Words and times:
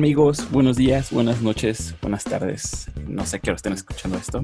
Amigos, 0.00 0.50
buenos 0.50 0.78
días, 0.78 1.12
buenas 1.12 1.42
noches, 1.42 1.94
buenas 2.00 2.24
tardes. 2.24 2.86
No 3.06 3.26
sé 3.26 3.36
a 3.36 3.38
qué 3.38 3.50
hora 3.50 3.56
estén 3.56 3.74
escuchando 3.74 4.16
esto. 4.16 4.42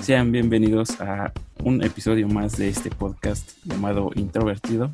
Sean 0.00 0.32
bienvenidos 0.32 0.98
a 1.02 1.30
un 1.62 1.84
episodio 1.84 2.26
más 2.26 2.56
de 2.56 2.70
este 2.70 2.88
podcast 2.88 3.50
llamado 3.64 4.12
Introvertido. 4.14 4.90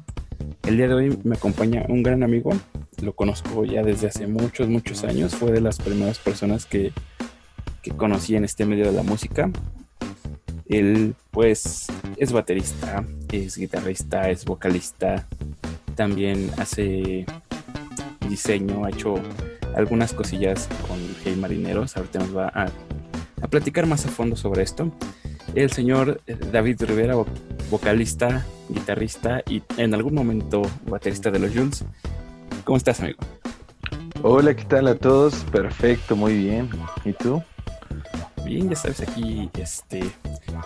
El 0.65 0.79
día 0.79 0.89
de 0.89 0.95
hoy 0.95 1.19
me 1.23 1.37
acompaña 1.37 1.85
un 1.89 2.03
gran 2.03 2.25
amigo. 2.25 2.51
Lo 3.03 3.15
conozco 3.15 3.65
ya 3.65 3.85
desde 3.85 4.09
hace 4.09 4.27
muchos, 4.27 4.69
muchos 4.69 5.05
años. 5.05 5.37
Fue 5.37 5.53
de 5.53 5.61
las 5.61 5.79
primeras 5.79 6.19
personas 6.19 6.67
que, 6.67 6.91
que 7.81 7.93
conocí 7.93 8.35
en 8.35 8.43
este 8.43 8.67
medio 8.67 8.87
de 8.87 8.93
la 8.93 9.05
música. 9.05 9.49
Él 10.67 11.15
pues 11.31 11.87
es 12.17 12.33
baterista, 12.33 13.05
es 13.31 13.57
guitarrista, 13.57 14.29
es 14.29 14.45
vocalista, 14.45 15.29
también 15.95 16.51
hace 16.59 17.27
diseño, 18.29 18.85
ha 18.85 18.91
hecho 18.91 19.15
algunas 19.75 20.13
cosillas 20.13 20.69
con 20.89 20.99
Hey 21.25 21.37
Marineros. 21.37 21.97
Ahorita 21.97 22.19
nos 22.21 22.37
va 22.37 22.49
a, 22.49 22.69
a 23.43 23.49
platicar 23.49 23.87
más 23.87 24.07
a 24.07 24.09
fondo 24.09 24.37
sobre 24.37 24.63
esto. 24.63 24.93
El 25.55 25.71
señor 25.71 26.21
David 26.53 26.83
Rivera, 26.83 27.15
vocalista, 27.71 28.45
guitarrista 28.69 29.43
y 29.49 29.63
en 29.77 29.95
algún 29.95 30.15
momento 30.15 30.63
baterista 30.87 31.31
de 31.31 31.39
los 31.39 31.53
Jules. 31.53 31.85
¿Cómo 32.65 32.77
estás, 32.77 33.01
amigo? 33.01 33.19
Hola, 34.23 34.55
¿qué 34.55 34.65
tal 34.65 34.89
a 34.89 34.95
todos? 34.95 35.45
Perfecto, 35.53 36.17
muy 36.17 36.35
bien. 36.35 36.71
¿Y 37.05 37.13
tú? 37.13 37.43
Bien, 38.45 38.69
ya 38.69 38.77
sabes, 38.77 39.01
aquí 39.01 39.51
este, 39.59 40.03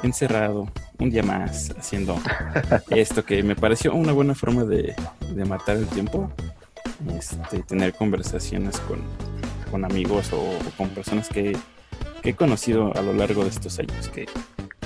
encerrado 0.02 0.68
un 0.98 1.10
día 1.10 1.22
más 1.22 1.74
haciendo 1.78 2.16
esto 2.90 3.24
que 3.24 3.42
me 3.42 3.54
pareció 3.54 3.94
una 3.94 4.12
buena 4.12 4.34
forma 4.34 4.64
de, 4.64 4.94
de 5.34 5.44
matar 5.44 5.76
el 5.76 5.86
tiempo. 5.86 6.32
Este, 7.16 7.62
tener 7.62 7.94
conversaciones 7.94 8.80
con, 8.80 9.00
con 9.70 9.84
amigos 9.84 10.32
o, 10.32 10.38
o, 10.40 10.70
con 10.76 10.88
personas 10.90 11.28
que, 11.28 11.56
que, 12.22 12.30
he 12.30 12.34
conocido 12.34 12.92
a 12.96 13.02
lo 13.02 13.12
largo 13.12 13.44
de 13.44 13.50
estos 13.50 13.78
años. 13.78 14.08
Que 14.08 14.26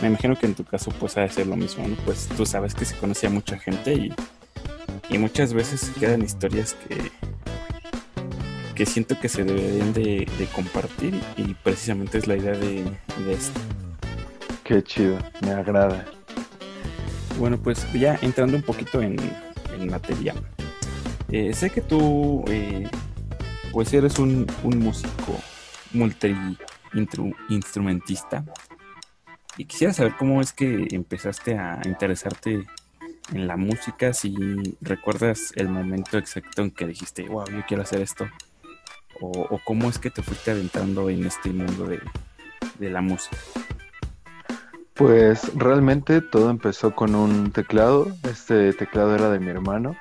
me 0.02 0.08
imagino 0.08 0.36
que 0.36 0.46
en 0.46 0.54
tu 0.54 0.64
caso 0.64 0.92
pues 1.00 1.16
ha 1.16 1.22
de 1.22 1.30
ser 1.30 1.46
lo 1.46 1.56
mismo, 1.56 1.86
¿no? 1.88 1.96
Pues 2.04 2.28
tú 2.36 2.44
sabes 2.44 2.74
que 2.74 2.84
se 2.84 2.96
conocía 2.96 3.30
mucha 3.30 3.58
gente 3.58 3.94
y, 3.94 4.12
y 5.08 5.18
muchas 5.18 5.54
veces 5.54 5.90
quedan 5.98 6.22
historias 6.22 6.74
que, 6.74 7.10
que 8.74 8.84
siento 8.84 9.18
que 9.18 9.28
se 9.28 9.44
deberían 9.44 9.94
de, 9.94 10.28
de 10.38 10.46
compartir 10.54 11.18
y 11.36 11.54
precisamente 11.54 12.18
es 12.18 12.26
la 12.26 12.36
idea 12.36 12.52
de, 12.52 12.84
de 13.24 13.32
esto. 13.32 13.58
Qué 14.64 14.82
chido, 14.82 15.18
me 15.40 15.52
agrada. 15.52 16.04
Bueno, 17.38 17.58
pues 17.58 17.90
ya 17.94 18.18
entrando 18.20 18.56
un 18.56 18.62
poquito 18.62 19.00
en, 19.00 19.16
en 19.78 19.90
materia. 19.90 20.34
Eh, 21.32 21.52
sé 21.54 21.70
que 21.70 21.80
tú, 21.80 22.44
eh, 22.48 22.88
pues 23.72 23.92
eres 23.94 24.18
un, 24.18 24.46
un 24.62 24.78
músico 24.78 25.40
multi-instrumentista. 25.94 28.44
Y 29.56 29.64
quisiera 29.64 29.94
saber 29.94 30.14
cómo 30.18 30.42
es 30.42 30.52
que 30.52 30.88
empezaste 30.90 31.56
a 31.56 31.80
interesarte 31.86 32.66
en 33.32 33.46
la 33.46 33.56
música, 33.56 34.12
si 34.12 34.36
recuerdas 34.82 35.54
el 35.56 35.70
momento 35.70 36.18
exacto 36.18 36.60
en 36.60 36.70
que 36.70 36.86
dijiste, 36.86 37.26
wow, 37.28 37.46
yo 37.46 37.64
quiero 37.66 37.82
hacer 37.82 38.02
esto. 38.02 38.28
O, 39.20 39.58
cómo 39.64 39.88
es 39.88 39.98
que 39.98 40.10
te 40.10 40.22
fuiste 40.22 40.50
adentrando 40.50 41.08
en 41.08 41.24
este 41.24 41.48
mundo 41.50 41.86
de, 41.86 41.98
de 42.78 42.90
la 42.90 43.00
música. 43.00 43.38
Pues 44.92 45.50
realmente 45.54 46.20
todo 46.20 46.50
empezó 46.50 46.94
con 46.94 47.14
un 47.14 47.52
teclado. 47.52 48.08
Este 48.24 48.74
teclado 48.74 49.14
era 49.14 49.30
de 49.30 49.38
mi 49.38 49.48
hermano. 49.48 49.96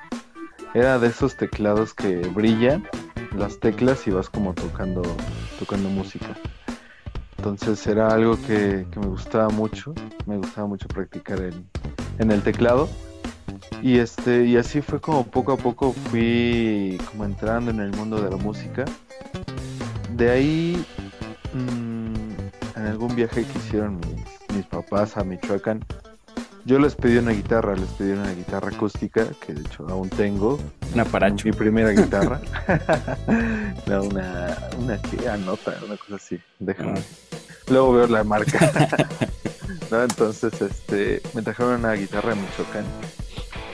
Era 0.74 0.98
de 0.98 1.08
esos 1.08 1.36
teclados 1.36 1.92
que 1.92 2.26
brillan 2.28 2.88
las 3.36 3.58
teclas 3.60 4.06
y 4.06 4.10
vas 4.10 4.30
como 4.30 4.54
tocando, 4.54 5.02
tocando 5.58 5.90
música. 5.90 6.34
Entonces 7.36 7.86
era 7.86 8.08
algo 8.08 8.36
que, 8.46 8.86
que 8.90 9.00
me 9.00 9.06
gustaba 9.06 9.50
mucho. 9.50 9.94
Me 10.26 10.38
gustaba 10.38 10.66
mucho 10.66 10.88
practicar 10.88 11.40
en, 11.40 11.68
en, 12.18 12.30
el 12.30 12.42
teclado. 12.42 12.88
Y 13.82 13.98
este, 13.98 14.46
y 14.46 14.56
así 14.56 14.80
fue 14.80 15.00
como 15.00 15.26
poco 15.26 15.52
a 15.52 15.56
poco 15.56 15.92
fui 15.92 16.98
como 17.10 17.24
entrando 17.24 17.70
en 17.70 17.80
el 17.80 17.90
mundo 17.90 18.22
de 18.22 18.30
la 18.30 18.36
música. 18.36 18.84
De 20.14 20.30
ahí, 20.30 20.86
mmm, 21.52 22.14
en 22.76 22.86
algún 22.86 23.14
viaje 23.14 23.44
que 23.44 23.58
hicieron 23.58 24.00
mis, 24.00 24.56
mis 24.56 24.66
papás 24.66 25.16
a 25.16 25.24
Michoacán, 25.24 25.84
yo 26.64 26.78
les 26.78 26.94
pedí 26.94 27.16
una 27.16 27.32
guitarra, 27.32 27.74
les 27.74 27.88
pedí 27.90 28.12
una 28.12 28.32
guitarra 28.32 28.68
acústica, 28.68 29.26
que 29.44 29.52
de 29.54 29.62
hecho 29.62 29.86
aún 29.88 30.08
tengo. 30.10 30.58
Una 30.94 31.04
paracho. 31.04 31.46
Mi 31.46 31.52
primera 31.52 31.90
guitarra. 31.90 32.40
no, 33.86 34.02
una, 34.02 34.56
una 34.78 35.02
que 35.02 35.28
anota, 35.28 35.74
una 35.84 35.96
cosa 35.96 36.16
así. 36.16 36.40
Déjame. 36.58 36.98
Ah. 36.98 37.38
Luego 37.68 37.92
veo 37.92 38.06
la 38.06 38.24
marca. 38.24 38.70
no, 39.90 40.02
entonces, 40.02 40.60
este, 40.60 41.22
me 41.34 41.42
trajeron 41.42 41.80
una 41.80 41.94
guitarra 41.94 42.30
de 42.30 42.40
Michoacán. 42.40 42.84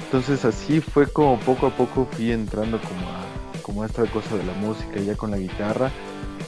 Entonces 0.05 0.45
así 0.47 0.81
fue 0.81 1.07
como 1.07 1.39
poco 1.41 1.67
a 1.67 1.71
poco 1.71 2.09
fui 2.13 2.33
entrando 2.33 2.81
como 2.81 3.11
a, 3.11 3.63
como 3.63 3.83
a 3.83 3.87
esta 3.87 4.07
cosa 4.07 4.37
de 4.37 4.45
la 4.45 4.55
música, 4.55 4.99
ya 5.01 5.15
con 5.15 5.31
la 5.31 5.37
guitarra. 5.37 5.91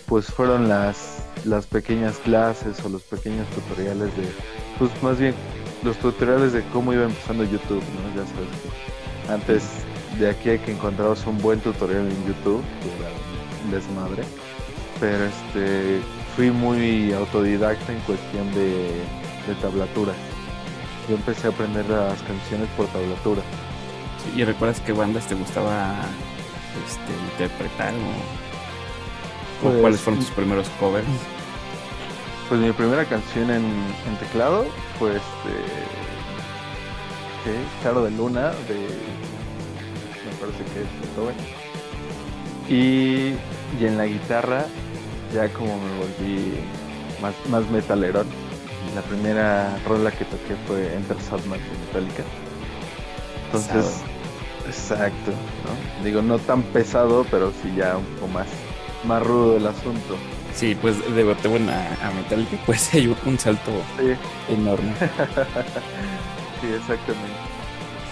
Pues 0.06 0.26
fueron 0.26 0.68
las, 0.68 1.24
las 1.44 1.66
pequeñas 1.66 2.16
clases 2.18 2.82
o 2.84 2.88
los 2.88 3.02
pequeños 3.02 3.46
tutoriales 3.50 4.16
de, 4.16 4.32
pues 4.78 4.90
más 5.02 5.18
bien 5.18 5.34
los 5.82 5.96
tutoriales 5.98 6.52
de 6.52 6.62
cómo 6.72 6.92
iba 6.92 7.04
empezando 7.04 7.44
YouTube, 7.44 7.82
¿no? 7.82 8.08
Ya 8.14 8.26
sabes 8.28 8.48
que 8.62 9.32
antes 9.32 9.62
de 10.18 10.28
aquí 10.28 10.50
hay 10.50 10.58
que 10.58 10.72
encontraros 10.72 11.26
un 11.26 11.38
buen 11.38 11.60
tutorial 11.60 12.06
en 12.06 12.26
YouTube, 12.26 12.62
que 12.82 13.74
desmadre, 13.74 14.24
pero 14.98 15.24
este 15.24 16.00
fui 16.36 16.50
muy 16.50 17.12
autodidacta 17.12 17.92
en 17.92 18.00
cuestión 18.00 18.52
de, 18.54 19.02
de 19.46 19.54
tablatura. 19.60 20.12
Yo 21.08 21.16
empecé 21.16 21.46
a 21.46 21.50
aprender 21.50 21.88
las 21.88 22.20
canciones 22.22 22.68
por 22.76 22.86
tablatura. 22.88 23.42
Sí, 24.22 24.40
¿Y 24.40 24.44
recuerdas 24.44 24.80
qué 24.80 24.92
bandas 24.92 25.26
te 25.26 25.34
gustaba 25.34 25.94
este, 26.86 27.12
interpretar 27.32 27.94
o, 27.94 29.62
pues, 29.62 29.74
o 29.74 29.80
cuáles 29.80 30.00
fueron 30.00 30.22
tus 30.22 30.30
primeros 30.32 30.68
covers? 30.78 31.06
Pues 32.48 32.60
mi 32.60 32.72
primera 32.72 33.04
canción 33.04 33.50
en, 33.50 33.64
en 33.64 34.16
teclado 34.18 34.66
fue 35.00 35.16
este. 35.16 35.56
¿Qué? 37.42 37.54
Claro 37.80 38.04
de 38.04 38.10
Luna, 38.10 38.50
de. 38.68 38.76
Me 40.26 40.36
parece 40.38 40.62
que 40.72 40.82
es 40.82 41.00
Beethoven. 41.00 41.36
Y, 42.68 43.82
y 43.82 43.86
en 43.86 43.96
la 43.96 44.04
guitarra, 44.04 44.66
ya 45.34 45.48
como 45.48 45.78
me 45.78 45.98
volví 45.98 46.52
más, 47.20 47.34
más 47.48 47.68
metalerón. 47.70 48.26
La 48.94 49.00
primera 49.02 49.78
rola 49.86 50.10
que 50.10 50.24
toqué 50.26 50.54
fue 50.66 50.94
Enter 50.94 51.20
Sandman 51.20 51.58
de 51.58 51.70
Metallica. 51.86 52.24
Entonces, 53.46 54.02
exacto, 54.66 55.30
¿no? 55.30 56.04
Digo, 56.04 56.20
no 56.22 56.38
tan 56.38 56.62
pesado, 56.62 57.24
pero 57.30 57.52
sí 57.62 57.72
ya 57.74 57.96
un 57.96 58.04
poco 58.04 58.28
más, 58.28 58.46
más 59.04 59.22
rudo 59.22 59.56
el 59.56 59.66
asunto. 59.66 60.16
Sí, 60.54 60.76
pues 60.80 60.98
de 61.14 61.24
Beethoven 61.24 61.68
a, 61.68 61.96
a 62.06 62.10
Metallica, 62.12 62.56
pues 62.66 62.92
hay 62.94 63.06
un, 63.06 63.16
un 63.24 63.38
salto 63.38 63.70
sí. 63.98 64.14
enorme. 64.52 64.92
sí, 66.60 66.66
exactamente. 66.74 67.38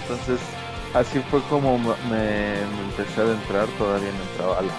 Entonces, 0.02 0.40
así 0.94 1.20
fue 1.30 1.42
como 1.42 1.78
me, 1.78 1.94
me, 2.10 2.60
empecé 2.88 3.20
a 3.20 3.24
adentrar, 3.24 3.66
todavía 3.78 4.10
no 4.12 4.22
entraba 4.30 4.58
a 4.58 4.62
la, 4.62 4.72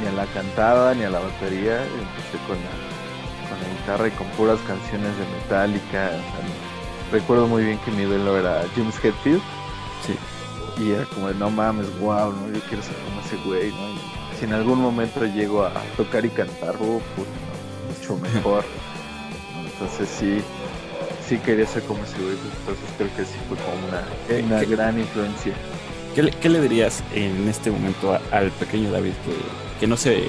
ni 0.00 0.08
a 0.08 0.12
la 0.12 0.26
cantada 0.32 0.94
ni 0.94 1.04
a 1.04 1.10
la 1.10 1.18
batería, 1.18 1.82
empecé 1.82 2.38
con 2.46 2.56
la, 2.56 3.48
con 3.48 3.60
la 3.60 3.78
guitarra 3.78 4.08
y 4.08 4.10
con 4.12 4.26
puras 4.28 4.58
canciones 4.66 5.16
de 5.18 5.26
Metallica. 5.26 6.06
O 6.06 6.10
sea, 6.10 7.12
recuerdo 7.12 7.46
muy 7.46 7.64
bien 7.64 7.78
que 7.84 7.90
mi 7.90 8.02
ídolo 8.02 8.38
era 8.38 8.64
James 8.74 8.96
Hetfield. 9.02 9.42
Sí. 10.06 10.16
Y 10.82 10.92
era 10.92 11.04
como 11.06 11.28
de, 11.28 11.34
no 11.34 11.50
mames, 11.50 11.86
wow, 12.00 12.32
¿no? 12.32 12.48
yo 12.50 12.60
quiero 12.68 12.82
ser 12.82 12.96
como 13.04 13.20
ese 13.20 13.36
güey, 13.44 13.70
¿no? 13.72 13.90
Y 13.90 14.11
si 14.42 14.46
en 14.46 14.54
algún 14.54 14.80
momento 14.80 15.24
llego 15.24 15.62
a 15.62 15.72
tocar 15.96 16.24
y 16.24 16.28
cantar, 16.28 16.74
puto, 16.74 16.98
mucho 17.88 18.16
mejor. 18.16 18.64
Entonces 19.64 20.08
sí, 20.08 20.38
sí 21.28 21.38
quería 21.38 21.64
ser 21.64 21.84
como 21.84 22.02
ese 22.02 22.16
güey, 22.18 22.34
entonces 22.34 22.84
creo 22.96 23.08
que 23.16 23.24
sí 23.24 23.38
fue 23.48 23.56
como 23.58 23.86
una, 23.86 24.56
una 24.56 24.64
gran 24.64 24.98
influencia. 24.98 25.54
¿Qué 26.14 26.24
le, 26.24 26.30
¿Qué 26.32 26.48
le, 26.48 26.60
dirías 26.60 27.04
en 27.14 27.48
este 27.48 27.70
momento 27.70 28.12
a, 28.12 28.20
al 28.32 28.50
pequeño 28.50 28.90
David 28.90 29.12
que, 29.24 29.80
que, 29.80 29.86
no 29.86 29.96
se 29.96 30.24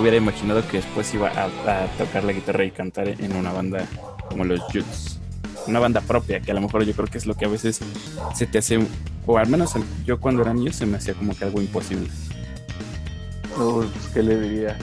hubiera 0.00 0.16
imaginado 0.16 0.66
que 0.68 0.78
después 0.78 1.12
iba 1.14 1.28
a, 1.28 1.44
a, 1.44 1.86
tocar 1.98 2.24
la 2.24 2.32
guitarra 2.32 2.64
y 2.64 2.70
cantar 2.70 3.08
en 3.08 3.36
una 3.36 3.52
banda 3.52 3.86
como 4.28 4.44
los 4.44 4.60
Jules? 4.72 5.18
Una 5.66 5.80
banda 5.80 6.00
propia, 6.00 6.40
que 6.40 6.52
a 6.52 6.54
lo 6.54 6.60
mejor 6.60 6.84
yo 6.84 6.94
creo 6.94 7.08
que 7.08 7.18
es 7.18 7.26
lo 7.26 7.34
que 7.34 7.44
a 7.44 7.48
veces 7.48 7.80
se 8.34 8.46
te 8.46 8.58
hace, 8.58 8.78
o 9.26 9.36
al 9.36 9.48
menos 9.48 9.74
yo 10.06 10.18
cuando 10.18 10.42
era 10.42 10.54
niño 10.54 10.72
se 10.72 10.86
me 10.86 10.96
hacía 10.96 11.14
como 11.14 11.36
que 11.36 11.44
algo 11.44 11.60
imposible. 11.60 12.08
Pues 13.58 13.90
qué 14.14 14.22
le 14.22 14.38
diría. 14.38 14.78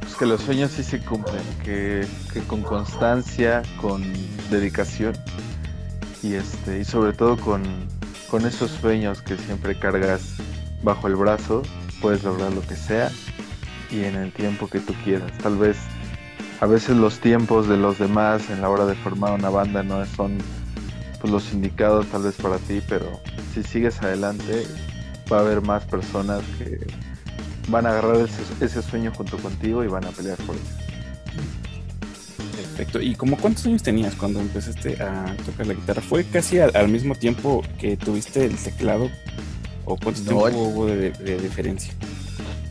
Pues 0.00 0.14
que 0.16 0.24
los 0.24 0.40
sueños 0.40 0.70
sí 0.70 0.82
se 0.82 1.00
cumplen, 1.00 1.42
que, 1.62 2.06
que 2.32 2.40
con 2.40 2.62
constancia, 2.62 3.62
con 3.78 4.02
dedicación 4.50 5.14
y 6.22 6.34
este 6.34 6.80
y 6.80 6.84
sobre 6.84 7.12
todo 7.12 7.36
con, 7.36 7.62
con 8.30 8.46
esos 8.46 8.70
sueños 8.70 9.20
que 9.20 9.36
siempre 9.36 9.78
cargas 9.78 10.36
bajo 10.82 11.08
el 11.08 11.16
brazo, 11.16 11.60
puedes 12.00 12.24
lograr 12.24 12.52
lo 12.52 12.62
que 12.62 12.76
sea. 12.76 13.10
y 13.90 14.04
en 14.04 14.16
el 14.16 14.32
tiempo 14.32 14.66
que 14.66 14.80
tú 14.80 14.94
quieras. 15.04 15.30
Tal 15.42 15.58
vez 15.58 15.76
a 16.60 16.66
veces 16.66 16.96
los 16.96 17.20
tiempos 17.20 17.68
de 17.68 17.76
los 17.76 17.98
demás 17.98 18.48
en 18.48 18.62
la 18.62 18.70
hora 18.70 18.86
de 18.86 18.94
formar 18.94 19.34
una 19.34 19.50
banda 19.50 19.82
no 19.82 20.04
son 20.06 20.38
pues, 21.20 21.30
los 21.30 21.52
indicados 21.52 22.06
tal 22.06 22.22
vez 22.22 22.36
para 22.36 22.56
ti, 22.56 22.80
pero 22.88 23.20
si 23.52 23.62
sigues 23.62 24.00
adelante 24.00 24.66
va 25.30 25.38
a 25.38 25.40
haber 25.40 25.60
más 25.60 25.84
personas 25.84 26.42
que 26.58 26.78
van 27.68 27.86
a 27.86 27.90
agarrar 27.90 28.28
ese, 28.60 28.82
sueño 28.82 29.12
junto 29.14 29.38
contigo 29.38 29.82
y 29.84 29.88
van 29.88 30.04
a 30.04 30.10
pelear 30.10 30.38
por 30.38 30.54
él. 30.54 30.62
Perfecto. 32.56 33.00
¿Y 33.00 33.14
como 33.14 33.36
cuántos 33.36 33.66
años 33.66 33.82
tenías 33.82 34.14
cuando 34.14 34.40
empezaste 34.40 35.02
a 35.02 35.34
tocar 35.44 35.66
la 35.66 35.74
guitarra? 35.74 36.02
¿Fue 36.02 36.24
casi 36.24 36.58
al, 36.58 36.88
mismo 36.88 37.14
tiempo 37.14 37.62
que 37.78 37.96
tuviste 37.96 38.44
el 38.44 38.56
teclado? 38.56 39.10
¿O 39.84 39.96
cuánto 39.96 40.22
tiempo 40.22 40.58
hubo 40.58 40.86
de, 40.86 41.10
diferencia? 41.38 41.92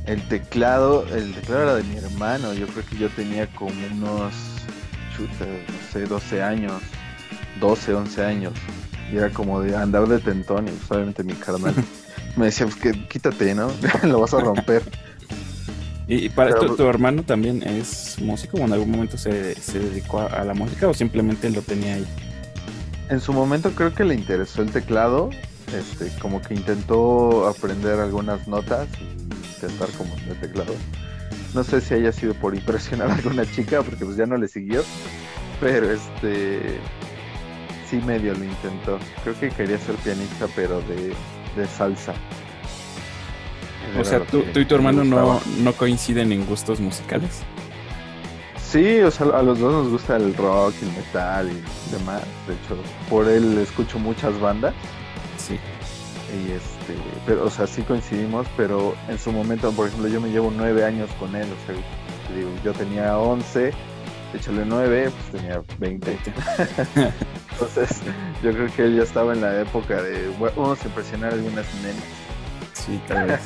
El 0.06 0.21
teclado, 0.27 1.07
el 1.15 1.33
teclado 1.33 1.63
era 1.63 1.75
de 1.75 1.83
mi 1.83 1.97
hermano. 1.97 2.53
Yo 2.53 2.68
creo 2.68 2.86
que 2.86 2.97
yo 2.97 3.09
tenía 3.09 3.47
como 3.47 3.74
unos, 3.92 4.33
chuta, 5.18 5.45
no 5.45 5.92
sé, 5.92 6.06
12 6.06 6.44
años, 6.44 6.81
12, 7.59 7.94
11 7.95 8.24
años. 8.24 8.53
Y 9.12 9.18
era 9.18 9.31
como 9.31 9.62
de 9.62 9.75
andar 9.75 10.07
de 10.07 10.19
tentón 10.19 10.68
y 10.68 10.71
pues, 10.71 10.92
obviamente 10.92 11.24
mi 11.24 11.33
carnal 11.33 11.74
me 12.36 12.46
decía, 12.46 12.66
pues 12.66 12.78
que 12.78 13.08
quítate, 13.08 13.56
¿no? 13.56 13.72
Lo 14.04 14.20
vas 14.20 14.34
a 14.34 14.40
romper. 14.40 14.84
¿Y 16.08 16.30
para 16.30 16.56
tu, 16.60 16.76
tu, 16.76 16.88
hermano 16.88 17.24
también 17.24 17.64
es 17.64 18.18
músico 18.22 18.58
o 18.58 18.62
en 18.62 18.74
algún 18.74 18.92
momento 18.92 19.18
se, 19.18 19.56
se 19.56 19.80
dedicó 19.80 20.20
a, 20.22 20.44
la 20.44 20.54
música 20.54 20.88
o 20.88 20.94
simplemente 20.94 21.50
lo 21.50 21.62
tenía 21.62 21.96
ahí? 21.96 22.06
En 23.10 23.20
su 23.20 23.34
momento 23.34 23.72
creo 23.72 23.94
que 23.94 24.04
le 24.04 24.14
interesó 24.14 24.62
el 24.62 24.72
teclado, 24.72 25.32
este, 25.76 26.12
como 26.20 26.42
que 26.42 26.54
intentó 26.54 27.48
aprender 27.48 28.00
algunas 28.00 28.48
notas 28.48 28.88
y 29.00 29.64
intentar 29.64 29.90
como 29.98 30.14
el 30.30 30.40
teclado. 30.40 30.74
No 31.56 31.64
sé 31.64 31.81
si 31.81 31.96
haya 31.96 32.12
sido 32.12 32.36
por 32.36 32.54
impresionar 32.54 33.10
a 33.10 33.16
alguna 33.16 33.50
chica, 33.52 33.81
porque 33.81 34.06
pues 34.06 34.18
ya 34.18 34.28
no 34.28 34.38
le 34.38 34.48
siguió, 34.48 34.84
pero 35.60 35.92
este 35.92 36.80
sí 37.90 37.98
medio 37.98 38.34
lo 38.34 38.44
intentó. 38.44 39.00
Creo 39.24 39.40
que 39.40 39.50
quería 39.50 39.80
ser 39.80 39.96
pianista, 39.96 40.48
pero 40.56 40.81
de, 40.81 41.14
de 41.56 41.68
salsa. 41.68 42.13
O 44.00 44.04
sea, 44.04 44.19
tú, 44.25 44.44
y 44.54 44.66
tu 44.66 44.75
hermano 44.75 45.04
no, 45.04 45.40
no, 45.60 45.74
coinciden 45.74 46.31
en 46.31 46.46
gustos 46.46 46.80
musicales. 46.80 47.44
Sí, 48.62 49.00
o 49.00 49.12
sea, 49.12 49.28
a 49.28 49.42
los 49.42 49.60
dos 49.60 49.72
nos 49.72 49.90
gusta 49.90 50.18
el 50.18 50.36
rock, 50.36 50.74
el 50.81 50.92
metal 50.92 51.50
y 51.50 51.92
demás. 51.92 52.22
De 52.48 52.56
hecho, 52.56 52.78
por 53.10 53.30
él 53.30 53.57
escucho 53.60 53.98
muchas 54.00 54.38
bandas. 54.40 54.74
Sí. 55.38 55.57
Y 56.34 56.52
este, 56.52 56.96
pero, 57.25 57.46
o 57.46 57.50
sea, 57.50 57.68
sí 57.68 57.84
coincidimos, 57.84 58.48
pero 58.57 58.96
en 59.07 59.18
su 59.18 59.31
momento, 59.31 59.72
por 59.72 59.88
ejemplo, 59.88 60.10
yo 60.10 60.19
me 60.19 60.30
llevo 60.30 60.52
nueve 60.54 60.84
años 60.84 61.10
con 61.19 61.34
él. 61.36 61.46
O 61.46 61.66
sea, 61.66 61.75
yo 62.63 62.74
tenía 62.74 63.18
once, 63.18 63.72
échale 64.33 64.63
nueve, 64.66 65.10
pues 65.10 65.42
tenía 65.42 65.62
veinte. 65.80 66.18
Entonces, 67.51 68.01
yo 68.44 68.51
creo 68.51 68.74
que 68.75 68.83
él 68.83 68.98
ya 68.98 69.04
estaba 69.04 69.33
en 69.33 69.42
la 69.42 69.62
época 69.62 70.01
de 70.01 70.30
vamos 70.39 70.81
a 70.83 70.88
impresionar 70.88 71.33
algunas 71.33 71.66
nenas. 71.75 72.04
Sí, 72.74 73.00
tal 73.07 73.27
vez. 73.27 73.42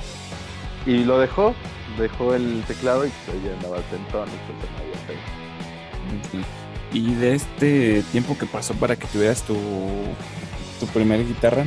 y 0.86 1.04
lo 1.04 1.18
dejó, 1.18 1.54
dejó 1.98 2.34
el 2.34 2.62
teclado 2.66 3.06
y 3.06 3.10
pues 3.10 3.36
ella 3.38 3.54
andaba 3.56 3.78
tentón 3.90 4.28
y 6.92 6.98
Y 6.98 7.14
de 7.14 7.34
este 7.34 8.02
tiempo 8.12 8.38
que 8.38 8.46
pasó 8.46 8.74
para 8.74 8.96
que 8.96 9.06
tuvieras 9.08 9.42
tu, 9.42 9.56
tu 10.78 10.86
primera 10.86 11.22
guitarra, 11.22 11.64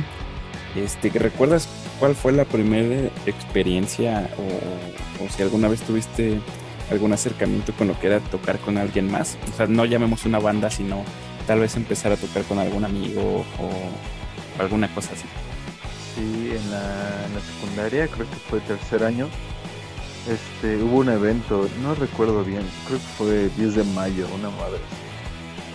este, 0.76 1.10
¿recuerdas 1.10 1.68
cuál 1.98 2.14
fue 2.14 2.32
la 2.32 2.44
primera 2.44 3.10
experiencia 3.26 4.30
o, 4.38 5.24
o, 5.24 5.28
si 5.28 5.42
alguna 5.42 5.68
vez 5.68 5.82
tuviste 5.82 6.40
algún 6.90 7.12
acercamiento 7.12 7.72
con 7.72 7.88
lo 7.88 7.98
que 7.98 8.08
era 8.08 8.20
tocar 8.20 8.58
con 8.58 8.78
alguien 8.78 9.10
más? 9.10 9.38
O 9.52 9.56
sea, 9.56 9.66
no 9.66 9.84
llamemos 9.84 10.24
una 10.24 10.38
banda, 10.38 10.70
sino 10.70 11.04
tal 11.46 11.60
vez 11.60 11.76
empezar 11.76 12.12
a 12.12 12.16
tocar 12.16 12.42
con 12.44 12.58
algún 12.58 12.84
amigo 12.84 13.44
o 13.58 14.62
alguna 14.62 14.92
cosa 14.94 15.12
así 15.12 15.26
sí, 16.14 16.52
en 16.52 16.70
la, 16.70 17.40
secundaria, 17.40 18.08
creo 18.08 18.28
que 18.28 18.36
fue 18.36 18.60
tercer 18.60 19.04
año, 19.04 19.28
este, 20.28 20.82
hubo 20.82 20.98
un 20.98 21.08
evento, 21.08 21.68
no 21.82 21.94
recuerdo 21.94 22.44
bien, 22.44 22.62
creo 22.86 22.98
que 22.98 23.04
fue 23.16 23.48
10 23.56 23.74
de 23.76 23.84
mayo, 23.84 24.26
una 24.34 24.50
madre. 24.50 24.80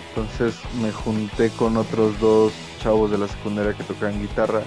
Entonces 0.08 0.54
me 0.80 0.92
junté 0.92 1.50
con 1.50 1.76
otros 1.76 2.18
dos 2.20 2.52
chavos 2.82 3.10
de 3.10 3.18
la 3.18 3.28
secundaria 3.28 3.74
que 3.74 3.84
tocaban 3.84 4.20
guitarra 4.20 4.62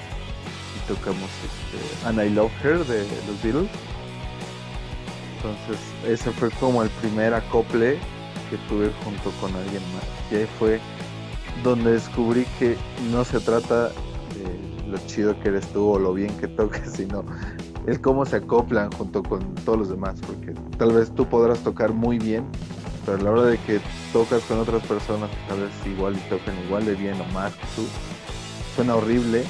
y 0.75 0.87
tocamos 0.87 1.29
este, 1.43 2.07
And 2.07 2.21
I 2.21 2.29
Love 2.29 2.51
Her 2.63 2.85
de 2.85 2.99
los 3.27 3.41
Beatles. 3.41 3.69
Entonces 5.39 5.77
ese 6.07 6.31
fue 6.31 6.49
como 6.51 6.83
el 6.83 6.89
primer 6.89 7.33
acople 7.33 7.97
que 8.49 8.57
tuve 8.67 8.91
junto 9.03 9.31
con 9.41 9.55
alguien 9.55 9.81
más. 9.93 10.03
Y 10.31 10.35
ahí 10.35 10.47
fue 10.57 10.79
donde 11.63 11.93
descubrí 11.93 12.45
que 12.57 12.77
no 13.11 13.23
se 13.23 13.39
trata 13.39 13.91
lo 14.89 14.97
chido 15.05 15.39
que 15.39 15.49
eres 15.49 15.67
tú 15.67 15.91
o 15.91 15.99
lo 15.99 16.13
bien 16.13 16.35
que 16.37 16.47
toques, 16.47 16.91
sino 16.95 17.23
es 17.87 17.99
cómo 17.99 18.25
se 18.25 18.37
acoplan 18.37 18.91
junto 18.91 19.23
con 19.23 19.55
todos 19.55 19.79
los 19.79 19.89
demás, 19.89 20.19
porque 20.25 20.53
tal 20.77 20.91
vez 20.91 21.13
tú 21.13 21.25
podrás 21.25 21.59
tocar 21.59 21.93
muy 21.93 22.19
bien, 22.19 22.45
pero 23.05 23.17
a 23.17 23.21
la 23.21 23.31
hora 23.31 23.43
de 23.43 23.57
que 23.59 23.79
tocas 24.11 24.43
con 24.43 24.59
otras 24.59 24.85
personas, 24.85 25.29
tal 25.47 25.61
vez 25.61 25.71
igual 25.85 26.15
y 26.15 26.29
tocan 26.29 26.55
igual 26.65 26.85
de 26.85 26.95
bien 26.95 27.19
o 27.21 27.25
más 27.33 27.53
que 27.53 27.65
tú, 27.75 27.83
suena 28.75 28.95
horrible, 28.95 29.43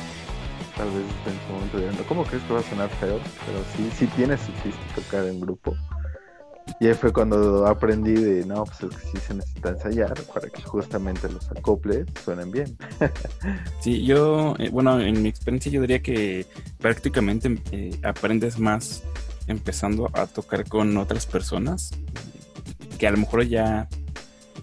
tal 0.80 0.88
vez 0.92 1.04
en 1.28 1.45
su 1.45 1.54
momento 1.54 1.78
diciendo, 1.78 2.06
¿cómo 2.07 2.24
crees 2.24 2.42
que 2.44 2.54
va 2.54 2.59
a 2.62 2.64
sonar 2.64 2.90
feo? 2.90 3.19
Pero 3.45 3.59
sí, 3.76 3.90
sí 3.98 4.07
tiene 4.16 4.38
su 4.38 4.52
chiste 4.64 4.80
tocar 4.95 5.26
en 5.26 5.42
grupo. 5.42 5.76
Y 6.80 6.88
ahí 6.88 6.94
fue 6.94 7.12
cuando 7.12 7.68
aprendí 7.68 8.14
de, 8.14 8.45
no, 8.45 8.64
pues 8.64 8.94
sí 9.12 9.18
se 9.19 9.33
necesita 9.33 9.69
ensayar 9.69 10.14
para 10.33 10.50
que 10.50 10.62
justamente 10.62 11.30
los 11.30 11.52
acoples 11.52 12.06
suenen 12.24 12.52
bien. 12.52 12.78
sí, 13.81 14.06
yo, 14.06 14.56
eh, 14.57 14.69
bueno, 14.69 15.02
en 15.02 15.21
mi 15.21 15.28
experiencia 15.28 15.69
yo 15.69 15.81
diría 15.81 16.02
que 16.02 16.45
prácticamente 16.78 17.59
eh, 17.71 18.00
aprendes 18.04 18.57
más 18.57 19.04
empezando 19.48 20.09
a 20.14 20.28
tocar 20.28 20.69
con 20.69 20.95
otras 20.95 21.26
personas, 21.26 21.92
que 22.98 23.07
a 23.07 23.12
lo 23.12 23.18
mejor 23.18 23.44
ya 23.44 23.90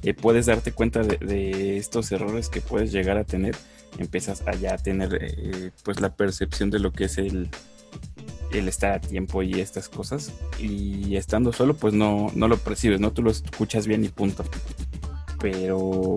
eh, 0.02 0.14
puedes 0.14 0.46
darte 0.46 0.72
cuenta 0.72 1.02
de, 1.02 1.76
estos 1.76 2.10
errores 2.12 2.48
que 2.48 2.60
puedes 2.60 2.92
llegar 2.92 3.18
a 3.18 3.24
tener, 3.24 3.56
empiezas 3.98 4.42
a 4.46 4.52
ya 4.52 4.76
tener 4.78 5.72
pues 5.84 6.00
la 6.00 6.14
percepción 6.14 6.70
de 6.70 6.78
lo 6.78 6.92
que 6.92 7.04
es 7.04 7.18
el, 7.18 7.50
el 8.52 8.68
estar 8.68 8.92
a 8.92 9.00
tiempo 9.00 9.42
y 9.42 9.60
estas 9.60 9.88
cosas. 9.88 10.32
Y 10.58 11.16
estando 11.16 11.52
solo, 11.52 11.74
pues 11.74 11.94
no, 11.94 12.30
no 12.34 12.48
lo 12.48 12.56
percibes, 12.56 13.00
¿no? 13.00 13.12
Tú 13.12 13.22
lo 13.22 13.30
escuchas 13.30 13.86
bien 13.86 14.04
y 14.04 14.08
punto. 14.08 14.44
Pero 15.40 16.16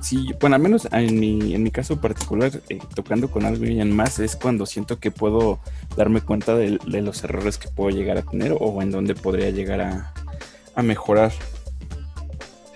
sí, 0.00 0.30
bueno, 0.40 0.56
al 0.56 0.62
menos 0.62 0.88
en 0.92 1.18
mi, 1.18 1.54
en 1.54 1.62
mi 1.62 1.70
caso 1.70 2.00
particular, 2.00 2.52
eh, 2.68 2.78
tocando 2.94 3.30
con 3.30 3.44
alguien 3.44 3.94
más, 3.94 4.18
es 4.18 4.36
cuando 4.36 4.66
siento 4.66 4.98
que 4.98 5.10
puedo 5.10 5.60
darme 5.96 6.20
cuenta 6.20 6.54
de, 6.54 6.78
los 6.86 7.24
errores 7.24 7.58
que 7.58 7.68
puedo 7.68 7.90
llegar 7.90 8.18
a 8.18 8.22
tener 8.22 8.56
o 8.58 8.82
en 8.82 8.90
dónde 8.90 9.14
podría 9.14 9.50
llegar 9.50 9.80
a, 9.80 10.12
a 10.74 10.82
mejorar. 10.82 11.32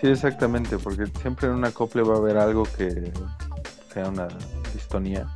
Sí, 0.00 0.06
exactamente, 0.06 0.78
porque 0.78 1.06
siempre 1.20 1.48
en 1.48 1.54
una 1.54 1.68
acople 1.68 2.02
va 2.02 2.14
a 2.14 2.18
haber 2.18 2.36
algo 2.38 2.62
que 2.62 3.10
sea 3.92 4.08
una 4.08 4.28
distonía 4.72 5.26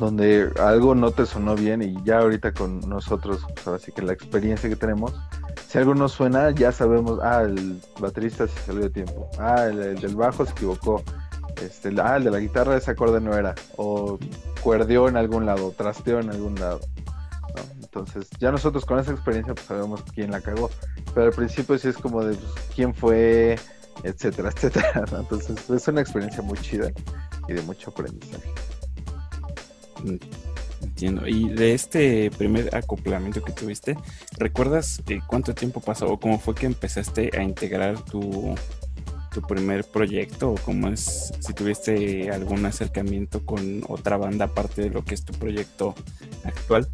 donde 0.00 0.50
algo 0.58 0.94
no 0.94 1.12
te 1.12 1.26
sonó 1.26 1.54
bien 1.54 1.82
y 1.82 1.94
ya 2.04 2.20
ahorita 2.20 2.52
con 2.52 2.80
nosotros, 2.80 3.46
pues 3.54 3.66
ahora 3.66 3.78
sí 3.78 3.92
que 3.92 4.02
la 4.02 4.14
experiencia 4.14 4.68
que 4.68 4.74
tenemos, 4.74 5.12
si 5.68 5.78
algo 5.78 5.94
no 5.94 6.08
suena, 6.08 6.50
ya 6.50 6.72
sabemos, 6.72 7.20
ah, 7.22 7.42
el 7.42 7.80
baterista 8.00 8.48
se 8.48 8.58
salió 8.60 8.80
de 8.80 8.90
tiempo, 8.90 9.28
ah, 9.38 9.66
el, 9.66 10.00
del 10.00 10.16
bajo 10.16 10.44
se 10.46 10.52
equivocó, 10.52 11.04
este, 11.62 11.94
ah, 12.02 12.16
el 12.16 12.24
de 12.24 12.30
la 12.30 12.38
guitarra 12.38 12.76
ese 12.76 12.90
acorde 12.90 13.20
no 13.20 13.34
era, 13.36 13.54
o 13.76 14.18
cuerdeó 14.62 15.06
en 15.06 15.18
algún 15.18 15.44
lado, 15.44 15.72
trasteó 15.76 16.18
en 16.18 16.30
algún 16.30 16.54
lado. 16.54 16.80
Entonces, 17.82 18.30
ya 18.38 18.52
nosotros 18.52 18.86
con 18.86 19.00
esa 19.00 19.10
experiencia 19.12 19.52
pues 19.52 19.66
sabemos 19.66 20.02
quién 20.14 20.30
la 20.30 20.40
cagó, 20.40 20.70
pero 21.12 21.26
al 21.26 21.32
principio 21.32 21.76
sí 21.76 21.88
es 21.88 21.96
como 21.98 22.24
de 22.24 22.36
pues, 22.36 22.52
quién 22.74 22.94
fue, 22.94 23.58
etcétera, 24.02 24.50
etcétera. 24.54 25.04
Entonces, 25.18 25.68
es 25.68 25.88
una 25.88 26.00
experiencia 26.00 26.42
muy 26.42 26.56
chida 26.58 26.90
y 27.50 27.54
de 27.54 27.62
mucho 27.62 27.90
aprendizaje. 27.90 28.48
Entiendo. 30.82 31.26
Y 31.26 31.48
de 31.50 31.74
este 31.74 32.30
primer 32.30 32.74
acoplamiento 32.74 33.42
que 33.42 33.52
tuviste, 33.52 33.96
¿recuerdas 34.38 35.02
eh, 35.08 35.20
cuánto 35.26 35.54
tiempo 35.54 35.80
pasó 35.80 36.06
o 36.06 36.18
cómo 36.18 36.38
fue 36.38 36.54
que 36.54 36.66
empezaste 36.66 37.30
a 37.36 37.42
integrar 37.42 38.02
tu, 38.04 38.54
tu 39.30 39.42
primer 39.42 39.84
proyecto 39.84 40.52
o 40.52 40.54
cómo 40.54 40.88
es 40.88 41.32
si 41.40 41.52
tuviste 41.52 42.30
algún 42.30 42.64
acercamiento 42.64 43.44
con 43.44 43.82
otra 43.88 44.16
banda 44.16 44.46
aparte 44.46 44.82
de 44.82 44.90
lo 44.90 45.04
que 45.04 45.14
es 45.14 45.24
tu 45.24 45.32
proyecto 45.34 45.94
actual? 46.44 46.88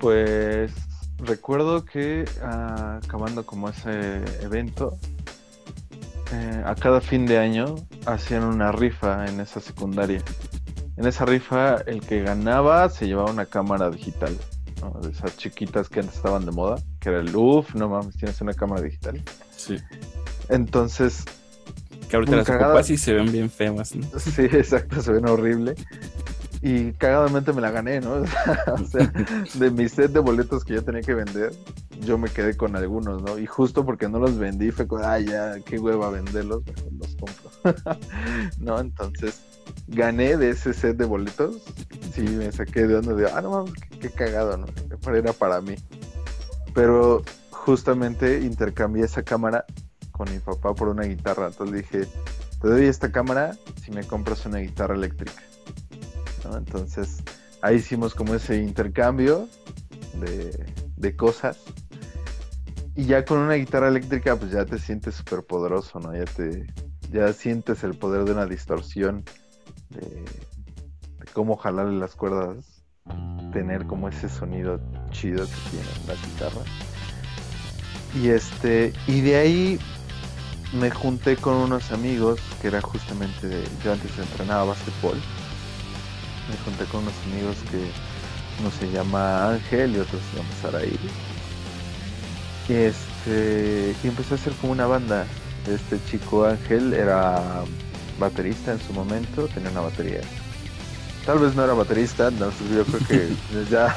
Pues 0.00 0.72
recuerdo 1.18 1.84
que 1.84 2.24
ah, 2.42 3.00
acabando 3.04 3.44
como 3.46 3.68
ese 3.68 4.22
evento, 4.42 4.98
eh, 6.32 6.62
a 6.64 6.74
cada 6.74 7.00
fin 7.00 7.26
de 7.26 7.38
año 7.38 7.74
hacían 8.06 8.44
una 8.44 8.72
rifa 8.72 9.26
en 9.26 9.40
esa 9.40 9.60
secundaria 9.60 10.22
en 10.96 11.06
esa 11.06 11.24
rifa 11.24 11.76
el 11.86 12.00
que 12.02 12.22
ganaba 12.22 12.90
se 12.90 13.06
llevaba 13.06 13.30
una 13.30 13.46
cámara 13.46 13.90
digital. 13.90 14.36
¿no? 14.82 15.00
De 15.00 15.10
esas 15.10 15.34
chiquitas 15.38 15.88
que 15.88 16.00
antes 16.00 16.16
estaban 16.16 16.44
de 16.44 16.52
moda, 16.52 16.76
que 17.00 17.08
era 17.08 17.20
el 17.20 17.34
UF, 17.34 17.74
no 17.74 17.88
mames, 17.88 18.16
tienes 18.16 18.38
una 18.42 18.52
cámara 18.52 18.82
digital. 18.82 19.22
Sí. 19.56 19.76
Entonces, 20.50 21.24
Que 22.10 22.16
ahorita 22.16 22.36
las 22.36 22.46
cagada. 22.46 22.72
ocupas 22.72 22.90
y 22.90 22.98
se 22.98 23.14
ven 23.14 23.32
bien 23.32 23.50
feas, 23.50 23.94
¿no? 23.94 24.06
sí, 24.18 24.42
exacto, 24.52 25.00
se 25.00 25.12
ven 25.12 25.26
horrible. 25.26 25.74
Y 26.62 26.92
cagadamente 26.92 27.52
me 27.54 27.62
la 27.62 27.70
gané, 27.70 28.00
¿no? 28.00 28.12
o 28.72 28.84
sea, 28.86 29.12
de 29.54 29.70
mi 29.70 29.88
set 29.88 30.12
de 30.12 30.20
boletos 30.20 30.64
que 30.64 30.74
yo 30.74 30.84
tenía 30.84 31.00
que 31.00 31.14
vender, 31.14 31.52
yo 32.00 32.18
me 32.18 32.28
quedé 32.28 32.56
con 32.56 32.76
algunos, 32.76 33.22
¿no? 33.22 33.38
Y 33.38 33.46
justo 33.46 33.84
porque 33.86 34.08
no 34.08 34.18
los 34.18 34.36
vendí, 34.38 34.70
fue 34.70 34.86
como, 34.86 35.02
ah, 35.02 35.18
ya, 35.18 35.58
qué 35.64 35.78
hueva 35.78 36.10
venderlos, 36.10 36.62
los 36.98 37.16
compro. 37.16 37.98
¿No? 38.58 38.78
Entonces, 38.78 39.40
gané 39.88 40.36
de 40.36 40.50
ese 40.50 40.74
set 40.74 40.96
de 40.98 41.06
boletos. 41.06 41.62
Sí, 42.12 42.22
me 42.22 42.52
saqué 42.52 42.86
de 42.86 42.96
onda 42.96 43.14
de, 43.14 43.30
ah, 43.30 43.40
no 43.40 43.50
mames, 43.50 43.72
qué, 43.74 43.98
qué 43.98 44.10
cagado, 44.10 44.58
¿no? 44.58 44.66
Era 45.14 45.32
para 45.32 45.62
mí. 45.62 45.76
Pero 46.74 47.22
justamente 47.50 48.40
intercambié 48.40 49.04
esa 49.04 49.22
cámara 49.22 49.64
con 50.12 50.30
mi 50.30 50.38
papá 50.38 50.74
por 50.74 50.88
una 50.88 51.04
guitarra. 51.04 51.46
Entonces 51.46 51.76
dije, 51.76 52.08
te 52.60 52.68
doy 52.68 52.84
esta 52.84 53.10
cámara 53.10 53.56
si 53.82 53.90
me 53.90 54.04
compras 54.04 54.44
una 54.44 54.58
guitarra 54.58 54.94
eléctrica. 54.94 55.42
Entonces 56.44 57.22
ahí 57.62 57.76
hicimos 57.76 58.14
como 58.14 58.34
ese 58.34 58.56
intercambio 58.56 59.48
de, 60.14 60.72
de 60.96 61.16
cosas. 61.16 61.58
Y 62.96 63.04
ya 63.04 63.24
con 63.24 63.38
una 63.38 63.54
guitarra 63.54 63.88
eléctrica, 63.88 64.36
pues 64.36 64.50
ya 64.50 64.64
te 64.64 64.78
sientes 64.78 65.14
súper 65.14 65.44
poderoso, 65.44 66.00
¿no? 66.00 66.14
Ya 66.14 66.24
te, 66.24 66.66
ya 67.10 67.32
sientes 67.32 67.82
el 67.84 67.94
poder 67.94 68.24
de 68.24 68.32
una 68.32 68.46
distorsión, 68.46 69.24
de, 69.90 70.24
cómo 71.32 71.56
jalarle 71.56 71.98
las 71.98 72.14
cuerdas, 72.14 72.84
tener 73.52 73.86
como 73.86 74.08
ese 74.08 74.28
sonido 74.28 74.80
chido 75.10 75.44
que 75.46 75.70
tiene 75.70 75.86
la 76.06 76.14
guitarra. 76.14 76.62
Y 78.14 78.28
este, 78.28 78.92
y 79.06 79.20
de 79.20 79.36
ahí 79.36 79.78
me 80.72 80.90
junté 80.90 81.36
con 81.36 81.54
unos 81.54 81.92
amigos 81.92 82.40
que 82.60 82.68
era 82.68 82.80
justamente 82.80 83.64
yo 83.84 83.92
antes 83.92 84.18
entrenaba 84.18 84.64
básquetbol. 84.64 85.18
Me 86.48 86.56
junté 86.64 86.84
con 86.86 87.02
unos 87.02 87.14
amigos 87.26 87.56
que 87.70 87.90
uno 88.60 88.70
se 88.78 88.90
llama 88.90 89.50
Ángel 89.50 89.96
y 89.96 89.98
otro 90.00 90.18
se 90.18 90.36
llama 90.36 90.48
Saraí. 90.62 90.98
Y 92.68 92.72
este, 92.72 93.94
y 94.02 94.06
empecé 94.06 94.34
a 94.34 94.36
hacer 94.36 94.52
como 94.54 94.72
una 94.72 94.86
banda. 94.86 95.26
Este 95.66 95.98
chico 96.10 96.46
Ángel 96.46 96.94
era 96.94 97.64
baterista 98.18 98.72
en 98.72 98.80
su 98.80 98.92
momento, 98.92 99.48
tenía 99.48 99.70
una 99.70 99.80
batería. 99.80 100.20
Tal 101.26 101.38
vez 101.38 101.54
no 101.54 101.64
era 101.64 101.74
baterista, 101.74 102.30
no, 102.30 102.50
yo 102.74 102.84
creo 102.84 103.06
que 103.06 103.28
ya 103.70 103.94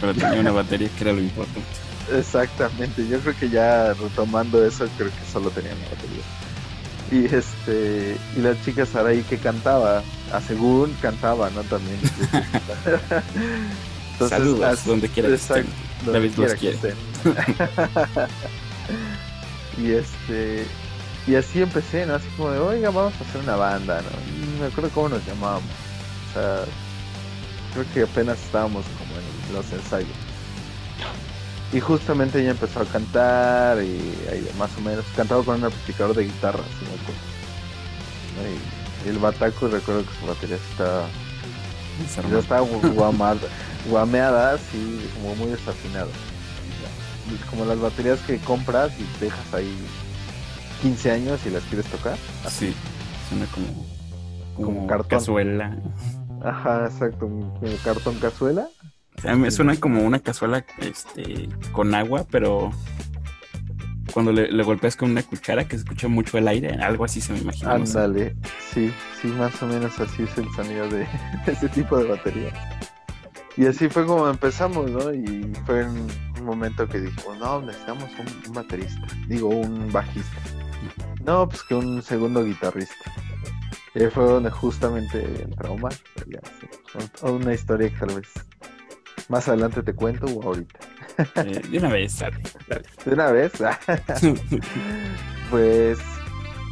Pero 0.00 0.14
tenía 0.14 0.40
una 0.40 0.52
batería 0.52 0.88
que 0.96 1.04
era 1.04 1.12
lo 1.12 1.20
importante. 1.20 1.68
Exactamente, 2.12 3.06
yo 3.06 3.20
creo 3.20 3.36
que 3.38 3.50
ya 3.50 3.92
retomando 3.94 4.64
eso, 4.64 4.88
creo 4.96 5.10
que 5.10 5.32
solo 5.32 5.50
tenía 5.50 5.72
una 5.74 5.84
batería. 5.90 6.24
Y 7.10 7.34
este, 7.34 8.16
y 8.36 8.40
la 8.40 8.60
chica 8.62 8.84
Saraí 8.84 9.22
que 9.22 9.38
cantaba, 9.38 10.02
a 10.32 10.40
según 10.40 10.94
cantaba, 11.00 11.50
¿no? 11.50 11.62
También. 11.64 11.98
Entonces, 14.12 14.38
Saludos, 14.38 14.64
as- 14.64 14.84
donde 14.84 15.08
quiera 15.08 15.28
que 15.28 15.34
estén. 15.36 15.66
David 16.06 16.32
los 16.36 16.52
que 16.54 16.58
quiere. 16.58 16.94
y 19.78 19.92
este, 19.92 20.66
y 21.26 21.34
así 21.34 21.62
empecé, 21.62 22.06
¿no? 22.06 22.14
Así 22.14 22.26
como 22.36 22.50
de, 22.50 22.58
oiga, 22.58 22.90
vamos 22.90 23.14
a 23.20 23.24
hacer 23.28 23.40
una 23.42 23.56
banda, 23.56 24.02
¿no? 24.02 24.08
Y 24.56 24.60
me 24.60 24.66
acuerdo 24.66 24.90
cómo 24.90 25.08
nos 25.10 25.24
llamábamos. 25.26 25.62
O 26.30 26.34
sea, 26.34 26.64
creo 27.74 27.84
que 27.94 28.02
apenas 28.10 28.38
estábamos 28.38 28.84
como 28.98 29.14
en 29.18 29.54
los 29.54 29.70
ensayos. 29.72 30.08
Y 31.72 31.80
justamente 31.80 32.40
ella 32.40 32.52
empezó 32.52 32.80
a 32.80 32.84
cantar 32.86 33.82
y 33.82 34.00
ahí 34.30 34.48
más 34.58 34.70
o 34.78 34.80
menos 34.80 35.04
cantaba 35.14 35.44
con 35.44 35.56
un 35.56 35.64
amplificador 35.64 36.16
de 36.16 36.24
guitarra, 36.24 36.62
si 36.78 36.84
me 36.86 36.94
acuerdo. 37.02 37.20
¿no? 38.36 38.48
Y, 38.48 38.54
y 38.54 38.77
el 39.06 39.18
bataco 39.18 39.68
recuerdo 39.68 40.02
que 40.04 40.18
su 40.20 40.26
batería 40.26 40.56
estaba, 40.56 41.06
ya 42.30 42.60
gu- 42.60 42.94
guamada, 42.94 43.40
guameada, 43.88 44.54
así 44.54 45.08
como 45.14 45.34
muy 45.36 45.48
desafinado. 45.50 46.10
Y 47.30 47.36
Como 47.50 47.64
las 47.66 47.78
baterías 47.78 48.18
que 48.20 48.38
compras 48.38 48.92
y 48.98 49.20
dejas 49.22 49.52
ahí 49.54 49.74
15 50.82 51.10
años 51.10 51.40
y 51.46 51.50
las 51.50 51.62
quieres 51.64 51.86
tocar. 51.86 52.16
Sí, 52.48 52.74
suena 53.28 53.46
como, 53.46 53.66
como, 54.56 54.66
Como 54.78 54.86
cartón. 54.86 55.08
cazuela. 55.08 55.76
Ajá, 56.42 56.86
exacto, 56.86 57.18
como 57.20 57.76
cartón 57.84 58.14
cazuela. 58.18 58.68
O 59.18 59.20
sea, 59.20 59.34
me 59.34 59.50
suena 59.50 59.74
como 59.76 60.02
una 60.02 60.20
cazuela 60.20 60.64
este, 60.78 61.48
con 61.72 61.92
agua, 61.94 62.24
pero 62.30 62.70
cuando 64.18 64.32
le, 64.32 64.62
golpeas 64.64 64.96
con 64.96 65.12
una 65.12 65.22
cuchara 65.22 65.68
que 65.68 65.76
se 65.76 65.84
escucha 65.84 66.08
mucho 66.08 66.38
el 66.38 66.48
aire, 66.48 66.70
algo 66.82 67.04
así 67.04 67.20
se 67.20 67.32
me 67.32 67.38
imagina. 67.38 67.78
no. 67.78 67.84
Ándale, 67.84 68.34
sí, 68.72 68.92
sí, 69.22 69.28
más 69.28 69.62
o 69.62 69.68
menos 69.68 70.00
así 70.00 70.24
es 70.24 70.36
el 70.36 70.50
sonido 70.56 70.88
de 70.88 71.06
ese 71.46 71.68
tipo 71.68 71.96
de 71.96 72.08
batería. 72.08 72.52
Y 73.56 73.66
así 73.66 73.88
fue 73.88 74.04
como 74.06 74.28
empezamos, 74.28 74.90
¿no? 74.90 75.14
Y 75.14 75.52
fue 75.64 75.84
un 75.84 76.08
momento 76.42 76.88
que 76.88 76.98
dijimos, 76.98 77.38
no, 77.38 77.62
necesitamos 77.62 78.10
un, 78.44 78.52
baterista, 78.52 79.06
digo, 79.28 79.50
un 79.50 79.92
bajista. 79.92 80.40
No, 81.24 81.48
pues 81.48 81.62
que 81.62 81.76
un 81.76 82.02
segundo 82.02 82.44
guitarrista. 82.44 83.12
Y 83.94 84.04
fue 84.06 84.24
donde 84.24 84.50
justamente 84.50 85.42
entró 85.42 85.74
Omar. 85.74 85.94
ya, 86.26 86.40
Una 87.22 87.54
historia 87.54 87.88
que 87.88 87.96
tal 88.04 88.16
vez 88.16 88.28
más 89.28 89.46
adelante 89.46 89.80
te 89.84 89.94
cuento 89.94 90.26
o 90.26 90.42
ahorita. 90.42 90.80
Eh, 91.36 91.62
de 91.70 91.78
una 91.78 91.88
vez, 91.88 92.18
dale, 92.18 92.38
dale. 92.68 92.82
De 93.04 93.12
una 93.12 93.30
vez, 93.32 93.52
pues 95.50 95.98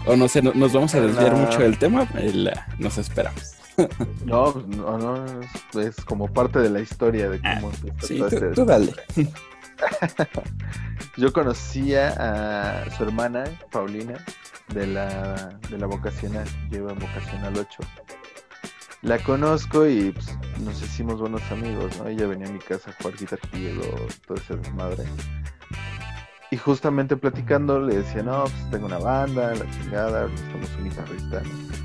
o 0.07 0.15
no 0.17 0.29
sé, 0.29 0.41
no- 0.43 0.53
nos 0.55 0.73
vamos 0.73 0.95
a 0.95 1.01
desviar 1.01 1.33
La- 1.33 1.39
mucho 1.39 1.59
del 1.59 1.79
tema, 1.79 2.07
eh, 2.17 2.53
nos 2.79 2.99
esperamos. 2.99 3.53
No, 4.25 4.55
no, 4.69 4.97
no, 4.97 5.41
es, 5.43 5.77
es 5.99 6.05
como 6.05 6.33
parte 6.33 6.61
de 6.61 6.71
la 6.71 6.81
historia 6.81 7.29
de 7.29 7.41
cómo 7.41 7.71
empezó 7.85 7.91
Ah, 7.99 8.07
Sí, 8.07 8.19
tú, 8.19 8.25
este 8.27 8.47
tú 8.53 8.65
dale. 8.65 8.95
Yo 11.19 11.33
conocía 11.33 12.15
a 12.19 12.91
su 12.97 13.03
hermana, 13.05 13.45
Paulina, 13.71 14.15
de 14.73 14.87
la, 14.87 15.59
de 15.71 15.79
la 15.79 15.87
vocacional, 15.87 16.47
lleva 16.71 16.93
en 16.93 16.99
vocacional 16.99 17.53
8. 17.59 17.79
La 19.03 19.19
conozco 19.19 19.87
y 19.87 20.11
pues, 20.11 20.37
nos 20.65 20.83
hicimos 20.83 21.21
buenos 21.21 21.43
amigos, 21.51 21.99
¿no? 21.99 22.09
Ella 22.09 22.27
venía 22.27 22.49
a 22.49 22.53
mi 22.53 22.59
casa 22.59 22.91
a 22.91 22.95
jugar 22.95 23.19
Guitar 23.19 23.39
Hero, 23.53 23.83
todo 24.27 24.39
ese 24.39 24.57
desmadre. 24.57 25.05
Y 26.51 26.57
justamente 26.57 27.17
platicando 27.17 27.81
le 27.81 27.97
decía, 27.97 28.23
no, 28.23 28.45
pues 28.45 28.71
tengo 28.71 28.87
una 28.87 28.99
banda, 28.99 29.55
la 29.55 29.71
chingada, 29.71 30.29
necesitamos 30.29 30.71
un 30.79 30.85
guitarrista, 30.85 31.43
¿no? 31.43 31.77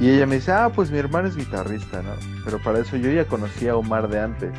Y 0.00 0.10
ella 0.10 0.26
me 0.26 0.36
dice, 0.36 0.52
ah, 0.52 0.70
pues 0.74 0.90
mi 0.90 0.98
hermano 0.98 1.28
es 1.28 1.36
guitarrista, 1.36 2.02
¿no? 2.02 2.12
Pero 2.44 2.60
para 2.62 2.80
eso 2.80 2.96
yo 2.96 3.10
ya 3.10 3.24
conocía 3.26 3.72
a 3.72 3.76
Omar 3.76 4.08
de 4.08 4.20
antes 4.20 4.52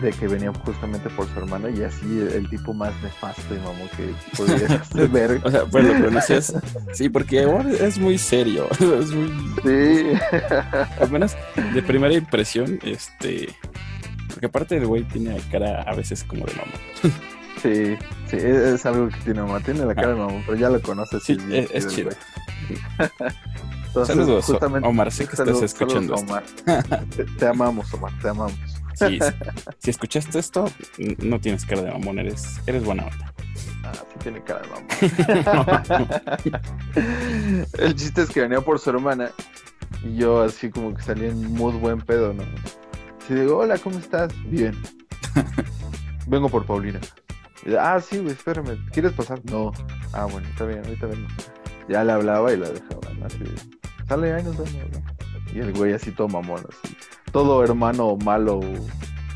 de 0.00 0.12
que 0.12 0.28
venía 0.28 0.52
justamente 0.64 1.10
por 1.10 1.26
su 1.28 1.38
hermano 1.38 1.68
y 1.68 1.82
así 1.82 2.20
el, 2.32 2.48
tipo 2.48 2.72
más 2.72 2.92
nefasto 3.02 3.54
y 3.54 3.58
mamón 3.58 3.88
que 3.96 4.14
podías 4.36 4.92
ver. 5.12 5.40
O 5.44 5.50
sea, 5.50 5.64
pues 5.64 5.84
lo 5.84 6.04
conocías. 6.04 6.54
Sí, 6.92 7.08
porque 7.08 7.46
es 7.80 7.98
muy 7.98 8.18
serio. 8.18 8.68
Es 8.80 9.12
muy. 9.12 9.28
Sí, 9.62 10.12
Al 11.00 11.10
menos 11.10 11.36
de 11.74 11.82
primera 11.82 12.14
impresión, 12.14 12.78
este. 12.82 13.48
Porque 14.28 14.46
aparte 14.46 14.76
el 14.76 14.86
güey 14.86 15.04
tiene 15.04 15.38
cara 15.50 15.82
a 15.82 15.94
veces 15.94 16.24
como 16.24 16.46
de 16.46 16.54
mamá. 16.54 16.72
sí, 17.62 17.96
sí, 18.30 18.36
es, 18.36 18.86
algo 18.86 19.08
que 19.08 19.16
tiene 19.24 19.42
mamá, 19.42 19.60
tiene 19.60 19.84
la 19.84 19.94
cara 19.94 20.08
de 20.08 20.14
mamón, 20.14 20.42
pero 20.46 20.56
ya 20.56 20.70
lo 20.70 20.80
conoces. 20.80 21.22
Sí, 21.24 21.36
es, 21.50 21.88
chido. 21.88 22.10
Entonces, 23.88 24.14
Saludos, 24.14 24.44
justamente- 24.44 24.88
Omar. 24.88 25.10
Sé 25.10 25.26
que 25.26 25.32
estás 25.32 25.62
escuchando 25.62 26.16
saludos, 26.16 26.44
esto. 26.52 26.72
Omar. 26.72 27.06
te, 27.06 27.24
te 27.24 27.46
amamos, 27.46 27.92
Omar, 27.92 28.12
te 28.22 28.28
amamos. 28.28 28.79
Si 29.78 29.90
escuchaste 29.90 30.38
esto, 30.38 30.70
no 31.18 31.40
tienes 31.40 31.64
cara 31.64 31.82
de 31.82 31.90
mamón, 31.90 32.18
eres, 32.18 32.60
eres 32.66 32.84
buena 32.84 33.04
onda. 33.04 33.32
Ah, 33.84 33.92
sí 33.94 34.18
tiene 34.22 34.42
cara 34.42 34.60
de 34.60 34.68
mamón. 34.68 34.86
El 37.78 37.94
chiste 37.94 38.22
es 38.22 38.30
que 38.30 38.40
venía 38.42 38.60
por 38.60 38.78
su 38.78 38.90
hermana 38.90 39.30
y 40.04 40.16
yo 40.16 40.42
así 40.42 40.70
como 40.70 40.94
que 40.94 41.02
salí 41.02 41.26
en 41.26 41.54
mood 41.54 41.74
buen 41.74 42.00
pedo, 42.00 42.32
¿no? 42.32 42.42
Así 43.22 43.34
digo, 43.34 43.58
hola, 43.58 43.78
¿cómo 43.78 43.98
estás? 43.98 44.32
Bien. 44.50 44.74
Vengo 46.26 46.48
por 46.48 46.64
Paulina. 46.64 47.00
Y, 47.64 47.74
ah, 47.74 48.00
sí, 48.00 48.18
güey, 48.18 48.32
espérame. 48.32 48.78
¿Quieres 48.92 49.12
pasar? 49.12 49.40
No. 49.44 49.72
Ah, 50.12 50.24
bueno, 50.24 50.48
está 50.48 50.64
bien, 50.64 50.80
ahorita 50.84 51.06
vengo. 51.06 51.28
Ya 51.88 52.04
le 52.04 52.12
hablaba 52.12 52.52
y 52.52 52.56
la 52.56 52.70
dejaba, 52.70 53.12
¿no? 53.18 53.26
Así, 53.26 53.38
sale, 54.08 54.32
ahí 54.32 54.42
nos 54.42 54.56
vemos, 54.56 54.74
¿no? 54.92 55.02
Y 55.52 55.58
el 55.58 55.72
güey 55.72 55.92
así 55.92 56.10
todo 56.12 56.28
mamón, 56.28 56.64
así. 56.68 56.96
Todo 57.32 57.62
hermano 57.64 58.16
malo 58.24 58.60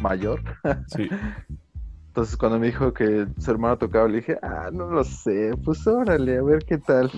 mayor. 0.01 0.43
Sí. 0.89 1.09
Entonces 2.09 2.37
cuando 2.37 2.59
me 2.59 2.67
dijo 2.67 2.93
que 2.93 3.27
su 3.39 3.51
hermano 3.51 3.77
tocaba, 3.77 4.07
le 4.09 4.17
dije, 4.19 4.39
ah, 4.43 4.71
no 4.73 4.87
lo 4.89 5.03
sé, 5.05 5.53
pues 5.65 5.85
órale, 5.87 6.39
a 6.39 6.43
ver 6.43 6.65
qué 6.65 6.79
tal. 6.79 7.11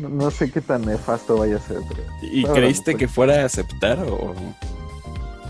No, 0.00 0.08
no- 0.08 0.30
sé 0.30 0.50
qué 0.50 0.60
tan 0.60 0.82
nefasto 0.82 1.36
vaya 1.38 1.56
a 1.56 1.60
ser, 1.60 1.78
pero 1.88 2.02
¿Y 2.22 2.44
Órale, 2.44 2.60
creíste 2.60 2.92
pues. 2.92 2.96
que 3.00 3.08
fuera 3.08 3.42
a 3.42 3.44
aceptar 3.46 3.98
o, 4.00 4.34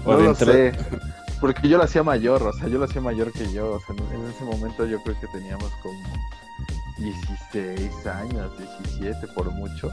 o 0.05 0.13
no 0.13 0.19
lo 0.19 0.35
sé. 0.35 0.73
porque 1.41 1.69
yo 1.69 1.77
lo 1.79 1.85
hacía 1.85 2.03
mayor, 2.03 2.43
o 2.43 2.53
sea, 2.53 2.69
yo 2.69 2.79
lo 2.79 2.85
hacía 2.85 3.01
mayor 3.01 3.33
que 3.33 3.51
yo, 3.53 3.73
o 3.75 3.81
sea, 3.81 3.95
en, 3.97 4.21
en 4.21 4.29
ese 4.31 4.45
momento 4.45 4.87
yo 4.87 5.03
creo 5.03 5.19
que 5.21 5.27
teníamos 5.29 5.71
como 5.83 5.99
16 6.99 8.07
años, 8.07 8.51
17 8.59 9.27
por 9.35 9.51
mucho. 9.53 9.91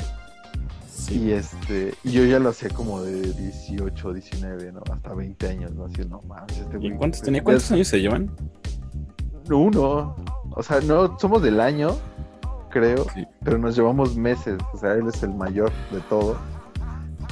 Y 1.13 1.31
este, 1.31 1.93
y 2.03 2.11
yo 2.11 2.25
ya 2.25 2.39
lo 2.39 2.49
hacía 2.49 2.69
como 2.69 3.01
de 3.03 3.21
18, 3.33 4.13
19, 4.13 4.71
¿no? 4.71 4.81
Hasta 4.91 5.13
20 5.13 5.47
años, 5.47 5.71
¿no? 5.73 5.85
Así, 5.85 6.01
no 6.09 6.21
mames, 6.27 6.57
este 6.57 6.77
¿Y 6.81 6.91
cuántos, 6.95 7.21
tenía, 7.21 7.43
cuántos 7.43 7.71
años 7.71 7.87
se 7.87 8.01
llevan? 8.01 8.31
Uno. 9.49 10.15
O 10.51 10.63
sea, 10.63 10.81
no, 10.81 11.19
somos 11.19 11.43
del 11.43 11.59
año, 11.59 11.95
creo, 12.71 13.05
Sí, 13.13 13.25
pero 13.43 13.59
nos 13.59 13.75
llevamos 13.75 14.15
meses. 14.15 14.57
O 14.73 14.77
sea, 14.77 14.93
él 14.93 15.07
es 15.07 15.21
el 15.21 15.33
mayor 15.35 15.71
de 15.91 15.99
todo. 16.09 16.37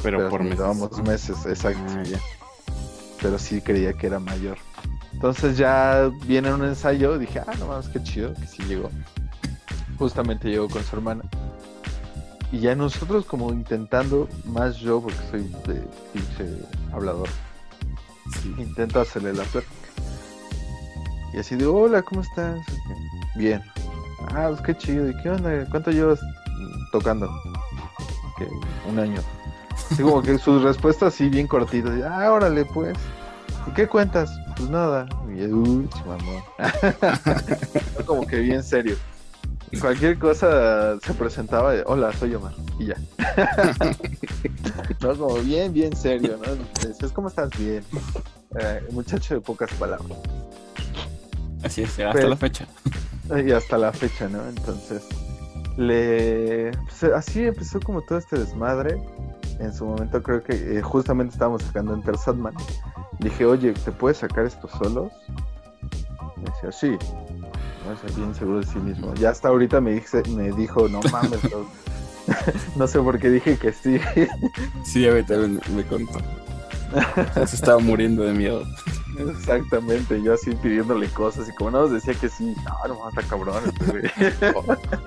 pero, 0.04 0.30
por 0.30 0.42
nos 0.42 0.50
meses. 0.50 0.60
llevamos 0.60 1.04
meses, 1.04 1.46
exacto. 1.48 1.82
Ah, 1.98 2.04
ya. 2.04 2.20
Pero 3.20 3.40
sí 3.40 3.62
creía 3.62 3.94
que 3.94 4.08
era 4.08 4.20
mayor. 4.20 4.58
Entonces 5.14 5.58
ya 5.58 6.12
viene 6.26 6.54
un 6.54 6.64
ensayo, 6.64 7.18
dije, 7.18 7.40
ah, 7.40 7.54
no 7.60 7.68
mames, 7.68 7.90
qué 7.90 8.02
chido, 8.04 8.34
que 8.36 8.46
sí 8.46 8.64
llegó. 8.64 8.90
Justamente 9.98 10.50
llegó 10.50 10.68
con 10.68 10.84
su 10.84 10.96
hermana. 10.96 11.24
Y 12.52 12.60
ya 12.60 12.76
nosotros 12.76 13.26
como 13.26 13.52
intentando, 13.54 14.28
más 14.46 14.78
yo, 14.78 15.02
porque 15.02 15.18
soy 15.30 15.44
de 15.68 15.82
pinche 16.14 16.58
hablador, 16.92 17.30
Sí. 18.42 18.54
intento 18.58 19.00
hacerle 19.00 19.34
la 19.34 19.44
plática. 19.44 19.72
Y 21.34 21.38
así 21.40 21.56
de, 21.56 21.66
hola, 21.66 22.02
¿cómo 22.02 22.22
estás? 22.22 22.60
Bien. 23.36 23.62
Ah, 24.34 24.48
pues 24.50 24.62
qué 24.62 24.78
chido. 24.78 25.10
¿Y 25.10 25.16
qué 25.22 25.30
onda? 25.30 25.66
¿Cuánto 25.70 25.92
llevas 25.92 26.20
tocando? 26.92 27.30
Que 28.38 28.48
un 28.90 29.00
año. 29.00 29.22
Así 29.92 30.04
como 30.04 30.22
que 30.22 30.38
sus 30.38 30.62
respuestas 30.62 31.14
así 31.14 31.30
bien 31.30 31.48
cortitas. 31.48 31.94
Ah, 32.04 32.32
órale, 32.32 32.66
pues. 32.66 32.98
¿Y 33.68 33.72
qué 33.72 33.88
cuentas? 33.88 34.32
Pues 34.58 34.70
nada. 34.70 35.08
Y 35.30 35.46
uy, 35.46 35.90
mamón. 36.06 36.44
como 38.06 38.28
que 38.28 38.40
bien 38.40 38.62
serio. 38.64 38.96
Cualquier 39.80 40.20
cosa 40.20 41.00
se 41.00 41.14
presentaba 41.14 41.72
de, 41.74 41.84
hola, 41.86 42.12
soy 42.14 42.36
Omar. 42.36 42.54
Y 42.78 42.88
ya. 42.88 42.96
no, 45.02 45.16
como 45.18 45.36
bien, 45.36 45.74
bien 45.74 45.96
serio, 45.96 46.38
¿no? 46.46 46.54
Decías, 46.88 47.12
¿cómo 47.12 47.30
estás? 47.30 47.50
Bien. 47.58 47.84
Eh, 48.60 48.84
muchacho 48.92 49.36
de 49.36 49.42
pocas 49.42 49.72
palabras. 49.74 50.18
Así 51.64 51.84
es, 51.84 51.92
hasta 51.92 52.12
Pero- 52.12 52.30
la 52.30 52.38
fecha. 52.38 52.68
Y 53.46 53.52
hasta 53.52 53.78
la 53.78 53.94
fecha, 53.94 54.28
¿no? 54.28 54.46
Entonces, 54.46 55.04
le... 55.78 56.72
pues, 56.72 57.04
así 57.14 57.46
empezó 57.46 57.80
como 57.80 58.02
todo 58.02 58.18
este 58.18 58.38
desmadre. 58.38 59.02
En 59.60 59.74
su 59.74 59.86
momento 59.86 60.22
creo 60.22 60.44
que 60.44 60.54
eh, 60.80 60.82
justamente 60.82 61.34
estábamos 61.34 61.62
sacando 61.62 61.94
Enter 61.94 62.18
Sandman. 62.18 62.56
Dije, 63.20 63.46
oye, 63.46 63.72
¿te 63.74 63.92
puedes 63.92 64.18
sacar 64.18 64.46
estos 64.46 64.72
solos? 64.72 65.14
Me 66.36 66.44
decía, 66.50 66.72
sí. 66.72 66.98
No 67.92 68.16
bien 68.16 68.36
seguro 68.36 68.60
de 68.60 68.66
sí 68.66 68.80
mismo. 68.80 69.14
Ya 69.16 69.30
hasta 69.32 69.50
ahorita 69.50 69.82
me, 69.82 69.92
dice, 69.94 70.24
me 70.30 70.52
dijo, 70.52 70.88
no 70.88 71.00
mames, 71.12 71.44
no, 71.52 71.66
no 72.76 72.88
sé 72.88 73.00
por 73.00 73.20
qué 73.20 73.30
dije 73.30 73.58
que 73.58 73.74
sí. 73.74 74.00
Sí, 74.86 75.08
a 75.08 75.14
ver, 75.14 75.26
también 75.26 75.60
me 75.76 75.84
contó. 75.86 76.20
Se 77.46 77.56
estaba 77.56 77.80
muriendo 77.80 78.24
de 78.24 78.34
miedo. 78.34 78.64
Exactamente, 79.18 80.22
yo 80.24 80.34
así 80.34 80.52
pidiéndole 80.56 81.08
cosas 81.10 81.48
y 81.50 81.56
como 81.56 81.72
no 81.72 81.82
nos 81.82 81.92
decía 81.92 82.14
que 82.14 82.30
sí, 82.30 82.56
no, 82.88 82.94
no, 82.96 83.10
está 83.10 83.22
cabrón. 83.24 83.62
este. 83.66 84.54
O, 84.56 84.64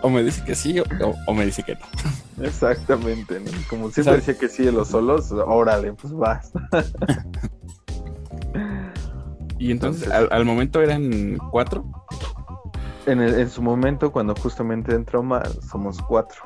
o 0.07 0.11
me 0.11 0.23
dice 0.23 0.45
que 0.45 0.55
sí 0.55 0.79
o, 0.79 0.85
o 1.27 1.35
me 1.35 1.47
dice 1.47 1.63
que 1.63 1.75
no. 1.75 2.45
Exactamente, 2.45 3.41
¿no? 3.41 3.51
Como 3.71 3.91
siempre 3.91 4.05
¿Sabes? 4.05 4.27
decía 4.27 4.39
que 4.41 4.49
sí 4.49 4.63
de 4.65 4.73
los 4.73 4.89
solos, 4.89 5.33
órale, 5.33 5.93
pues 5.95 6.13
vas. 6.13 6.53
Y 9.57 9.71
entonces, 9.71 10.03
Entonces- 10.05 10.31
al, 10.31 10.37
al 10.39 10.45
momento 10.45 10.83
eran 10.83 11.39
cuatro. 11.51 11.85
En, 13.07 13.21
el- 13.21 13.39
en 13.39 13.51
su 13.51 13.61
momento, 13.63 14.11
cuando 14.13 14.35
justamente 14.35 14.95
entró 14.95 15.23
más, 15.23 15.59
somos 15.71 16.01
cuatro. 16.01 16.43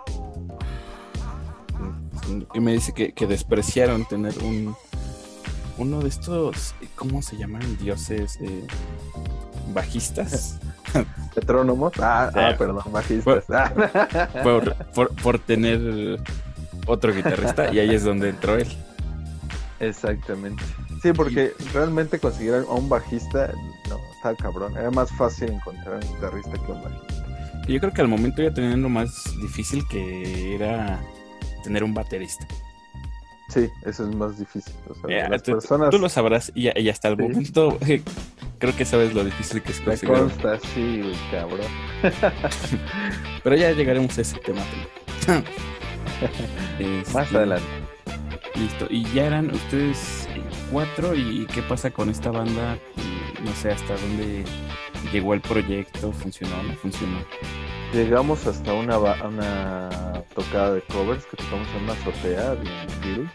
Y 2.55 2.61
me 2.61 2.73
dice 2.73 2.93
que, 2.93 3.13
que 3.13 3.27
despreciaron 3.27 4.05
tener 4.05 4.35
un 4.43 4.75
uno 5.79 6.01
de 6.01 6.09
estos, 6.09 6.75
¿cómo 6.97 7.23
se 7.23 7.37
llaman? 7.37 7.63
Dioses 7.79 8.37
eh, 8.41 8.67
bajistas. 9.73 10.59
Metrónomos. 11.37 11.93
Ah, 12.01 12.31
ah, 12.35 12.55
perdón, 12.59 12.83
bajistas. 12.91 13.45
Ah. 13.49 13.73
por, 14.43 14.75
por, 14.87 15.15
por 15.15 15.39
tener 15.39 16.21
otro 16.87 17.15
guitarrista. 17.15 17.73
Y 17.73 17.79
ahí 17.79 17.95
es 17.95 18.03
donde 18.03 18.31
entró 18.31 18.57
él. 18.57 18.67
Exactamente. 19.79 20.65
Sí, 21.03 21.13
porque 21.13 21.53
realmente 21.73 22.19
conseguir 22.19 22.55
a 22.55 22.63
un 22.73 22.89
bajista, 22.89 23.53
no, 23.89 23.99
estaba 24.15 24.35
cabrón. 24.37 24.77
Era 24.77 24.91
más 24.91 25.11
fácil 25.13 25.51
encontrar 25.53 25.97
un 25.97 26.01
guitarrista 26.15 26.53
que 26.53 26.73
un 26.73 26.83
bajista. 26.83 27.15
Yo 27.69 27.79
creo 27.81 27.93
que 27.93 28.01
al 28.01 28.09
momento 28.09 28.43
ya 28.43 28.53
tenían 28.53 28.83
lo 28.83 28.89
más 28.89 29.25
difícil 29.43 29.87
que 29.89 30.55
era 30.55 30.99
tener 31.63 31.85
un 31.85 31.93
baterista. 31.95 32.47
Sí, 33.51 33.69
eso 33.85 34.09
es 34.09 34.15
más 34.15 34.39
difícil. 34.39 34.73
O 34.91 34.95
sea, 34.95 35.27
Eh, 35.27 35.29
las 35.29 35.43
tú, 35.43 35.53
personas 35.53 35.91
tú 35.91 35.99
lo 35.99 36.09
sabrás 36.09 36.53
y, 36.55 36.69
y 36.81 36.89
hasta 36.91 37.09
el 37.09 37.17
Sí. 37.17 37.23
momento 37.23 37.79
eh, 37.87 38.03
creo 38.59 38.75
que 38.77 38.85
sabes 38.85 39.15
lo 39.15 39.25
difícil 39.25 39.63
que 39.63 39.73
es 39.73 39.79
me 39.81 39.87
conseguir. 39.87 40.15
consta, 40.17 40.59
sí, 40.75 41.13
cabrón. 41.31 41.61
Pero 43.43 43.57
ya 43.57 43.71
llegaremos 43.73 44.17
a 44.19 44.21
ese 44.21 44.39
tema. 44.39 44.61
Más 47.13 47.25
Este, 47.27 47.37
adelante. 47.37 47.67
Listo. 48.55 48.87
Y 48.91 49.05
ya 49.13 49.27
eran 49.27 49.51
ustedes 49.55 50.29
¿Y 51.15 51.47
qué 51.47 51.63
pasa 51.63 51.91
con 51.91 52.11
esta 52.11 52.31
banda? 52.31 52.79
No 53.43 53.53
sé 53.53 53.71
hasta 53.71 53.97
dónde 53.97 54.45
llegó 55.13 55.33
el 55.33 55.41
proyecto. 55.41 56.13
¿Funcionó 56.13 56.61
o 56.61 56.63
no 56.63 56.75
funcionó? 56.75 57.19
Llegamos 57.93 58.47
hasta 58.47 58.75
una, 58.75 58.99
una 58.99 60.23
tocada 60.35 60.75
de 60.75 60.83
covers 60.83 61.25
que 61.25 61.39
tocamos 61.39 61.67
en 61.75 61.85
una 61.85 61.93
azotea 61.95 62.55
de 62.55 62.65
Beatles, 63.01 63.31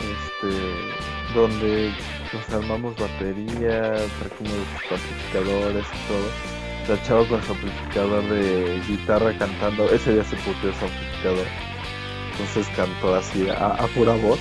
este, 0.00 1.34
donde 1.34 1.92
nos 2.32 2.50
armamos 2.50 2.96
batería, 2.96 3.92
trajimos 4.18 4.56
amplificadores 4.90 5.84
y 5.84 6.08
todo. 6.08 6.96
La 6.96 7.02
chava 7.04 7.28
con 7.28 7.42
su 7.42 7.52
amplificador 7.52 8.24
de 8.30 8.80
guitarra 8.88 9.36
cantando, 9.38 9.90
ese 9.90 10.14
día 10.14 10.24
se 10.24 10.36
puteó 10.36 10.72
su 10.72 10.84
amplificador, 10.86 11.46
entonces 12.32 12.66
cantó 12.74 13.14
así 13.14 13.48
a 13.50 13.86
pura 13.94 14.14
voz. 14.14 14.40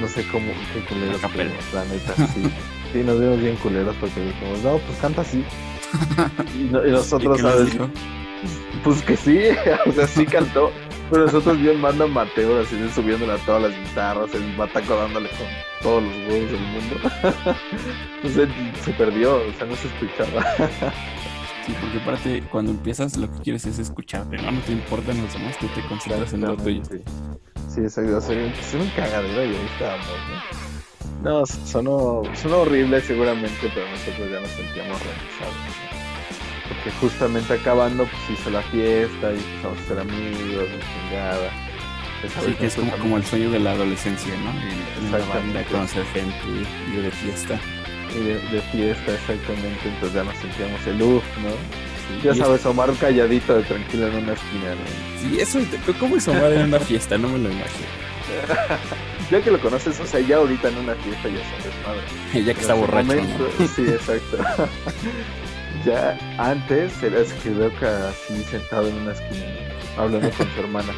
No 0.00 0.08
sé 0.08 0.24
cómo, 0.28 0.46
qué 0.72 0.80
culeros 0.80 1.20
fuimos, 1.20 1.72
la 1.72 1.84
neta, 1.84 2.14
sí. 2.34 2.42
Sí, 2.92 3.00
nos 3.02 3.18
vimos 3.18 3.40
bien 3.40 3.56
culeros 3.56 3.96
porque 3.98 4.20
dijimos, 4.20 4.62
no, 4.62 4.78
pues 4.78 4.98
canta 5.00 5.22
así. 5.22 5.44
Y, 6.54 6.64
no- 6.70 6.84
y 6.84 6.88
¿Y 6.90 6.92
nosotros, 6.92 7.40
¿sabes? 7.40 7.76
Pues 8.84 9.02
que 9.02 9.16
sí, 9.16 9.40
o 9.86 9.92
sea, 9.92 10.06
sí 10.06 10.24
cantó. 10.26 10.70
Pero 11.10 11.26
nosotros 11.26 11.60
bien 11.60 11.80
manda 11.80 12.06
Mateo, 12.06 12.60
así 12.60 12.76
subiéndole 12.94 13.32
a 13.32 13.36
todas 13.38 13.62
las 13.62 13.78
guitarras, 13.78 14.32
el 14.34 14.54
bataco 14.56 14.94
dándole 14.96 15.28
con 15.30 15.46
todos 15.82 16.02
los 16.04 16.12
huevos 16.28 16.50
del 16.52 16.60
mundo. 16.60 16.96
Entonces 18.22 18.48
se 18.84 18.92
perdió, 18.92 19.36
o 19.36 19.52
sea, 19.58 19.66
no 19.66 19.76
se 19.76 19.88
escuchaba. 19.88 20.44
Sí, 21.66 21.74
porque 21.80 21.98
aparte, 21.98 22.42
cuando 22.50 22.70
empiezas, 22.72 23.16
lo 23.16 23.30
que 23.32 23.38
quieres 23.40 23.64
es 23.66 23.78
escucharte, 23.78 24.36
¿no? 24.38 24.52
No 24.52 24.60
te 24.60 24.72
importan 24.72 25.20
los 25.22 25.32
demás, 25.32 25.58
tú 25.58 25.66
te 25.68 25.82
concentras 25.88 26.32
en 26.32 26.42
lo 26.42 26.56
tuyo. 26.56 26.82
Sí, 26.84 27.02
sí 27.68 27.80
exacto. 27.80 28.20
Sea, 28.20 28.46
es 28.46 28.74
un 28.74 28.88
cagadero 28.90 29.44
y 29.44 29.56
ahí 29.56 29.68
estábamos, 29.72 30.06
¿no? 30.06 30.64
No, 31.22 31.46
sonó, 31.46 32.22
sonó 32.34 32.58
horrible 32.58 33.00
seguramente, 33.00 33.70
pero 33.74 33.88
nosotros 33.88 34.30
ya 34.30 34.40
nos 34.40 34.50
sentíamos 34.50 35.00
realizados. 35.02 35.54
¿no? 35.54 36.68
Porque 36.68 36.90
justamente 37.00 37.52
acabando, 37.54 38.04
pues 38.04 38.38
hizo 38.38 38.50
la 38.50 38.62
fiesta 38.62 39.32
y 39.32 39.38
empezamos 39.38 39.78
a 39.78 39.88
ser 39.88 39.98
amigos, 40.00 40.68
de 40.68 40.80
chingada. 40.80 41.50
Sí, 42.44 42.54
que 42.54 42.66
es 42.66 42.74
como, 42.74 42.90
como 42.98 43.16
el 43.18 43.24
sueño 43.24 43.50
de 43.50 43.60
la 43.60 43.72
adolescencia, 43.72 44.34
¿no? 44.38 44.52
Banda, 45.10 45.64
conocer 45.64 46.04
gente, 46.06 46.34
ir 46.92 47.02
de 47.02 47.10
fiesta. 47.10 47.60
Y 48.14 48.18
de, 48.18 48.34
de 48.34 48.60
fiesta, 48.70 49.12
exactamente, 49.12 49.88
entonces 49.88 50.14
ya 50.14 50.24
nos 50.24 50.36
sentíamos 50.36 50.86
el 50.86 51.02
uff, 51.02 51.24
¿no? 51.38 51.93
Ya 52.22 52.34
sabes, 52.34 52.64
Omar 52.66 52.90
calladito, 53.00 53.60
tranquilo 53.62 54.08
en 54.08 54.14
una 54.16 54.32
esquina, 54.34 54.70
¿no? 54.74 55.20
Sí, 55.20 55.40
eso, 55.40 55.58
¿cómo 55.98 56.16
es 56.16 56.28
Omar 56.28 56.52
en 56.52 56.62
una 56.64 56.78
fiesta? 56.80 57.16
No 57.18 57.28
me 57.28 57.38
lo 57.38 57.50
imagino. 57.50 57.86
Ya 59.30 59.40
que 59.40 59.50
lo 59.50 59.58
conoces, 59.58 59.98
o 60.00 60.06
sea, 60.06 60.20
ya 60.20 60.36
ahorita 60.36 60.68
en 60.68 60.76
una 60.76 60.94
fiesta 60.96 61.28
ya 61.30 61.36
es 61.40 61.46
un 61.56 61.62
desmadre. 61.64 62.44
Ya 62.46 62.54
que 62.54 62.60
está 62.60 62.74
borracho, 62.74 63.06
momento, 63.06 63.48
¿no? 63.58 63.68
Sí, 63.68 63.82
exacto. 63.88 64.36
ya 65.86 66.18
antes 66.38 67.02
era 67.02 67.20
ca- 67.80 68.08
así 68.10 68.42
sentado 68.44 68.86
en 68.88 68.94
una 68.96 69.12
esquina, 69.12 69.46
hablando 69.96 70.30
con 70.30 70.46
su 70.54 70.60
hermana. 70.60 70.92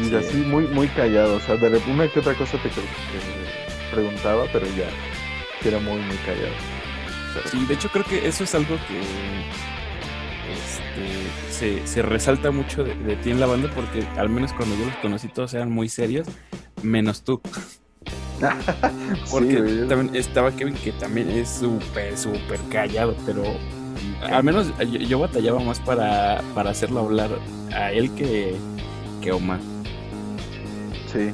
Y 0.00 0.04
Sí. 0.08 0.14
así 0.14 0.36
muy 0.36 0.68
muy 0.68 0.86
callado, 0.88 1.36
o 1.36 1.40
sea, 1.40 1.56
de 1.56 1.68
una 1.90 2.06
que 2.08 2.20
otra 2.20 2.34
cosa 2.34 2.52
te, 2.58 2.68
te 2.68 2.80
preguntaba, 3.90 4.44
pero 4.52 4.66
ya 4.66 4.86
que 5.60 5.68
era 5.70 5.80
muy 5.80 6.00
muy 6.00 6.16
callado. 6.18 6.54
Pero- 7.34 7.48
Sí, 7.48 7.64
de 7.66 7.74
hecho 7.74 7.88
creo 7.90 8.04
que 8.04 8.26
eso 8.26 8.44
es 8.44 8.54
algo 8.54 8.76
que 8.88 9.00
este, 10.52 11.50
se, 11.50 11.86
se 11.86 12.02
resalta 12.02 12.50
mucho 12.50 12.84
de, 12.84 12.94
de 12.94 13.16
ti 13.16 13.30
en 13.30 13.40
la 13.40 13.46
banda 13.46 13.70
porque 13.74 14.06
al 14.16 14.28
menos 14.28 14.52
cuando 14.52 14.76
yo 14.76 14.86
los 14.86 14.96
conocí 14.96 15.28
todos 15.28 15.54
eran 15.54 15.70
muy 15.70 15.88
serios, 15.88 16.26
menos 16.82 17.22
tú. 17.22 17.40
Porque 19.30 19.56
también 19.88 20.14
estaba 20.14 20.52
Kevin, 20.52 20.74
que 20.74 20.92
también 20.92 21.28
es 21.28 21.48
súper, 21.48 22.16
súper 22.16 22.60
callado, 22.70 23.16
pero 23.26 23.42
al 24.22 24.44
menos 24.44 24.72
yo, 25.08 25.18
batallaba 25.18 25.60
más 25.60 25.80
para, 25.80 26.40
para, 26.54 26.70
hacerlo 26.70 27.00
hablar 27.00 27.30
a 27.72 27.92
él 27.92 28.12
que, 28.14 28.54
que 29.20 29.32
Omar. 29.32 29.60
Sí, 31.12 31.30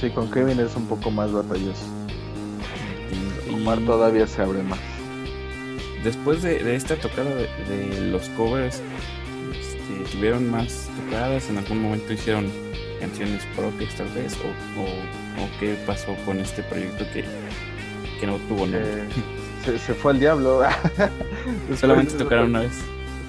sí, 0.00 0.10
con 0.10 0.30
Kevin 0.30 0.58
es 0.60 0.74
un 0.76 0.86
poco 0.86 1.10
más 1.10 1.32
batalloso. 1.32 1.84
Omar 3.52 3.78
todavía 3.80 4.26
se 4.26 4.42
abre 4.42 4.62
más. 4.62 4.80
Después 6.04 6.42
de, 6.42 6.76
esta 6.76 6.96
tocada 6.96 7.34
de, 7.34 8.00
los 8.10 8.28
covers, 8.30 8.82
este, 9.58 10.12
tuvieron 10.12 10.50
más 10.50 10.90
tocadas, 11.02 11.48
en 11.48 11.56
algún 11.56 11.80
momento 11.80 12.12
hicieron 12.12 12.46
canciones 13.00 13.42
propias 13.56 13.94
tal 13.94 14.08
vez, 14.10 14.36
o, 14.36 15.48
qué 15.58 15.74
pasó 15.86 16.14
con 16.26 16.40
este 16.40 16.62
proyecto 16.62 17.06
que, 17.14 17.24
no 18.26 18.36
tuvo 18.48 18.66
nada. 18.66 18.84
Eh, 18.84 19.78
se, 19.78 19.94
fue 19.94 20.12
al 20.12 20.20
diablo. 20.20 20.62
solamente 21.80 22.14
tocaron 22.14 22.50
una 22.50 22.60
vez. 22.60 22.72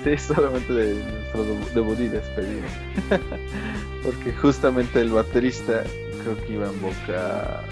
Sí, 0.03 0.17
solamente 0.17 0.71
de 0.71 0.93
nuestro 0.95 1.45
debut 1.73 1.99
y 1.99 2.09
despedida. 2.09 2.67
Porque 4.03 4.33
justamente 4.33 4.99
el 4.99 5.11
baterista 5.11 5.83
creo 6.23 6.45
que 6.45 6.53
iba 6.53 6.67
en 6.67 6.81
boca 6.81 7.63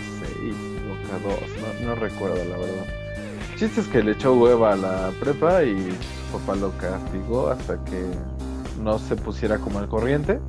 6, 0.41 0.53
boca 0.87 1.39
2, 1.79 1.81
no, 1.81 1.87
no 1.87 1.95
recuerdo 1.95 2.37
la 2.45 2.57
verdad. 2.57 3.02
Chiste 3.55 3.81
es 3.81 3.87
que 3.87 4.03
le 4.03 4.13
echó 4.13 4.33
hueva 4.33 4.73
a 4.73 4.75
la 4.75 5.11
prepa 5.19 5.63
y 5.63 5.91
su 5.91 6.37
papá 6.39 6.55
lo 6.55 6.71
castigó 6.77 7.49
hasta 7.49 7.83
que 7.85 8.03
no 8.81 8.97
se 8.99 9.15
pusiera 9.15 9.57
como 9.59 9.79
al 9.79 9.87
corriente. 9.87 10.39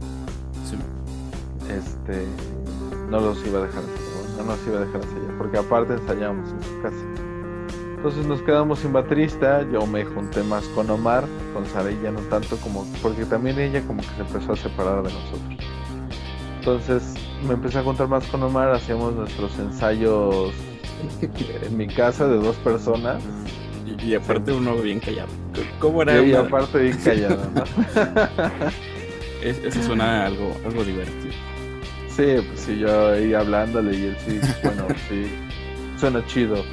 Sí. 0.68 0.76
Este 1.70 2.26
no 3.10 3.20
los 3.20 3.44
iba 3.46 3.60
a 3.60 3.62
dejar 3.66 3.82
no 4.38 4.44
nos 4.44 4.66
iba 4.66 4.78
a 4.78 4.80
dejar 4.80 5.02
ensayar, 5.02 5.38
porque 5.38 5.58
aparte 5.58 5.92
ensayábamos 5.94 6.50
en 6.50 6.62
su 6.62 6.82
casa. 6.82 6.96
Entonces 7.96 8.26
nos 8.26 8.42
quedamos 8.42 8.80
sin 8.80 8.92
baterista, 8.92 9.62
yo 9.70 9.86
me 9.86 10.04
junté 10.04 10.42
más 10.42 10.64
con 10.68 10.90
Omar, 10.90 11.24
con 11.54 11.64
Sara 11.66 11.90
y 11.90 12.00
ya 12.02 12.10
no 12.10 12.20
tanto 12.20 12.56
como, 12.58 12.84
porque 13.00 13.24
también 13.24 13.58
ella 13.58 13.82
como 13.86 14.02
que 14.02 14.08
se 14.08 14.20
empezó 14.20 14.52
a 14.52 14.56
separar 14.56 15.02
de 15.02 15.12
nosotros. 15.12 15.58
Entonces 16.58 17.14
me 17.46 17.54
empecé 17.54 17.78
a 17.78 17.82
juntar 17.82 18.08
más 18.08 18.26
con 18.26 18.42
Omar, 18.42 18.72
hacíamos 18.72 19.14
nuestros 19.14 19.58
ensayos 19.58 20.52
en 21.62 21.76
mi 21.76 21.86
casa 21.86 22.26
de 22.26 22.36
dos 22.36 22.56
personas. 22.56 23.22
Y, 24.02 24.14
aparte 24.14 24.52
uno 24.52 24.76
bien 24.76 25.00
callado. 25.00 25.28
¿Cómo 25.78 26.02
era? 26.02 26.22
Y, 26.22 26.32
aparte 26.34 26.78
bien 26.78 26.98
callado, 26.98 27.38
¿no? 27.54 27.64
eso 29.42 29.82
suena 29.82 30.26
algo, 30.26 30.56
algo 30.64 30.84
divertido. 30.84 31.34
Sí, 32.08 32.36
pues 32.46 32.60
sí, 32.60 32.78
yo 32.78 33.12
ahí 33.12 33.34
hablándole 33.34 33.96
y 33.96 34.04
él 34.04 34.16
sí, 34.24 34.40
bueno, 34.62 34.86
sí, 35.08 35.26
suena 35.98 36.24
chido. 36.26 36.64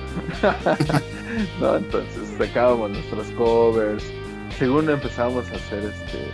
¿no? 1.60 1.78
Entonces 1.78 2.30
sacábamos 2.38 2.92
nuestros 2.92 3.28
covers. 3.32 4.04
Según 4.58 4.90
empezábamos 4.90 5.50
a 5.52 5.56
hacer 5.56 5.86
este 5.86 6.30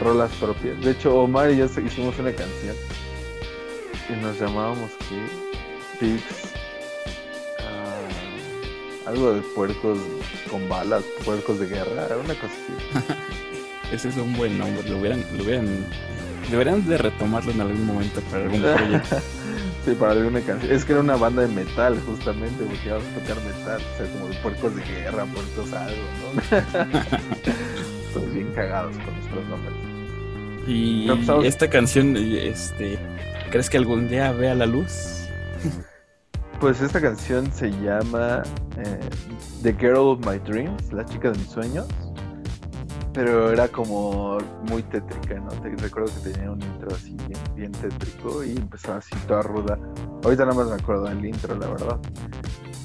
rolas 0.00 0.30
propias. 0.36 0.80
De 0.80 0.92
hecho, 0.92 1.22
Omar 1.22 1.50
y 1.50 1.56
yo 1.56 1.64
hicimos 1.64 2.16
una 2.18 2.32
canción 2.32 2.76
y 4.08 4.22
nos 4.22 4.38
llamábamos 4.38 4.90
¿qué? 5.08 5.98
Pigs. 5.98 6.52
Algo 9.06 9.34
de 9.34 9.40
puercos 9.40 9.98
con 10.50 10.68
balas, 10.68 11.02
puercos 11.24 11.58
de 11.58 11.66
guerra, 11.66 12.06
una 12.24 12.34
cosa 12.34 12.46
así. 12.46 13.04
Ese 13.92 14.08
es 14.08 14.16
un 14.16 14.34
buen 14.36 14.58
nombre, 14.58 14.88
lo 14.88 14.98
hubieran, 14.98 15.24
lo 15.36 15.44
hubieran, 15.44 15.66
deberían 16.50 16.86
de 16.88 16.96
retomarlo 16.98 17.52
en 17.52 17.60
algún 17.60 17.84
momento 17.84 18.20
para 18.30 18.44
algún 18.44 18.60
proyecto. 18.60 19.16
Sí, 19.84 19.96
para 19.98 20.12
alguna 20.12 20.40
canción. 20.40 20.70
Es 20.70 20.84
que 20.84 20.92
era 20.92 21.00
una 21.00 21.16
banda 21.16 21.42
de 21.42 21.48
metal, 21.48 22.00
justamente, 22.06 22.62
porque 22.62 22.86
íbamos 22.86 23.04
a 23.04 23.18
tocar 23.18 23.42
metal. 23.42 23.82
O 23.82 23.96
sea, 23.96 24.12
como 24.12 24.28
de 24.28 24.36
puercos 24.36 24.76
de 24.76 24.82
guerra, 24.84 25.24
puercos 25.24 25.72
algo, 25.72 26.02
¿no? 26.22 26.40
Estamos 28.06 28.32
bien 28.32 28.52
cagados 28.54 28.96
con 28.98 29.12
nuestros 29.12 29.44
nombres. 29.48 29.92
Y 30.68 31.08
esta 31.44 31.68
canción, 31.68 32.16
este, 32.16 32.96
¿crees 33.50 33.68
que 33.68 33.76
algún 33.76 34.08
día 34.08 34.30
vea 34.30 34.54
la 34.54 34.66
luz? 34.66 35.26
Pues 36.62 36.80
esta 36.80 37.00
canción 37.00 37.52
se 37.52 37.72
llama 37.72 38.44
eh, 38.76 39.00
The 39.64 39.74
Girl 39.74 39.96
of 39.96 40.24
My 40.24 40.38
Dreams, 40.38 40.92
la 40.92 41.04
chica 41.04 41.32
de 41.32 41.38
mis 41.38 41.48
sueños 41.48 41.88
pero 43.12 43.52
era 43.52 43.68
como 43.68 44.38
muy 44.68 44.82
tétrica, 44.84 45.38
¿no? 45.38 45.48
Te 45.48 45.68
recuerdo 45.76 46.10
que 46.14 46.30
tenía 46.30 46.50
un 46.50 46.62
intro 46.62 46.94
así 46.94 47.16
bien, 47.54 47.72
tétrico 47.72 48.42
y 48.42 48.56
empezaba 48.56 48.98
así 48.98 49.14
toda 49.26 49.42
ruda. 49.42 49.78
Ahorita 50.24 50.46
nada 50.46 50.56
más 50.56 50.68
me 50.68 50.76
acuerdo 50.76 51.04
del 51.04 51.24
intro, 51.24 51.54
la 51.58 51.66
verdad. 51.66 51.98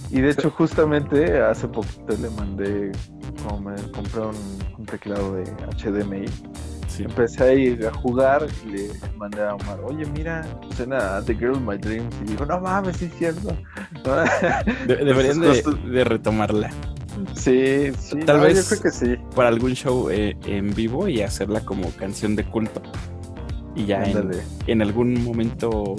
Y 0.10 0.22
de 0.22 0.32
hecho, 0.32 0.50
justamente 0.52 1.42
hace 1.42 1.68
poquito 1.68 2.18
le 2.20 2.30
mandé, 2.32 2.92
como 3.44 3.70
me 3.70 3.76
compré 3.92 4.22
un, 4.22 4.86
teclado 4.86 5.36
de 5.36 5.44
HDMI. 5.78 6.26
Empecé 7.00 7.44
a 7.44 7.54
ir 7.54 7.86
a 7.86 7.94
jugar 7.94 8.48
y 8.66 8.70
le 8.70 8.90
mandé 9.16 9.42
a 9.42 9.56
Omar, 9.56 9.80
oye, 9.84 10.06
mira, 10.06 10.46
suena 10.76 11.22
The 11.22 11.36
Girl 11.36 11.52
of 11.52 11.62
My 11.62 11.78
Dreams. 11.78 12.16
Y 12.24 12.32
dijo, 12.32 12.46
no 12.46 12.60
mames, 12.60 12.98
sí 12.98 13.06
es 13.06 13.14
cierto. 13.16 13.56
deberían 14.88 15.42
de 15.42 16.04
retomarla. 16.04 16.70
Sí, 17.34 17.92
sí. 17.98 18.20
Tal 18.26 18.42
vez 18.42 18.70
yo 18.70 18.70
creo 18.70 18.82
que 18.84 18.92
sí. 18.92 19.16
para 19.36 19.50
algún 19.50 19.74
show 19.74 20.10
eh, 20.10 20.36
en 20.46 20.74
vivo 20.74 21.08
y 21.08 21.22
hacerla 21.22 21.62
como 21.62 21.90
canción 21.92 22.36
de 22.36 22.44
culto. 22.46 22.82
Y 23.76 23.86
ya 23.86 24.04
en, 24.66 24.82
algún 24.82 25.24
momento 25.24 25.96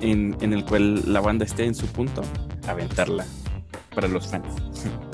eh, 0.00 0.34
en, 0.40 0.52
el 0.52 0.64
cual 0.64 1.00
la 1.10 1.20
banda 1.20 1.44
esté 1.44 1.64
en 1.64 1.74
su 1.74 1.86
punto, 1.86 2.22
aventarla 2.68 3.24
para 3.94 4.08
los 4.08 4.26
fans. 4.26 4.46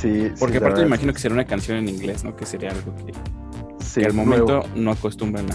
Sí, 0.00 0.32
Porque 0.38 0.56
aparte 0.56 0.80
me 0.80 0.86
imagino 0.86 1.12
que 1.12 1.18
sería 1.18 1.34
una 1.34 1.44
canción 1.44 1.76
en 1.76 1.88
inglés, 1.88 2.24
¿no? 2.24 2.34
Que 2.34 2.46
sería 2.46 2.70
algo 2.70 2.94
que, 3.04 3.12
al 4.04 4.14
momento 4.14 4.62
no 4.74 4.92
acostumbran 4.92 5.50
a 5.50 5.54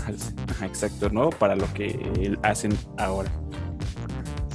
Ajá, 0.52 0.66
exacto, 0.68 1.10
¿no? 1.10 1.30
Para 1.30 1.56
lo 1.56 1.66
que 1.74 2.38
hacen 2.44 2.78
ahora. 2.98 3.32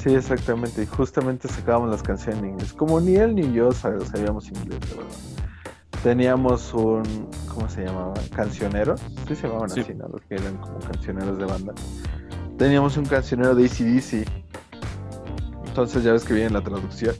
Sí, 0.01 0.15
exactamente. 0.15 0.83
Y 0.83 0.87
justamente 0.87 1.49
sacábamos 1.49 1.91
las 1.91 2.03
canciones 2.03 2.41
en 2.41 2.51
inglés. 2.51 2.73
Como 2.73 3.01
ni 3.01 3.17
él 3.17 3.35
ni 3.35 3.53
yo 3.53 3.73
sabíamos 3.73 4.47
inglés, 4.49 4.79
de 4.81 4.95
verdad. 4.95 5.17
Teníamos 6.05 6.73
un, 6.73 7.03
¿cómo 7.53 7.69
se 7.69 7.85
llamaban? 7.85 8.15
Cancioneros. 8.35 9.01
Sí 9.27 9.35
se 9.35 9.49
llamaban 9.49 9.73
así, 9.73 9.93
¿no? 9.95 10.09
Los 10.09 10.23
que 10.23 10.37
eran 10.37 10.57
como 10.59 10.79
cancioneros 10.79 11.37
de 11.37 11.45
banda. 11.47 11.75
Teníamos 12.57 12.97
un 12.97 13.07
cancionero 13.07 13.55
de 13.55 13.67
ACDC. 13.67 14.27
Entonces 15.67 16.05
ya 16.05 16.13
ves 16.13 16.25
que 16.25 16.35
viene 16.35 16.51
la 16.51 16.63
traducción. 16.63 17.15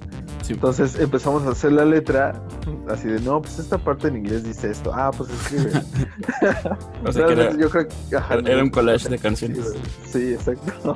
Entonces 0.49 0.99
empezamos 0.99 1.45
a 1.47 1.51
hacer 1.51 1.73
la 1.73 1.85
letra 1.85 2.43
así 2.89 3.09
de, 3.09 3.21
no, 3.21 3.41
pues 3.41 3.59
esta 3.59 3.79
parte 3.79 4.09
en 4.09 4.17
inglés 4.17 4.45
dice 4.45 4.71
esto. 4.71 4.93
Ah, 4.95 5.11
pues 5.17 5.31
escribe. 5.31 5.73
o 7.05 7.13
sea, 7.13 7.27
que 7.27 7.33
era, 7.33 7.57
yo 7.57 7.71
creo 7.71 7.89
que, 7.89 8.17
era 8.51 8.63
un 8.63 8.71
collage 8.71 9.09
de 9.09 9.19
canciones. 9.19 9.75
Sí, 10.07 10.35
exacto. 10.35 10.95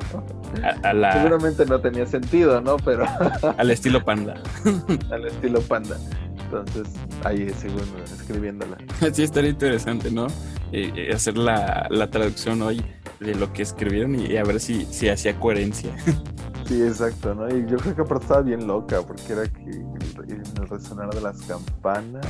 Seguramente 1.13 1.65
no 1.65 1.79
tenía 1.79 2.05
sentido, 2.05 2.61
¿no? 2.61 2.77
Pero... 2.77 3.05
al 3.57 3.71
estilo 3.71 4.03
panda. 4.03 4.35
al 5.11 5.25
estilo 5.25 5.61
panda. 5.61 5.97
Entonces, 6.45 6.87
ahí 7.23 7.49
según 7.57 7.83
escribiéndola. 8.03 8.77
Sí, 9.13 9.23
estaría 9.23 9.49
interesante, 9.49 10.11
¿no? 10.11 10.27
Eh, 10.71 11.11
hacer 11.13 11.37
la, 11.37 11.87
la, 11.89 12.09
traducción 12.09 12.61
hoy 12.61 12.83
de 13.19 13.35
lo 13.35 13.51
que 13.53 13.63
escribieron 13.63 14.15
y, 14.15 14.37
a 14.37 14.43
ver 14.43 14.59
si, 14.59 14.85
si 14.85 15.09
hacía 15.09 15.39
coherencia. 15.39 15.95
Sí, 16.67 16.81
exacto, 16.81 17.35
¿no? 17.35 17.47
Y 17.47 17.63
yo 17.69 17.77
creo 17.77 17.95
que 17.95 18.01
aparte 18.01 18.23
estaba 18.23 18.41
bien 18.41 18.65
loca, 18.65 18.99
porque 19.03 19.33
era 19.33 19.43
que 19.47 19.69
en 19.69 20.41
el 20.59 20.67
resonar 20.67 21.13
de 21.13 21.21
las 21.21 21.39
campanas 21.43 22.25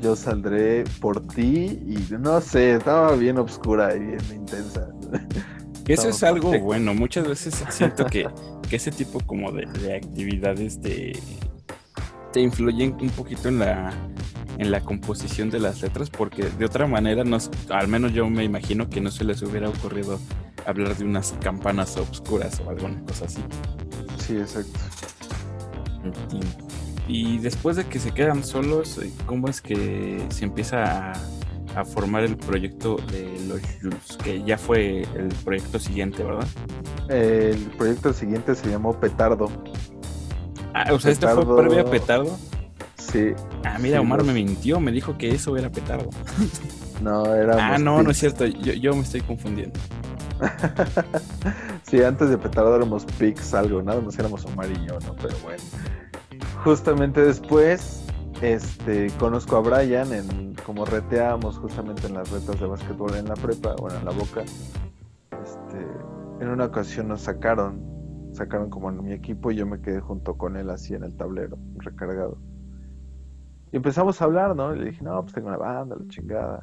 yo 0.00 0.16
saldré 0.16 0.84
por 1.00 1.26
ti 1.26 1.80
y 1.86 2.12
no 2.18 2.40
sé, 2.40 2.74
estaba 2.74 3.14
bien 3.14 3.38
oscura 3.38 3.94
y 3.94 4.00
bien 4.00 4.20
intensa. 4.34 4.88
Eso 5.86 6.08
es 6.08 6.22
algo 6.22 6.58
bueno, 6.58 6.94
muchas 6.94 7.28
veces 7.28 7.62
siento 7.70 8.06
que, 8.06 8.28
ese 8.70 8.90
tipo 8.90 9.20
como 9.20 9.52
de, 9.52 9.64
actividades 9.94 10.80
te, 10.80 11.12
influyen 12.40 12.96
un 13.00 13.10
poquito 13.10 13.48
en 13.48 13.58
la, 13.58 13.92
en 14.58 14.70
la 14.70 14.80
composición 14.80 15.50
de 15.50 15.60
las 15.60 15.82
letras 15.82 16.10
porque 16.10 16.44
de 16.44 16.64
otra 16.64 16.86
manera, 16.86 17.24
no, 17.24 17.38
al 17.70 17.88
menos 17.88 18.12
yo 18.12 18.28
me 18.28 18.44
imagino 18.44 18.88
que 18.88 19.00
no 19.00 19.10
se 19.10 19.24
les 19.24 19.42
hubiera 19.42 19.68
ocurrido 19.68 20.18
hablar 20.66 20.96
de 20.96 21.04
unas 21.04 21.32
campanas 21.40 21.96
obscuras 21.96 22.60
o 22.64 22.70
alguna 22.70 23.00
cosa 23.04 23.26
así. 23.26 23.42
Sí, 24.18 24.36
exacto. 24.36 24.78
Y, 27.08 27.38
después 27.38 27.76
de 27.76 27.84
que 27.84 27.98
se 27.98 28.12
quedan 28.12 28.44
solos, 28.44 28.98
eh, 28.98 29.12
¿cómo 29.26 29.48
es 29.48 29.60
que 29.60 30.24
se 30.28 30.44
empieza 30.44 31.12
a, 31.12 31.84
formar 31.84 32.24
el 32.24 32.36
proyecto 32.36 32.96
de 33.12 33.38
los 33.46 33.60
Jules? 33.80 34.16
Que 34.24 34.42
ya 34.42 34.56
fue 34.56 35.02
el 35.02 35.28
proyecto 35.44 35.78
siguiente, 35.78 36.24
¿verdad? 36.24 36.48
El 37.08 37.58
proyecto 37.76 38.12
siguiente 38.12 38.54
se 38.54 38.70
llamó 38.70 38.98
Petardo. 38.98 39.48
Ah, 40.76 40.92
o 40.92 41.00
sea, 41.00 41.10
¿este 41.10 41.26
fue 41.26 41.56
previo 41.56 41.80
a 41.80 41.90
Petardo? 41.90 42.36
Sí. 42.98 43.32
Ah, 43.64 43.78
mira, 43.80 43.98
Omar 43.98 44.22
me 44.24 44.34
mintió, 44.34 44.78
me 44.78 44.92
dijo 44.92 45.16
que 45.16 45.30
eso 45.30 45.56
era 45.56 45.70
Petardo. 45.70 46.10
No, 47.02 47.34
era. 47.34 47.74
Ah, 47.74 47.78
no, 47.78 48.02
no 48.02 48.10
es 48.10 48.18
cierto, 48.18 48.44
yo, 48.44 48.72
yo 48.74 48.94
me 48.94 49.02
estoy 49.02 49.22
confundiendo. 49.22 49.78
sí, 51.82 52.02
antes 52.02 52.28
de 52.28 52.36
Petardo 52.36 52.76
éramos 52.76 53.06
Pix 53.18 53.54
algo, 53.54 53.82
nada 53.82 54.00
más 54.00 54.18
éramos 54.18 54.44
Omar 54.44 54.68
y 54.70 54.86
yo, 54.86 54.98
¿no? 55.00 55.14
Pero 55.16 55.36
bueno. 55.42 55.62
Justamente 56.62 57.22
después, 57.22 58.02
este, 58.42 59.10
conozco 59.18 59.56
a 59.56 59.60
Brian 59.60 60.12
en 60.12 60.54
como 60.66 60.84
reteábamos 60.84 61.58
justamente 61.58 62.06
en 62.06 62.14
las 62.14 62.30
retas 62.30 62.60
de 62.60 62.66
básquetbol 62.66 63.14
en 63.14 63.26
la 63.26 63.34
prepa, 63.34 63.76
bueno, 63.78 63.98
en 63.98 64.04
la 64.04 64.10
boca. 64.10 64.42
Este, 64.42 65.86
en 66.40 66.48
una 66.48 66.66
ocasión 66.66 67.08
nos 67.08 67.22
sacaron, 67.22 67.95
sacaron 68.36 68.70
como 68.70 68.90
en 68.90 69.02
mi 69.02 69.12
equipo 69.12 69.50
y 69.50 69.56
yo 69.56 69.66
me 69.66 69.80
quedé 69.80 70.00
junto 70.00 70.36
con 70.36 70.56
él 70.56 70.70
así 70.70 70.94
en 70.94 71.04
el 71.04 71.16
tablero, 71.16 71.58
recargado. 71.78 72.38
Y 73.72 73.76
empezamos 73.76 74.20
a 74.20 74.24
hablar, 74.24 74.54
¿no? 74.54 74.74
Y 74.74 74.78
le 74.78 74.84
dije, 74.86 75.02
no, 75.02 75.20
pues 75.22 75.34
tengo 75.34 75.48
una 75.48 75.56
banda, 75.56 75.96
la 75.98 76.08
chingada. 76.08 76.60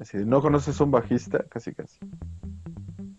Así, 0.00 0.18
¿no 0.24 0.42
conoces 0.42 0.80
un 0.80 0.90
bajista? 0.90 1.44
Casi, 1.48 1.72
casi. 1.72 1.98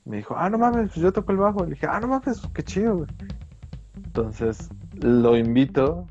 Me 0.06 0.18
dijo, 0.18 0.36
ah, 0.38 0.50
no 0.50 0.58
mames, 0.58 0.90
pues 0.90 0.98
yo 0.98 1.12
toco 1.12 1.32
el 1.32 1.38
bajo. 1.38 1.64
Le 1.64 1.72
dije, 1.72 1.88
ah, 1.90 2.00
no 2.00 2.08
mames, 2.08 2.42
qué 2.54 2.64
chido, 2.64 2.98
güey. 2.98 3.10
Entonces, 3.96 4.70
lo 5.02 5.38
invito. 5.38 6.06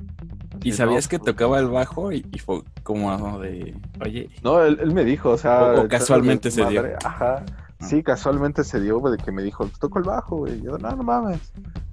¿Y 0.62 0.72
sabías 0.72 1.08
que 1.08 1.18
tocaba 1.18 1.58
el 1.58 1.68
bajo? 1.68 2.12
Y, 2.12 2.22
fue 2.44 2.62
como 2.82 3.38
de, 3.38 3.76
oye. 4.04 4.30
No, 4.42 4.62
él, 4.62 4.92
me 4.92 5.04
dijo, 5.04 5.30
o 5.30 5.38
sea. 5.38 5.74
O, 5.74 5.88
casualmente 5.88 6.50
se 6.50 6.64
dio. 6.66 6.82
Ajá. 7.04 7.44
Sí, 7.86 8.02
casualmente 8.02 8.64
se 8.64 8.80
dio, 8.80 8.98
güey, 8.98 9.16
de 9.16 9.22
que 9.22 9.32
me 9.32 9.42
dijo, 9.42 9.66
toco 9.78 9.98
el 9.98 10.04
bajo, 10.04 10.36
güey. 10.36 10.60
yo, 10.60 10.76
no, 10.78 10.90
no 10.90 11.02
mames. 11.02 11.52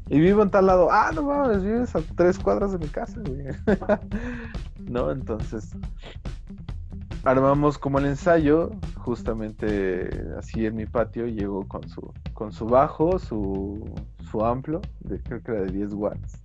Y 0.10 0.20
vivo 0.20 0.44
en 0.44 0.50
tal 0.50 0.66
lado, 0.66 0.90
ah, 0.92 1.12
no 1.14 1.24
mames, 1.24 1.64
vives 1.64 1.96
a 1.96 2.02
tres 2.16 2.40
cuadras 2.40 2.72
de 2.72 2.80
mi 2.80 2.88
casa, 2.88 3.20
güey. 3.26 3.46
no, 4.92 5.12
entonces 5.12 5.76
armamos 7.24 7.78
como 7.78 8.00
el 8.00 8.06
ensayo, 8.06 8.72
justamente 8.98 10.10
así 10.38 10.66
en 10.66 10.76
mi 10.76 10.86
patio, 10.86 11.28
llegó 11.28 11.68
con 11.68 11.88
su, 11.88 12.14
con 12.34 12.52
su 12.52 12.66
bajo, 12.66 13.18
su, 13.20 13.90
su 14.30 14.46
amplo, 14.46 14.82
de, 15.00 15.22
creo 15.22 15.42
que 15.42 15.52
era 15.52 15.62
de 15.62 15.72
10 15.72 15.94
watts, 15.94 16.40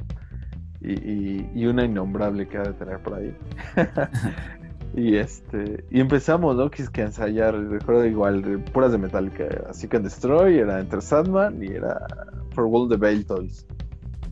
y, 0.81 1.61
y, 1.61 1.67
una 1.67 1.85
innombrable 1.85 2.47
que 2.47 2.57
ha 2.57 2.63
de 2.63 2.73
tener 2.75 3.03
por 3.03 3.15
ahí. 3.15 3.37
y 4.95 5.17
este 5.17 5.85
y 5.91 6.01
empezamos, 6.01 6.57
¿no? 6.57 6.71
Que, 6.71 6.85
que 6.93 7.03
ensayar, 7.03 7.55
recuerdo 7.55 8.07
igual, 8.07 8.63
puras 8.73 8.93
de 8.93 8.99
Metallica, 8.99 9.45
así 9.69 9.89
que 9.89 9.99
Destroy, 9.99 10.59
era 10.59 10.81
Enter 10.81 11.03
Sandman 11.03 11.63
y 11.63 11.69
era 11.69 12.07
For 12.55 12.65
World 12.65 12.93
the 12.93 12.97
Bale 12.97 13.25
Toys. 13.25 13.67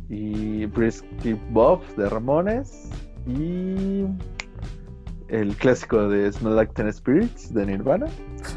Y 0.09 0.67
Brisky 0.67 1.35
Bob 1.51 1.85
de 1.97 2.09
Ramones 2.09 2.91
y 3.27 4.05
el 5.29 5.57
clásico 5.57 6.09
de 6.09 6.31
Smell 6.33 6.55
Like 6.55 6.73
Ten 6.75 6.93
Spirits 6.93 7.53
de 7.53 7.67
Nirvana. 7.67 8.07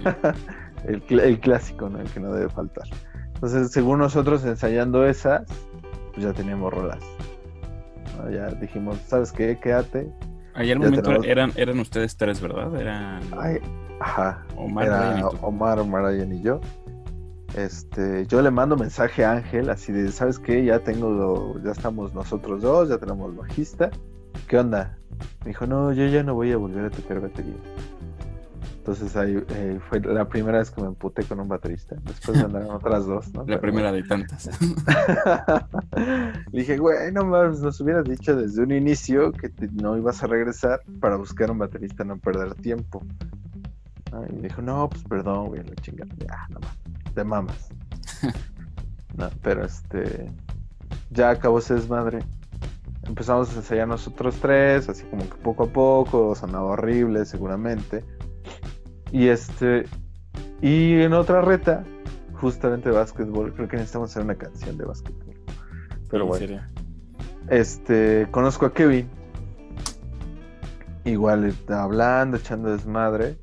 el, 0.86 1.04
el, 1.20 1.40
clásico, 1.40 1.90
¿no? 1.90 2.00
El 2.00 2.10
que 2.10 2.20
no 2.20 2.32
debe 2.32 2.50
faltar. 2.50 2.86
Entonces, 3.34 3.72
según 3.72 4.00
nosotros 4.00 4.46
ensayando 4.46 5.06
esas, 5.06 5.44
pues 6.14 6.24
ya 6.24 6.34
teníamos 6.34 6.74
rolas. 6.74 7.04
Ya 8.32 8.48
dijimos, 8.48 8.98
¿sabes 9.08 9.32
qué? 9.32 9.58
Quédate. 9.58 10.12
Ahí 10.60 10.72
al 10.72 10.80
momento 10.80 11.24
eran, 11.24 11.54
eran 11.56 11.80
ustedes 11.80 12.18
tres, 12.18 12.42
¿verdad? 12.42 12.76
Eran. 12.76 13.22
ajá. 14.02 14.46
Omar, 14.58 14.86
Era 14.86 15.28
Omar, 15.42 15.80
Omar, 15.80 16.14
y 16.14 16.42
yo. 16.42 16.60
Este, 17.56 18.28
yo 18.28 18.42
le 18.42 18.52
mando 18.52 18.76
mensaje 18.76 19.24
a 19.24 19.32
Ángel, 19.32 19.70
así 19.70 19.94
de, 19.94 20.12
¿sabes 20.12 20.38
qué? 20.38 20.66
Ya 20.66 20.80
tengo, 20.80 21.56
ya 21.64 21.72
estamos 21.72 22.14
nosotros 22.14 22.62
dos, 22.62 22.90
ya 22.90 22.98
tenemos 22.98 23.34
bajista. 23.38 23.90
¿Qué 24.50 24.58
onda? 24.58 24.98
Me 25.46 25.52
dijo, 25.52 25.66
no, 25.66 25.94
yo 25.94 26.06
ya 26.08 26.24
no 26.24 26.36
voy 26.36 26.52
a 26.52 26.58
volver 26.58 26.86
a 26.86 26.90
tocar 26.90 27.22
batería. 27.22 27.56
Entonces 28.80 29.16
ahí 29.18 29.38
eh, 29.50 29.80
fue 29.90 30.00
la 30.00 30.28
primera 30.28 30.60
vez 30.60 30.72
que 30.72 30.82
me 30.82 30.88
emputé 30.88 31.24
con 31.24 31.40
un 31.40 31.50
baterista. 31.50 31.98
Después 32.06 32.42
mandaron 32.42 32.72
otras 32.76 33.06
dos, 33.06 33.32
¿no? 33.34 33.44
La 33.46 33.60
primera 33.60 33.92
de 33.92 34.04
tantas. 34.04 34.50
Le 35.96 36.34
dije, 36.60 36.78
güey, 36.78 37.12
no 37.12 37.26
mames, 37.26 37.60
nos 37.60 37.80
hubieras 37.82 38.06
dicho 38.06 38.36
desde 38.36 38.64
un 38.64 38.72
inicio 38.72 39.34
que 39.34 39.52
no 39.74 39.98
ibas 39.98 40.24
a 40.24 40.28
regresar 40.28 40.82
para 41.02 41.18
buscar 41.18 41.52
un 41.52 41.60
baterista, 41.60 42.06
no 42.06 42.18
perder 42.18 42.56
tiempo. 42.56 43.04
Y 44.30 44.36
me 44.36 44.48
dijo, 44.48 44.62
no, 44.62 44.90
pues 44.90 45.04
perdón, 45.04 45.48
güey, 45.48 45.62
la 45.64 45.76
chingada. 45.76 46.12
Ya, 46.18 46.48
no 46.50 46.60
te 47.14 47.24
mamas. 47.24 47.70
no, 49.18 49.30
pero 49.44 49.66
este. 49.66 50.32
Ya 51.12 51.32
acabó 51.32 51.60
ese 51.60 51.74
desmadre 51.74 52.20
empezamos 53.04 53.52
a 53.52 53.56
ensayar 53.56 53.88
nosotros 53.88 54.36
tres, 54.40 54.88
así 54.88 55.04
como 55.06 55.28
que 55.28 55.36
poco 55.36 55.64
a 55.64 55.68
poco, 55.68 56.36
sonaba 56.36 56.72
horrible 56.72 57.26
seguramente. 57.26 58.06
Y 59.12 59.28
este, 59.28 59.86
y 60.62 61.02
en 61.02 61.14
otra 61.14 61.42
reta, 61.42 61.84
justamente 62.34 62.90
básquetbol, 62.90 63.54
creo 63.54 63.68
que 63.68 63.78
necesitamos 63.78 64.12
hacer 64.12 64.24
una 64.24 64.36
canción 64.36 64.78
de 64.78 64.86
básquetbol. 64.86 65.36
Pero 66.10 66.26
bueno. 66.26 66.62
Este, 67.50 68.28
conozco 68.32 68.66
a 68.66 68.74
Kevin. 68.74 69.10
Igual 71.06 71.54
hablando, 71.70 72.38
echando 72.38 72.72
desmadre. 72.72 73.38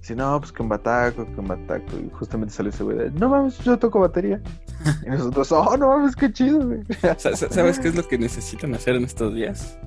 Si 0.00 0.14
no, 0.14 0.40
pues 0.40 0.50
que 0.50 0.62
un 0.62 0.68
bataco, 0.68 1.26
que 1.26 1.40
un 1.40 1.48
bataco. 1.48 1.98
Y 1.98 2.10
justamente 2.10 2.54
salió 2.54 2.70
ese 2.70 2.82
güey 2.82 2.96
de, 2.96 3.10
no 3.10 3.28
mames, 3.28 3.58
yo 3.58 3.78
toco 3.78 4.00
batería. 4.00 4.40
Y 5.06 5.10
nosotros, 5.10 5.52
oh, 5.52 5.76
no 5.76 5.88
mames, 5.88 6.16
qué 6.16 6.32
chido, 6.32 6.66
güey. 6.66 6.80
¿Sabes 7.18 7.78
qué 7.78 7.88
es 7.88 7.94
lo 7.94 8.08
que 8.08 8.16
necesitan 8.16 8.74
hacer 8.74 8.94
en 8.94 9.04
estos 9.04 9.34
días? 9.34 9.78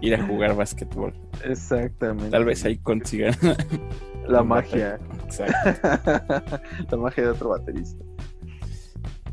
Ir 0.00 0.14
a 0.14 0.26
jugar 0.26 0.54
básquetbol. 0.56 1.14
Exactamente. 1.44 2.30
Tal 2.30 2.44
vez 2.44 2.64
ahí 2.64 2.78
consigan 2.78 3.34
la 4.28 4.42
magia. 4.42 4.98
Exacto. 5.24 6.60
la 6.90 6.96
magia 6.96 7.24
de 7.24 7.30
otro 7.30 7.50
baterista. 7.50 8.04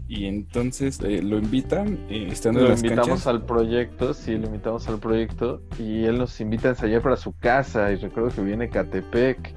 Y 0.08 0.26
entonces 0.26 1.00
eh, 1.02 1.24
lo 1.24 1.40
invitan, 1.40 1.98
eh, 2.10 2.28
estando 2.30 2.60
Lo 2.60 2.74
invitamos 2.74 3.26
al 3.26 3.46
proyecto, 3.46 4.14
sí, 4.14 4.38
lo 4.38 4.46
invitamos 4.48 4.88
al 4.88 5.00
proyecto. 5.00 5.64
Y 5.80 6.04
él 6.04 6.20
nos 6.20 6.40
invita 6.40 6.68
a 6.68 6.72
ensayar 6.72 7.02
para 7.02 7.16
su 7.16 7.36
casa. 7.38 7.92
Y 7.92 7.96
recuerdo 7.96 8.30
que 8.30 8.42
viene 8.42 8.70
Catepec. 8.70 9.54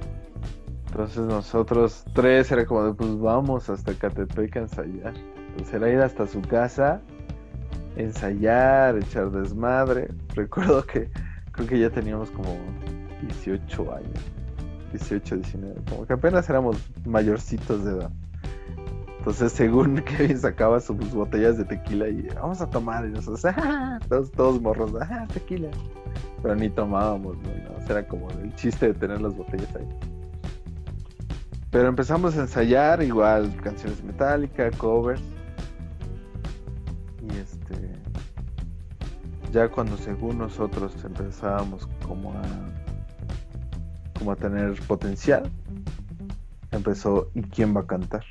Entonces 0.87 1.19
nosotros 1.25 2.05
tres 2.13 2.51
era 2.51 2.65
como 2.65 2.85
de 2.85 2.93
pues 2.93 3.19
vamos 3.19 3.69
hasta 3.69 3.93
Catepec 3.93 4.55
a 4.55 4.59
ensayar. 4.61 5.13
Entonces 5.49 5.73
era 5.73 5.89
ir 5.91 5.99
hasta 5.99 6.25
su 6.25 6.41
casa, 6.41 7.01
ensayar, 7.97 8.97
echar 8.97 9.31
desmadre. 9.31 10.09
Recuerdo 10.35 10.85
que 10.85 11.09
creo 11.51 11.67
que 11.67 11.79
ya 11.79 11.89
teníamos 11.89 12.31
como 12.31 12.57
18 13.21 13.95
años. 13.95 14.19
18, 14.91 15.35
19, 15.37 15.81
como 15.89 16.05
que 16.05 16.13
apenas 16.13 16.49
éramos 16.49 16.77
mayorcitos 17.05 17.83
de 17.83 17.91
edad. 17.91 18.11
Entonces, 19.19 19.51
según 19.51 20.01
Kevin 20.05 20.37
sacaba 20.37 20.79
sus 20.79 21.11
botellas 21.11 21.57
de 21.57 21.65
tequila 21.65 22.07
y 22.07 22.27
vamos 22.35 22.61
a 22.61 22.69
tomar, 22.69 23.05
y 23.05 23.09
nosotros, 23.09 23.43
¡ah! 23.45 23.99
todos, 24.07 24.31
todos 24.31 24.61
morros, 24.61 24.93
¡ah, 25.01 25.27
tequila! 25.33 25.69
Pero 26.41 26.55
ni 26.55 26.69
tomábamos, 26.69 27.35
¿no? 27.37 27.49
era 27.89 28.07
como 28.07 28.29
el 28.31 28.53
chiste 28.55 28.87
de 28.87 28.93
tener 28.93 29.21
las 29.21 29.35
botellas 29.35 29.73
ahí. 29.75 29.87
Pero 31.71 31.87
empezamos 31.87 32.37
a 32.37 32.41
ensayar 32.41 33.01
igual 33.03 33.53
canciones 33.61 34.03
metálicas, 34.03 34.75
covers. 34.77 35.21
Ya 39.51 39.69
cuando 39.69 39.97
según 39.97 40.39
nosotros 40.39 40.93
empezábamos 41.03 41.87
como 42.05 42.31
a 42.33 42.41
como 44.17 44.31
a 44.31 44.35
tener 44.35 44.73
potencial, 44.87 45.51
empezó 46.71 47.29
¿y 47.35 47.41
quién 47.43 47.75
va 47.75 47.81
a 47.81 47.87
cantar? 47.87 48.23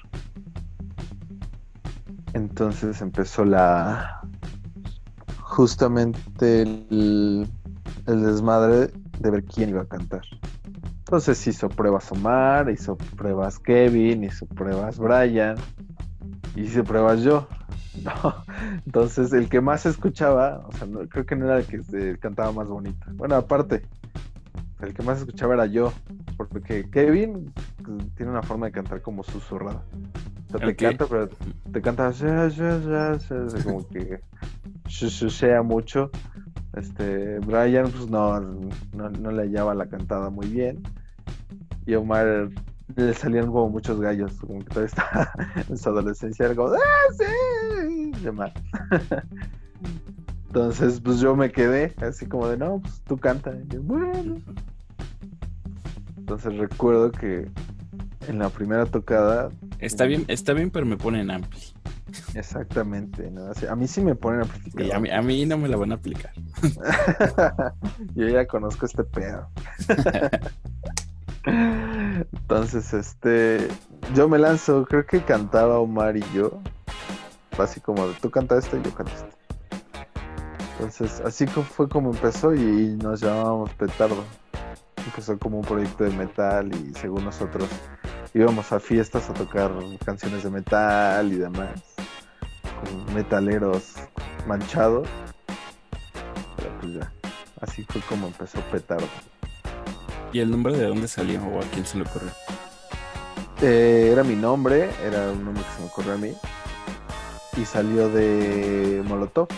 Entonces 2.32 3.00
empezó 3.00 3.44
la 3.44 4.20
justamente 5.40 6.62
el, 6.62 7.48
el 8.06 8.22
desmadre 8.22 8.90
de 9.20 9.30
ver 9.30 9.44
quién 9.44 9.70
iba 9.70 9.82
a 9.82 9.86
cantar. 9.86 10.22
Entonces 10.98 11.46
hizo 11.46 11.68
pruebas 11.68 12.10
Omar, 12.10 12.68
hizo 12.68 12.96
pruebas 12.96 13.60
Kevin, 13.60 14.24
hizo 14.24 14.44
pruebas 14.46 14.98
Brian, 14.98 15.56
hice 16.56 16.82
pruebas 16.82 17.22
yo. 17.22 17.46
Entonces 18.86 19.32
el 19.32 19.48
que 19.48 19.60
más 19.60 19.86
escuchaba, 19.86 20.64
o 20.66 20.72
sea, 20.72 20.86
creo 21.08 21.26
que 21.26 21.36
no 21.36 21.46
era 21.46 21.58
el 21.58 21.66
que 21.66 22.18
cantaba 22.18 22.52
más 22.52 22.68
bonito. 22.68 23.06
Bueno, 23.14 23.36
aparte, 23.36 23.82
el 24.80 24.92
que 24.92 25.02
más 25.02 25.20
escuchaba 25.20 25.54
era 25.54 25.66
yo, 25.66 25.92
porque 26.36 26.88
Kevin 26.90 27.52
pues, 27.82 28.14
tiene 28.14 28.32
una 28.32 28.42
forma 28.42 28.66
de 28.66 28.72
cantar 28.72 29.00
como 29.00 29.22
susurrada. 29.22 29.82
O 30.48 30.58
sea, 30.58 30.66
te 30.66 30.76
canta, 30.76 31.06
pero 31.06 31.28
te 31.72 31.82
canta 31.82 32.12
como 33.64 33.88
que 33.88 34.20
sea 35.30 35.62
mucho. 35.62 36.10
Este, 36.74 37.38
Brian, 37.40 37.90
pues 37.90 38.08
no, 38.08 38.38
no, 38.40 39.30
le 39.30 39.42
hallaba 39.42 39.74
la 39.74 39.86
cantada 39.86 40.30
muy 40.30 40.46
bien. 40.46 40.82
Y 41.86 41.94
Omar 41.94 42.50
le 42.94 43.14
salían 43.14 43.46
como 43.46 43.68
muchos 43.68 44.00
gallos, 44.00 44.32
como 44.40 44.60
que 44.60 44.66
todavía 44.66 44.86
está 44.86 45.32
en 45.68 45.76
su 45.76 45.88
adolescencia, 45.88 46.46
era 46.46 46.54
como, 46.54 46.68
¡ah, 46.68 46.78
sí! 47.18 48.12
Entonces, 50.46 51.00
pues 51.00 51.20
yo 51.20 51.36
me 51.36 51.50
quedé 51.50 51.94
así 52.00 52.26
como 52.26 52.48
de, 52.48 52.56
no, 52.56 52.80
pues 52.80 53.02
tú 53.06 53.18
canta. 53.18 53.52
Y 53.54 53.74
yo, 53.74 53.82
bueno. 53.82 54.40
Entonces 56.16 56.56
recuerdo 56.56 57.12
que 57.12 57.48
en 58.26 58.38
la 58.38 58.48
primera 58.48 58.86
tocada. 58.86 59.50
Está 59.78 60.06
bien, 60.06 60.24
está 60.28 60.52
bien, 60.54 60.70
pero 60.70 60.86
me 60.86 60.96
ponen 60.96 61.30
ampli. 61.30 61.60
Exactamente, 62.34 63.30
¿no? 63.30 63.50
a 63.68 63.76
mí 63.76 63.86
sí 63.88 64.00
me 64.00 64.14
ponen 64.14 64.42
amplificador. 64.42 64.94
a, 64.94 65.00
mí, 65.00 65.10
a 65.10 65.22
mí 65.22 65.44
no 65.44 65.58
me 65.58 65.68
la 65.68 65.76
van 65.76 65.92
a 65.92 65.96
aplicar. 65.96 66.32
Yo 68.14 68.28
ya 68.28 68.46
conozco 68.46 68.86
este 68.86 69.04
pedo. 69.04 69.48
Entonces, 71.46 72.92
este, 72.92 73.68
yo 74.14 74.28
me 74.28 74.38
lanzo, 74.38 74.84
creo 74.84 75.06
que 75.06 75.22
cantaba 75.22 75.78
Omar 75.78 76.16
y 76.16 76.24
yo, 76.34 76.60
así 77.58 77.80
como 77.80 78.04
tú 78.20 78.30
cantas 78.30 78.64
esto 78.64 78.76
y 78.76 78.82
yo 78.82 78.92
canto 78.94 79.12
esto. 79.12 79.36
Entonces, 80.72 81.22
así 81.24 81.46
fue 81.46 81.88
como 81.88 82.10
empezó 82.10 82.54
y 82.54 82.96
nos 83.02 83.20
llamábamos 83.20 83.72
Petardo. 83.74 84.24
Empezó 85.06 85.38
como 85.38 85.60
un 85.60 85.64
proyecto 85.64 86.04
de 86.04 86.10
metal 86.10 86.70
y 86.74 86.92
según 86.94 87.24
nosotros 87.24 87.68
íbamos 88.34 88.72
a 88.72 88.80
fiestas 88.80 89.30
a 89.30 89.34
tocar 89.34 89.70
canciones 90.04 90.42
de 90.42 90.50
metal 90.50 91.32
y 91.32 91.36
demás. 91.36 91.70
Con 92.84 93.14
metaleros 93.14 93.94
manchados. 94.46 95.08
Pero 96.56 96.70
pues 96.80 96.94
ya, 96.94 97.12
así 97.60 97.84
fue 97.84 98.02
como 98.02 98.26
empezó 98.26 98.60
Petardo. 98.70 99.06
¿Y 100.36 100.40
el 100.40 100.50
nombre 100.50 100.76
de 100.76 100.84
dónde 100.84 101.08
salió 101.08 101.40
o 101.46 101.60
a 101.60 101.62
quién 101.72 101.86
se 101.86 101.96
le 101.96 102.04
ocurrió? 102.04 102.28
Eh, 103.62 104.10
era 104.12 104.22
mi 104.22 104.36
nombre, 104.36 104.90
era 105.02 105.30
un 105.30 105.42
nombre 105.42 105.64
que 105.64 105.72
se 105.72 105.80
me 105.80 105.86
ocurrió 105.86 106.12
a 106.12 106.18
mí. 106.18 106.34
Y 107.56 107.64
salió 107.64 108.10
de 108.10 109.02
Molotov. 109.06 109.48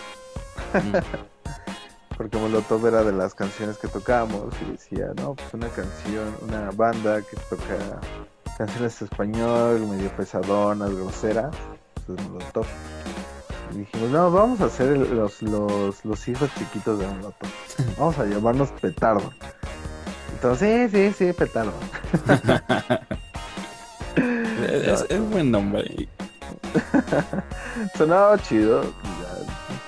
Mm. 0.75 2.14
Porque 2.17 2.38
Molotov 2.38 2.87
era 2.87 3.03
de 3.03 3.11
las 3.11 3.35
canciones 3.35 3.77
que 3.77 3.88
tocábamos 3.88 4.55
y 4.62 4.71
decía, 4.71 5.11
no, 5.17 5.35
pues 5.35 5.53
una 5.53 5.67
canción, 5.67 6.33
una 6.43 6.71
banda 6.71 7.23
que 7.23 7.37
toca 7.51 8.01
canciones 8.57 9.03
español, 9.03 9.81
medio 9.81 10.11
pesadonas, 10.11 10.95
groseras, 10.95 11.57
pues 12.07 12.23
Molotov. 12.29 12.67
Y 13.75 13.79
dijimos, 13.79 14.11
no, 14.11 14.31
vamos 14.31 14.61
a 14.61 14.67
hacer 14.67 14.97
los, 14.97 15.43
los, 15.43 16.05
los 16.05 16.29
hijos 16.29 16.49
chiquitos 16.57 17.01
de 17.01 17.07
Molotov. 17.09 17.51
Vamos 17.99 18.17
a 18.21 18.27
llamarnos 18.27 18.71
Petardo. 18.81 19.33
Entonces, 20.38 20.92
sí, 20.92 21.11
sí, 21.11 21.27
sí, 21.27 21.33
petardo. 21.33 21.72
es, 25.09 25.31
buen 25.31 25.51
nombre. 25.51 26.09
Sonaba 27.98 28.38
chido. 28.38 28.85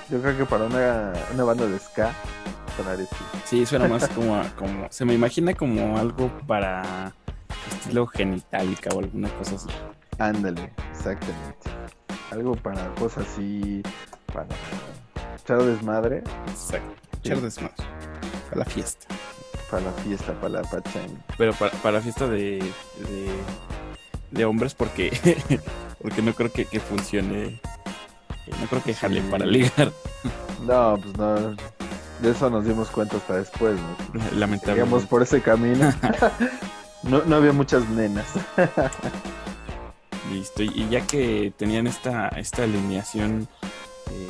Yo 0.09 0.21
creo 0.21 0.37
que 0.37 0.45
para 0.45 0.65
una, 0.65 1.13
una 1.33 1.43
banda 1.45 1.65
de 1.67 1.79
ska 1.79 2.11
sonaría 2.75 3.05
chido. 3.05 3.29
Sí, 3.45 3.65
suena 3.65 3.87
más 3.87 4.05
como, 4.15 4.43
como. 4.57 4.87
Se 4.89 5.05
me 5.05 5.13
imagina 5.13 5.53
como 5.53 5.97
algo 5.97 6.29
para 6.45 7.13
estilo 7.71 8.05
genitálica 8.07 8.89
o 8.93 8.99
alguna 8.99 9.29
cosa 9.35 9.55
así. 9.55 9.69
Ándale, 10.19 10.73
exactamente. 10.91 11.69
Algo 12.29 12.57
para 12.57 12.93
cosas 12.95 13.25
así. 13.25 13.83
Para 14.33 14.47
echar 15.41 15.63
desmadre. 15.63 16.23
Exacto, 16.49 17.17
echar 17.19 17.39
desmadre. 17.39 17.75
Para 18.49 18.57
la 18.57 18.65
fiesta 18.65 19.07
para 19.71 19.85
la 19.85 19.91
fiesta, 19.93 20.33
para 20.33 20.49
la 20.49 20.61
pachanga. 20.63 21.19
Pero 21.37 21.53
para, 21.53 21.71
para 21.71 21.93
la 21.93 22.01
fiesta 22.01 22.27
de, 22.27 22.61
de, 24.29 24.45
hombres, 24.45 24.75
porque, 24.75 25.09
porque 26.01 26.21
no 26.21 26.33
creo 26.33 26.51
que, 26.51 26.65
funcione. 26.79 27.59
No 28.59 28.67
creo 28.67 28.83
que 28.83 28.93
jale 28.93 29.21
para 29.21 29.45
ligar. 29.45 29.93
No, 30.67 30.99
pues 31.01 31.17
no. 31.17 31.55
De 32.21 32.31
eso 32.31 32.49
nos 32.49 32.65
dimos 32.65 32.89
cuenta 32.89 33.17
hasta 33.17 33.37
después, 33.37 33.79
¿no? 33.79 34.37
Lamentablemente. 34.37 35.07
por 35.07 35.23
ese 35.23 35.41
camino. 35.41 35.91
no, 37.03 37.23
no 37.23 37.35
había 37.37 37.53
muchas 37.53 37.87
nenas. 37.89 38.27
Listo. 40.31 40.63
Y 40.63 40.87
ya 40.89 41.01
que 41.07 41.53
tenían 41.57 41.87
esta, 41.87 42.27
esta 42.29 42.63
alineación 42.63 43.47
eh, 44.11 44.27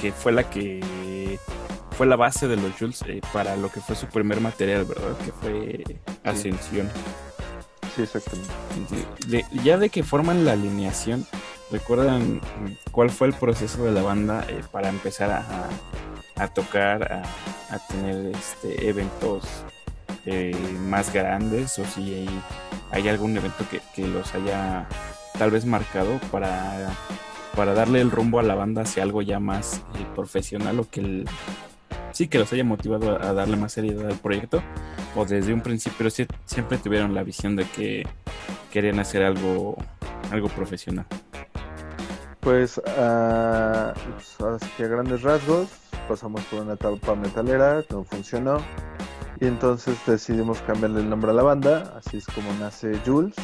que 0.00 0.12
fue 0.12 0.32
la 0.32 0.48
que 0.48 0.80
fue 2.00 2.06
la 2.06 2.16
base 2.16 2.48
de 2.48 2.56
los 2.56 2.72
Jules 2.78 3.04
eh, 3.08 3.20
para 3.30 3.56
lo 3.56 3.70
que 3.70 3.78
fue 3.82 3.94
su 3.94 4.06
primer 4.06 4.40
material, 4.40 4.86
¿verdad? 4.86 5.14
Que 5.22 5.32
fue 5.32 5.84
Ascensión. 6.24 6.88
Sí, 7.94 8.00
exactamente. 8.00 9.44
ya 9.62 9.76
de 9.76 9.90
que 9.90 10.02
forman 10.02 10.46
la 10.46 10.52
alineación, 10.52 11.26
¿recuerdan 11.70 12.40
cuál 12.90 13.10
fue 13.10 13.26
el 13.26 13.34
proceso 13.34 13.84
de 13.84 13.92
la 13.92 14.00
banda 14.00 14.46
eh, 14.48 14.62
para 14.72 14.88
empezar 14.88 15.30
a, 15.30 16.48
tocar, 16.54 17.22
a, 17.68 17.78
tener 17.88 18.34
este 18.34 18.88
eventos 18.88 19.44
eh, 20.24 20.56
más 20.88 21.12
grandes? 21.12 21.78
O 21.78 21.84
si 21.84 22.14
hay, 22.14 22.42
hay 22.92 23.08
algún 23.10 23.36
evento 23.36 23.66
que, 23.70 23.82
que, 23.94 24.08
los 24.08 24.34
haya 24.34 24.88
tal 25.38 25.50
vez 25.50 25.66
marcado 25.66 26.18
para, 26.32 26.94
para 27.54 27.74
darle 27.74 28.00
el 28.00 28.10
rumbo 28.10 28.38
a 28.38 28.42
la 28.42 28.54
banda 28.54 28.84
hacia 28.84 29.02
algo 29.02 29.20
ya 29.20 29.38
más 29.38 29.82
profesional 30.14 30.80
o 30.80 30.88
que 30.88 31.00
el, 31.00 31.28
sí 32.12 32.28
que 32.28 32.38
los 32.38 32.52
haya 32.52 32.64
motivado 32.64 33.20
a, 33.20 33.32
darle 33.32 33.56
más 33.56 33.72
seriedad 33.72 34.06
al 34.10 34.18
proyecto 34.18 34.62
o 35.16 35.24
desde 35.24 35.52
un 35.52 35.60
principio 35.60 36.08
siempre 36.10 36.78
tuvieron 36.78 37.14
la 37.14 37.22
visión 37.22 37.56
de 37.56 37.64
que 37.64 38.06
querían 38.70 38.98
hacer 39.00 39.22
algo 39.22 39.76
algo 40.30 40.48
profesional. 40.48 41.06
Pues, 42.40 42.78
uh, 42.78 43.92
que 44.76 44.84
a 44.84 44.88
grandes 44.88 45.22
rasgos 45.22 45.68
pasamos 46.08 46.42
por 46.44 46.62
una 46.62 46.74
etapa 46.74 47.14
metalera 47.14 47.84
no 47.90 48.04
funcionó 48.04 48.58
y 49.40 49.46
entonces 49.46 49.98
decidimos 50.06 50.60
cambiarle 50.62 51.00
el 51.00 51.10
nombre 51.10 51.30
a 51.30 51.34
la 51.34 51.42
banda 51.42 51.94
así 51.96 52.16
es 52.18 52.26
como 52.26 52.52
nace 52.54 52.98
Jules. 53.04 53.34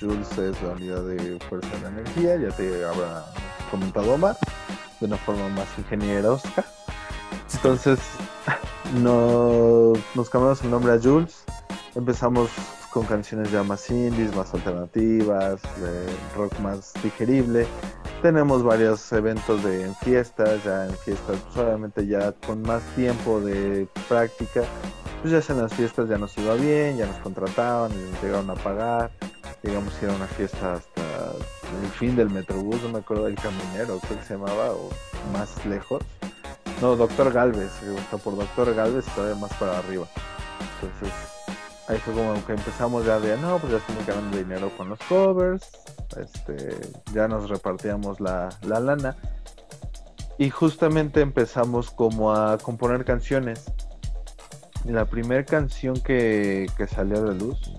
Jules 0.00 0.30
es 0.38 0.60
la 0.62 0.70
unidad 0.70 1.02
de 1.04 1.38
fuerza 1.48 1.68
de 1.78 1.88
energía 1.88 2.36
ya 2.36 2.48
te 2.56 2.84
habrá 2.84 3.24
comentado 3.70 4.14
Omar 4.14 4.36
de 5.00 5.06
una 5.06 5.16
forma 5.16 5.48
más 5.50 5.68
ingenierosca 5.78 6.64
entonces 7.54 7.98
nos 9.02 10.30
cambiamos 10.30 10.62
el 10.62 10.70
nombre 10.70 10.92
a 10.92 11.00
Jules. 11.00 11.44
Empezamos 11.94 12.50
con 12.90 13.04
canciones 13.04 13.50
ya 13.50 13.62
más 13.62 13.90
indies, 13.90 14.34
más 14.34 14.52
alternativas, 14.54 15.60
de 15.80 16.06
rock 16.36 16.58
más 16.60 16.92
digerible. 17.02 17.66
Tenemos 18.22 18.62
varios 18.62 19.12
eventos 19.12 19.62
de 19.62 19.84
en 19.84 19.94
fiestas, 19.96 20.64
ya 20.64 20.86
en 20.86 20.96
fiestas, 20.96 21.36
obviamente 21.54 22.06
ya 22.06 22.32
con 22.32 22.62
más 22.62 22.82
tiempo 22.94 23.40
de 23.40 23.86
práctica, 24.08 24.62
pues 25.20 25.32
ya 25.46 25.52
en 25.52 25.60
las 25.60 25.74
fiestas 25.74 26.08
ya 26.08 26.16
nos 26.16 26.36
iba 26.38 26.54
bien, 26.54 26.96
ya 26.96 27.06
nos 27.06 27.18
contrataban, 27.18 27.90
nos 27.90 28.22
llegaron 28.22 28.48
a 28.50 28.54
pagar, 28.54 29.10
llegamos 29.62 29.94
a 30.00 30.04
ir 30.04 30.10
a 30.10 30.14
una 30.14 30.26
fiesta 30.26 30.74
hasta 30.74 31.02
el 31.82 31.90
fin 31.98 32.16
del 32.16 32.30
Metrobús, 32.30 32.82
no 32.82 32.88
me 32.88 32.98
acuerdo 33.00 33.24
del 33.24 33.34
caminero, 33.34 33.98
creo 33.98 34.18
que 34.18 34.24
se 34.24 34.34
llamaba, 34.34 34.70
o 34.70 34.88
más 35.32 35.66
lejos 35.66 36.02
no, 36.80 36.96
Doctor 36.96 37.32
Galvez, 37.32 37.70
está 37.82 38.18
por 38.18 38.36
Doctor 38.36 38.74
Galvez 38.74 39.04
todavía 39.14 39.36
más 39.36 39.52
para 39.54 39.78
arriba. 39.78 40.06
Entonces, 40.74 41.12
ahí 41.88 41.98
fue 41.98 42.14
como 42.14 42.44
que 42.44 42.52
empezamos 42.52 43.06
ya 43.06 43.18
de, 43.18 43.36
no, 43.38 43.58
pues 43.58 43.72
ya 43.72 43.78
estamos 43.78 44.06
ganando 44.06 44.36
dinero 44.36 44.70
con 44.76 44.88
los 44.90 44.98
covers, 45.08 45.70
este, 46.16 46.76
ya 47.12 47.28
nos 47.28 47.48
repartíamos 47.48 48.20
la, 48.20 48.50
la 48.62 48.80
lana. 48.80 49.16
Y 50.38 50.50
justamente 50.50 51.22
empezamos 51.22 51.90
como 51.90 52.34
a 52.34 52.58
componer 52.58 53.04
canciones. 53.04 53.64
La 54.84 55.06
primera 55.06 55.44
canción 55.44 55.98
que, 56.00 56.66
que 56.76 56.86
salió 56.86 57.24
de 57.24 57.34
luz, 57.34 57.72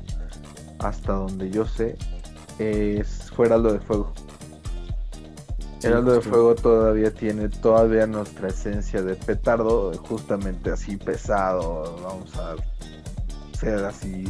hasta 0.79 1.13
donde 1.13 1.51
yo 1.51 1.65
sé, 1.65 1.95
es 2.57 3.31
Fuera 3.31 3.57
lo 3.57 3.73
de 3.73 3.79
Fuego. 3.79 4.11
Heraldo 5.83 6.13
de 6.13 6.21
Fuego 6.21 6.55
todavía 6.55 7.13
tiene 7.13 7.49
todavía 7.49 8.07
nuestra 8.07 8.49
esencia 8.49 9.01
de 9.01 9.15
petardo, 9.15 9.93
justamente 9.97 10.71
así 10.71 10.97
pesado, 10.97 11.99
vamos 12.03 12.35
a 12.35 12.55
ser 13.57 13.85
así 13.85 14.25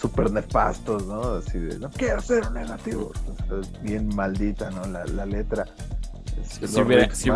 súper 0.00 0.32
nefastos, 0.32 1.06
¿no? 1.06 1.34
Así 1.34 1.58
de, 1.58 1.78
no 1.78 1.88
quiero 1.90 2.20
ser 2.20 2.46
un 2.48 2.54
negativo. 2.54 3.12
bien 3.82 4.08
maldita, 4.08 4.70
¿no? 4.70 4.84
La, 4.86 5.26
letra. 5.26 5.66
Si, 6.42 6.80
hubieran, 6.80 7.14
si, 7.14 7.30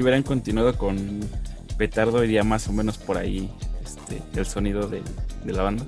hubieran, 0.00 0.22
continuado 0.22 0.76
con 0.78 1.20
petardo, 1.76 2.24
iría 2.24 2.42
más 2.42 2.68
o 2.68 2.72
menos 2.72 2.96
por 2.96 3.18
ahí 3.18 3.52
este, 3.84 4.22
el 4.38 4.46
sonido 4.46 4.88
de, 4.88 5.02
de 5.44 5.52
la 5.52 5.62
banda. 5.62 5.84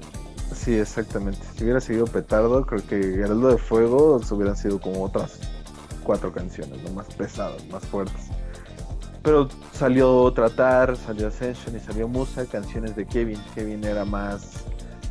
Sí, 0.55 0.74
exactamente. 0.74 1.40
Si 1.57 1.64
hubiera 1.64 1.80
seguido 1.80 2.07
petardo, 2.07 2.66
creo 2.66 2.86
que 2.86 3.14
Heraldo 3.14 3.48
de 3.48 3.59
Fuego 3.59 4.20
hubieran 4.30 4.57
sido 4.57 4.78
como 4.78 5.03
otras 5.03 5.38
cuatro 6.03 6.32
canciones, 6.32 6.82
¿no? 6.82 6.90
más 6.90 7.07
pesadas, 7.14 7.66
más 7.68 7.84
fuertes. 7.86 8.28
Pero 9.22 9.48
salió 9.72 10.32
Tratar, 10.32 10.96
salió 10.96 11.28
Ascension 11.28 11.76
y 11.76 11.80
salió 11.80 12.09
Musa, 12.09 12.44
canciones 12.46 12.96
de 12.96 13.07
Kevin. 13.07 13.40
Kevin 13.55 13.84
era 13.84 14.05
más. 14.05 14.64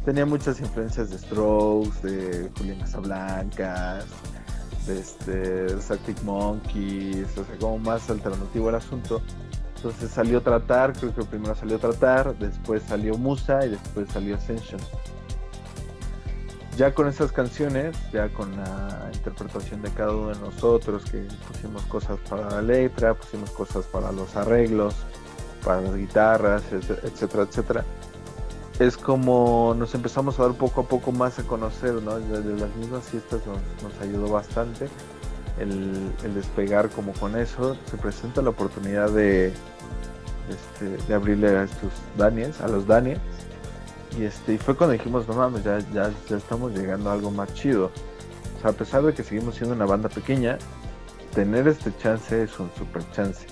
tenía 0.03 0.25
muchas 0.25 0.59
influencias 0.59 1.09
de 1.09 1.17
Strokes, 1.17 2.01
de 2.01 2.49
Julián 2.57 2.79
Casablancas, 2.79 4.05
de 4.85 4.99
este, 4.99 5.93
Arctic 5.93 6.21
Monkeys, 6.23 7.37
o 7.37 7.45
sea, 7.45 7.57
como 7.59 7.79
más 7.79 8.09
alternativo 8.09 8.69
el 8.69 8.75
asunto. 8.75 9.21
Entonces 9.77 10.11
salió 10.11 10.41
Tratar, 10.41 10.93
creo 10.93 11.15
que 11.15 11.23
primero 11.23 11.55
salió 11.55 11.79
Tratar, 11.79 12.37
después 12.37 12.83
salió 12.83 13.17
Musa 13.17 13.65
y 13.65 13.69
después 13.69 14.09
salió 14.11 14.35
Ascension. 14.35 14.81
Ya 16.77 16.93
con 16.93 17.07
esas 17.07 17.31
canciones, 17.31 17.95
ya 18.11 18.29
con 18.29 18.55
la 18.55 19.09
interpretación 19.13 19.81
de 19.81 19.89
cada 19.91 20.15
uno 20.15 20.29
de 20.29 20.39
nosotros, 20.39 21.03
que 21.09 21.27
pusimos 21.47 21.83
cosas 21.83 22.17
para 22.29 22.49
la 22.49 22.61
letra, 22.61 23.13
pusimos 23.13 23.51
cosas 23.51 23.85
para 23.85 24.11
los 24.11 24.35
arreglos, 24.35 24.95
para 25.63 25.81
las 25.81 25.95
guitarras, 25.95 26.63
etcétera, 26.71 27.43
etcétera, 27.43 27.85
es 28.79 28.97
como 28.97 29.75
nos 29.77 29.93
empezamos 29.93 30.39
a 30.39 30.43
dar 30.43 30.53
poco 30.53 30.81
a 30.81 30.83
poco 30.85 31.11
más 31.11 31.37
a 31.37 31.43
conocer, 31.43 31.93
¿no? 31.93 32.19
De, 32.19 32.59
las 32.59 32.75
mismas 32.77 33.03
fiestas 33.05 33.41
nos, 33.45 34.01
ayudó 34.01 34.29
bastante 34.29 34.87
el, 35.59 36.11
despegar 36.33 36.89
como 36.89 37.13
con 37.13 37.37
eso. 37.37 37.77
Se 37.85 37.97
presenta 37.97 38.41
la 38.41 38.49
oportunidad 38.49 39.11
de, 39.11 39.53
este, 40.49 40.97
de 41.07 41.13
abrirle 41.13 41.49
a 41.49 41.63
estos 41.63 41.91
Daniels, 42.17 42.59
a 42.61 42.67
los 42.67 42.87
Daniels. 42.87 43.21
Y, 44.17 44.23
este, 44.23 44.53
y 44.53 44.57
fue 44.57 44.75
cuando 44.75 44.93
dijimos, 44.93 45.27
no 45.27 45.35
mames, 45.35 45.63
ya, 45.63 45.79
ya, 45.93 46.11
ya 46.29 46.37
estamos 46.37 46.73
llegando 46.73 47.09
a 47.09 47.13
algo 47.13 47.31
más 47.31 47.53
chido. 47.53 47.91
O 48.57 48.61
sea, 48.61 48.71
a 48.71 48.73
pesar 48.73 49.03
de 49.03 49.13
que 49.13 49.23
seguimos 49.23 49.55
siendo 49.55 49.75
una 49.75 49.85
banda 49.85 50.09
pequeña, 50.09 50.57
tener 51.33 51.67
este 51.67 51.95
chance 51.97 52.43
es 52.43 52.59
un 52.59 52.69
super 52.77 53.03
chance. 53.11 53.45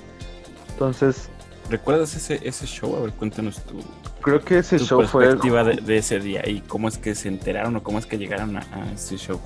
Entonces, 0.72 1.30
¿Recuerdas 1.70 2.16
ese, 2.16 2.40
ese 2.44 2.66
show? 2.66 2.96
A 2.96 3.02
ver, 3.02 3.12
cuéntanos 3.14 3.64
tu, 3.64 3.80
Creo 4.22 4.42
que 4.42 4.58
ese 4.58 4.80
show 4.80 5.04
fue. 5.06 5.26
perspectiva 5.26 5.64
de, 5.64 5.76
de, 5.76 5.98
ese 5.98 6.20
día 6.20 6.48
y 6.48 6.62
cómo 6.62 6.88
es 6.88 6.98
que 6.98 7.14
se 7.14 7.28
enteraron 7.28 7.76
o 7.76 7.84
cómo 7.84 8.00
es 8.00 8.06
que 8.06 8.18
llegaron 8.18 8.58
a, 8.58 8.64
ese 8.94 9.18
show. 9.18 9.40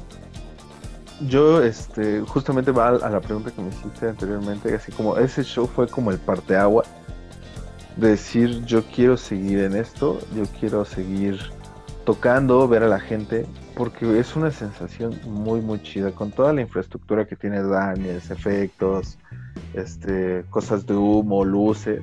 Yo, 1.27 1.61
este, 1.61 2.21
justamente 2.21 2.71
va 2.71 2.89
a, 2.89 3.09
la 3.09 3.19
pregunta 3.19 3.51
que 3.51 3.61
me 3.61 3.69
hiciste 3.69 4.09
anteriormente, 4.09 4.73
así 4.73 4.91
como 4.93 5.17
ese 5.17 5.43
show 5.43 5.67
fue 5.67 5.87
como 5.87 6.11
el 6.11 6.17
parteagua. 6.17 6.85
De 7.97 8.09
decir, 8.09 8.65
yo 8.65 8.83
quiero 8.83 9.17
seguir 9.17 9.59
en 9.59 9.75
esto, 9.75 10.19
yo 10.35 10.43
quiero 10.59 10.83
seguir 10.83 11.39
tocando, 12.05 12.67
ver 12.67 12.83
a 12.83 12.87
la 12.87 12.99
gente, 12.99 13.45
porque 13.75 14.19
es 14.19 14.35
una 14.35 14.51
sensación 14.51 15.19
muy, 15.25 15.61
muy 15.61 15.81
chida, 15.81 16.11
con 16.11 16.31
toda 16.31 16.53
la 16.53 16.61
infraestructura 16.61 17.25
que 17.25 17.35
tiene 17.35 17.61
Daniels, 17.61 18.29
efectos, 18.31 19.17
este, 19.73 20.43
cosas 20.49 20.85
de 20.85 20.95
humo, 20.95 21.45
luces. 21.45 22.01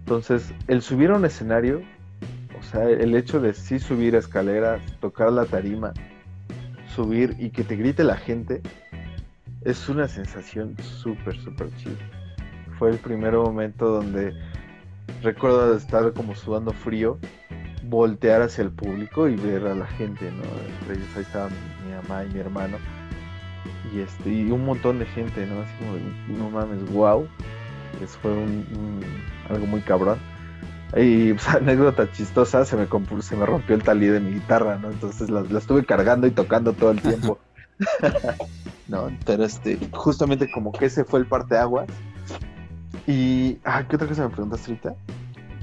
Entonces, 0.00 0.52
el 0.68 0.82
subir 0.82 1.10
a 1.10 1.16
un 1.16 1.24
escenario, 1.24 1.82
o 2.58 2.62
sea, 2.62 2.88
el 2.88 3.14
hecho 3.14 3.40
de 3.40 3.54
sí 3.54 3.78
subir 3.78 4.14
escaleras, 4.14 4.80
tocar 5.00 5.32
la 5.32 5.46
tarima, 5.46 5.92
subir 6.94 7.34
y 7.38 7.50
que 7.50 7.64
te 7.64 7.76
grite 7.76 8.04
la 8.04 8.16
gente, 8.16 8.62
es 9.62 9.88
una 9.88 10.06
sensación 10.08 10.76
súper, 10.80 11.36
súper 11.40 11.74
chida. 11.76 11.96
Fue 12.78 12.90
el 12.90 12.98
primer 12.98 13.34
momento 13.34 13.88
donde 13.88 14.34
recuerdo 15.22 15.76
estar 15.76 16.12
como 16.12 16.34
sudando 16.34 16.72
frío, 16.72 17.18
voltear 17.84 18.42
hacia 18.42 18.62
el 18.62 18.70
público 18.70 19.28
y 19.28 19.36
ver 19.36 19.66
a 19.66 19.74
la 19.74 19.86
gente, 19.86 20.30
¿no? 20.30 20.42
Entre 20.80 20.96
ellos 20.96 21.16
ahí 21.16 21.22
estaba 21.22 21.48
mi, 21.48 21.88
mi 21.88 21.94
mamá 21.94 22.24
y 22.24 22.28
mi 22.28 22.40
hermano 22.40 22.78
y 23.94 24.00
este 24.00 24.30
y 24.30 24.50
un 24.50 24.64
montón 24.64 24.98
de 24.98 25.06
gente, 25.06 25.46
¿no? 25.46 25.60
Así 25.60 25.72
como, 25.78 26.38
no 26.38 26.50
mames, 26.50 26.84
wow. 26.92 27.26
Eso 28.02 28.18
fue 28.20 28.32
un, 28.32 29.00
algo 29.48 29.66
muy 29.66 29.80
cabrón. 29.80 30.18
Y 30.96 31.32
pues, 31.32 31.48
anécdota 31.54 32.10
chistosa, 32.10 32.64
se 32.64 32.76
me, 32.76 32.86
se 33.20 33.36
me 33.36 33.46
rompió 33.46 33.74
el 33.74 33.82
talí 33.82 34.06
de 34.06 34.20
mi 34.20 34.32
guitarra, 34.32 34.78
¿no? 34.78 34.90
Entonces 34.90 35.30
la, 35.30 35.42
estuve 35.56 35.84
cargando 35.84 36.26
y 36.26 36.30
tocando 36.30 36.72
todo 36.72 36.90
el 36.90 37.00
tiempo. 37.00 37.38
no, 38.88 39.10
pero 39.24 39.44
este, 39.44 39.78
justamente 39.92 40.50
como 40.50 40.72
que 40.72 40.86
ese 40.86 41.04
fue 41.04 41.20
el 41.20 41.26
parteaguas. 41.26 41.88
Y, 43.06 43.58
ah, 43.64 43.84
¿qué 43.88 43.96
otra 43.96 44.08
cosa 44.08 44.24
me 44.24 44.30
preguntaste 44.30 44.70
ahorita? 44.70 44.96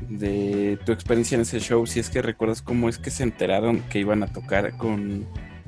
De 0.10 0.80
tu 0.86 0.92
experiencia 0.92 1.36
en 1.36 1.42
ese 1.42 1.60
show, 1.60 1.86
si 1.88 2.00
es 2.00 2.10
que 2.10 2.22
recuerdas 2.22 2.62
cómo 2.62 2.90
es 2.90 2.98
que 2.98 3.12
se 3.12 3.24
enteraron 3.24 3.80
que 3.90 4.00
iban 4.00 4.24
a 4.24 4.28
tocar 4.28 4.78
con, 4.78 5.26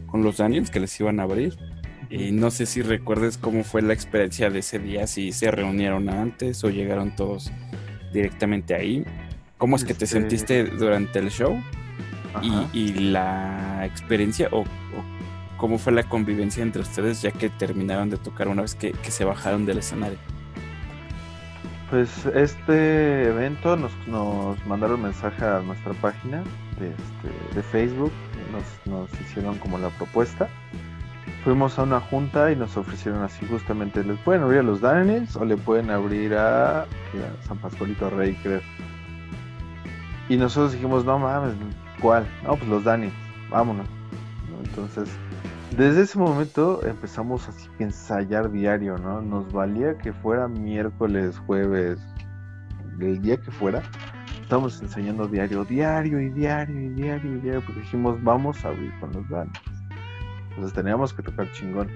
con 0.08 0.24
los 0.24 0.38
Daniels, 0.38 0.70
que 0.70 0.80
les 0.80 1.00
iban 1.00 1.20
a 1.20 1.24
abrir. 1.24 1.58
Y 2.10 2.32
no 2.32 2.52
sé 2.52 2.66
si 2.66 2.82
recuerdes 2.82 3.38
cómo 3.38 3.64
fue 3.64 3.82
la 3.82 3.94
experiencia 3.94 4.50
de 4.50 4.60
ese 4.60 4.78
día, 4.78 5.08
si 5.08 5.32
se 5.32 5.50
reunieron 5.50 6.10
antes 6.10 6.64
o 6.64 6.70
llegaron 6.70 7.16
todos 7.16 7.52
directamente 8.14 8.76
ahí. 8.76 9.04
¿Cómo 9.58 9.76
es 9.76 9.84
que 9.84 9.94
te 9.94 10.06
este 10.06 10.20
sentiste 10.20 10.64
durante 10.66 11.20
el 11.20 11.32
show? 11.32 11.60
Y, 12.74 12.94
la 12.94 13.86
experiencia 13.86 14.50
o, 14.52 14.64
cómo 15.58 15.78
fue 15.78 15.94
la 15.94 16.04
convivencia 16.04 16.64
entre 16.64 16.82
ustedes 16.82 17.22
ya 17.22 17.32
que 17.32 17.50
terminaron 17.50 18.10
de 18.10 18.18
tocar 18.18 18.48
una 18.48 18.64
vez 18.64 18.76
que, 18.76 18.94
se 19.10 19.24
bajaron 19.24 19.66
del 19.66 19.78
escenario. 19.80 20.18
Pues 21.94 22.26
este 22.26 23.28
evento 23.28 23.78
nos, 23.78 23.92
nos 24.08 24.66
mandaron 24.66 25.04
mensaje 25.04 25.46
a 25.46 25.60
nuestra 25.60 25.94
página 25.94 26.44
de, 26.80 26.88
este, 26.88 27.56
de 27.56 27.62
Facebook, 27.62 28.12
nos, 28.52 28.92
nos 28.92 29.22
hicieron 29.22 29.60
como 29.60 29.78
la 29.78 29.92
propuesta 29.92 30.50
fuimos 31.44 31.78
a 31.78 31.84
una 31.84 32.00
junta 32.00 32.52
y 32.52 32.56
nos 32.56 32.76
ofrecieron 32.78 33.22
así 33.22 33.46
justamente, 33.46 34.04
les 34.04 34.18
pueden 34.22 34.42
abrir 34.42 34.62
a 34.62 34.64
los 34.64 34.82
Daniels 34.82 35.36
o 35.36 35.46
le 35.46 35.56
pueden 35.56 35.92
abrir 35.92 36.34
a, 36.34 36.88
San 37.48 37.60
Pascualito 37.60 38.10
Rey, 38.10 38.34
creo. 38.42 38.62
Y 40.30 40.38
nosotros 40.38 40.74
dijimos, 40.74 41.06
no 41.06 41.20
mames, 41.20 41.54
¿cuál? 42.02 42.26
No, 42.44 42.56
pues 42.56 42.70
los 42.70 42.84
Daniels, 42.84 43.14
vámonos. 43.52 43.86
Entonces, 44.64 45.16
desde 45.78 46.02
ese 46.02 46.20
momento 46.20 46.86
empezamos 46.86 47.48
así 47.50 47.68
a 47.80 47.84
ensayar 47.84 48.52
diario, 48.52 48.98
¿no? 48.98 49.22
Nos 49.22 49.52
valía 49.52 49.98
que 49.98 50.14
fuera 50.14 50.48
miércoles, 50.48 51.40
jueves, 51.48 52.00
el 53.00 53.22
día 53.22 53.38
que 53.38 53.52
fuera. 53.52 53.82
Estábamos 54.42 54.82
ensayando 54.82 55.28
diario, 55.28 55.66
diario 55.66 56.22
y 56.22 56.30
diario 56.30 56.80
y 56.80 56.90
diario 56.90 57.38
y 57.38 57.40
diario, 57.40 57.62
porque 57.66 57.82
dijimos, 57.82 58.22
vamos 58.24 58.64
a 58.64 58.70
abrir 58.70 58.92
con 59.00 59.12
los 59.14 59.28
Daniels. 59.30 59.60
Entonces 60.50 60.74
teníamos 60.74 61.14
que 61.14 61.24
tocar 61.24 61.52
chingón. 61.54 61.90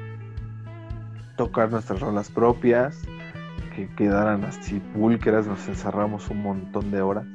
Tocar 1.35 1.69
nuestras 1.69 1.99
rolas 1.99 2.31
propias, 2.31 3.03
que 3.75 3.87
quedaran 3.95 4.43
así 4.43 4.79
púlqueras, 4.95 5.45
nos 5.45 5.67
encerramos 5.67 6.29
un 6.29 6.41
montón 6.41 6.89
de 6.89 7.01
horas. 7.01 7.25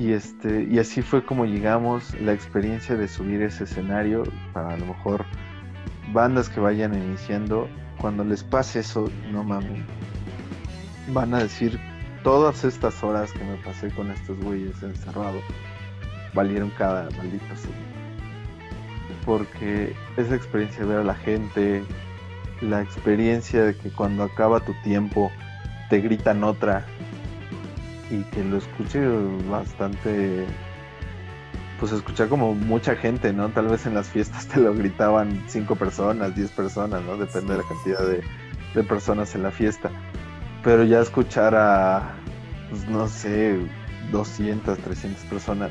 Y, 0.00 0.12
este, 0.12 0.62
y 0.62 0.78
así 0.78 1.02
fue 1.02 1.22
como 1.22 1.44
llegamos 1.44 2.18
la 2.20 2.32
experiencia 2.32 2.96
de 2.96 3.06
subir 3.06 3.42
ese 3.42 3.64
escenario 3.64 4.22
para 4.54 4.72
a 4.72 4.76
lo 4.78 4.86
mejor 4.86 5.26
bandas 6.14 6.48
que 6.48 6.58
vayan 6.58 6.94
iniciando. 6.94 7.68
Cuando 8.00 8.24
les 8.24 8.42
pase 8.42 8.80
eso, 8.80 9.10
no 9.30 9.44
mames, 9.44 9.82
van 11.12 11.34
a 11.34 11.40
decir 11.40 11.78
todas 12.22 12.64
estas 12.64 13.04
horas 13.04 13.30
que 13.32 13.44
me 13.44 13.56
pasé 13.58 13.90
con 13.90 14.10
estos 14.10 14.38
güeyes 14.40 14.82
encerrados 14.82 15.42
valieron 16.32 16.70
cada 16.78 17.10
maldito 17.10 17.56
segundo 17.56 17.90
porque 19.26 19.94
esa 20.16 20.34
experiencia 20.34 20.82
de 20.82 20.88
ver 20.88 20.98
a 21.00 21.04
la 21.04 21.14
gente, 21.14 21.84
la 22.60 22.80
experiencia 22.80 23.64
de 23.64 23.76
que 23.76 23.90
cuando 23.90 24.22
acaba 24.22 24.60
tu 24.60 24.72
tiempo 24.82 25.30
te 25.88 26.00
gritan 26.00 26.42
otra 26.42 26.86
y 28.10 28.22
que 28.24 28.44
lo 28.44 28.58
escuche 28.58 29.00
bastante, 29.48 30.44
pues 31.78 31.92
escuchar 31.92 32.28
como 32.28 32.54
mucha 32.54 32.96
gente, 32.96 33.32
¿no? 33.32 33.48
Tal 33.50 33.68
vez 33.68 33.86
en 33.86 33.94
las 33.94 34.08
fiestas 34.08 34.46
te 34.48 34.60
lo 34.60 34.74
gritaban 34.74 35.44
cinco 35.48 35.76
personas, 35.76 36.34
diez 36.34 36.50
personas, 36.50 37.02
¿no? 37.02 37.16
Depende 37.16 37.52
de 37.52 37.62
la 37.62 37.68
cantidad 37.68 38.06
de, 38.06 38.22
de 38.74 38.84
personas 38.84 39.34
en 39.34 39.42
la 39.42 39.50
fiesta. 39.50 39.90
Pero 40.62 40.84
ya 40.84 41.00
escuchar 41.00 41.54
a, 41.54 42.14
pues 42.68 42.86
no 42.88 43.08
sé, 43.08 43.58
200, 44.10 44.78
300 44.78 45.24
personas 45.24 45.70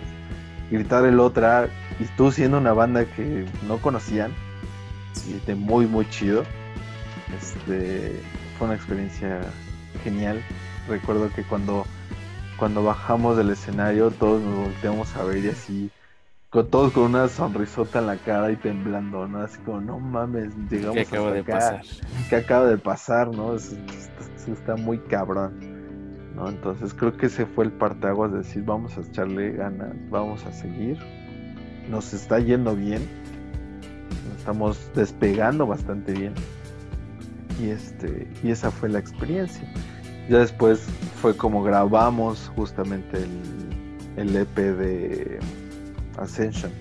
gritar 0.69 1.05
el 1.05 1.19
otra 1.19 1.69
y 1.99 2.05
tú 2.15 2.31
siendo 2.31 2.57
una 2.57 2.73
banda 2.73 3.05
que 3.05 3.45
no 3.67 3.77
conocían, 3.79 4.31
sí. 5.13 5.41
de 5.45 5.55
muy 5.55 5.87
muy 5.87 6.09
chido. 6.09 6.43
Este 7.39 8.21
fue 8.57 8.67
una 8.67 8.75
experiencia 8.75 9.41
genial. 10.03 10.41
Recuerdo 10.87 11.31
que 11.33 11.43
cuando 11.43 11.85
cuando 12.59 12.83
bajamos 12.83 13.37
del 13.37 13.49
escenario 13.49 14.11
todos 14.11 14.41
nos 14.41 14.55
volteamos 14.65 15.15
a 15.15 15.23
ver 15.23 15.45
y 15.45 15.49
así 15.49 15.91
con 16.49 16.67
todos 16.69 16.91
con 16.91 17.03
una 17.03 17.27
sonrisota 17.27 17.99
en 17.99 18.07
la 18.07 18.17
cara 18.17 18.51
y 18.51 18.55
temblando, 18.55 19.27
¿no? 19.27 19.39
Así 19.39 19.59
como, 19.59 19.81
no 19.81 19.99
mames, 19.99 20.51
llegamos 20.69 20.95
¿Qué 20.95 21.01
acaba 21.01 21.31
de 21.31 21.43
pasar? 21.43 21.81
¿Qué 22.27 22.35
acaba 22.35 22.65
de 22.65 22.77
pasar, 22.77 23.27
no? 23.27 23.55
está 23.55 24.75
muy 24.75 24.97
cabrón. 24.97 25.79
Entonces 26.47 26.93
creo 26.93 27.15
que 27.17 27.25
ese 27.25 27.45
fue 27.45 27.65
el 27.65 27.71
parteaguas 27.71 28.31
de 28.31 28.39
decir 28.39 28.63
vamos 28.63 28.97
a 28.97 29.01
echarle 29.01 29.51
ganas, 29.51 29.93
vamos 30.09 30.45
a 30.45 30.53
seguir, 30.53 30.97
nos 31.89 32.13
está 32.13 32.39
yendo 32.39 32.75
bien, 32.75 33.05
estamos 34.37 34.89
despegando 34.95 35.67
bastante 35.67 36.13
bien 36.13 36.33
y 37.61 37.69
este 37.69 38.27
y 38.41 38.51
esa 38.51 38.71
fue 38.71 38.87
la 38.87 38.99
experiencia. 38.99 39.69
Ya 40.29 40.39
después 40.39 40.85
fue 41.21 41.35
como 41.35 41.63
grabamos 41.63 42.51
justamente 42.55 43.17
el, 43.17 44.27
el 44.29 44.35
EP 44.35 44.55
de 44.55 45.39
Ascension 46.17 46.71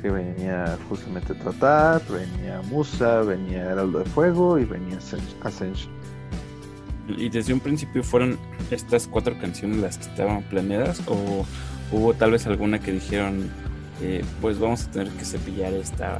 que 0.00 0.10
venía 0.10 0.78
justamente 0.90 1.32
Tratar, 1.34 2.02
venía 2.08 2.60
Musa, 2.68 3.22
venía 3.22 3.70
Heraldo 3.70 4.00
de 4.00 4.04
Fuego 4.04 4.58
y 4.58 4.64
venía 4.66 4.98
Ascension. 5.42 5.92
¿Y 7.08 7.30
desde 7.30 7.54
un 7.54 7.60
principio 7.60 8.04
fueron 8.04 8.38
estas 8.70 9.06
cuatro 9.06 9.38
canciones 9.38 9.78
las 9.78 9.96
que 9.96 10.04
estaban 10.04 10.42
planeadas? 10.42 11.02
¿O 11.06 11.46
hubo 11.90 12.12
tal 12.12 12.32
vez 12.32 12.46
alguna 12.46 12.78
que 12.78 12.92
dijeron, 12.92 13.50
eh, 14.02 14.22
pues 14.42 14.58
vamos 14.58 14.84
a 14.84 14.90
tener 14.90 15.08
que 15.14 15.24
cepillar 15.24 15.72
esta 15.72 16.18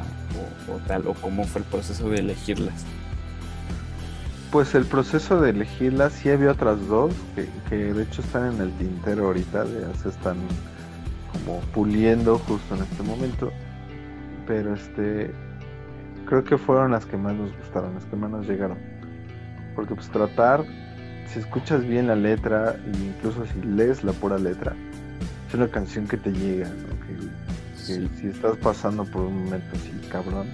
o, 0.72 0.78
tal, 0.86 1.06
o 1.06 1.12
cómo 1.14 1.44
fue 1.44 1.60
el 1.60 1.66
proceso 1.66 2.08
de 2.08 2.20
elegirlas. 2.20 2.84
Pues 4.54 4.72
el 4.76 4.84
proceso 4.84 5.40
de 5.40 5.50
elegirlas, 5.50 6.12
sí 6.12 6.30
había 6.30 6.52
otras 6.52 6.86
dos 6.86 7.12
que, 7.34 7.48
que 7.68 7.92
de 7.92 8.04
hecho 8.04 8.22
están 8.22 8.54
en 8.54 8.60
el 8.60 8.72
tintero 8.74 9.26
ahorita, 9.26 9.64
ya 9.64 9.92
se 10.00 10.10
están 10.10 10.36
como 11.32 11.58
puliendo 11.74 12.38
justo 12.38 12.76
en 12.76 12.84
este 12.84 13.02
momento. 13.02 13.50
Pero 14.46 14.74
este 14.74 15.32
creo 16.26 16.44
que 16.44 16.56
fueron 16.56 16.92
las 16.92 17.04
que 17.04 17.16
más 17.16 17.34
nos 17.34 17.50
gustaron, 17.56 17.94
las 17.94 18.04
que 18.04 18.14
más 18.14 18.30
nos 18.30 18.46
llegaron. 18.46 18.78
Porque 19.74 19.96
pues 19.96 20.08
tratar, 20.10 20.64
si 21.26 21.40
escuchas 21.40 21.84
bien 21.84 22.06
la 22.06 22.14
letra, 22.14 22.76
e 22.76 22.96
incluso 22.96 23.44
si 23.46 23.60
lees 23.66 24.04
la 24.04 24.12
pura 24.12 24.38
letra, 24.38 24.72
es 25.48 25.54
una 25.54 25.66
canción 25.66 26.06
que 26.06 26.16
te 26.16 26.30
llega, 26.30 26.70
que, 27.88 28.08
si 28.20 28.28
estás 28.28 28.56
pasando 28.58 29.04
por 29.04 29.22
un 29.22 29.46
momento 29.46 29.66
así 29.74 29.90
cabrón, 30.12 30.46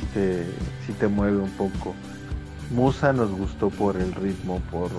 si 0.00 0.04
te, 0.06 0.42
si 0.84 0.92
te 0.94 1.06
mueve 1.06 1.36
un 1.36 1.50
poco. 1.50 1.94
Musa 2.74 3.12
nos 3.12 3.30
gustó 3.30 3.70
por 3.70 3.96
el 3.96 4.12
ritmo, 4.12 4.60
por 4.72 4.90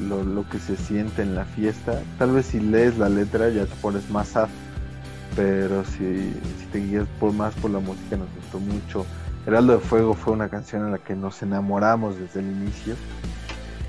lo, 0.00 0.48
que 0.48 0.60
se 0.60 0.76
siente 0.76 1.22
en 1.22 1.34
la 1.34 1.44
fiesta. 1.44 2.00
Tal 2.18 2.30
vez 2.30 2.46
si 2.46 2.60
lees 2.60 2.98
la 2.98 3.08
letra 3.08 3.48
ya 3.48 3.66
te 3.66 3.74
pones 3.76 4.08
más 4.10 4.28
sad, 4.28 4.48
pero 5.34 5.84
si, 5.84 6.32
te 6.70 6.78
guías 6.78 7.06
por 7.18 7.32
más 7.32 7.52
por 7.54 7.72
la 7.72 7.80
música 7.80 8.16
nos 8.16 8.28
gustó 8.36 8.60
mucho. 8.60 9.04
Heraldo 9.44 9.74
de 9.74 9.80
Fuego 9.80 10.14
fue 10.14 10.34
una 10.34 10.48
canción 10.48 10.84
en 10.86 10.92
la 10.92 10.98
que 10.98 11.16
nos 11.16 11.42
enamoramos 11.42 12.16
desde 12.16 12.40
el 12.40 12.46
inicio, 12.46 12.94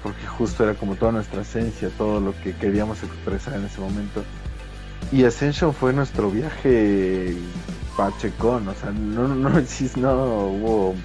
porque 0.01 0.25
justo 0.25 0.63
era 0.63 0.73
como 0.73 0.95
toda 0.95 1.11
nuestra 1.11 1.41
esencia, 1.41 1.89
todo 1.95 2.19
lo 2.19 2.33
que 2.41 2.55
queríamos 2.55 3.03
expresar 3.03 3.53
en 3.53 3.65
ese 3.65 3.79
momento. 3.79 4.23
Y 5.11 5.23
Ascension 5.25 5.75
fue 5.75 5.93
nuestro 5.93 6.31
viaje 6.31 7.37
pachecón, 7.95 8.67
o 8.67 8.73
sea, 8.73 8.89
no, 8.91 9.27
no, 9.27 9.35
no, 9.35 9.49
no 9.59 10.25
hubo 10.47 10.95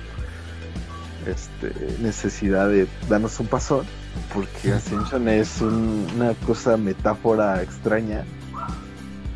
este, 1.26 1.72
necesidad 2.00 2.68
de 2.68 2.86
darnos 3.08 3.38
un 3.40 3.46
paso, 3.46 3.84
porque 4.32 4.72
Ascension 4.72 5.28
es 5.28 5.60
una 5.60 6.34
cosa 6.46 6.76
metáfora 6.76 7.62
extraña, 7.62 8.24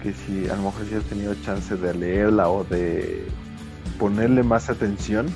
que 0.03 0.12
si 0.12 0.49
a 0.49 0.57
lo 0.57 0.62
mejor 0.62 0.87
si 0.89 0.95
has 0.95 1.05
tenido 1.05 1.34
chance 1.37 1.76
de 1.76 1.95
leerla 1.95 2.49
o 2.49 2.64
de 2.64 3.26
ponerle 3.99 4.43
más 4.43 4.68
atención, 4.70 5.26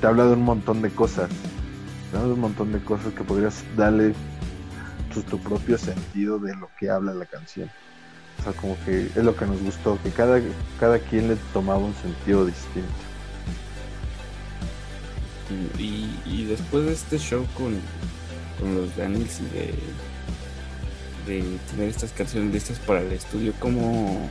te 0.00 0.06
habla 0.06 0.24
de 0.26 0.32
un 0.32 0.42
montón 0.42 0.82
de 0.82 0.90
cosas, 0.90 1.30
te 2.10 2.16
habla 2.16 2.28
de 2.28 2.34
un 2.34 2.40
montón 2.40 2.72
de 2.72 2.80
cosas 2.80 3.12
que 3.14 3.24
podrías 3.24 3.62
darle 3.76 4.14
tu 5.22 5.38
propio 5.38 5.78
sentido 5.78 6.38
de 6.38 6.54
lo 6.56 6.68
que 6.78 6.90
habla 6.90 7.14
la 7.14 7.26
canción. 7.26 7.70
O 8.40 8.42
sea, 8.42 8.52
como 8.52 8.76
que 8.84 9.06
es 9.06 9.16
lo 9.16 9.36
que 9.36 9.46
nos 9.46 9.62
gustó, 9.62 9.98
que 10.02 10.10
cada, 10.10 10.40
cada 10.80 10.98
quien 10.98 11.28
le 11.28 11.36
tomaba 11.52 11.78
un 11.78 11.94
sentido 11.94 12.44
distinto. 12.44 12.88
Y, 15.78 16.44
después 16.46 16.86
de 16.86 16.92
este 16.92 17.18
show 17.18 17.46
con, 17.56 17.74
con 18.58 18.74
los 18.74 18.96
Daniels 18.96 19.40
y 19.40 19.44
de, 19.56 21.40
de 21.40 21.58
tener 21.70 21.88
estas 21.88 22.12
canciones 22.12 22.52
listas 22.52 22.78
para 22.78 23.00
el 23.00 23.12
estudio, 23.12 23.52
¿cómo, 23.58 24.30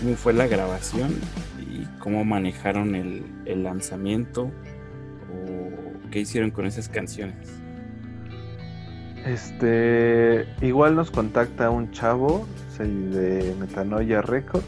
cómo 0.00 0.16
fue 0.16 0.32
la 0.32 0.46
grabación 0.46 1.14
y 1.60 1.84
cómo 1.98 2.24
manejaron 2.24 2.94
el, 2.94 3.24
el 3.44 3.64
lanzamiento 3.64 4.44
o 5.32 6.10
qué 6.10 6.20
hicieron 6.20 6.50
con 6.50 6.66
esas 6.66 6.88
canciones? 6.88 7.36
Este, 9.26 10.46
igual 10.62 10.94
nos 10.94 11.10
contacta 11.10 11.70
un 11.70 11.90
chavo 11.90 12.46
de 12.78 13.54
Metanoia 13.58 14.22
Records 14.22 14.64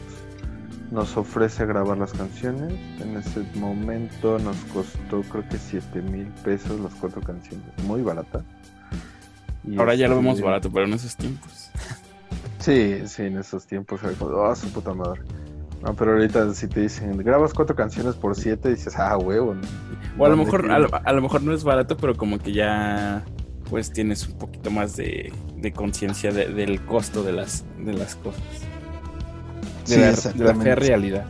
nos 0.91 1.17
ofrece 1.17 1.65
grabar 1.65 1.97
las 1.97 2.13
canciones. 2.13 2.73
En 3.01 3.17
ese 3.17 3.43
momento 3.55 4.39
nos 4.39 4.57
costó 4.73 5.21
creo 5.21 5.47
que 5.47 5.57
7 5.57 6.01
mil 6.01 6.27
pesos 6.43 6.79
las 6.79 6.93
cuatro 6.95 7.21
canciones. 7.21 7.65
Muy 7.83 8.01
barata. 8.01 8.43
Ahora 9.77 9.93
ya 9.95 10.07
lo 10.07 10.15
este, 10.15 10.25
vemos 10.25 10.41
barato, 10.41 10.71
pero 10.71 10.85
en 10.85 10.93
esos 10.93 11.15
tiempos. 11.15 11.71
Sí, 12.59 13.07
sí, 13.07 13.23
en 13.23 13.37
esos 13.37 13.65
tiempos 13.65 14.03
era 14.03 14.11
como, 14.13 14.31
oh, 14.31 14.53
su 14.53 14.69
puta 14.73 14.93
madre. 14.93 15.21
No, 15.81 15.95
pero 15.95 16.11
ahorita 16.11 16.53
si 16.53 16.67
te 16.67 16.81
dicen, 16.81 17.15
grabas 17.17 17.53
cuatro 17.53 17.73
canciones 17.73 18.15
por 18.15 18.35
siete, 18.35 18.69
dices, 18.69 18.99
ah, 18.99 19.17
huevo. 19.17 19.55
O 20.17 20.25
a 20.25 20.29
lo 20.29 20.35
mejor, 20.35 20.69
a 20.69 21.13
lo, 21.13 21.21
mejor 21.21 21.41
no 21.41 21.53
es 21.53 21.63
barato, 21.63 21.95
pero 21.95 22.17
como 22.17 22.37
que 22.37 22.51
ya 22.51 23.23
pues 23.69 23.93
tienes 23.93 24.27
un 24.27 24.37
poquito 24.37 24.69
más 24.71 24.97
de, 24.97 25.31
conciencia 25.73 26.33
del 26.33 26.83
costo 26.85 27.23
de 27.23 27.31
las, 27.31 27.63
de 27.77 27.93
las 27.93 28.17
cosas 28.17 28.68
de, 29.89 30.43
la, 30.43 30.53
de 30.53 30.75
realidad. 30.75 31.25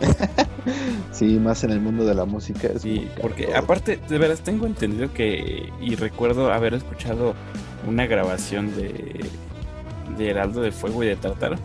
sí, 1.12 1.38
más 1.38 1.64
en 1.64 1.70
el 1.70 1.80
mundo 1.80 2.04
de 2.04 2.14
la 2.14 2.24
música. 2.24 2.70
sí, 2.78 3.08
porque 3.20 3.54
aparte, 3.54 3.98
de 4.08 4.18
veras, 4.18 4.40
tengo 4.40 4.66
entendido 4.66 5.12
que, 5.12 5.70
y 5.80 5.94
recuerdo 5.96 6.52
haber 6.52 6.74
escuchado 6.74 7.34
una 7.86 8.06
grabación 8.06 8.74
de, 8.76 9.24
de 10.16 10.30
Heraldo 10.30 10.60
de 10.60 10.72
Fuego 10.72 11.02
y 11.02 11.08
de 11.08 11.16
Tartar, 11.16 11.56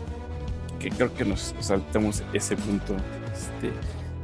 que 0.78 0.90
creo 0.90 1.14
que 1.14 1.24
nos 1.24 1.54
saltamos 1.60 2.22
ese 2.32 2.56
punto. 2.56 2.94
Este, 3.32 3.72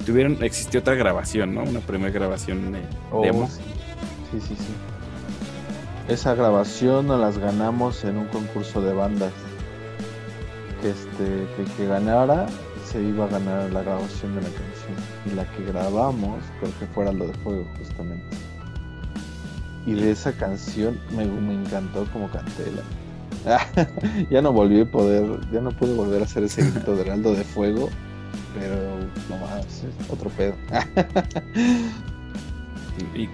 tuvieron, 0.04 0.42
existió 0.42 0.80
otra 0.80 0.94
grabación, 0.94 1.54
¿no? 1.54 1.62
Una 1.62 1.80
primera 1.80 2.12
grabación 2.12 2.72
de 2.72 2.80
oh, 3.10 3.22
demo. 3.22 3.48
Sí, 3.48 4.40
sí, 4.40 4.54
sí. 4.56 6.12
Esa 6.12 6.34
grabación 6.34 7.06
nos 7.06 7.20
las 7.20 7.38
ganamos 7.38 8.04
en 8.04 8.18
un 8.18 8.26
concurso 8.26 8.82
de 8.82 8.92
bandas 8.92 9.32
este, 10.82 11.46
que 11.56 11.64
que 11.76 11.86
ganara 11.86 12.46
se 12.84 13.02
iba 13.02 13.24
a 13.24 13.28
ganar 13.28 13.72
la 13.72 13.82
grabación 13.82 14.34
de 14.34 14.42
la 14.42 14.48
canción. 14.48 14.96
Y 15.26 15.30
la 15.34 15.50
que 15.52 15.64
grabamos, 15.64 16.42
creo 16.60 16.72
que 16.78 16.86
fuera 16.86 17.12
lo 17.12 17.26
de 17.26 17.34
fuego, 17.34 17.66
justamente. 17.78 18.36
Y 19.86 19.94
de 19.94 20.10
esa 20.10 20.32
canción 20.32 21.00
me, 21.16 21.24
encantó 21.24 22.06
como 22.12 22.28
canté 22.30 22.64
ya 24.30 24.40
no 24.40 24.52
volví 24.52 24.80
a 24.80 24.84
poder, 24.84 25.24
ya 25.50 25.60
no 25.60 25.72
pude 25.72 25.94
volver 25.94 26.22
a 26.22 26.24
hacer 26.26 26.44
ese 26.44 26.62
grito 26.70 26.94
de 26.94 27.02
Heraldo 27.02 27.34
de 27.34 27.42
Fuego, 27.42 27.88
pero 28.54 28.76
no 29.28 29.38
más, 29.38 29.82
otro 30.08 30.30
pedo. 30.30 30.54
¿Y, 33.14 33.28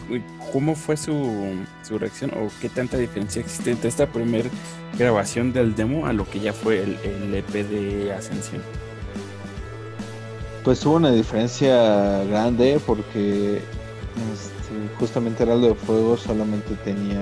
cómo 0.52 0.74
fue 0.74 0.96
su, 0.96 1.56
su, 1.82 1.98
reacción 1.98 2.30
o 2.32 2.48
qué 2.60 2.68
tanta 2.68 2.96
diferencia 2.96 3.40
existe 3.40 3.70
entre 3.70 3.88
esta 3.88 4.06
primera 4.06 4.48
grabación 4.98 5.52
del 5.52 5.74
demo 5.74 6.06
a 6.06 6.12
lo 6.12 6.28
que 6.28 6.40
ya 6.40 6.52
fue 6.52 6.82
el, 6.82 6.96
el 7.04 7.34
EP 7.34 7.52
de 7.52 8.12
Ascensión? 8.12 8.62
Pues 10.64 10.84
hubo 10.84 10.96
una 10.96 11.10
diferencia 11.10 12.24
grande 12.24 12.80
porque 12.86 13.56
este, 13.56 14.98
justamente 14.98 15.42
Heraldo 15.42 15.68
de 15.68 15.74
Fuego 15.74 16.16
solamente 16.16 16.74
tenía 16.84 17.20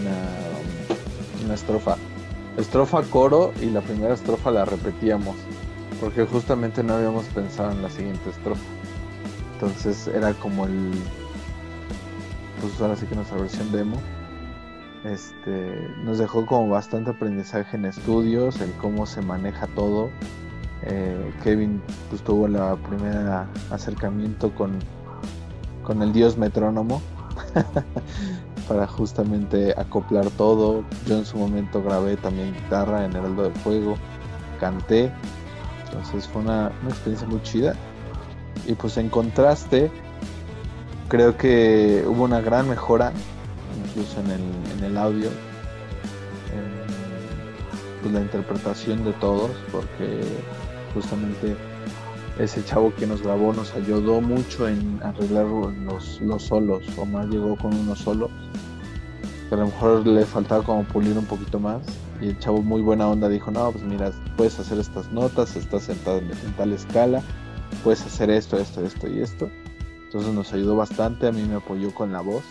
una, 0.00 1.44
una 1.44 1.54
estrofa. 1.54 1.96
Estrofa 2.56 3.02
coro 3.02 3.52
y 3.62 3.66
la 3.66 3.80
primera 3.80 4.14
estrofa 4.14 4.50
la 4.50 4.64
repetíamos 4.64 5.36
porque 6.00 6.24
justamente 6.24 6.82
no 6.82 6.94
habíamos 6.94 7.26
pensado 7.26 7.72
en 7.72 7.82
la 7.82 7.90
siguiente 7.90 8.30
estrofa. 8.30 8.62
Entonces 9.54 10.08
era 10.08 10.32
como 10.34 10.66
el 10.66 10.92
pues 12.60 12.80
ahora 12.80 12.96
sí 12.96 13.06
que 13.06 13.14
nuestra 13.14 13.38
versión 13.38 13.70
demo. 13.72 13.96
Este, 15.04 15.88
nos 16.02 16.18
dejó 16.18 16.44
como 16.44 16.68
bastante 16.68 17.10
aprendizaje 17.10 17.76
en 17.76 17.84
estudios, 17.84 18.60
en 18.60 18.72
cómo 18.72 19.06
se 19.06 19.22
maneja 19.22 19.66
todo. 19.68 20.10
Eh, 20.82 21.32
Kevin 21.42 21.80
pues, 22.08 22.22
tuvo 22.22 22.46
el 22.46 22.56
primer 22.80 23.46
acercamiento 23.70 24.54
con, 24.54 24.78
con 25.82 26.02
el 26.02 26.12
dios 26.12 26.36
metrónomo 26.36 27.00
para 28.68 28.86
justamente 28.86 29.72
acoplar 29.76 30.28
todo. 30.30 30.84
Yo 31.06 31.18
en 31.18 31.26
su 31.26 31.38
momento 31.38 31.82
grabé 31.82 32.16
también 32.16 32.54
guitarra 32.54 33.04
en 33.04 33.14
Heraldo 33.14 33.44
de 33.44 33.50
Fuego, 33.60 33.96
canté. 34.58 35.12
Entonces 35.86 36.26
fue 36.28 36.42
una, 36.42 36.72
una 36.82 36.90
experiencia 36.90 37.26
muy 37.28 37.42
chida. 37.42 37.74
Y 38.66 38.74
pues 38.74 38.96
en 38.98 39.08
contraste, 39.08 39.90
creo 41.08 41.36
que 41.36 42.04
hubo 42.06 42.24
una 42.24 42.40
gran 42.40 42.68
mejora, 42.68 43.12
incluso 43.86 44.20
en 44.20 44.30
el, 44.30 44.40
en 44.78 44.84
el 44.84 44.98
audio, 44.98 45.28
en 45.28 45.34
pues, 48.02 48.14
la 48.14 48.20
interpretación 48.20 49.04
de 49.04 49.12
todos, 49.14 49.50
porque 49.72 50.20
justamente 50.94 51.56
ese 52.38 52.64
chavo 52.64 52.94
que 52.94 53.06
nos 53.06 53.22
grabó 53.22 53.52
nos 53.52 53.74
ayudó 53.74 54.20
mucho 54.20 54.68
en 54.68 55.00
arreglar 55.02 55.46
los, 55.46 56.20
los 56.20 56.42
solos, 56.42 56.84
o 56.96 57.06
más 57.06 57.26
llegó 57.28 57.56
con 57.56 57.74
unos 57.74 58.00
solos, 58.00 58.30
que 59.48 59.54
a 59.54 59.58
lo 59.58 59.66
mejor 59.66 60.06
le 60.06 60.26
faltaba 60.26 60.62
como 60.62 60.84
pulir 60.84 61.16
un 61.16 61.24
poquito 61.24 61.58
más. 61.58 61.80
Y 62.20 62.30
el 62.30 62.38
chavo 62.40 62.62
muy 62.62 62.82
buena 62.82 63.08
onda 63.08 63.28
dijo, 63.28 63.52
no, 63.52 63.70
pues 63.70 63.84
mira, 63.84 64.10
puedes 64.36 64.58
hacer 64.58 64.78
estas 64.78 65.10
notas, 65.12 65.54
estás 65.56 65.84
sentado 65.84 66.18
en 66.18 66.52
tal 66.56 66.72
escala, 66.72 67.22
puedes 67.84 68.04
hacer 68.04 68.28
esto, 68.28 68.58
esto, 68.58 68.84
esto 68.84 69.08
y 69.08 69.20
esto 69.20 69.48
entonces 70.08 70.32
nos 70.32 70.54
ayudó 70.54 70.74
bastante, 70.74 71.26
a 71.26 71.32
mí 71.32 71.42
me 71.42 71.56
apoyó 71.56 71.92
con 71.92 72.14
la 72.14 72.22
voz, 72.22 72.42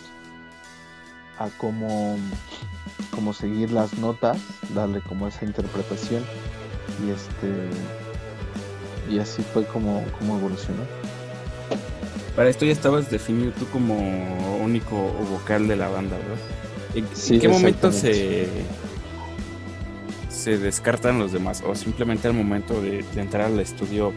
a 1.40 1.48
cómo, 1.58 2.16
cómo 3.12 3.32
seguir 3.32 3.72
las 3.72 3.98
notas, 3.98 4.38
darle 4.76 5.00
como 5.00 5.26
esa 5.26 5.44
interpretación. 5.44 6.22
Y 7.04 7.10
este 7.10 7.68
y 9.12 9.18
así 9.18 9.42
fue 9.42 9.64
como, 9.64 10.04
como 10.20 10.38
evolucionó. 10.38 10.82
Para 12.36 12.48
esto 12.48 12.64
ya 12.64 12.70
estabas 12.70 13.10
definido 13.10 13.50
tú 13.50 13.66
como 13.66 13.96
único 14.62 14.94
vocal 15.28 15.66
de 15.66 15.74
la 15.74 15.88
banda, 15.88 16.16
¿verdad? 16.16 16.36
¿En, 16.94 17.08
Sí, 17.12 17.40
qué 17.40 17.48
momento 17.48 17.90
se, 17.90 18.46
se 20.28 20.58
descartan 20.58 21.18
los 21.18 21.32
demás? 21.32 21.64
¿O 21.66 21.74
simplemente 21.74 22.28
al 22.28 22.34
momento 22.34 22.80
de, 22.80 23.02
de 23.02 23.20
entrar 23.20 23.46
al 23.46 23.58
estudio 23.58 24.12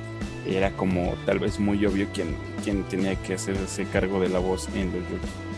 era 0.45 0.71
como 0.71 1.13
tal 1.25 1.39
vez 1.39 1.59
muy 1.59 1.85
obvio 1.85 2.07
quién, 2.13 2.35
quién 2.63 2.83
tenía 2.83 3.15
que 3.15 3.35
hacerse 3.35 3.85
cargo 3.85 4.19
de 4.19 4.29
la 4.29 4.39
voz 4.39 4.67
en 4.75 4.91
los 4.91 5.03
Jules? 5.07 5.51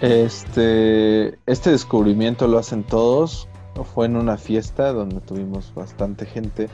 Este, 0.00 1.38
este 1.46 1.70
descubrimiento 1.70 2.48
lo 2.48 2.58
hacen 2.58 2.84
todos. 2.84 3.48
Fue 3.94 4.06
en 4.06 4.16
una 4.16 4.36
fiesta 4.36 4.92
donde 4.92 5.20
tuvimos 5.20 5.72
bastante 5.74 6.26
gente. 6.26 6.68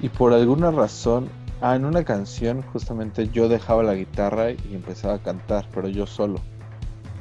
Y 0.00 0.08
por 0.08 0.32
alguna 0.32 0.70
razón, 0.70 1.28
ah, 1.60 1.74
en 1.74 1.84
una 1.84 2.04
canción 2.04 2.62
justamente 2.62 3.28
yo 3.32 3.48
dejaba 3.48 3.82
la 3.82 3.94
guitarra 3.94 4.52
y 4.52 4.58
empezaba 4.72 5.14
a 5.14 5.18
cantar, 5.18 5.66
pero 5.74 5.88
yo 5.88 6.06
solo. 6.06 6.40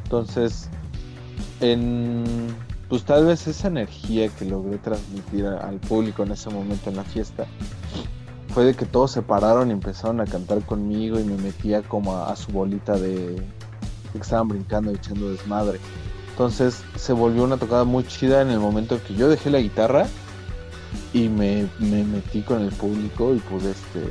Entonces, 0.04 0.70
en, 1.60 2.24
pues 2.88 3.04
tal 3.04 3.26
vez 3.26 3.48
esa 3.48 3.68
energía 3.68 4.30
que 4.30 4.46
logré 4.46 4.78
transmitir 4.78 5.48
al 5.48 5.80
público 5.80 6.24
en 6.24 6.32
ese 6.32 6.50
momento 6.50 6.90
en 6.90 6.96
la 6.96 7.04
fiesta 7.04 7.48
fue 8.58 8.66
de 8.66 8.74
que 8.74 8.88
todos 8.88 9.12
se 9.12 9.22
pararon 9.22 9.70
y 9.70 9.74
empezaron 9.74 10.20
a 10.20 10.26
cantar 10.26 10.64
conmigo 10.64 11.20
y 11.20 11.24
me 11.24 11.38
metía 11.38 11.84
como 11.84 12.18
a, 12.18 12.36
su 12.36 12.52
bolita 12.52 12.98
de 12.98 13.36
que 14.12 14.18
estaban 14.18 14.48
brincando 14.48 14.92
y 14.92 14.96
echando 14.96 15.30
desmadre. 15.30 15.80
Entonces 16.32 16.82
se 16.96 17.14
volvió 17.14 17.44
una 17.44 17.58
tocada 17.58 17.84
muy 17.84 18.04
chida 18.08 18.42
en 18.42 18.50
el 18.50 18.58
momento 18.60 19.00
que 19.08 19.14
yo 19.14 19.30
dejé 19.30 19.52
la 19.52 19.60
guitarra 19.60 20.08
y 21.14 21.30
me, 21.30 21.70
me 21.78 22.04
metí 22.04 22.42
con 22.42 22.64
el 22.64 22.72
público 22.72 23.36
y 23.36 23.38
pude 23.38 23.70
este, 23.70 24.02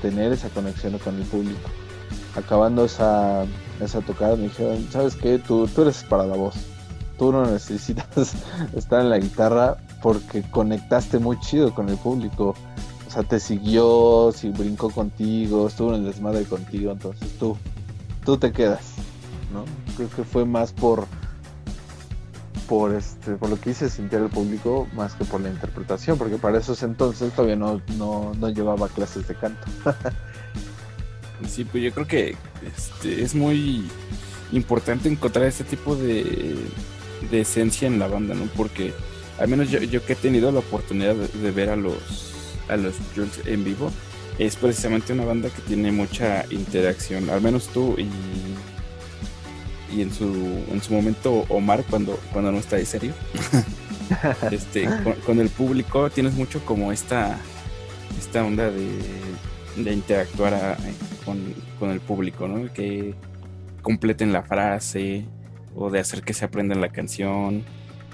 tener 0.00 0.32
esa 0.32 0.48
conexión 0.48 0.96
con 1.00 1.16
el 1.16 1.24
público. 1.24 1.68
Acabando 2.34 2.86
esa, 2.86 3.44
esa 3.82 4.00
tocada 4.00 4.34
me 4.34 4.44
dijeron, 4.44 4.88
¿sabes 4.90 5.14
qué? 5.14 5.38
Tú, 5.38 5.68
tú 5.68 5.82
eres 5.82 6.02
para 6.04 6.24
la 6.24 6.36
voz. 6.36 6.54
Tú 7.18 7.32
no 7.32 7.44
necesitas 7.44 8.34
estar 8.74 9.02
en 9.02 9.10
la 9.10 9.18
guitarra 9.18 9.76
porque 10.02 10.40
conectaste 10.40 11.18
muy 11.18 11.38
chido 11.40 11.74
con 11.74 11.90
el 11.90 11.98
público. 11.98 12.54
Sea, 13.12 13.22
te 13.24 13.40
siguió, 13.40 14.32
si 14.34 14.48
brincó 14.48 14.88
contigo, 14.88 15.68
estuvo 15.68 15.90
en 15.90 15.96
el 15.96 16.04
desmadre 16.06 16.44
contigo, 16.44 16.92
entonces 16.92 17.28
tú, 17.38 17.58
tú 18.24 18.38
te 18.38 18.52
quedas, 18.52 18.94
¿no? 19.52 19.66
Creo 19.98 20.08
que 20.08 20.24
fue 20.24 20.46
más 20.46 20.72
por 20.72 21.06
por 22.66 22.94
este 22.94 23.32
por 23.32 23.50
lo 23.50 23.60
que 23.60 23.70
hice 23.70 23.90
sentir 23.90 24.18
al 24.20 24.30
público 24.30 24.88
más 24.94 25.12
que 25.12 25.26
por 25.26 25.42
la 25.42 25.50
interpretación, 25.50 26.16
porque 26.16 26.38
para 26.38 26.56
esos 26.56 26.82
entonces 26.82 27.34
todavía 27.34 27.56
no, 27.56 27.82
no, 27.98 28.32
no 28.38 28.48
llevaba 28.48 28.88
clases 28.88 29.28
de 29.28 29.34
canto. 29.34 29.66
Sí, 31.48 31.64
pues 31.64 31.82
yo 31.82 31.92
creo 31.92 32.06
que 32.06 32.36
este, 32.64 33.20
es 33.20 33.34
muy 33.34 33.90
importante 34.52 35.08
encontrar 35.08 35.44
este 35.46 35.64
tipo 35.64 35.96
de, 35.96 36.56
de 37.32 37.40
esencia 37.40 37.88
en 37.88 37.98
la 37.98 38.06
banda, 38.06 38.32
¿no? 38.34 38.44
Porque 38.56 38.94
al 39.40 39.48
menos 39.48 39.68
yo, 39.68 39.80
yo 39.80 40.06
que 40.06 40.12
he 40.12 40.16
tenido 40.16 40.52
la 40.52 40.60
oportunidad 40.60 41.16
de 41.16 41.50
ver 41.50 41.70
a 41.70 41.74
los 41.74 42.31
a 42.68 42.76
los 42.76 42.94
Jules 43.14 43.40
en 43.46 43.64
vivo, 43.64 43.90
es 44.38 44.56
precisamente 44.56 45.12
una 45.12 45.24
banda 45.24 45.48
que 45.50 45.60
tiene 45.62 45.92
mucha 45.92 46.44
interacción, 46.50 47.28
al 47.30 47.40
menos 47.42 47.68
tú 47.68 47.96
y, 47.98 48.08
y 49.96 50.02
en 50.02 50.12
su 50.12 50.24
en 50.70 50.82
su 50.82 50.94
momento 50.94 51.44
Omar 51.48 51.84
cuando, 51.88 52.18
cuando 52.32 52.50
no 52.52 52.58
está 52.58 52.76
de 52.76 52.86
serio. 52.86 53.12
este, 54.50 54.84
con, 55.04 55.12
con 55.24 55.40
el 55.40 55.48
público 55.48 56.10
tienes 56.10 56.34
mucho 56.34 56.64
como 56.64 56.92
esta 56.92 57.38
esta 58.18 58.44
onda 58.44 58.70
de, 58.70 58.88
de 59.76 59.92
interactuar 59.92 60.54
a- 60.54 60.76
con, 61.24 61.54
con 61.78 61.90
el 61.90 62.00
público, 62.00 62.48
¿no? 62.48 62.72
Que 62.72 63.14
completen 63.82 64.32
la 64.32 64.42
frase 64.42 65.24
o 65.74 65.90
de 65.90 66.00
hacer 66.00 66.22
que 66.22 66.34
se 66.34 66.44
aprendan 66.44 66.80
la 66.80 66.88
canción, 66.90 67.64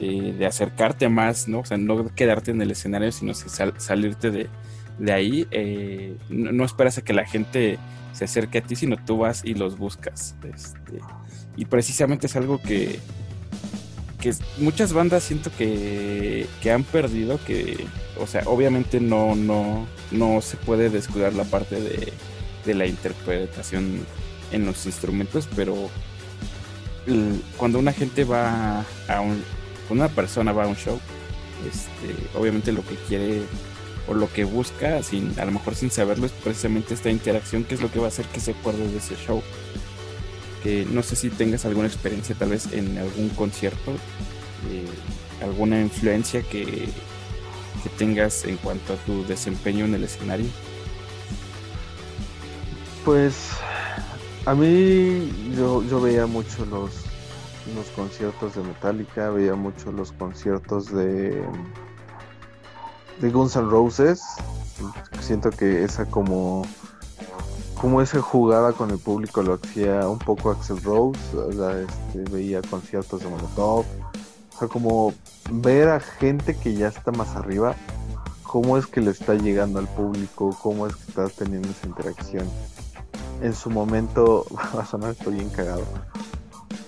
eh, 0.01 0.35
de 0.39 0.47
acercarte 0.47 1.09
más, 1.09 1.49
¿no? 1.49 1.61
O 1.61 1.65
sea, 1.65 1.77
no 1.77 2.15
quedarte 2.15 2.51
en 2.51 2.63
el 2.63 2.71
escenario, 2.71 3.11
sino 3.13 3.35
salirte 3.35 4.31
de, 4.31 4.49
de 4.99 5.13
ahí. 5.13 5.47
eh, 5.51 6.17
no, 6.29 6.65
esperas 6.65 6.99
a 6.99 7.03
que 7.03 7.13
la 7.13 7.27
gente 7.27 7.79
se 8.13 8.25
acerque 8.25 8.59
a 8.59 8.63
ti, 8.63 8.77
sino 8.77 8.97
tú 9.05 9.19
vas 9.19 9.45
y 9.45 9.55
los 9.55 9.79
buscas. 9.79 10.37
Este, 10.55 11.01
y 11.57 11.65
precisamente 11.65 12.27
es 12.27 12.37
algo 12.37 12.61
que, 12.61 13.01
que 14.21 14.33
muchas 14.59 14.93
bandas 14.93 15.23
siento 15.25 15.51
que, 15.57 16.47
que 16.63 16.71
han 16.71 16.85
perdido, 16.85 17.39
que, 17.45 17.87
o 18.19 18.27
sea, 18.27 18.43
obviamente 18.47 19.01
no, 19.01 19.35
no, 19.35 19.87
no 20.11 20.41
se 20.41 20.57
puede 20.57 20.91
descuidar 20.91 21.33
la 21.35 21.45
parte 21.45 21.81
de, 21.81 22.13
de 22.65 22.75
la 22.75 22.87
interpretación 22.87 24.01
en 24.53 24.67
los 24.67 24.87
instrumentos, 24.87 25.49
pero 25.55 25.91
cuando 27.57 27.79
una 27.79 27.93
gente 27.93 28.25
va 28.25 28.85
a 29.09 29.21
un, 29.21 29.43
una 29.91 30.09
persona 30.09 30.53
va 30.53 30.65
a 30.65 30.69
un 30.69 30.77
show, 30.77 31.01
este, 31.67 32.39
obviamente 32.39 32.73
lo 32.73 32.83
que 32.85 32.95
quiere 33.09 33.43
o 34.07 34.15
lo 34.15 34.33
que 34.33 34.45
busca, 34.45 35.03
sin, 35.03 35.39
a 35.39 35.45
lo 35.45 35.53
mejor 35.53 35.75
sin 35.75 35.91
saberlo, 35.91 36.27
es 36.27 36.33
precisamente 36.33 36.95
esta 36.95 37.11
interacción 37.11 37.65
que 37.65 37.75
es 37.75 37.83
lo 37.83 37.91
que 37.91 37.99
va 37.99 38.07
a 38.07 38.09
hacer 38.09 38.25
que 38.27 38.41
se 38.41 38.53
acuerde 38.53 38.89
de 38.89 38.99
ese 38.99 39.17
show. 39.17 39.43
Que 40.63 40.87
no 40.91 41.03
sé 41.03 41.15
si 41.15 41.31
tengas 41.31 41.65
alguna 41.67 41.87
experiencia 41.87 42.35
tal 42.35 42.51
vez 42.51 42.73
en 42.73 42.99
algún 42.99 43.29
concierto, 43.31 43.93
eh, 44.71 44.87
alguna 45.43 45.81
influencia 45.81 46.43
que, 46.43 46.89
tengas 47.97 48.45
en 48.45 48.59
cuanto 48.59 48.93
a 48.93 48.97
tu 48.97 49.27
desempeño 49.27 49.87
en 49.87 49.95
el 49.95 50.05
escenario. 50.05 50.47
Pues 53.03 53.53
a 54.45 54.55
mí 54.55 55.31
yo 55.57 56.01
veía 56.03 56.27
mucho 56.27 56.67
los, 56.67 57.08
los 57.75 57.87
conciertos 57.89 58.55
de 58.55 58.63
Metallica, 58.63 59.31
veía 59.31 59.55
mucho 59.55 59.93
los 59.93 60.13
conciertos 60.13 60.93
de, 60.93 61.45
Guns 63.21 63.57
N' 63.57 63.69
Roses. 63.69 64.23
Siento 65.21 65.51
que 65.51 65.85
esa 65.85 66.07
como, 66.07 66.63
como 67.81 68.01
esa 68.01 68.21
jugada 68.21 68.73
con 68.73 68.91
el 68.91 68.99
público 68.99 69.43
lo 69.43 69.55
hacía 69.55 70.09
un 70.09 70.19
poco 70.19 70.51
Axel 70.51 70.83
Rose, 70.83 71.21
o 71.37 71.51
este, 71.51 72.31
veía 72.31 72.63
conciertos 72.63 73.21
de 73.21 73.29
Molotov. 73.29 73.85
O 73.85 74.59
sea, 74.59 74.69
como 74.69 75.13
ver 75.51 75.89
a 75.89 76.01
gente 76.01 76.57
que 76.57 76.75
ya 76.75 76.89
está 76.89 77.13
más 77.13 77.37
arriba, 77.37 77.75
cómo 78.43 78.79
es 78.79 78.87
que 78.87 79.01
le 79.01 79.11
está 79.11 79.35
llegando 79.35 79.79
al 79.79 79.89
público, 79.89 80.57
cómo 80.63 80.87
es 80.87 80.95
que 80.97 81.09
está 81.09 81.29
teniendo 81.29 81.69
esa 81.69 81.87
interacción 81.87 82.49
en 83.41 83.55
su 83.55 83.71
momento 83.71 84.47
va 84.77 84.83
a 84.83 84.87
sonar 84.87 85.13
estoy 85.13 85.35
bien 85.35 85.51
cagado 85.51 85.85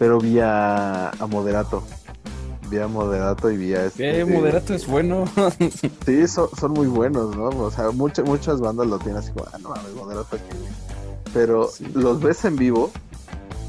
pero 0.01 0.19
vi 0.19 0.41
a, 0.41 1.11
a 1.11 1.27
Moderato 1.29 1.85
vi 2.71 2.79
a 2.79 2.87
Moderato 2.89 3.51
y 3.51 3.57
vi 3.57 3.75
a 3.75 3.85
este 3.85 4.09
Eh, 4.11 4.25
de- 4.25 4.25
moderato 4.25 4.73
es 4.75 4.87
bueno. 4.87 5.25
sí 6.07 6.27
son, 6.27 6.49
son 6.59 6.73
muy 6.73 6.87
buenos 6.87 7.37
no 7.37 7.45
o 7.49 7.71
sea 7.71 7.91
muchas 7.91 8.25
muchas 8.25 8.61
bandas 8.61 8.87
lo 8.87 8.99
tienen 8.99 9.19
así 9.19 9.31
como 9.33 9.45
ah 9.53 9.59
no 9.61 9.69
mames 9.71 9.93
Moderato 9.95 10.37
aquí 10.37 10.57
pero 11.35 11.69
Sí. 11.69 11.87
los 11.95 12.21
ves 12.21 12.45
en 12.45 12.57
vivo 12.57 12.91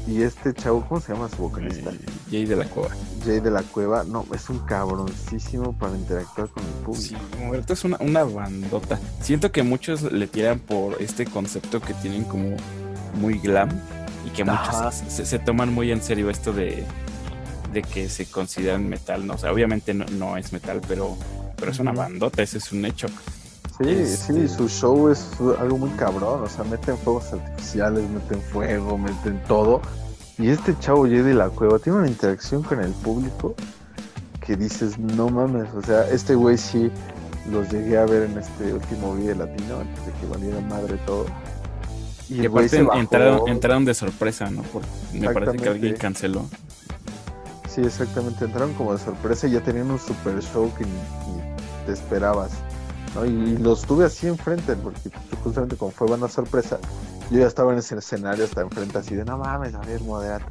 y 0.06 0.22
este 0.22 0.52
chavo 0.54 0.84
cómo 0.88 1.00
se 1.00 1.12
llama 1.12 1.28
su 1.28 1.36
vocalista 1.36 1.90
Eh, 1.90 1.98
Jay 2.30 2.44
de 2.46 2.56
la 2.56 2.64
Cueva. 2.64 2.88
Jay 3.24 3.38
de 3.40 3.50
la 3.52 3.62
Cueva 3.62 4.02
no 4.04 4.24
es 4.34 4.48
un 4.50 4.58
cabroncísimo 4.60 5.76
para 5.78 5.94
interactuar 5.96 6.48
con 6.48 6.62
el 6.64 6.70
público 6.84 7.02
Sí, 7.02 7.16
Moderato 7.44 7.72
es 7.74 7.84
una, 7.84 7.98
una 8.00 8.24
bandota. 8.24 8.98
Siento 9.20 9.52
que 9.52 9.62
muchos 9.62 10.02
le 10.10 10.26
tiran 10.26 10.58
por 10.60 11.00
este 11.00 11.24
concepto 11.26 11.80
que 11.80 11.92
tienen 11.94 12.24
como 12.24 12.56
muy 13.20 13.38
glam 13.38 13.68
y 14.26 14.30
que 14.30 14.44
muchos 14.44 14.94
se, 15.08 15.26
se 15.26 15.38
toman 15.38 15.72
muy 15.72 15.90
en 15.92 16.02
serio 16.02 16.30
esto 16.30 16.52
de, 16.52 16.84
de 17.72 17.82
que 17.82 18.08
se 18.08 18.26
consideran 18.26 18.88
metal, 18.88 19.26
¿no? 19.26 19.34
O 19.34 19.38
sea, 19.38 19.52
obviamente 19.52 19.94
no, 19.94 20.04
no 20.06 20.36
es 20.36 20.52
metal, 20.52 20.80
pero, 20.86 21.16
pero 21.56 21.72
es 21.72 21.78
una 21.78 21.92
bandota, 21.92 22.42
ese 22.42 22.58
es 22.58 22.72
un 22.72 22.84
hecho. 22.84 23.08
Sí, 23.78 23.88
Este- 23.88 24.46
sí, 24.46 24.48
su 24.48 24.68
show 24.68 25.08
es 25.08 25.26
algo 25.58 25.78
muy 25.78 25.90
cabrón, 25.90 26.42
o 26.42 26.48
sea, 26.48 26.64
meten 26.64 26.96
fuegos 26.98 27.32
artificiales, 27.32 28.08
meten 28.10 28.40
fuego, 28.42 28.98
meten 28.98 29.42
todo. 29.48 29.80
Y 30.38 30.48
este 30.48 30.76
chavo 30.78 31.06
de 31.06 31.34
la 31.34 31.48
Cueva 31.50 31.78
tiene 31.78 31.98
una 32.00 32.08
interacción 32.08 32.62
con 32.62 32.80
el 32.80 32.90
público 32.92 33.54
que 34.44 34.56
dices, 34.56 34.98
no 34.98 35.28
mames, 35.28 35.68
o 35.74 35.82
sea, 35.82 36.08
este 36.10 36.34
güey 36.34 36.58
sí 36.58 36.90
los 37.50 37.70
llegué 37.70 37.96
a 37.98 38.04
ver 38.06 38.24
en 38.30 38.38
este 38.38 38.72
último 38.72 39.14
video 39.14 39.36
latino, 39.36 39.80
antes 39.80 40.06
de 40.06 40.12
que 40.12 40.26
valiera 40.26 40.60
madre 40.62 40.96
todo. 41.06 41.26
Y 42.34 42.40
Y 42.42 42.46
el 42.46 42.46
aparte 42.46 42.78
entraron, 42.94 43.48
entraron 43.48 43.84
de 43.84 43.94
sorpresa, 43.94 44.50
¿no? 44.50 44.62
Por- 44.62 44.82
me 45.12 45.28
parece 45.30 45.58
que 45.58 45.68
alguien 45.68 45.96
canceló. 45.96 46.48
sí, 47.68 47.80
exactamente, 47.82 48.44
entraron 48.44 48.74
como 48.74 48.92
de 48.92 48.98
sorpresa 48.98 49.46
y 49.46 49.52
ya 49.52 49.60
tenían 49.62 49.90
un 49.90 49.98
super 49.98 50.40
show 50.42 50.72
que 50.74 50.84
ni, 50.84 50.92
ni 50.92 51.42
te 51.86 51.92
esperabas. 51.92 52.64
¿no? 53.14 53.24
Y, 53.26 53.58
los 53.58 53.82
tuve 53.82 54.04
así 54.06 54.26
enfrente, 54.26 54.74
porque 54.76 55.10
justamente 55.42 55.76
como 55.76 55.90
fue 55.90 56.08
banda 56.08 56.28
sorpresa, 56.28 56.78
yo 57.30 57.38
ya 57.40 57.46
estaba 57.46 57.72
en 57.72 57.78
ese 57.78 57.96
escenario 57.96 58.44
hasta 58.44 58.62
enfrente 58.62 58.98
así 58.98 59.14
de 59.14 59.24
no 59.24 59.38
mames, 59.38 59.74
a 59.74 59.80
ver, 59.80 60.00
moderato. 60.02 60.46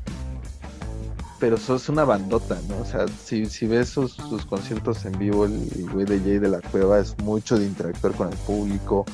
pero 1.40 1.58
sos 1.58 1.90
una 1.90 2.04
bandota, 2.06 2.60
¿no? 2.68 2.78
O 2.82 2.86
sea, 2.86 3.06
si, 3.24 3.46
si 3.48 3.66
ves 3.68 3.90
sus, 3.90 4.14
sus 4.14 4.46
conciertos 4.46 5.06
en 5.06 5.18
vivo, 5.18 5.46
el 5.46 5.90
güey 5.92 6.06
de 6.06 6.20
Jay 6.20 6.38
de 6.40 6.50
la 6.50 6.62
Cueva 6.62 7.00
es 7.00 7.18
mucho 7.20 7.58
de 7.58 7.66
interactuar 7.66 8.14
con 8.14 8.30
el 8.30 8.38
público. 8.40 9.06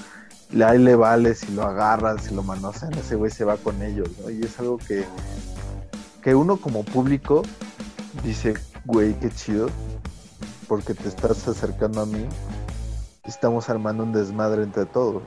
Ahí 0.66 0.80
le 0.80 0.96
vale 0.96 1.36
si 1.36 1.52
lo 1.52 1.64
agarran, 1.64 2.20
si 2.20 2.34
lo 2.34 2.42
manosean, 2.44 2.94
ese 2.94 3.16
güey 3.16 3.32
se 3.32 3.44
va 3.44 3.58
con 3.58 3.82
ellos, 3.82 4.10
¿no? 4.22 4.30
Y 4.30 4.42
es 4.42 4.58
algo 4.60 4.78
que, 4.78 5.06
que 6.22 6.36
uno 6.36 6.58
como 6.58 6.84
público 6.84 7.44
dice, 8.24 8.54
güey, 8.86 9.14
qué 9.20 9.30
chido, 9.30 9.70
porque 10.68 10.94
te 10.94 11.08
estás 11.08 11.48
acercando 11.48 12.02
a 12.02 12.06
mí 12.06 12.26
y 13.26 13.30
estamos 13.30 13.70
armando 13.70 14.04
un 14.04 14.14
desmadre 14.14 14.64
entre 14.64 14.86
todos. 14.86 15.22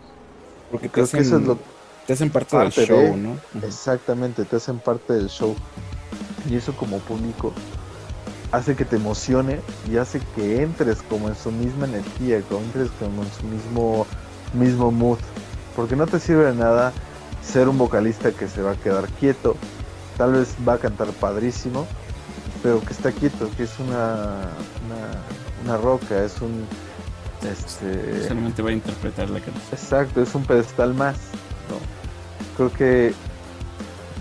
Porque 0.71 0.89
creo 0.89 1.07
que 1.07 1.19
eso 1.19 1.37
es 1.37 1.43
lo 1.43 1.59
te 2.07 2.15
hacen 2.15 2.31
parte, 2.31 2.57
del 2.57 2.73
show, 2.73 3.17
¿no? 3.17 3.39
Exactamente, 3.65 4.45
te 4.45 4.57
hacen 4.57 4.81
parte 4.81 5.13
del 5.13 5.29
show. 5.29 5.55
Y 6.49 6.57
eso 6.57 6.75
como 6.77 6.99
público 6.99 7.53
hace 8.51 8.75
que 8.75 8.85
te 8.85 8.97
emocione 8.97 9.61
y 9.89 9.97
hace 9.97 10.21
que 10.35 10.63
entres 10.63 11.03
como 11.03 11.29
en 11.29 11.37
su 11.37 11.53
misma 11.53 11.87
energía, 11.87 12.43
que 12.43 12.59
entres 12.59 12.91
como 12.99 13.23
en 13.23 13.31
su 13.31 13.47
mismo, 13.47 14.07
mismo 14.55 14.91
mood. 14.91 15.19
Porque 15.77 15.97
no 15.97 16.07
te 16.07 16.19
sirve 16.19 16.47
de 16.47 16.55
nada 16.55 16.93
ser 17.43 17.69
un 17.69 17.79
vocalista 17.79 18.33
que 18.33 18.49
se 18.49 18.63
va 18.63 18.73
a 18.73 18.77
quedar 18.77 19.09
quieto, 19.09 19.57
tal 20.17 20.33
vez 20.33 20.55
va 20.67 20.75
a 20.75 20.79
cantar 20.79 21.09
padrísimo, 21.09 21.87
pero 22.63 22.81
que 22.81 22.93
está 22.93 23.13
quieto, 23.13 23.51
que 23.57 23.65
es 23.65 23.79
una, 23.79 24.49
una, 25.65 25.77
roca, 25.77 26.25
es 26.25 26.41
un... 26.41 26.67
Este... 27.43 28.29
Solamente 28.29 28.61
va 28.61 28.71
a 28.71 28.75
interpretar 28.75 29.31
la 29.31 29.41
canción. 29.41 29.65
Exacto, 29.73 30.23
es 30.23 30.35
un 30.35 30.45
pedestal 30.45 30.93
más, 30.95 31.17
¿no? 31.71 31.79
Creo 32.57 32.73
que 32.73 33.15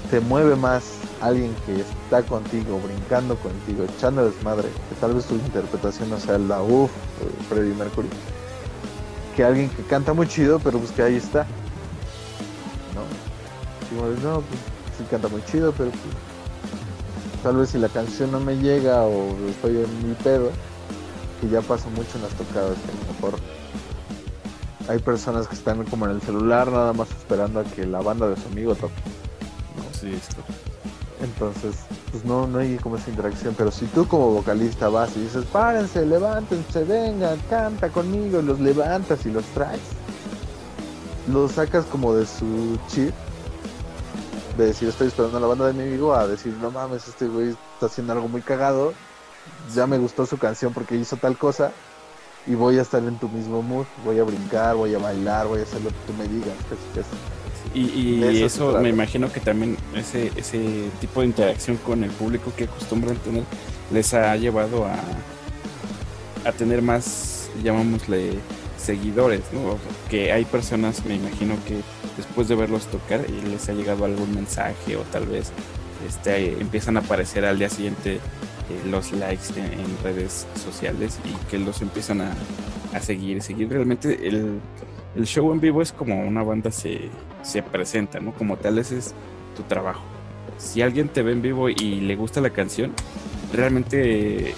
te 0.10 0.22
mueve 0.22 0.56
más 0.56 0.84
alguien 1.22 1.54
que 1.66 1.82
está 1.82 2.24
contigo, 2.24 2.80
brincando 2.80 3.36
contigo, 3.36 3.84
echando 3.84 4.30
desmadre, 4.30 4.70
que 4.70 4.96
tal 5.02 5.14
vez 5.14 5.26
tu 5.26 5.36
interpretación 5.36 6.10
no 6.10 6.20
sea 6.20 6.38
la 6.38 6.62
uff, 6.62 6.92
Freddie 7.50 7.76
Mercury, 7.76 8.08
que 9.40 9.46
alguien 9.46 9.70
que 9.70 9.84
canta 9.84 10.12
muy 10.12 10.28
chido, 10.28 10.60
pero 10.60 10.80
pues 10.80 10.92
que 10.92 11.02
ahí 11.02 11.16
está. 11.16 11.48
¿No? 12.94 14.30
no, 14.30 14.42
pues 14.42 14.60
sí 14.98 15.06
canta 15.10 15.30
muy 15.30 15.42
chido, 15.46 15.72
pero 15.78 15.92
pues, 15.92 16.02
tal 17.42 17.56
vez 17.56 17.70
si 17.70 17.78
la 17.78 17.88
canción 17.88 18.34
no 18.34 18.42
me 18.42 18.58
llega 18.58 19.02
o 19.04 19.34
estoy 19.48 19.78
en 19.78 20.10
mi 20.10 20.14
pedo, 20.16 20.52
que 21.40 21.48
ya 21.48 21.62
pasa 21.62 21.88
mucho 21.92 22.18
en 22.18 22.24
las 22.24 22.34
tocadas, 22.34 22.78
que 22.80 22.92
a 22.92 22.96
lo 22.96 23.14
mejor 23.14 23.40
hay 24.90 25.00
personas 25.00 25.48
que 25.48 25.56
están 25.56 25.86
como 25.86 26.06
en 26.08 26.12
el 26.12 26.22
celular 26.22 26.70
nada 26.70 26.92
más 26.92 27.10
esperando 27.12 27.62
a 27.62 27.64
que 27.64 27.86
la 27.86 28.02
banda 28.02 28.28
de 28.28 28.36
su 28.36 28.46
amigo 28.50 28.76
toque. 28.76 28.94
Sí, 30.02 30.14
esto. 30.16 30.44
Entonces, 31.22 31.76
pues 32.12 32.24
no, 32.24 32.48
no 32.48 32.60
hay 32.60 32.78
como 32.78 32.96
esa 32.96 33.10
interacción. 33.10 33.54
Pero 33.58 33.72
si 33.72 33.86
tú 33.88 34.08
como 34.08 34.32
vocalista 34.32 34.90
vas 34.90 35.16
y 35.18 35.22
dices, 35.22 35.46
párense, 35.46 36.06
levántense, 36.06 36.84
vengan, 36.84 37.40
canta 37.50 37.90
conmigo, 37.90 38.42
los 38.42 38.60
levantas 38.60 39.26
y 39.26 39.32
los 39.32 39.44
traes, 39.48 39.82
los 41.28 41.54
sacas 41.54 41.86
como 41.86 42.16
de 42.16 42.26
su 42.26 42.80
chip, 42.88 43.14
de 44.58 44.66
decir, 44.66 44.90
estoy 44.90 45.08
esperando 45.08 45.38
a 45.38 45.42
la 45.42 45.48
banda 45.48 45.68
de 45.68 45.74
mi 45.74 45.84
amigo, 45.84 46.14
a 46.14 46.28
decir, 46.28 46.54
no 46.62 46.72
mames, 46.72 47.08
este 47.08 47.28
güey 47.28 47.50
está 47.50 47.86
haciendo 47.86 48.14
algo 48.14 48.28
muy 48.28 48.42
cagado, 48.42 48.94
ya 49.74 49.88
me 49.88 49.98
gustó 49.98 50.26
su 50.26 50.38
canción 50.38 50.74
porque 50.74 50.96
hizo 50.96 51.16
tal 51.18 51.38
cosa, 51.38 51.72
y 52.46 52.56
voy 52.56 52.78
a 52.78 52.82
estar 52.82 53.04
en 53.04 53.18
tu 53.20 53.30
mismo 53.30 53.62
mood, 53.62 53.86
voy 54.04 54.20
a 54.20 54.24
brincar, 54.24 54.76
voy 54.76 54.94
a 54.96 55.00
bailar, 55.00 55.48
voy 55.48 55.62
a 55.62 55.64
hacer 55.64 55.82
lo 55.82 55.90
que 55.90 55.96
tú 56.08 56.14
me 56.14 56.28
digas, 56.28 56.56
casi, 56.70 56.82
casi. 56.94 57.16
Y, 57.74 58.24
eso, 58.44 58.80
me 58.80 58.90
imagino 58.90 59.32
que 59.32 59.40
también 59.40 59.78
ese, 59.96 60.32
ese 60.36 60.86
tipo 61.00 61.22
de 61.22 61.28
interacción 61.28 61.78
con 61.78 62.04
el 62.04 62.10
público 62.10 62.52
que 62.56 62.64
acostumbran 62.64 63.16
tener 63.18 63.44
les 63.92 64.14
ha 64.14 64.36
llevado 64.36 64.86
a, 64.86 64.96
a 66.48 66.52
tener 66.52 66.82
más, 66.82 67.50
llamámosle, 67.64 68.34
seguidores, 68.78 69.42
¿no? 69.52 69.78
Que 70.10 70.32
hay 70.32 70.46
personas, 70.46 71.06
me 71.06 71.16
imagino 71.16 71.56
que 71.68 71.82
después 72.18 72.48
de 72.48 72.56
verlos 72.56 72.88
tocar 72.88 73.22
y 73.28 73.50
les 73.50 73.70
ha 73.70 73.74
llegado 73.74 74.06
algún 74.06 74.34
mensaje 74.34 74.96
o 74.96 75.02
tal 75.02 75.26
vez 75.26 75.52
este, 76.08 76.54
empiezan 76.60 76.98
a 76.98 77.02
aparecer 77.02 77.46
al 77.46 77.60
día 77.60 77.70
siguiente 77.70 78.16
eh, 78.16 78.20
los 78.90 79.12
likes 79.12 79.50
en, 79.58 80.04
redes 80.04 80.48
sociales 80.56 81.20
y 81.26 81.50
que 81.50 81.60
los 81.60 81.82
empiezan 81.82 82.22
a, 82.22 82.32
a 82.94 83.02
seguir, 83.02 83.42
seguir. 83.42 83.70
Realmente 83.70 84.28
el, 84.28 84.60
el 85.16 85.26
show 85.26 85.52
en 85.52 85.60
vivo 85.60 85.82
es 85.82 85.92
como 85.92 86.22
una 86.26 86.44
banda 86.44 86.72
se, 86.72 87.10
se 87.44 87.64
presenta, 87.64 88.20
¿no? 88.20 88.34
Como 88.34 88.58
tal, 88.58 88.78
ese 88.78 88.98
es 88.98 89.14
tu 89.56 89.64
trabajo. 89.64 90.02
Si 90.58 90.82
alguien 90.82 91.10
te 91.10 91.24
ve 91.24 91.32
en 91.32 91.42
vivo 91.42 91.70
y 91.70 92.02
le 92.02 92.16
gusta 92.16 92.42
la 92.42 92.50
canción, 92.50 92.94
realmente 93.54 94.56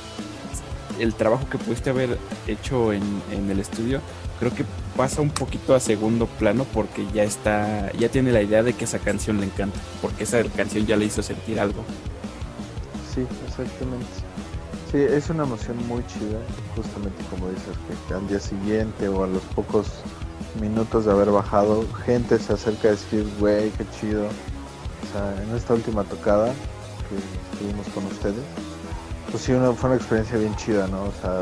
el 0.99 1.13
trabajo 1.13 1.47
que 1.49 1.57
pudiste 1.57 1.89
haber 1.89 2.17
hecho 2.47 2.93
en, 2.93 3.03
el 3.49 3.59
estudio, 3.59 4.01
creo 4.39 4.53
que 4.53 4.65
pasa 4.95 5.21
un 5.21 5.29
poquito 5.29 5.73
a 5.73 5.79
segundo 5.79 6.27
plano 6.27 6.65
porque 6.73 7.05
ya 7.13 7.23
está, 7.23 7.91
ya 7.93 8.09
tiene 8.09 8.31
la 8.31 8.41
idea 8.41 8.63
de 8.63 8.73
que 8.73 8.85
esa 8.85 8.99
canción 8.99 9.39
le 9.39 9.45
encanta, 9.45 9.79
porque 10.01 10.23
esa 10.23 10.43
canción 10.43 10.85
ya 10.85 10.97
le 10.97 11.05
hizo 11.05 11.23
sentir 11.23 11.59
algo. 11.59 11.83
Sí, 13.13 13.25
exactamente. 13.47 14.05
Sí, 14.91 14.97
es 14.97 15.29
una 15.29 15.43
emoción 15.43 15.77
muy 15.87 16.05
chida, 16.07 16.39
justamente 16.75 17.23
como 17.29 17.49
dices, 17.49 17.77
que 18.07 18.13
al 18.13 18.27
día 18.27 18.39
siguiente 18.39 19.07
o 19.07 19.23
a 19.23 19.27
los 19.27 19.41
pocos 19.55 19.87
minutos 20.59 21.05
de 21.05 21.11
haber 21.11 21.31
bajado, 21.31 21.85
gente 22.05 22.37
se 22.39 22.53
acerca 22.53 22.89
a 22.89 22.91
decir, 22.91 23.27
güey, 23.39 23.69
qué 23.71 23.85
chido. 23.99 24.25
O 24.25 25.13
sea, 25.13 25.43
en 25.43 25.55
esta 25.55 25.73
última 25.73 26.03
tocada 26.03 26.53
que 27.09 27.53
estuvimos 27.53 27.87
con 27.89 28.05
ustedes, 28.05 28.43
pues 29.29 29.43
sí, 29.43 29.51
una, 29.53 29.71
fue 29.73 29.89
una 29.89 29.97
experiencia 29.97 30.37
bien 30.37 30.55
chida, 30.55 30.87
¿no? 30.87 31.03
O 31.03 31.13
sea, 31.21 31.41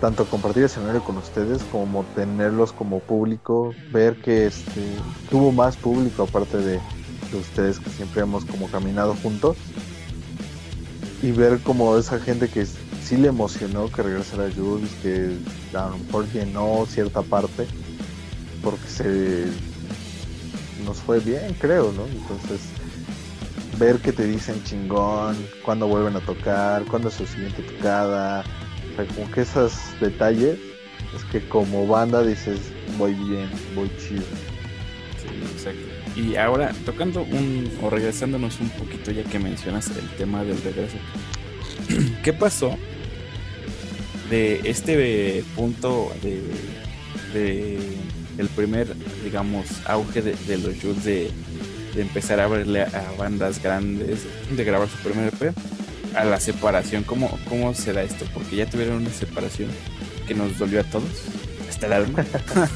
tanto 0.00 0.24
compartir 0.26 0.64
escenario 0.64 1.02
con 1.02 1.16
ustedes 1.16 1.62
como 1.70 2.04
tenerlos 2.14 2.72
como 2.72 3.00
público, 3.00 3.74
ver 3.92 4.20
que 4.20 4.46
este, 4.46 4.82
tuvo 5.30 5.52
más 5.52 5.76
público 5.76 6.24
aparte 6.24 6.58
de, 6.58 6.80
de 7.30 7.38
ustedes 7.38 7.78
que 7.78 7.90
siempre 7.90 8.22
hemos 8.22 8.44
como 8.44 8.68
caminado 8.68 9.14
juntos 9.22 9.56
y 11.22 11.30
ver 11.30 11.60
como 11.60 11.96
esa 11.96 12.18
gente 12.18 12.48
que 12.48 12.66
sí 12.66 13.16
le 13.16 13.28
emocionó 13.28 13.90
que 13.90 14.02
regresara 14.02 14.50
Jules, 14.54 14.90
que 15.02 15.36
a 15.72 15.88
lo 15.88 15.98
mejor 15.98 16.26
llenó 16.32 16.84
cierta 16.86 17.22
parte 17.22 17.66
porque 18.62 18.88
se 18.88 19.46
nos 20.84 20.98
fue 20.98 21.20
bien, 21.20 21.54
creo, 21.58 21.92
¿no? 21.92 22.06
Entonces, 22.06 22.60
ver 23.78 23.98
que 23.98 24.12
te 24.12 24.24
dicen 24.24 24.62
chingón, 24.64 25.36
cuándo 25.64 25.86
vuelven 25.86 26.16
a 26.16 26.20
tocar, 26.20 26.84
cuándo 26.84 27.08
es 27.08 27.14
su 27.14 27.26
siguiente 27.26 27.62
tocada, 27.62 28.44
o 28.92 28.96
sea, 28.96 29.06
como 29.06 29.30
que 29.30 29.40
esos 29.42 29.74
detalles, 30.00 30.58
es 31.16 31.24
que 31.30 31.46
como 31.48 31.86
banda 31.86 32.22
dices, 32.22 32.60
voy 32.98 33.14
bien, 33.14 33.50
voy 33.74 33.90
chido. 33.98 34.22
Sí, 35.20 35.28
exacto. 35.52 35.88
Y 36.14 36.36
ahora, 36.36 36.72
tocando 36.84 37.22
un, 37.22 37.70
o 37.82 37.90
regresándonos 37.90 38.60
un 38.60 38.68
poquito 38.70 39.10
ya 39.10 39.24
que 39.24 39.38
mencionas 39.38 39.90
el 39.96 40.08
tema 40.16 40.44
del 40.44 40.60
regreso, 40.62 40.96
¿qué 42.22 42.32
pasó 42.32 42.76
de 44.28 44.60
este 44.64 45.44
punto 45.56 46.12
de, 46.22 46.42
de 47.32 47.78
el 48.42 48.48
primer, 48.48 48.94
digamos, 49.22 49.66
auge 49.86 50.20
de, 50.20 50.58
los 50.58 50.74
Jules 50.80 51.04
de, 51.04 51.30
empezar 51.96 52.40
a 52.40 52.48
verle 52.48 52.82
a 52.82 53.12
bandas 53.16 53.62
grandes, 53.62 54.20
de 54.50 54.64
grabar 54.64 54.88
su 54.88 54.96
primer 54.98 55.28
EP, 55.28 55.54
a 56.14 56.24
la 56.24 56.40
separación. 56.40 57.04
¿Cómo, 57.04 57.38
¿Cómo 57.48 57.72
se 57.74 57.92
da 57.92 58.02
esto? 58.02 58.24
Porque 58.34 58.56
ya 58.56 58.68
tuvieron 58.68 58.96
una 58.96 59.10
separación 59.10 59.70
que 60.26 60.34
nos 60.34 60.58
dolió 60.58 60.80
a 60.80 60.84
todos, 60.84 61.22
hasta 61.68 61.86
el 61.86 61.92
alma. 61.92 62.24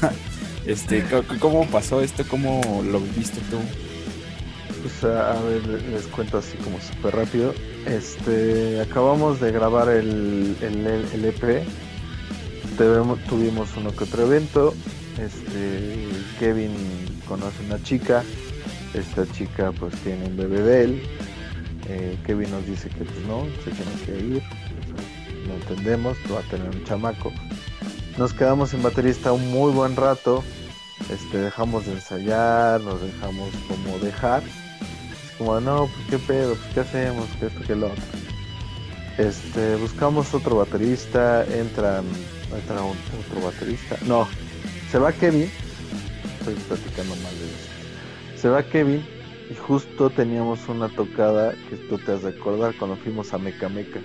este, 0.65 1.03
¿Cómo 1.39 1.67
pasó 1.67 2.01
esto? 2.01 2.23
¿Cómo 2.27 2.83
lo 2.89 2.99
viste 2.99 3.41
tú? 3.49 3.57
Pues 4.81 5.03
a, 5.03 5.41
ver, 5.41 5.67
les 5.67 6.07
cuento 6.07 6.37
así 6.37 6.57
como 6.57 6.79
súper 6.79 7.15
rápido. 7.15 7.53
Este, 7.85 8.79
acabamos 8.79 9.41
de 9.41 9.51
grabar 9.51 9.89
el, 9.89 10.55
el, 10.61 10.87
el 11.13 11.25
EP. 11.25 11.65
tuvimos 13.27 13.69
uno 13.75 13.93
que 13.95 14.03
otro 14.05 14.25
evento 14.27 14.73
este, 15.19 16.09
Kevin 16.39 16.75
conoce 17.27 17.63
una 17.65 17.81
chica, 17.83 18.23
esta 18.93 19.25
chica 19.33 19.71
pues 19.71 19.93
tiene 20.03 20.25
un 20.25 20.37
bebé 20.37 20.61
de 20.61 20.83
él, 20.83 21.03
eh, 21.89 22.17
Kevin 22.25 22.51
nos 22.51 22.65
dice 22.65 22.89
que 22.89 23.03
pues 23.03 23.19
no, 23.27 23.45
se 23.63 23.71
tiene 23.71 23.91
que 24.05 24.35
ir, 24.35 24.43
no 25.47 25.53
entendemos, 25.55 26.17
va 26.33 26.39
a 26.39 26.43
tener 26.43 26.69
un 26.69 26.83
chamaco. 26.83 27.31
Nos 28.17 28.33
quedamos 28.33 28.71
sin 28.71 28.81
baterista 28.81 29.31
un 29.31 29.51
muy 29.51 29.71
buen 29.71 29.95
rato, 29.95 30.43
este, 31.11 31.37
dejamos 31.37 31.85
de 31.85 31.93
ensayar, 31.93 32.81
nos 32.81 33.01
dejamos 33.01 33.49
como 33.67 33.99
dejar, 33.99 34.43
como 35.37 35.59
no, 35.61 35.87
pues 35.87 36.07
qué 36.09 36.17
pedo, 36.17 36.55
pues 36.55 36.73
qué 36.73 36.79
hacemos, 36.81 37.25
qué 37.39 37.45
esto, 37.47 37.61
qué 37.65 37.75
lo 37.75 37.87
otro. 37.87 38.03
Este, 39.17 39.75
buscamos 39.77 40.33
otro 40.33 40.57
baterista, 40.57 41.43
entra, 41.45 42.03
entra 42.53 42.81
un, 42.83 42.97
otro 43.27 43.45
baterista, 43.45 43.97
no, 44.05 44.27
se 44.91 44.99
va 44.99 45.11
Kevin, 45.11 45.49
estoy 46.39 46.55
platicando 46.55 47.15
mal 47.17 47.33
de 47.39 47.45
eso. 47.45 47.67
Se 48.37 48.49
va 48.49 48.63
Kevin 48.63 49.03
Y 49.49 49.55
justo 49.55 50.09
teníamos 50.09 50.67
una 50.69 50.89
tocada 50.89 51.53
que 51.69 51.75
tú 51.75 51.97
te 51.97 52.13
has 52.13 52.23
de 52.23 52.29
acordar 52.29 52.75
cuando 52.77 52.97
fuimos 52.97 53.33
a 53.33 53.37
Meca 53.37 53.69
Meca. 53.69 53.99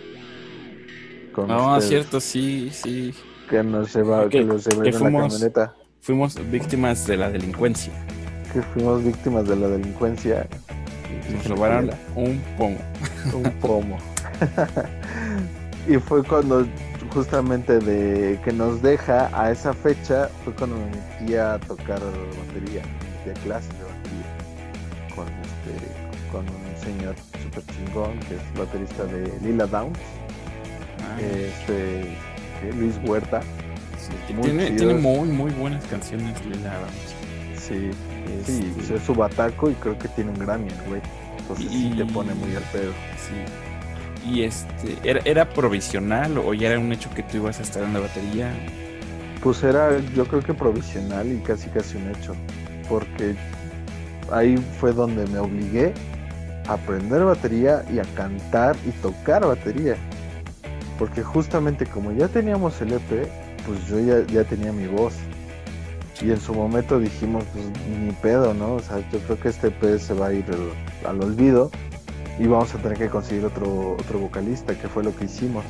Con 1.32 1.48
no, 1.48 1.80
cierto, 1.80 2.20
sí, 2.20 2.70
sí. 2.72 3.14
Que 3.48 3.62
nos 3.62 3.94
lleva, 3.94 4.28
que, 4.28 4.44
nos 4.44 4.66
llevé 4.66 4.88
en 4.88 4.94
fuimos, 4.94 5.22
la 5.22 5.28
camioneta. 5.28 5.74
Fuimos 6.00 6.50
víctimas 6.50 7.06
de 7.06 7.16
la 7.16 7.30
delincuencia. 7.30 7.92
Que 8.52 8.62
fuimos 8.62 9.04
víctimas 9.04 9.48
de 9.48 9.56
la 9.56 9.68
delincuencia. 9.68 10.48
Nos 11.32 11.46
robaron 11.46 11.90
un 12.14 12.40
pomo. 12.56 12.78
Un 13.32 13.50
pomo. 13.60 13.98
y 15.88 15.96
fue 15.96 16.22
cuando 16.22 16.66
justamente 17.12 17.78
de 17.78 18.40
que 18.44 18.52
nos 18.52 18.82
deja 18.82 19.30
a 19.38 19.50
esa 19.50 19.72
fecha 19.72 20.28
fue 20.44 20.54
cuando 20.54 20.76
me 20.76 20.86
metí 20.86 21.34
a 21.34 21.58
tocar 21.58 22.00
batería, 22.00 22.82
de 23.24 23.32
clase 23.44 23.68
de 23.68 23.84
batería 23.84 25.14
con 25.14 25.28
este 25.28 26.30
con 26.30 26.46
un 26.48 26.82
señor 26.82 27.14
super 27.42 27.62
chingón 27.66 28.18
que 28.20 28.36
es 28.36 28.58
baterista 28.58 29.04
de 29.04 29.38
Lila 29.42 29.66
Downs, 29.66 29.98
ah. 31.00 31.20
este 31.20 32.16
Luis 32.78 32.98
Huerta. 33.04 33.42
tiene, 34.26 34.70
tiene, 34.70 34.94
muy 34.94 35.28
muy 35.28 35.50
buenas 35.52 35.84
canciones 35.86 36.44
Lila 36.46 36.78
Downs. 36.78 37.22
Sí, 37.58 37.90
sí, 38.44 38.74
es 38.92 39.02
su 39.02 39.14
bataco 39.14 39.70
y 39.70 39.74
creo 39.74 39.96
que 39.96 40.08
tiene 40.08 40.30
un 40.30 40.38
Grammy, 40.38 40.70
güey. 40.88 41.00
Entonces 41.38 41.70
sí 41.70 41.94
te 41.96 42.04
pone 42.06 42.34
muy 42.34 42.56
al 42.56 42.62
pedo. 42.64 42.92
Sí. 43.16 43.61
¿Y 44.24 44.42
este 44.42 44.96
era, 45.02 45.20
era 45.24 45.48
provisional 45.48 46.38
o 46.38 46.54
ya 46.54 46.70
era 46.70 46.78
un 46.78 46.92
hecho 46.92 47.10
que 47.10 47.22
tú 47.22 47.38
ibas 47.38 47.58
a 47.58 47.62
estar 47.62 47.82
en 47.82 47.92
la 47.92 48.00
batería? 48.00 48.52
Pues 49.42 49.62
era 49.64 49.98
yo 50.14 50.24
creo 50.26 50.42
que 50.42 50.54
provisional 50.54 51.32
y 51.32 51.38
casi 51.38 51.68
casi 51.70 51.96
un 51.96 52.10
hecho. 52.10 52.34
Porque 52.88 53.34
ahí 54.30 54.56
fue 54.78 54.92
donde 54.92 55.26
me 55.26 55.38
obligué 55.38 55.92
a 56.68 56.74
aprender 56.74 57.24
batería 57.24 57.84
y 57.92 57.98
a 57.98 58.04
cantar 58.14 58.76
y 58.86 58.90
tocar 59.02 59.44
batería. 59.44 59.96
Porque 60.98 61.22
justamente 61.22 61.86
como 61.86 62.12
ya 62.12 62.28
teníamos 62.28 62.80
el 62.80 62.92
EP, 62.92 63.28
pues 63.66 63.86
yo 63.88 63.98
ya, 63.98 64.24
ya 64.26 64.44
tenía 64.44 64.72
mi 64.72 64.86
voz. 64.86 65.14
Y 66.20 66.30
en 66.30 66.40
su 66.40 66.54
momento 66.54 67.00
dijimos, 67.00 67.42
pues 67.52 67.64
ni 67.88 68.12
pedo, 68.12 68.54
¿no? 68.54 68.74
O 68.74 68.80
sea, 68.80 68.98
yo 69.10 69.18
creo 69.20 69.40
que 69.40 69.48
este 69.48 69.68
EP 69.68 69.98
se 69.98 70.14
va 70.14 70.28
a 70.28 70.32
ir 70.32 70.44
al 71.04 71.20
olvido 71.20 71.72
y 72.38 72.46
vamos 72.46 72.74
a 72.74 72.78
tener 72.78 72.98
que 72.98 73.08
conseguir 73.08 73.44
otro, 73.44 73.92
otro 73.92 74.18
vocalista, 74.18 74.74
que 74.74 74.88
fue 74.88 75.04
lo 75.04 75.14
que 75.14 75.26
hicimos, 75.26 75.64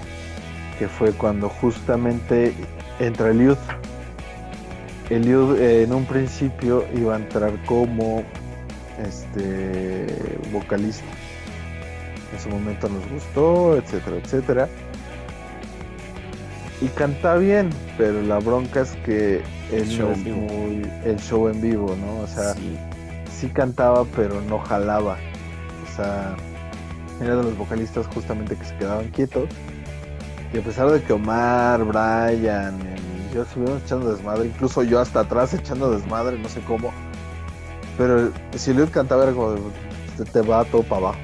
que 0.78 0.88
fue 0.88 1.12
cuando 1.12 1.48
justamente 1.48 2.54
entra 2.98 3.30
Eliud. 3.30 3.58
Eliud 5.10 5.58
eh, 5.58 5.82
en 5.82 5.92
un 5.92 6.06
principio 6.06 6.84
iba 6.94 7.14
a 7.14 7.18
entrar 7.18 7.52
como 7.66 8.22
este 8.98 10.06
vocalista. 10.52 11.04
En 12.32 12.40
su 12.40 12.48
momento 12.48 12.88
nos 12.88 13.06
gustó, 13.10 13.76
etcétera, 13.76 14.16
etcétera. 14.16 14.68
Y 16.80 16.88
canta 16.88 17.36
bien, 17.36 17.70
pero 17.98 18.22
la 18.22 18.38
bronca 18.38 18.80
es 18.80 18.92
que 19.04 19.42
él 19.70 19.86
show 19.88 20.10
es 20.10 20.18
muy 20.18 20.82
el 21.04 21.18
show 21.18 21.48
en 21.48 21.60
vivo, 21.60 21.94
¿no? 21.96 22.20
O 22.20 22.26
sea, 22.26 22.54
sí 23.30 23.48
cantaba, 23.48 24.04
pero 24.16 24.40
no 24.40 24.58
jalaba. 24.58 25.16
O 25.84 25.96
sea, 25.96 26.34
era 27.20 27.36
de 27.36 27.42
los 27.42 27.56
vocalistas 27.56 28.06
justamente 28.08 28.56
que 28.56 28.64
se 28.64 28.76
quedaban 28.76 29.08
quietos. 29.08 29.48
Y 30.52 30.58
a 30.58 30.62
pesar 30.62 30.90
de 30.90 31.02
que 31.02 31.12
Omar, 31.12 31.84
Brian 31.84 32.78
y 32.80 33.34
yo 33.34 33.42
estuvimos 33.42 33.82
echando 33.82 34.12
desmadre, 34.12 34.46
incluso 34.46 34.82
yo 34.82 35.00
hasta 35.00 35.20
atrás 35.20 35.54
echando 35.54 35.90
desmadre, 35.90 36.38
no 36.38 36.48
sé 36.48 36.60
cómo. 36.60 36.92
Pero 37.96 38.30
si 38.56 38.74
Luis 38.74 38.90
cantaba 38.90 39.24
era 39.24 39.32
como 39.32 39.56
te, 40.32 40.40
va 40.42 40.64
todo 40.64 40.82
para 40.82 41.08
abajo. 41.08 41.20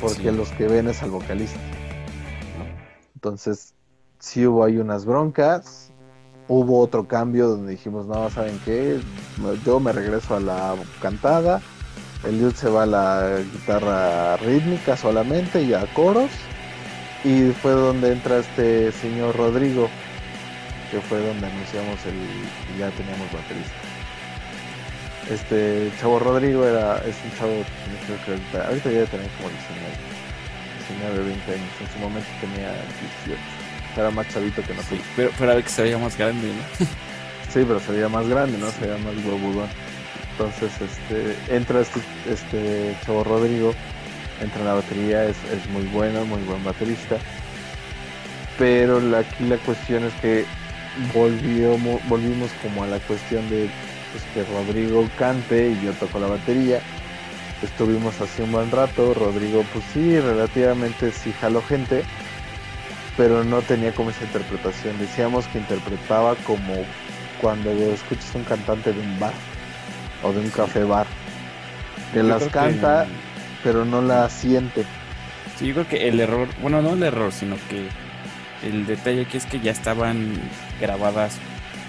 Porque 0.00 0.32
los 0.32 0.50
que 0.50 0.66
ven 0.66 0.88
es 0.88 1.02
al 1.02 1.10
vocalista. 1.10 1.58
Entonces, 3.14 3.74
sí 4.18 4.46
hubo 4.46 4.64
ahí 4.64 4.78
unas 4.78 5.04
broncas. 5.04 5.90
Hubo 6.48 6.80
otro 6.80 7.06
cambio 7.06 7.48
donde 7.48 7.70
dijimos, 7.70 8.06
no, 8.06 8.28
¿saben 8.28 8.60
qué? 8.64 9.00
Yo 9.64 9.80
me 9.80 9.92
regreso 9.92 10.34
a 10.34 10.40
la 10.40 10.74
cantada 11.00 11.62
Eliud 12.24 12.54
se 12.54 12.68
va 12.68 12.84
a 12.84 12.86
la 12.86 13.38
guitarra 13.52 14.36
rítmica 14.36 14.96
solamente 14.96 15.62
y 15.62 15.74
a 15.74 15.86
coros. 15.92 16.30
Y 17.24 17.50
fue 17.50 17.72
donde 17.72 18.12
entra 18.12 18.38
este 18.38 18.90
señor 18.92 19.36
Rodrigo, 19.36 19.88
que 20.90 21.00
fue 21.00 21.18
donde 21.18 21.46
anunciamos 21.46 22.04
el 22.06 22.14
y 22.14 22.78
ya 22.78 22.90
teníamos 22.90 23.30
baterista. 23.32 23.74
Este 25.30 25.92
chavo 26.00 26.18
Rodrigo 26.18 26.66
era, 26.66 26.98
es 26.98 27.14
un 27.24 27.38
chavo, 27.38 27.52
creo 28.06 28.24
que 28.24 28.30
ahorita, 28.32 28.68
ahorita 28.68 28.90
ya 28.90 29.06
tenía 29.06 29.28
como 29.38 29.50
19, 30.92 31.24
20 31.24 31.52
años, 31.52 31.70
en 31.80 31.92
su 31.92 31.98
momento 32.00 32.28
tenía 32.40 32.70
18. 33.26 33.40
Era 33.96 34.10
más 34.10 34.28
chavito 34.28 34.62
que 34.62 34.74
nosotros. 34.74 35.00
pero, 35.14 35.30
pero 35.38 35.52
a 35.52 35.54
ver 35.54 35.64
que 35.64 35.70
se 35.70 35.82
veía 35.82 35.98
más 35.98 36.16
grande, 36.16 36.48
¿no? 36.48 36.86
sí, 37.52 37.64
pero 37.66 37.78
se 37.78 37.92
veía 37.92 38.08
más 38.08 38.26
grande, 38.26 38.58
¿no? 38.58 38.70
Se 38.70 38.80
veía 38.80 38.98
más 38.98 39.14
huevudón. 39.24 39.68
Entonces, 40.32 40.72
este, 40.80 41.54
entra 41.54 41.80
este, 41.80 42.00
este 42.30 42.96
chavo 43.04 43.22
Rodrigo, 43.22 43.74
entra 44.40 44.60
en 44.60 44.66
la 44.66 44.74
batería, 44.74 45.24
es, 45.26 45.36
muy 45.70 45.84
bueno, 45.88 46.24
muy 46.24 46.42
buen 46.42 46.64
baterista. 46.64 47.18
Pero 48.58 48.98
aquí 49.16 49.44
la 49.44 49.58
cuestión 49.58 50.04
es 50.04 50.14
que 50.14 50.44
volvimos 51.14 52.50
como 52.62 52.84
a 52.84 52.86
la 52.86 52.98
cuestión 53.00 53.48
de 53.50 53.68
pues, 54.12 54.24
que 54.34 54.44
Rodrigo 54.52 55.08
cante 55.18 55.70
y 55.70 55.84
yo 55.84 55.92
toco 55.94 56.18
la 56.18 56.28
batería. 56.28 56.80
Estuvimos 57.62 58.20
hace 58.20 58.42
un 58.42 58.52
buen 58.52 58.70
rato, 58.70 59.14
Rodrigo 59.14 59.64
pues 59.72 59.84
sí, 59.92 60.18
relativamente 60.18 61.12
sí 61.12 61.32
jaló 61.40 61.62
gente, 61.62 62.04
pero 63.16 63.44
no 63.44 63.62
tenía 63.62 63.92
como 63.92 64.10
esa 64.10 64.24
interpretación. 64.24 64.98
Decíamos 64.98 65.46
que 65.48 65.58
interpretaba 65.58 66.34
como 66.36 66.74
cuando 67.40 67.70
escuchas 67.70 68.34
un 68.34 68.44
cantante 68.44 68.92
de 68.92 69.00
un 69.00 69.18
bar 69.20 69.32
o 70.22 70.32
de 70.32 70.40
un 70.40 70.50
café 70.50 70.84
bar. 70.84 71.06
Que 72.12 72.22
las 72.22 72.44
canta, 72.48 73.06
pero 73.62 73.84
no 73.84 74.02
la 74.02 74.28
siente. 74.28 74.84
Sí, 75.56 75.68
yo 75.68 75.74
creo 75.74 75.88
que 75.88 76.08
el 76.08 76.20
error, 76.20 76.48
bueno, 76.60 76.82
no 76.82 76.94
el 76.94 77.02
error, 77.02 77.32
sino 77.32 77.56
que 77.68 77.88
el 78.66 78.86
detalle 78.86 79.22
aquí 79.22 79.36
es 79.36 79.46
que 79.46 79.60
ya 79.60 79.72
estaban 79.72 80.34
grabadas 80.80 81.38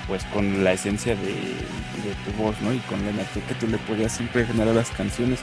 pues 0.07 0.23
con 0.25 0.63
la 0.63 0.73
esencia 0.73 1.15
de, 1.15 1.33
tu 2.25 2.43
voz, 2.43 2.59
¿no? 2.61 2.73
Y 2.73 2.79
con 2.79 3.03
la 3.05 3.11
energía 3.11 3.41
que 3.47 3.55
tú 3.55 3.67
le 3.67 3.77
podías 3.79 4.11
siempre 4.11 4.45
generar 4.45 4.75
las 4.75 4.89
canciones. 4.91 5.39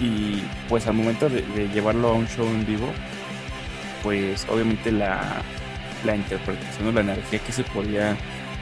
Y 0.00 0.42
pues 0.68 0.86
al 0.86 0.94
momento 0.94 1.28
de, 1.28 1.42
llevarlo 1.72 2.08
a 2.08 2.12
un 2.14 2.26
show 2.26 2.46
en 2.46 2.66
vivo, 2.66 2.92
pues 4.02 4.46
obviamente 4.50 4.90
la, 4.90 5.42
la 6.04 6.16
interpretación 6.16 6.88
o 6.88 6.92
la 6.92 7.00
energía 7.00 7.38
que 7.38 7.52
se 7.52 7.62
podía 7.64 8.16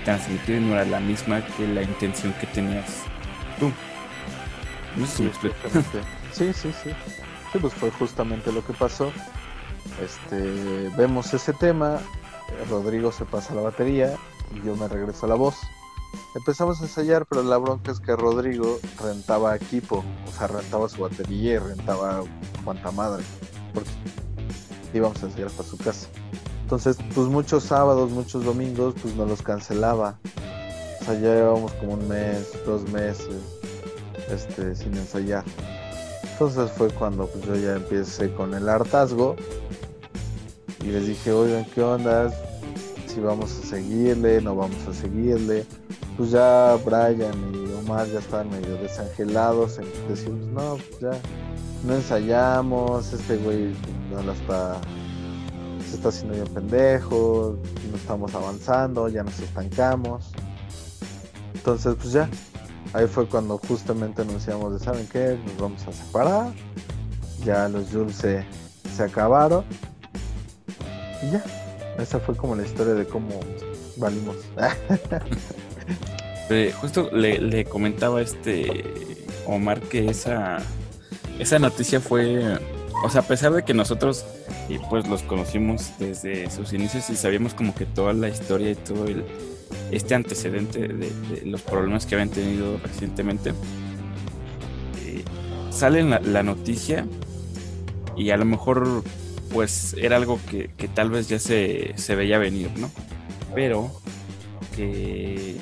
transmitir 0.04 0.60
no 0.60 0.74
era 0.74 0.84
la 0.84 1.00
misma 1.00 1.42
que 1.56 1.66
la 1.66 1.82
intención 1.82 2.34
que 2.34 2.46
tenías 2.48 3.04
sí, 5.06 5.30
sí, 6.32 6.52
sí, 6.52 6.72
sí. 6.82 6.90
Sí, 7.52 7.58
pues 7.58 7.74
fue 7.74 7.90
justamente 7.90 8.50
lo 8.52 8.64
que 8.64 8.72
pasó. 8.72 9.12
Este, 10.02 10.88
vemos 10.96 11.34
ese 11.34 11.52
tema, 11.52 12.00
Rodrigo 12.70 13.12
se 13.12 13.24
pasa 13.24 13.54
la 13.54 13.62
batería 13.62 14.16
y 14.54 14.66
yo 14.66 14.74
me 14.76 14.88
regreso 14.88 15.26
a 15.26 15.28
la 15.28 15.34
voz. 15.34 15.56
Empezamos 16.34 16.80
a 16.80 16.84
ensayar, 16.84 17.26
pero 17.26 17.42
la 17.42 17.58
bronca 17.58 17.92
es 17.92 18.00
que 18.00 18.16
Rodrigo 18.16 18.78
rentaba 19.02 19.54
equipo, 19.54 20.04
o 20.26 20.32
sea, 20.32 20.46
rentaba 20.46 20.88
su 20.88 21.02
batería 21.02 21.54
y 21.54 21.58
rentaba 21.58 22.22
cuanta 22.64 22.90
madre, 22.90 23.22
porque 23.74 23.90
íbamos 24.94 25.22
a 25.22 25.26
ensayar 25.26 25.50
para 25.50 25.68
su 25.68 25.76
casa. 25.78 26.08
Entonces, 26.62 26.96
pues 27.14 27.28
muchos 27.28 27.64
sábados, 27.64 28.10
muchos 28.10 28.44
domingos, 28.44 28.94
pues 29.02 29.14
nos 29.14 29.28
los 29.28 29.42
cancelaba. 29.42 30.18
O 31.00 31.04
sea, 31.04 31.14
ya 31.14 31.34
llevamos 31.34 31.72
como 31.72 31.94
un 31.94 32.08
mes, 32.08 32.52
dos 32.64 32.88
meses 32.90 33.51
este, 34.32 34.74
sin 34.74 34.94
ensayar. 34.96 35.44
Entonces 36.32 36.70
fue 36.72 36.90
cuando 36.90 37.26
pues, 37.26 37.44
yo 37.44 37.56
ya 37.56 37.76
empecé 37.76 38.32
con 38.34 38.54
el 38.54 38.68
hartazgo 38.68 39.36
y 40.82 40.86
les 40.86 41.06
dije, 41.06 41.32
oigan, 41.32 41.64
¿qué 41.66 41.82
onda? 41.82 42.32
Si 43.06 43.20
vamos 43.20 43.56
a 43.58 43.66
seguirle, 43.66 44.40
no 44.40 44.56
vamos 44.56 44.88
a 44.88 44.94
seguirle. 44.94 45.64
Pues 46.16 46.30
ya 46.30 46.76
Brian 46.84 47.34
y 47.54 47.72
Omar 47.74 48.06
ya 48.08 48.18
estaban 48.18 48.50
medio 48.50 48.76
desangelados 48.76 49.78
decimos, 50.08 50.46
no, 50.48 50.76
pues 50.76 51.00
ya 51.00 51.20
no 51.84 51.94
ensayamos, 51.94 53.12
este 53.12 53.36
güey 53.36 53.74
no 54.10 54.22
la 54.22 54.32
está, 54.32 54.80
se 55.88 55.96
está 55.96 56.08
haciendo 56.08 56.34
bien 56.34 56.46
pendejo, 56.48 57.58
no 57.90 57.96
estamos 57.96 58.34
avanzando, 58.34 59.08
ya 59.08 59.22
nos 59.22 59.38
estancamos. 59.40 60.32
Entonces, 61.54 61.94
pues 61.96 62.12
ya, 62.12 62.28
ahí 62.92 63.06
fue 63.06 63.26
cuando 63.26 63.58
justamente 63.58 64.22
anunciamos 64.22 64.74
de, 64.74 64.84
¿saben 64.84 65.06
qué? 65.08 65.38
Nos 65.46 65.56
vamos 65.58 65.86
a 65.86 65.92
separar. 65.92 66.52
Ya 67.44 67.68
los 67.68 67.90
Jules 67.90 68.16
se, 68.16 68.44
acabaron. 69.02 69.64
Y 71.22 71.32
ya, 71.32 71.44
esa 71.98 72.20
fue 72.20 72.36
como 72.36 72.54
la 72.54 72.64
historia 72.64 72.94
de 72.94 73.06
cómo 73.06 73.40
valimos. 73.96 74.36
Justo 76.80 77.10
le, 77.12 77.64
comentaba 77.64 78.20
este 78.20 78.84
Omar, 79.46 79.80
que 79.80 80.10
esa, 80.10 80.58
esa 81.38 81.58
noticia 81.58 81.98
fue, 81.98 82.58
o 83.02 83.08
sea, 83.08 83.22
a 83.22 83.24
pesar 83.24 83.52
de 83.52 83.64
que 83.64 83.72
nosotros 83.72 84.26
pues 84.90 85.08
los 85.08 85.22
conocimos 85.22 85.92
desde 85.98 86.50
sus 86.50 86.72
inicios 86.72 87.08
y 87.10 87.16
sabíamos 87.16 87.54
como 87.54 87.74
que 87.74 87.86
toda 87.86 88.12
la 88.12 88.28
historia 88.28 88.70
y 88.70 88.74
todo 88.74 89.06
el, 89.06 89.24
este 89.90 90.14
antecedente 90.14 90.88
de, 90.88 91.42
los 91.44 91.62
problemas 91.62 92.06
que 92.06 92.14
habían 92.14 92.30
tenido 92.30 92.78
recientemente, 92.78 93.50
eh, 95.04 95.24
sale 95.70 96.02
la, 96.02 96.20
la, 96.20 96.42
noticia 96.42 97.06
y 98.16 98.30
a 98.30 98.36
lo 98.36 98.44
mejor 98.44 99.02
pues 99.52 99.94
era 99.98 100.16
algo 100.16 100.40
que, 100.50 100.70
que 100.76 100.88
tal 100.88 101.10
vez 101.10 101.28
ya 101.28 101.38
se, 101.38 101.92
se 101.96 102.16
veía 102.16 102.38
venir, 102.38 102.70
¿no? 102.78 102.90
Pero 103.54 103.90
que 104.74 105.56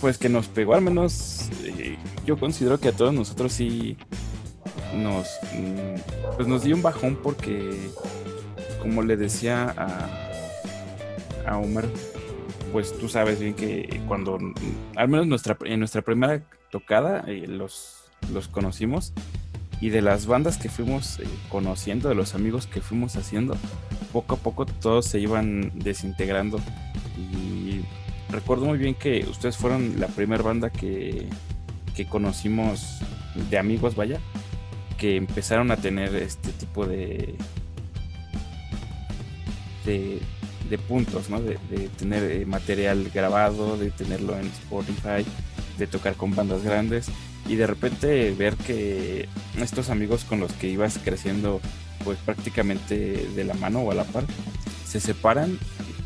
pues 0.00 0.18
que 0.18 0.28
nos 0.28 0.48
pegó 0.48 0.74
al 0.74 0.82
menos 0.82 1.48
eh, 1.64 1.96
yo 2.26 2.36
considero 2.36 2.78
que 2.78 2.88
a 2.88 2.92
todos 2.92 3.14
nosotros 3.14 3.52
sí 3.52 3.96
nos 4.94 5.26
mm, 5.54 6.34
pues 6.36 6.48
nos 6.48 6.64
dio 6.64 6.74
un 6.74 6.82
bajón 6.82 7.16
porque 7.22 7.90
como 8.80 9.02
le 9.02 9.16
decía 9.16 9.74
a, 9.76 11.50
a 11.50 11.58
Omar 11.58 11.86
pues 12.76 12.92
tú 12.98 13.08
sabes 13.08 13.40
bien 13.40 13.54
que 13.54 14.02
cuando 14.06 14.38
al 14.96 15.08
menos 15.08 15.26
nuestra 15.26 15.56
en 15.64 15.78
nuestra 15.78 16.02
primera 16.02 16.42
tocada 16.70 17.24
eh, 17.26 17.46
los 17.46 18.04
los 18.34 18.48
conocimos 18.48 19.14
y 19.80 19.88
de 19.88 20.02
las 20.02 20.26
bandas 20.26 20.58
que 20.58 20.68
fuimos 20.68 21.18
eh, 21.18 21.24
conociendo 21.48 22.10
de 22.10 22.14
los 22.14 22.34
amigos 22.34 22.66
que 22.66 22.82
fuimos 22.82 23.16
haciendo 23.16 23.56
poco 24.12 24.34
a 24.34 24.38
poco 24.38 24.66
todos 24.66 25.06
se 25.06 25.18
iban 25.20 25.72
desintegrando. 25.74 26.60
Y 27.16 27.80
recuerdo 28.30 28.66
muy 28.66 28.76
bien 28.76 28.94
que 28.94 29.24
ustedes 29.26 29.56
fueron 29.56 29.98
la 29.98 30.08
primera 30.08 30.42
banda 30.42 30.68
que, 30.68 31.30
conocimos 32.10 32.98
de 33.48 33.56
amigos, 33.56 33.96
vaya, 33.96 34.20
que 34.98 35.16
empezaron 35.16 35.70
a 35.70 35.78
tener 35.78 36.14
este 36.14 36.52
tipo 36.52 36.84
de, 36.84 37.36
de, 39.86 40.20
puntos, 40.78 41.30
¿no? 41.30 41.40
De, 41.40 41.58
tener 41.96 42.30
eh, 42.30 42.46
material 42.46 43.10
grabado, 43.14 43.76
de 43.78 43.90
tenerlo 43.90 44.36
en 44.36 44.46
Spotify, 44.46 45.24
de 45.78 45.86
tocar 45.86 46.14
con 46.14 46.34
bandas 46.34 46.62
grandes 46.62 47.06
y 47.48 47.56
de 47.56 47.66
repente 47.66 48.32
ver 48.32 48.56
que 48.56 49.28
estos 49.58 49.90
amigos 49.90 50.24
con 50.24 50.40
los 50.40 50.52
que 50.52 50.68
ibas 50.68 50.98
creciendo 51.02 51.60
pues 52.04 52.18
prácticamente 52.18 53.28
de 53.34 53.44
la 53.44 53.54
mano 53.54 53.80
o 53.80 53.90
a 53.90 53.94
la 53.94 54.04
par 54.04 54.24
se 54.86 55.00
separan 55.00 55.58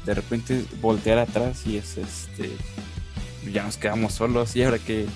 de 0.04 0.14
repente 0.14 0.64
voltear 0.80 1.18
atrás 1.18 1.66
y 1.66 1.76
es 1.76 1.96
este 1.96 2.50
ya 3.52 3.64
nos 3.64 3.76
quedamos 3.76 4.14
solos 4.14 4.54
y 4.56 4.62
ahora 4.62 4.78
que 4.78 5.06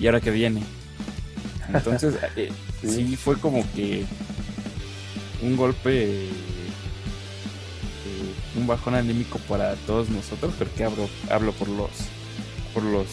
y 0.00 0.06
ahora 0.06 0.20
que 0.20 0.30
viene 0.30 0.62
entonces 1.72 2.14
eh, 2.36 2.52
sí. 2.82 3.16
fue 3.16 3.36
como 3.38 3.64
que 3.74 4.04
un 5.42 5.56
golpe 5.56 6.28
un 8.56 8.66
bajón 8.66 8.94
anímico 8.94 9.38
para 9.48 9.74
todos 9.76 10.10
nosotros 10.10 10.52
porque 10.58 10.84
hablo 10.84 11.08
hablo 11.30 11.52
por 11.52 11.68
los 11.68 11.90
por 12.74 12.82
los 12.82 13.06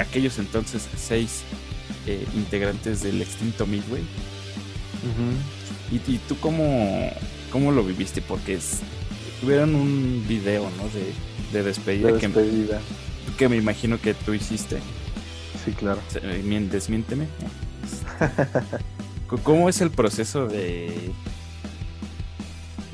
aquellos 0.00 0.38
entonces 0.38 0.88
seis 0.96 1.42
eh, 2.06 2.26
integrantes 2.34 3.02
del 3.02 3.20
extinto 3.22 3.66
Midway 3.66 4.02
y, 5.90 5.96
y, 5.96 6.18
tú 6.28 6.36
cómo 6.38 7.10
cómo 7.50 7.72
lo 7.72 7.82
viviste 7.82 8.22
porque 8.22 8.54
es 8.54 8.80
tuvieron 9.42 9.74
un 9.74 10.24
video, 10.28 10.70
¿no? 10.78 10.84
De, 10.88 11.12
de 11.52 11.64
despedida, 11.64 12.12
despedida. 12.12 12.80
Que, 13.26 13.34
que, 13.36 13.48
me 13.48 13.56
imagino 13.56 14.00
que 14.00 14.14
tú 14.14 14.32
hiciste. 14.32 14.78
Sí, 15.64 15.72
claro. 15.72 16.00
Desmiénteme. 16.70 17.26
¿Cómo 19.42 19.68
es 19.68 19.80
el 19.80 19.90
proceso 19.90 20.46
de 20.46 21.10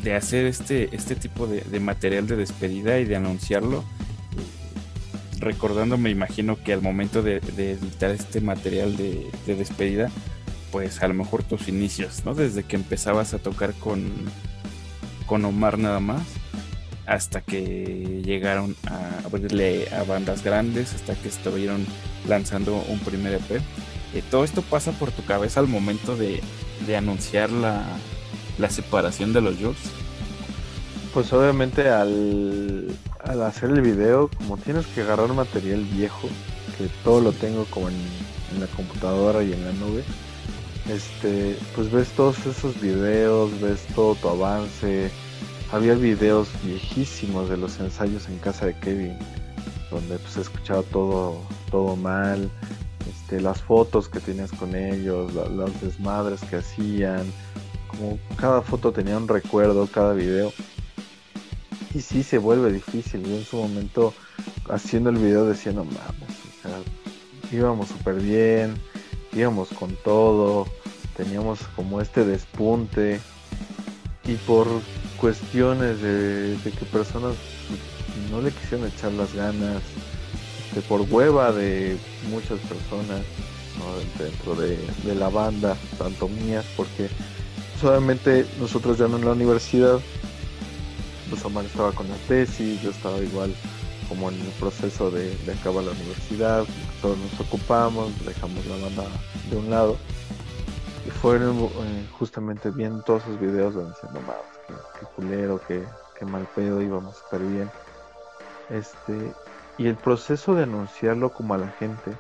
de 0.03 0.15
hacer 0.15 0.47
este, 0.47 0.95
este 0.95 1.17
tipo 1.17 1.47
de, 1.47 1.61
de, 1.63 1.81
material 1.81 2.27
de 2.27 2.37
despedida 2.37 2.99
y 2.99 3.05
de 3.05 3.17
anunciarlo? 3.17 3.85
Recordando, 5.39 5.99
me 5.99 6.11
imagino 6.11 6.57
que 6.63 6.73
al 6.73 6.83
momento 6.83 7.23
de, 7.23 7.41
de 7.41 7.73
editar 7.73 8.11
este 8.11 8.41
material 8.41 8.97
de, 8.97 9.31
de, 9.47 9.55
despedida, 9.55 10.11
pues 10.73 11.03
a 11.03 11.09
lo 11.09 11.15
mejor 11.15 11.43
tus 11.43 11.69
inicios, 11.69 12.25
¿no? 12.25 12.35
Desde 12.35 12.65
que 12.65 12.77
empezabas 12.77 13.35
a 13.35 13.39
tocar 13.39 13.73
con, 13.75 14.13
con 15.27 15.45
Omar 15.45 15.79
nada 15.79 16.01
más, 16.01 16.23
hasta 17.07 17.41
que 17.41 18.23
llegaron 18.25 18.77
a 18.87 19.25
abrirle 19.25 19.89
a 19.95 20.03
bandas 20.03 20.45
grandes, 20.45 20.95
hasta 20.95 21.15
que 21.15 21.29
estuvieron 21.29 21.87
lanzando 22.29 22.85
un 22.89 22.99
primer 22.99 23.35
EP. 23.35 23.63
Eh, 24.15 24.23
todo 24.31 24.45
esto 24.45 24.63
pasa 24.63 24.93
por 24.93 25.11
tu 25.11 25.25
cabeza 25.25 25.61
al 25.61 25.69
momento 25.69 26.17
de, 26.17 26.43
anunciar 26.97 27.51
la, 27.51 27.85
separación 28.71 29.33
de 29.33 29.41
los 29.41 29.57
Jules. 29.57 29.79
Pues 31.15 31.33
obviamente 31.33 31.89
al, 31.89 32.89
al, 33.25 33.43
hacer 33.43 33.71
el 33.71 33.81
video, 33.81 34.29
como 34.37 34.57
tienes 34.59 34.87
que 34.87 35.03
agarrar 35.03 35.33
material 35.33 35.83
viejo, 35.85 36.29
que 36.77 36.89
todo 37.03 37.21
lo 37.21 37.33
tengo 37.33 37.65
como 37.67 37.89
en, 37.89 37.97
la 38.61 38.67
computadora 38.69 39.43
y 39.43 39.53
en 39.53 39.65
la 39.65 39.73
nube, 39.73 40.03
este, 40.89 41.59
pues 41.75 41.91
ves 41.93 42.09
todos 42.11 42.47
esos 42.47 42.81
videos, 42.81 43.61
ves 43.61 43.87
todo 43.95 44.15
tu 44.15 44.29
avance. 44.29 45.11
Había 45.71 45.95
videos 45.95 46.49
viejísimos 46.65 47.51
de 47.51 47.59
los 47.59 47.79
ensayos 47.79 48.27
en 48.29 48.39
casa 48.39 48.67
de 48.67 48.75
Kevin, 48.79 49.19
donde 49.91 50.19
pues 50.19 50.39
escuchaba 50.39 50.83
todo, 50.85 51.43
todo 51.71 51.95
mal, 51.95 52.51
este, 53.09 53.41
las 53.41 53.61
fotos 53.61 54.09
que 54.09 54.21
tenías 54.21 54.51
con 54.53 54.75
ellos, 54.75 55.33
las 55.35 55.81
desmadres 55.83 56.41
que 56.49 56.57
hacían, 56.57 57.27
cada 58.37 58.63
foto 58.63 58.93
tenía 58.93 59.17
un 59.17 59.29
recuerdo, 59.29 59.87
cada 59.87 60.13
video. 60.13 60.53
Y 61.95 62.01
sí 62.01 62.23
se 62.23 62.39
vuelve 62.39 62.73
difícil. 62.73 63.23
Yo 63.25 63.37
en 63.37 63.45
su 63.45 63.57
momento 63.57 64.15
haciendo 64.69 65.11
el 65.11 65.17
video 65.17 65.47
decía, 65.47 65.73
no 65.73 65.85
mames, 65.85 66.39
íbamos 67.53 67.89
súper 67.89 68.17
bien, 68.17 68.75
íbamos 69.33 69.69
con 69.71 69.95
todo, 70.05 70.67
teníamos 71.17 71.61
como 71.75 72.01
este 72.01 72.25
despunte 72.25 73.21
y 74.25 74.35
por 74.35 74.67
cuestiones 75.19 76.01
de, 76.03 76.57
que 76.63 76.85
personas 76.87 77.35
no 78.31 78.43
le 78.43 78.51
quisieron 78.51 78.87
echar 78.87 79.13
las 79.13 79.33
ganas, 79.35 79.83
este, 80.69 80.83
por 80.83 81.01
hueva 81.03 81.53
de 81.53 81.97
muchas 82.31 82.59
personas 82.61 83.23
dentro 84.19 84.55
de, 84.55 85.15
la 85.15 85.29
banda, 85.29 85.77
tanto 85.99 86.29
mías, 86.29 86.65
porque 86.77 87.09
solamente 87.81 88.47
nosotros 88.59 88.99
ya 88.99 89.09
no 89.09 89.17
en 89.17 89.25
la 89.25 89.33
universidad, 89.33 89.99
pues 91.31 91.45
Omar 91.45 91.65
estaba 91.65 91.93
con 91.93 92.09
la 92.09 92.17
tesis, 92.29 92.81
yo 92.83 92.91
estaba 92.91 93.19
igual 93.19 93.55
como 94.09 94.31
en 94.31 94.41
el 94.41 94.53
proceso 94.59 95.11
de, 95.11 95.35
de 95.45 95.53
acabar 95.53 95.85
la 95.85 95.93
universidad, 95.93 96.65
todos 97.03 97.19
nos 97.19 97.41
ocupamos, 97.41 98.13
dejamos 98.25 98.65
la 98.67 98.77
banda 98.77 99.05
de 99.51 99.57
un 99.57 99.71
lado 99.71 99.97
y 101.07 101.11
fueron 101.11 101.59
eh, 101.59 102.09
justamente 102.19 102.71
viendo 102.71 103.03
todos 103.03 103.23
esos 103.23 103.41
videos 103.41 103.75
donde 103.75 103.91
dicen, 103.91 104.11
no 104.13 104.21
qué, 104.99 105.07
culero, 105.17 105.61
qué, 105.67 105.85
qué, 106.19 106.25
mal 106.27 106.47
pedo, 106.55 106.83
íbamos 106.83 107.17
súper 107.17 107.41
bien. 107.41 107.71
Este, 108.69 109.33
y 109.79 109.87
el 109.87 109.97
proceso 109.97 110.55
de 110.55 110.65
anunciarlo 110.65 111.31
como 111.31 111.55
a 111.55 111.59
la 111.59 111.69
gente, 111.69 112.13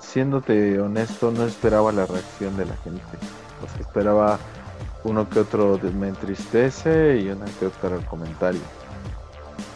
siéndote 0.00 0.78
honesto, 0.80 1.30
no 1.30 1.46
esperaba 1.46 1.92
la 1.92 2.04
reacción 2.04 2.56
de 2.58 2.66
la 2.66 2.76
gente. 2.78 3.39
Sea, 3.68 3.80
esperaba 3.80 4.38
uno 5.04 5.28
que 5.28 5.40
otro 5.40 5.78
me 5.94 6.08
entristece 6.08 7.18
y 7.18 7.28
una 7.28 7.46
que 7.58 7.66
otra 7.66 7.96
comentario. 8.06 8.60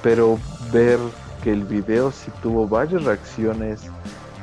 Pero 0.03 0.39
ver 0.73 0.99
que 1.43 1.53
el 1.53 1.65
video 1.65 2.11
sí 2.11 2.31
tuvo 2.43 2.69
varias 2.69 3.05
reacciones, 3.05 3.83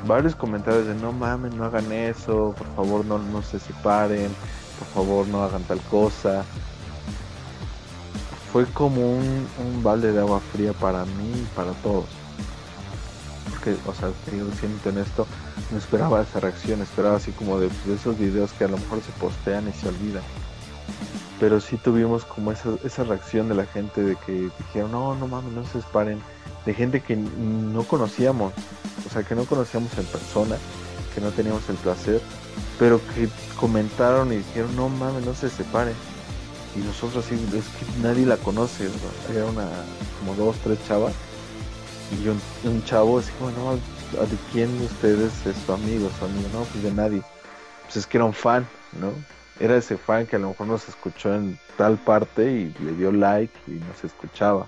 varios 0.06 0.34
comentarios 0.34 0.86
de 0.86 0.94
no 0.94 1.12
mames, 1.12 1.54
no 1.54 1.64
hagan 1.64 1.90
eso, 1.92 2.54
por 2.56 2.66
favor 2.74 3.04
no, 3.04 3.18
no 3.18 3.42
se 3.42 3.58
separen, 3.58 4.30
por 4.78 4.88
favor 4.88 5.26
no 5.28 5.42
hagan 5.42 5.62
tal 5.64 5.80
cosa. 5.82 6.44
Fue 8.52 8.66
como 8.66 9.00
un, 9.00 9.46
un 9.64 9.82
balde 9.82 10.12
de 10.12 10.20
agua 10.20 10.40
fría 10.52 10.72
para 10.72 11.04
mí 11.04 11.32
y 11.34 11.48
para 11.56 11.72
todos. 11.82 12.04
Porque, 13.50 13.76
o 13.86 13.94
sea, 13.94 14.10
siendo 14.28 14.90
honesto, 14.90 15.26
no 15.72 15.78
esperaba 15.78 16.22
esa 16.22 16.38
reacción, 16.40 16.82
esperaba 16.82 17.16
así 17.16 17.32
como 17.32 17.58
de, 17.58 17.70
esos 17.92 18.18
videos 18.18 18.52
que 18.52 18.64
a 18.64 18.68
lo 18.68 18.76
mejor 18.76 19.00
se 19.02 19.10
postean 19.12 19.68
y 19.68 19.72
se 19.72 19.88
olvidan. 19.88 20.22
Pero 21.40 21.60
sí 21.60 21.76
tuvimos 21.76 22.24
como 22.24 22.52
esa, 22.52 22.70
esa 22.84 23.04
reacción 23.04 23.48
de 23.48 23.54
la 23.54 23.64
gente 23.64 24.02
de 24.02 24.16
que 24.16 24.50
dijeron, 24.58 24.92
no, 24.92 25.14
no 25.14 25.26
mames, 25.26 25.52
no 25.52 25.64
se 25.64 25.80
separen 25.80 26.20
de 26.66 26.74
gente 26.74 27.00
que 27.00 27.16
no 27.16 27.82
conocíamos, 27.84 28.52
o 29.06 29.12
sea, 29.12 29.22
que 29.24 29.34
no 29.34 29.44
conocíamos 29.44 29.96
en 29.98 30.04
persona, 30.04 30.56
que 31.14 31.20
no 31.20 31.30
teníamos 31.30 31.68
el 31.68 31.76
placer, 31.76 32.20
pero 32.78 33.00
que 33.14 33.28
comentaron 33.58 34.32
y 34.32 34.36
dijeron, 34.36 34.76
no 34.76 34.88
mames, 34.88 35.24
no 35.24 35.34
se 35.34 35.48
separen. 35.48 35.94
Y 36.76 36.78
nosotros 36.80 37.26
así, 37.26 37.34
es 37.34 37.64
que 37.64 38.00
nadie 38.02 38.24
la 38.24 38.36
conoce, 38.36 38.88
era 39.34 39.46
una, 39.46 39.68
como 40.20 40.34
dos, 40.36 40.56
tres 40.62 40.78
chavas, 40.86 41.12
y 42.12 42.28
un, 42.28 42.40
un 42.64 42.84
chavo 42.84 43.18
así 43.18 43.30
como, 43.38 43.50
no, 43.50 43.78
¿de 44.20 44.36
quién 44.52 44.78
de 44.78 44.86
ustedes 44.86 45.46
es 45.46 45.56
su 45.64 45.72
amigo? 45.72 46.10
Su 46.18 46.24
amigo, 46.26 46.48
no, 46.52 46.64
pues 46.64 46.84
de 46.84 46.92
nadie. 46.92 47.22
Pues 47.84 47.96
es 47.96 48.06
que 48.06 48.18
era 48.18 48.24
un 48.24 48.34
fan, 48.34 48.66
¿no? 49.00 49.12
Era 49.58 49.76
ese 49.76 49.96
fan 49.96 50.26
que 50.26 50.36
a 50.36 50.38
lo 50.38 50.48
mejor 50.48 50.66
nos 50.66 50.88
escuchó 50.88 51.34
en 51.34 51.58
tal 51.76 51.96
parte 51.96 52.50
y 52.50 52.84
le 52.84 52.92
dio 52.92 53.12
like 53.12 53.52
y 53.66 53.72
nos 53.72 54.04
escuchaba, 54.04 54.66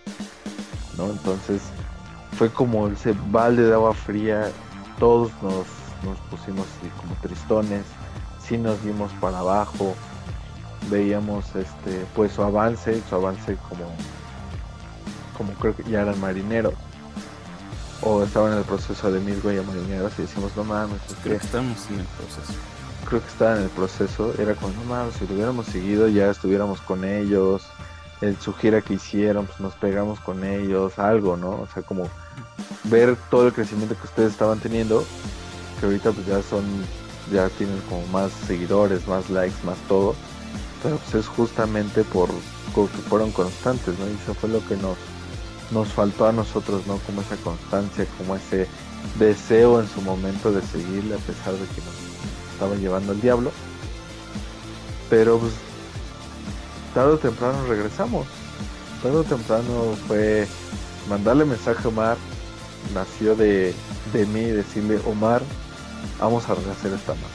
¿no? 0.96 1.10
Entonces 1.10 1.62
fue 2.38 2.50
como 2.50 2.88
ese 2.88 3.14
balde 3.30 3.64
de 3.66 3.74
agua 3.74 3.94
fría, 3.94 4.50
todos 4.98 5.30
nos, 5.42 5.66
nos 6.04 6.18
pusimos 6.30 6.66
así 6.78 6.90
como 7.00 7.14
tristones, 7.22 7.84
sí 8.40 8.58
nos 8.58 8.82
vimos 8.84 9.10
para 9.20 9.38
abajo, 9.38 9.94
veíamos 10.90 11.54
este 11.54 12.04
pues 12.14 12.32
su 12.32 12.42
avance, 12.42 13.00
su 13.08 13.14
avance 13.14 13.56
como 13.68 13.84
como 15.36 15.52
creo 15.54 15.74
que 15.74 15.82
ya 15.84 16.02
eran 16.02 16.20
marineros 16.20 16.74
o 18.02 18.22
estaban 18.22 18.52
en 18.52 18.58
el 18.58 18.64
proceso 18.64 19.10
de 19.10 19.20
mil 19.20 19.38
a 19.38 19.62
marineros 19.62 20.12
y 20.18 20.22
decimos 20.22 20.52
no 20.56 20.64
mames 20.64 21.00
creo 21.22 21.38
que 21.38 21.46
estamos 21.46 21.78
en 21.90 22.00
el 22.00 22.06
proceso 22.06 22.52
creo 23.04 23.20
que 23.20 23.28
estaba 23.28 23.56
en 23.56 23.62
el 23.62 23.68
proceso 23.70 24.34
era 24.38 24.54
como 24.54 24.72
no 24.74 24.84
mames 24.84 25.14
si 25.14 25.26
lo 25.26 25.34
hubiéramos 25.34 25.66
seguido 25.66 26.08
ya 26.08 26.30
estuviéramos 26.30 26.80
con 26.80 27.04
ellos 27.04 27.62
en 28.20 28.40
su 28.40 28.52
gira 28.54 28.80
que 28.80 28.94
hicieron 28.94 29.46
pues 29.46 29.60
nos 29.60 29.74
pegamos 29.74 30.20
con 30.20 30.44
ellos 30.44 30.98
algo 30.98 31.36
no 31.36 31.50
o 31.50 31.68
sea 31.72 31.82
como 31.82 32.08
ver 32.84 33.16
todo 33.30 33.46
el 33.46 33.52
crecimiento 33.52 33.96
que 33.96 34.06
ustedes 34.06 34.32
estaban 34.32 34.58
teniendo 34.60 35.04
que 35.80 35.86
ahorita 35.86 36.12
pues 36.12 36.26
ya 36.26 36.42
son 36.42 36.64
ya 37.32 37.48
tienen 37.50 37.80
como 37.88 38.06
más 38.08 38.30
seguidores 38.46 39.06
más 39.06 39.30
likes 39.30 39.56
más 39.64 39.78
todo 39.88 40.14
pero 40.82 40.96
pues 40.96 41.14
es 41.14 41.28
justamente 41.28 42.02
por 42.04 42.28
que 42.74 42.86
fueron 43.08 43.30
constantes 43.30 43.98
no 43.98 44.06
y 44.06 44.14
eso 44.22 44.34
fue 44.34 44.48
lo 44.50 44.66
que 44.66 44.76
nos 44.76 44.96
nos 45.74 45.88
faltó 45.88 46.26
a 46.26 46.32
nosotros, 46.32 46.86
¿no? 46.86 46.98
Como 46.98 47.20
esa 47.20 47.36
constancia, 47.36 48.06
como 48.16 48.36
ese 48.36 48.68
deseo 49.18 49.80
en 49.80 49.88
su 49.88 50.00
momento 50.00 50.52
de 50.52 50.62
seguirle 50.62 51.16
a 51.16 51.18
pesar 51.18 51.52
de 51.52 51.66
que 51.66 51.80
nos 51.82 52.52
estaba 52.52 52.76
llevando 52.76 53.12
el 53.12 53.20
diablo. 53.20 53.50
Pero 55.10 55.38
pues 55.38 55.52
tarde 56.94 57.12
o 57.12 57.18
temprano 57.18 57.66
regresamos. 57.66 58.26
Tarde 59.02 59.18
o 59.18 59.24
temprano 59.24 59.96
fue 60.06 60.46
mandarle 61.10 61.44
mensaje 61.44 61.82
a 61.84 61.88
Omar. 61.88 62.16
Nació 62.94 63.34
de, 63.34 63.74
de 64.12 64.26
mí 64.26 64.42
decirle, 64.44 65.00
Omar, 65.06 65.42
vamos 66.20 66.48
a 66.48 66.54
rehacer 66.54 66.92
esta 66.92 67.14
mano. 67.14 67.26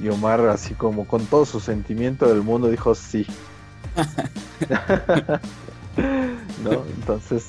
Y 0.00 0.08
Omar, 0.08 0.40
así 0.48 0.74
como 0.74 1.06
con 1.06 1.26
todo 1.26 1.44
su 1.44 1.60
sentimiento 1.60 2.26
del 2.26 2.42
mundo, 2.42 2.68
dijo 2.68 2.94
sí. 2.94 3.26
¿no? 5.96 6.84
Entonces, 6.96 7.46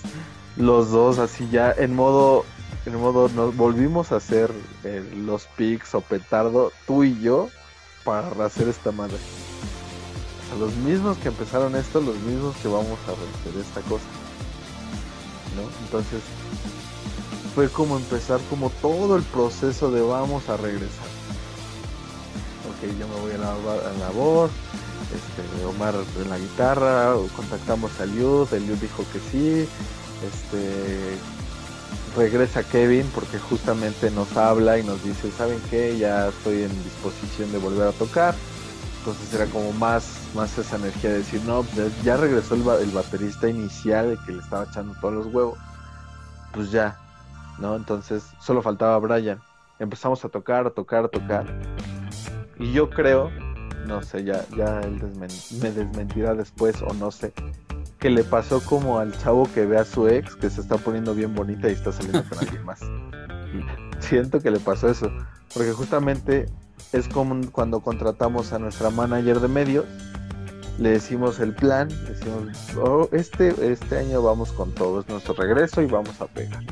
los 0.58 0.92
dos 0.92 1.20
así 1.20 1.48
ya 1.50 1.72
en 1.72 1.96
modo, 1.96 2.46
en 2.86 2.96
modo, 3.00 3.30
nos 3.30 3.56
volvimos 3.56 4.12
a 4.12 4.18
hacer 4.18 4.52
eh, 4.84 5.04
los 5.16 5.48
pics 5.58 5.96
o 5.96 6.02
petardo, 6.02 6.72
tú 6.88 7.04
y 7.04 7.20
yo, 7.22 7.50
para 8.04 8.46
hacer 8.46 8.68
esta 8.68 8.92
madre. 8.92 9.18
los 10.60 10.74
mismos 10.76 11.18
que 11.18 11.30
empezaron 11.30 11.76
esto, 11.76 12.00
los 12.00 12.18
mismos 12.20 12.56
que 12.58 12.68
vamos 12.68 13.00
a 13.08 13.12
hacer 13.12 13.62
esta 13.62 13.82
cosa. 13.82 14.06
¿No? 15.56 15.64
Entonces, 15.86 16.22
fue 17.56 17.70
como 17.70 17.98
empezar 17.98 18.40
como 18.50 18.70
todo 18.82 19.16
el 19.16 19.24
proceso 19.24 19.90
de 19.90 20.02
vamos 20.02 20.50
a 20.50 20.58
regresar. 20.58 21.08
Ok, 22.70 23.00
yo 23.00 23.08
me 23.08 23.20
voy 23.22 23.32
a 23.32 23.38
la, 23.38 23.52
a 23.52 23.94
la 24.00 24.10
voz, 24.10 24.52
este, 25.16 25.66
Omar 25.66 25.96
en 26.22 26.30
la 26.30 26.38
guitarra, 26.38 27.16
contactamos 27.36 28.00
a 28.00 28.04
Eliud, 28.04 28.54
Eliud 28.54 28.78
dijo 28.78 29.04
que 29.12 29.20
sí, 29.20 29.68
este, 30.28 31.18
regresa 32.16 32.64
Kevin 32.64 33.10
porque 33.14 33.40
justamente 33.40 34.12
nos 34.12 34.36
habla 34.38 34.78
y 34.78 34.84
nos 34.84 35.04
dice, 35.04 35.32
¿saben 35.32 35.60
qué? 35.70 35.98
Ya 35.98 36.30
estoy 36.30 36.64
en 36.64 36.84
disposición 36.84 37.52
de 37.52 37.58
volver 37.58 37.88
a 37.88 37.92
tocar. 37.92 38.36
Entonces 39.00 39.34
era 39.34 39.46
como 39.46 39.72
más, 39.74 40.18
más 40.34 40.58
esa 40.58 40.78
energía 40.78 41.12
de 41.12 41.18
decir, 41.20 41.42
no, 41.46 41.64
ya 42.04 42.18
regresó 42.18 42.56
el, 42.56 42.68
el 42.82 42.92
baterista 42.92 43.48
inicial, 43.48 44.12
el 44.12 44.20
que 44.26 44.32
le 44.32 44.40
estaba 44.40 44.64
echando 44.64 44.96
todos 45.00 45.14
los 45.14 45.28
huevos. 45.28 45.60
Pues 46.54 46.72
ya, 46.72 46.98
¿no? 47.60 47.76
Entonces 47.76 48.24
solo 48.42 48.62
faltaba 48.62 48.98
Brian. 48.98 49.40
Empezamos 49.78 50.24
a 50.26 50.30
tocar, 50.30 50.66
a 50.66 50.70
tocar, 50.72 51.06
a 51.06 51.08
tocar. 51.08 51.46
Y 52.58 52.72
yo 52.72 52.90
creo 52.90 53.30
no 53.86 54.02
sé, 54.02 54.24
ya, 54.24 54.46
ya 54.56 54.82
él 54.82 55.02
me 55.62 55.72
desmentirá 55.72 56.34
después 56.34 56.82
o 56.82 56.94
no 56.94 57.12
sé, 57.12 57.34
que 58.00 58.10
le 58.10 58.24
pasó 58.24 58.62
como 58.62 59.00
al 59.00 59.18
chavo 59.18 59.50
que 59.54 59.66
ve 59.66 59.78
a 59.78 59.86
su 59.86 60.08
ex 60.08 60.36
que 60.36 60.50
se 60.50 60.62
está 60.62 60.78
poniendo 60.78 61.16
bien 61.16 61.34
bonita 61.34 61.70
y 61.70 61.74
está 61.74 61.92
saliendo 61.92 62.24
con 62.28 62.40
alguien 62.40 62.64
más. 62.66 62.80
Siento 64.00 64.40
que 64.42 64.52
le 64.52 64.60
pasó 64.60 64.90
eso, 64.90 65.12
porque 65.54 65.72
justamente 65.72 66.48
es 66.92 67.08
como 67.08 67.52
cuando 67.52 67.80
contratamos 67.80 68.54
a 68.54 68.60
nuestra 68.60 68.90
manager 68.90 69.40
de 69.40 69.48
medios, 69.48 69.86
le 70.78 70.90
decimos 70.90 71.40
el 71.40 71.54
plan, 71.54 71.88
decimos, 72.08 72.76
oh, 72.78 73.08
este, 73.12 73.54
este 73.72 73.98
año 73.98 74.22
vamos 74.22 74.52
con 74.52 74.74
todo, 74.74 75.00
es 75.00 75.08
nuestro 75.08 75.34
regreso 75.34 75.82
y 75.82 75.86
vamos 75.86 76.20
a 76.20 76.28
pegar. 76.28 76.64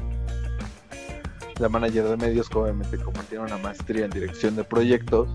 La 1.60 1.70
manager 1.70 2.10
de 2.10 2.18
medios, 2.18 2.50
obviamente, 2.54 2.98
como 2.98 3.22
tiene 3.24 3.46
una 3.46 3.58
maestría 3.58 4.06
en 4.06 4.12
dirección 4.12 4.56
de 4.56 4.64
proyectos, 4.64 5.30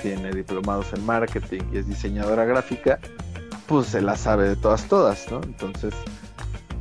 tiene 0.00 0.30
diplomados 0.32 0.92
en 0.92 1.04
marketing 1.04 1.62
y 1.72 1.78
es 1.78 1.86
diseñadora 1.86 2.44
gráfica, 2.44 2.98
pues 3.66 3.86
se 3.86 4.00
la 4.00 4.16
sabe 4.16 4.48
de 4.48 4.56
todas, 4.56 4.86
todas, 4.88 5.30
¿no? 5.30 5.40
Entonces 5.42 5.94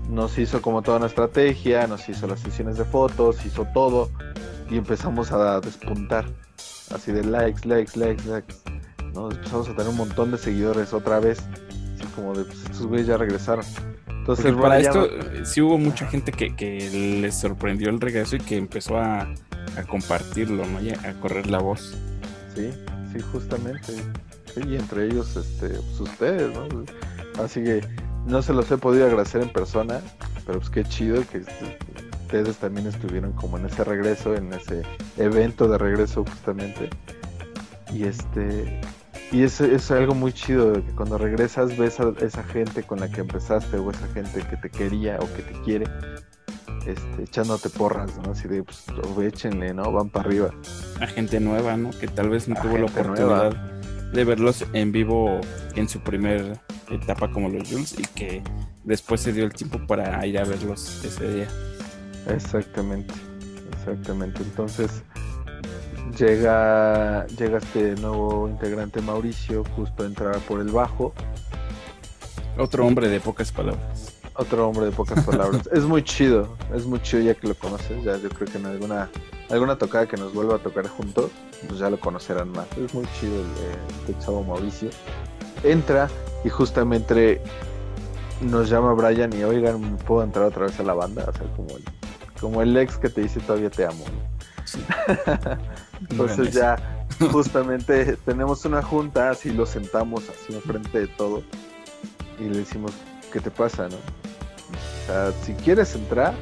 nos 0.09 0.37
hizo 0.39 0.61
como 0.61 0.81
toda 0.81 0.97
una 0.97 1.07
estrategia, 1.07 1.85
nos 1.87 2.09
hizo 2.09 2.27
las 2.27 2.39
sesiones 2.39 2.77
de 2.77 2.85
fotos, 2.85 3.45
hizo 3.45 3.65
todo 3.73 4.09
y 4.69 4.77
empezamos 4.77 5.31
a 5.31 5.59
despuntar, 5.59 6.25
así 6.93 7.11
de 7.11 7.23
likes, 7.23 7.67
likes, 7.67 7.97
likes, 7.97 8.23
likes, 8.25 8.55
¿no? 9.13 9.29
Empezamos 9.31 9.69
a 9.69 9.75
tener 9.75 9.89
un 9.89 9.97
montón 9.97 10.31
de 10.31 10.37
seguidores 10.37 10.93
otra 10.93 11.19
vez, 11.19 11.39
así 11.95 12.05
como 12.15 12.33
de, 12.33 12.43
pues 12.43 12.63
estos 12.63 12.87
güeyes 12.87 13.07
ya 13.07 13.17
regresaron. 13.17 13.65
Entonces, 14.07 14.53
para 14.53 14.79
esto 14.79 15.07
sí 15.43 15.61
hubo 15.61 15.77
mucha 15.77 16.07
gente 16.07 16.31
que, 16.31 16.55
que 16.55 16.89
les 17.21 17.39
sorprendió 17.39 17.89
el 17.89 17.99
regreso 17.99 18.35
y 18.35 18.39
que 18.39 18.57
empezó 18.57 18.97
a, 18.97 19.21
a 19.21 19.83
compartirlo, 19.87 20.65
¿no? 20.65 20.81
Y 20.81 20.91
a 20.91 21.13
correr 21.19 21.47
la 21.47 21.59
voz. 21.59 21.95
Sí, 22.55 22.71
sí, 23.11 23.19
justamente. 23.31 23.93
y 24.55 24.75
entre 24.75 25.05
ellos, 25.05 25.35
este, 25.35 25.69
pues 25.69 25.99
ustedes, 25.99 26.53
¿no? 26.53 26.67
Así 27.43 27.63
que 27.63 27.81
no 28.25 28.41
se 28.41 28.53
los 28.53 28.69
he 28.71 28.77
podido 28.77 29.05
agradecer 29.05 29.41
en 29.41 29.51
persona, 29.51 30.01
pero 30.45 30.59
pues 30.59 30.69
qué 30.69 30.83
chido 30.83 31.23
que 31.27 31.39
este, 31.39 31.77
ustedes 32.23 32.57
también 32.57 32.87
estuvieron 32.87 33.31
como 33.33 33.57
en 33.57 33.65
ese 33.65 33.83
regreso, 33.83 34.35
en 34.35 34.53
ese 34.53 34.83
evento 35.17 35.67
de 35.67 35.77
regreso 35.77 36.25
justamente. 36.25 36.89
Y 37.91 38.03
este 38.03 38.81
y 39.31 39.43
es, 39.43 39.61
es 39.61 39.91
algo 39.91 40.15
muy 40.15 40.33
chido 40.33 40.73
que 40.73 40.91
cuando 40.95 41.17
regresas 41.17 41.77
ves 41.77 41.99
a 41.99 42.13
esa 42.19 42.43
gente 42.43 42.83
con 42.83 42.99
la 42.99 43.09
que 43.09 43.21
empezaste 43.21 43.77
o 43.77 43.91
esa 43.91 44.07
gente 44.07 44.41
que 44.41 44.57
te 44.57 44.69
quería 44.69 45.17
o 45.19 45.33
que 45.33 45.43
te 45.43 45.53
quiere 45.61 45.85
este, 46.85 47.23
echándote 47.23 47.69
porras, 47.69 48.17
¿no? 48.23 48.31
Así 48.31 48.47
de, 48.47 48.63
pues, 48.63 48.85
échenle, 49.21 49.73
¿no? 49.73 49.91
Van 49.91 50.09
para 50.09 50.27
arriba. 50.27 50.51
A 50.99 51.07
gente 51.07 51.39
nueva, 51.39 51.77
¿no? 51.77 51.91
Que 51.91 52.07
tal 52.07 52.29
vez 52.29 52.47
no 52.47 52.55
tuvo 52.61 52.77
la 52.77 52.85
oportunidad 52.85 53.53
de 54.13 54.23
verlos 54.23 54.65
en 54.73 54.91
vivo 54.91 55.39
en 55.75 55.87
su 55.87 55.99
primera 55.99 56.61
etapa 56.89 57.31
como 57.31 57.49
los 57.49 57.69
Jules 57.69 57.95
y 57.99 58.03
que 58.03 58.43
después 58.83 59.21
se 59.21 59.33
dio 59.33 59.45
el 59.45 59.53
tiempo 59.53 59.79
para 59.85 60.25
ir 60.25 60.39
a 60.39 60.43
verlos 60.43 61.03
ese 61.05 61.33
día. 61.33 61.47
Exactamente, 62.27 63.13
exactamente. 63.71 64.41
Entonces 64.41 65.03
llega, 66.17 67.27
llega 67.27 67.59
este 67.59 67.95
nuevo 67.95 68.47
integrante 68.49 69.01
Mauricio, 69.01 69.63
justo 69.75 70.03
a 70.03 70.05
entrar 70.05 70.37
por 70.39 70.59
el 70.59 70.69
bajo. 70.69 71.13
Otro 72.57 72.85
hombre 72.85 73.07
de 73.07 73.19
pocas 73.19 73.51
palabras. 73.51 74.18
Otro 74.39 74.69
hombre 74.69 74.85
de 74.85 74.91
pocas 74.93 75.25
palabras. 75.25 75.69
es 75.73 75.83
muy 75.83 76.01
chido, 76.01 76.55
es 76.73 76.85
muy 76.85 77.01
chido 77.01 77.23
ya 77.23 77.35
que 77.35 77.45
lo 77.45 77.55
conoces. 77.55 78.01
Ya 78.05 78.15
yo 78.15 78.29
creo 78.29 78.49
que 78.49 78.57
en 78.57 78.67
alguna, 78.67 79.09
alguna 79.49 79.77
tocada 79.77 80.07
que 80.07 80.15
nos 80.15 80.33
vuelva 80.33 80.55
a 80.55 80.59
tocar 80.59 80.87
juntos, 80.87 81.29
pues 81.67 81.77
ya 81.77 81.89
lo 81.89 81.99
conocerán 81.99 82.49
más. 82.51 82.65
Es 82.77 82.93
muy 82.93 83.05
chido 83.19 83.35
el, 83.35 83.47
este 83.99 84.17
chavo 84.23 84.41
Mauricio. 84.45 84.91
Entra 85.65 86.09
y 86.45 86.49
justamente 86.49 87.41
nos 88.39 88.69
llama 88.69 88.93
Brian 88.93 89.33
y 89.33 89.43
oigan, 89.43 89.97
¿puedo 90.07 90.23
entrar 90.23 90.45
otra 90.45 90.67
vez 90.67 90.79
a 90.79 90.83
la 90.83 90.93
banda? 90.93 91.25
O 91.27 91.33
sea, 91.33 91.45
como 91.57 91.75
el, 91.75 91.83
como 92.39 92.61
el 92.61 92.77
ex 92.77 92.95
que 92.95 93.09
te 93.09 93.19
dice 93.21 93.41
todavía 93.41 93.69
te 93.69 93.85
amo. 93.85 94.05
Entonces 96.09 96.53
ya 96.53 96.77
justamente 97.31 98.15
tenemos 98.25 98.63
una 98.63 98.81
junta, 98.81 99.31
así 99.31 99.51
lo 99.51 99.65
sentamos 99.65 100.23
así 100.29 100.55
enfrente 100.55 100.97
de 100.97 101.07
todo 101.07 101.43
y 102.39 102.43
le 102.43 102.59
decimos, 102.59 102.93
¿qué 103.33 103.41
te 103.41 103.51
pasa, 103.51 103.89
no? 103.89 103.97
Si 105.43 105.53
quieres 105.53 105.95
entrar, 105.95 106.33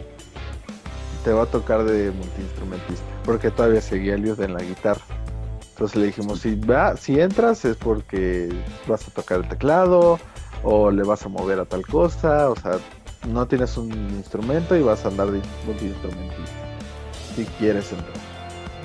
te 1.24 1.32
va 1.32 1.44
a 1.44 1.46
tocar 1.46 1.84
de 1.84 2.12
multiinstrumentista, 2.12 3.06
porque 3.26 3.52
todavía 3.52 3.82
seguía 3.82 4.16
Eliud 4.16 4.40
en 4.42 4.54
la 4.54 4.62
guitarra. 4.62 5.02
Entonces 5.72 5.96
le 5.98 6.06
dijimos, 6.08 6.40
si 6.40 6.56
va, 6.56 6.98
si 6.98 7.20
entras 7.20 7.64
es 7.66 7.76
porque 7.78 8.50
vas 8.88 9.08
a 9.08 9.12
tocar 9.12 9.42
el 9.42 9.48
teclado 9.48 10.20
o 10.64 10.90
le 10.90 11.04
vas 11.04 11.24
a 11.26 11.30
mover 11.30 11.60
a 11.60 11.66
tal 11.66 11.86
cosa, 11.86 12.50
o 12.50 12.56
sea, 12.56 12.80
no 13.28 13.46
tienes 13.48 13.78
un 13.78 13.92
instrumento 13.92 14.76
y 14.76 14.82
vas 14.82 15.06
a 15.06 15.10
andar 15.10 15.32
de 15.32 15.42
multiinstrumentista. 15.66 16.52
si 17.36 17.46
quieres 17.60 17.92
entrar. 17.92 18.16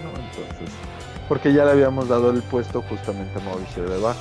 ¿no? 0.02 0.20
Entonces, 0.20 0.74
porque 1.28 1.52
ya 1.52 1.64
le 1.64 1.70
habíamos 1.70 2.09
dado 2.09 2.30
el 2.30 2.42
puesto 2.42 2.82
justamente 2.82 3.38
a 3.40 3.44
Mauricio 3.44 3.84
de 3.88 4.00
Bajo. 4.00 4.20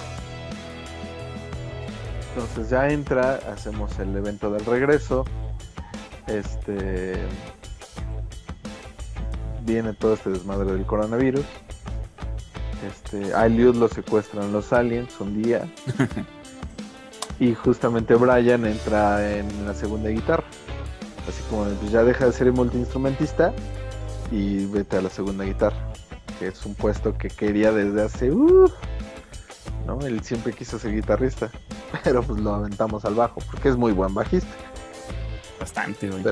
Entonces 2.33 2.69
ya 2.69 2.87
entra, 2.87 3.39
hacemos 3.51 3.99
el 3.99 4.15
evento 4.15 4.49
del 4.49 4.65
regreso. 4.65 5.25
Este 6.27 7.15
viene 9.65 9.93
todo 9.93 10.13
este 10.13 10.31
desmadre 10.31 10.73
del 10.73 10.85
coronavirus. 10.85 11.45
Este, 12.87 13.33
a 13.35 13.45
Eliud 13.45 13.75
lo 13.75 13.87
secuestran 13.87 14.51
los 14.51 14.73
aliens 14.73 15.19
un 15.19 15.41
día. 15.41 15.67
y 17.39 17.53
justamente 17.53 18.15
Brian 18.15 18.65
entra 18.65 19.37
en 19.37 19.65
la 19.65 19.73
segunda 19.73 20.09
guitarra. 20.09 20.45
Así 21.27 21.43
como 21.49 21.65
pues 21.65 21.91
ya 21.91 22.03
deja 22.03 22.25
de 22.25 22.31
ser 22.31 22.51
multiinstrumentista 22.51 23.53
y 24.31 24.65
vete 24.65 24.97
a 24.97 25.01
la 25.01 25.09
segunda 25.09 25.43
guitarra, 25.43 25.77
que 26.39 26.47
es 26.47 26.65
un 26.65 26.73
puesto 26.73 27.17
que 27.17 27.29
quería 27.29 27.71
desde 27.71 28.01
hace... 28.01 28.31
Uh, 28.31 28.69
¿no? 29.85 29.99
Él 30.01 30.21
siempre 30.23 30.53
quiso 30.53 30.79
ser 30.79 30.93
guitarrista, 30.93 31.51
pero 32.03 32.23
pues 32.23 32.39
lo 32.39 32.55
aventamos 32.55 33.05
al 33.05 33.15
bajo, 33.15 33.39
porque 33.49 33.69
es 33.69 33.77
muy 33.77 33.91
buen 33.91 34.13
bajista. 34.13 34.49
Bastante, 35.61 36.09
güey. 36.09 36.23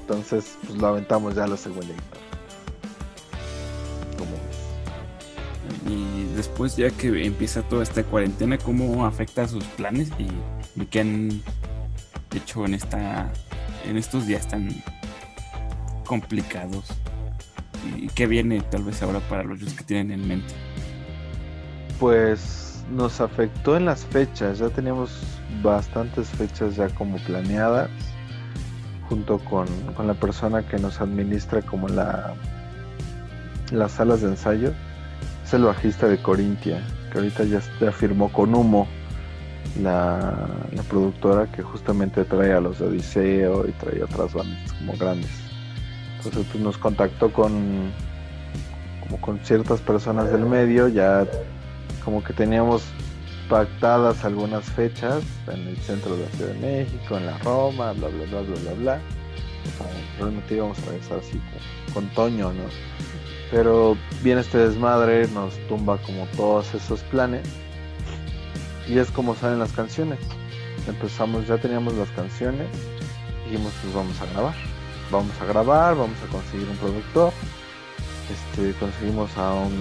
Entonces, 0.00 0.58
pues 0.66 0.78
lo 0.78 0.88
aventamos 0.88 1.34
ya 1.34 1.44
a 1.44 1.46
la 1.46 1.56
segunda 1.56 1.86
guitarra. 1.88 2.20
Y 5.88 6.24
después, 6.36 6.76
ya 6.76 6.90
que 6.90 7.24
empieza 7.24 7.62
toda 7.62 7.82
esta 7.82 8.04
cuarentena, 8.04 8.58
¿cómo 8.58 9.06
afecta 9.06 9.44
a 9.44 9.48
sus 9.48 9.64
planes 9.64 10.10
y, 10.18 10.28
y 10.78 10.84
qué 10.84 11.00
han 11.00 11.42
hecho 12.34 12.66
en 12.66 12.74
esta 12.74 13.32
en 13.88 13.96
estos 13.96 14.26
días 14.26 14.46
tan 14.46 14.68
complicados? 16.04 16.84
¿Y 17.96 18.08
qué 18.08 18.26
viene 18.26 18.60
tal 18.60 18.84
vez 18.84 19.02
ahora 19.02 19.20
para 19.20 19.42
los 19.42 19.72
que 19.72 19.84
tienen 19.84 20.12
en 20.12 20.28
mente? 20.28 20.52
Pues 21.98 22.84
nos 22.90 23.22
afectó 23.22 23.74
en 23.78 23.86
las 23.86 24.04
fechas, 24.04 24.58
ya 24.58 24.68
teníamos 24.68 25.18
bastantes 25.62 26.28
fechas 26.28 26.76
ya 26.76 26.88
como 26.90 27.16
planeadas, 27.24 27.88
junto 29.10 29.38
con, 29.40 29.66
con 29.94 30.06
la 30.06 30.14
persona 30.14 30.62
que 30.66 30.78
nos 30.78 31.02
administra 31.02 31.60
como 31.60 31.88
la 31.88 32.32
las 33.72 33.92
salas 33.92 34.20
de 34.20 34.28
ensayo, 34.28 34.72
es 35.44 35.54
el 35.54 35.64
bajista 35.64 36.08
de 36.08 36.20
Corintia, 36.22 36.82
que 37.10 37.18
ahorita 37.18 37.44
ya, 37.44 37.60
ya 37.80 37.92
firmó 37.92 38.30
con 38.32 38.54
Humo 38.54 38.88
la, 39.80 40.48
productora 40.88 41.46
que 41.52 41.62
justamente 41.62 42.24
trae 42.24 42.52
a 42.52 42.60
los 42.60 42.78
de 42.78 42.86
Odiseo 42.86 43.68
y 43.68 43.72
trae 43.72 44.02
otras 44.02 44.34
bandas 44.34 44.72
como 44.72 44.96
grandes. 44.96 45.30
Entonces 46.16 46.46
pues, 46.50 46.62
nos 46.62 46.78
contactó 46.78 47.32
con 47.32 47.92
como 49.02 49.20
con 49.20 49.38
ciertas 49.40 49.80
personas 49.80 50.30
del 50.30 50.46
medio, 50.46 50.88
ya 50.88 51.26
como 52.04 52.22
que 52.22 52.32
teníamos 52.32 52.82
pactadas 53.50 54.24
algunas 54.24 54.64
fechas 54.64 55.24
en 55.48 55.66
el 55.66 55.76
centro 55.78 56.16
de 56.16 56.24
la 56.24 56.30
Ciudad 56.30 56.52
de 56.52 56.60
México, 56.60 57.16
en 57.16 57.26
la 57.26 57.36
Roma, 57.38 57.92
bla 57.92 58.08
bla 58.08 58.24
bla 58.26 58.40
bla 58.42 58.60
bla 58.60 58.72
bla. 58.74 59.00
realmente 60.18 60.54
íbamos 60.54 60.78
a 60.78 60.86
regresar 60.86 61.18
así 61.18 61.40
con, 61.92 61.94
con 61.94 62.14
Toño, 62.14 62.52
¿no? 62.52 62.62
Pero 63.50 63.96
viene 64.22 64.42
este 64.42 64.58
desmadre, 64.58 65.26
nos 65.28 65.58
tumba 65.66 65.98
como 65.98 66.26
todos 66.36 66.72
esos 66.72 67.00
planes 67.02 67.42
y 68.88 68.98
es 68.98 69.10
como 69.10 69.34
salen 69.34 69.58
las 69.58 69.72
canciones. 69.72 70.20
Empezamos, 70.86 71.48
ya 71.48 71.58
teníamos 71.58 71.94
las 71.94 72.10
canciones, 72.10 72.68
dijimos 73.44 73.72
pues 73.82 73.92
vamos 73.92 74.20
a 74.20 74.26
grabar. 74.32 74.54
Vamos 75.10 75.32
a 75.40 75.44
grabar, 75.44 75.96
vamos 75.96 76.16
a 76.24 76.30
conseguir 76.30 76.68
un 76.68 76.76
productor. 76.76 77.32
Este, 78.30 78.72
conseguimos 78.78 79.36
a 79.36 79.54
un 79.54 79.72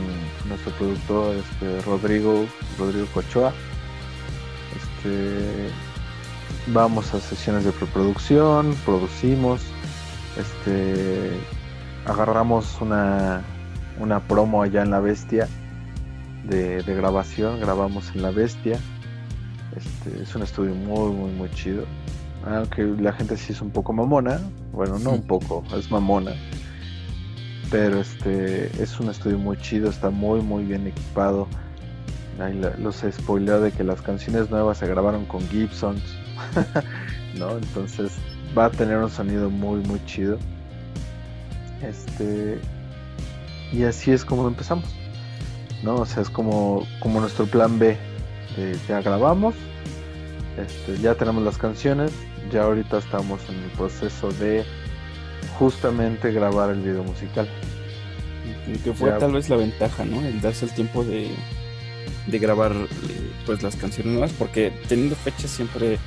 nuestro 0.47 0.71
productor 0.73 1.35
este, 1.35 1.81
Rodrigo 1.81 2.45
Rodrigo 2.77 3.05
Cochoa 3.13 3.53
este 4.75 5.69
vamos 6.67 7.13
a 7.13 7.19
sesiones 7.19 7.63
de 7.65 7.71
preproducción 7.71 8.75
producimos 8.85 9.61
este 10.37 11.31
agarramos 12.05 12.81
una 12.81 13.43
una 13.99 14.19
promo 14.21 14.63
allá 14.63 14.81
en 14.81 14.89
la 14.89 14.99
bestia 14.99 15.47
de, 16.43 16.81
de 16.81 16.95
grabación 16.95 17.59
grabamos 17.59 18.09
en 18.15 18.23
la 18.23 18.31
bestia 18.31 18.79
este, 19.75 20.23
es 20.23 20.35
un 20.35 20.41
estudio 20.41 20.73
muy, 20.73 21.11
muy, 21.11 21.31
muy 21.31 21.49
chido. 21.51 21.85
Aunque 22.45 22.83
la 22.83 23.13
gente 23.13 23.37
sí 23.37 23.53
es 23.53 23.61
un 23.61 23.69
poco 23.69 23.93
mamona. 23.93 24.39
Bueno, 24.71 24.97
no 24.99 25.11
un 25.11 25.23
poco, 25.23 25.63
es 25.75 25.91
mamona. 25.91 26.31
Pero 27.71 28.01
este 28.01 28.65
es 28.81 28.99
un 28.99 29.09
estudio 29.09 29.37
muy 29.37 29.57
chido, 29.57 29.89
está 29.89 30.09
muy, 30.09 30.41
muy 30.41 30.63
bien 30.63 30.87
equipado. 30.87 31.47
Ahí 32.39 32.59
los 32.79 33.03
spoileo 33.11 33.59
de 33.61 33.71
que 33.71 33.83
las 33.83 34.01
canciones 34.01 34.49
nuevas 34.49 34.77
se 34.77 34.87
grabaron 34.87 35.25
con 35.25 35.41
Gibsons. 35.49 36.01
¿No? 37.37 37.57
Entonces 37.57 38.13
va 38.57 38.65
a 38.65 38.71
tener 38.71 38.97
un 38.97 39.09
sonido 39.09 39.49
muy, 39.49 39.81
muy 39.81 40.03
chido. 40.05 40.37
Este. 41.81 42.59
Y 43.71 43.83
así 43.83 44.11
es 44.11 44.25
como 44.25 44.47
empezamos. 44.47 44.85
¿No? 45.83 45.95
O 45.95 46.05
sea, 46.05 46.23
es 46.23 46.29
como, 46.29 46.85
como 46.99 47.19
nuestro 47.21 47.45
plan 47.45 47.77
B 47.77 47.97
ya 48.87 49.01
grabamos, 49.01 49.55
este, 50.57 50.97
ya 50.97 51.15
tenemos 51.15 51.43
las 51.43 51.57
canciones, 51.57 52.11
ya 52.51 52.63
ahorita 52.63 52.97
estamos 52.97 53.47
en 53.49 53.55
el 53.55 53.71
proceso 53.71 54.31
de 54.33 54.65
justamente 55.59 56.31
grabar 56.31 56.69
el 56.69 56.81
video 56.81 57.03
musical. 57.03 57.47
Y 58.65 58.77
que 58.77 58.93
fue 58.93 59.11
tal 59.11 59.33
vez 59.33 59.49
la 59.49 59.57
ventaja, 59.57 60.05
¿no? 60.05 60.25
El 60.25 60.39
darse 60.41 60.65
el 60.65 60.73
tiempo 60.73 61.03
de, 61.03 61.29
de 62.27 62.39
grabar 62.39 62.71
eh, 62.71 63.31
pues 63.45 63.61
las 63.61 63.75
canciones 63.75 64.13
nuevas, 64.13 64.31
porque 64.31 64.71
teniendo 64.87 65.15
fechas 65.15 65.51
siempre 65.51 65.93
eh, 65.95 65.97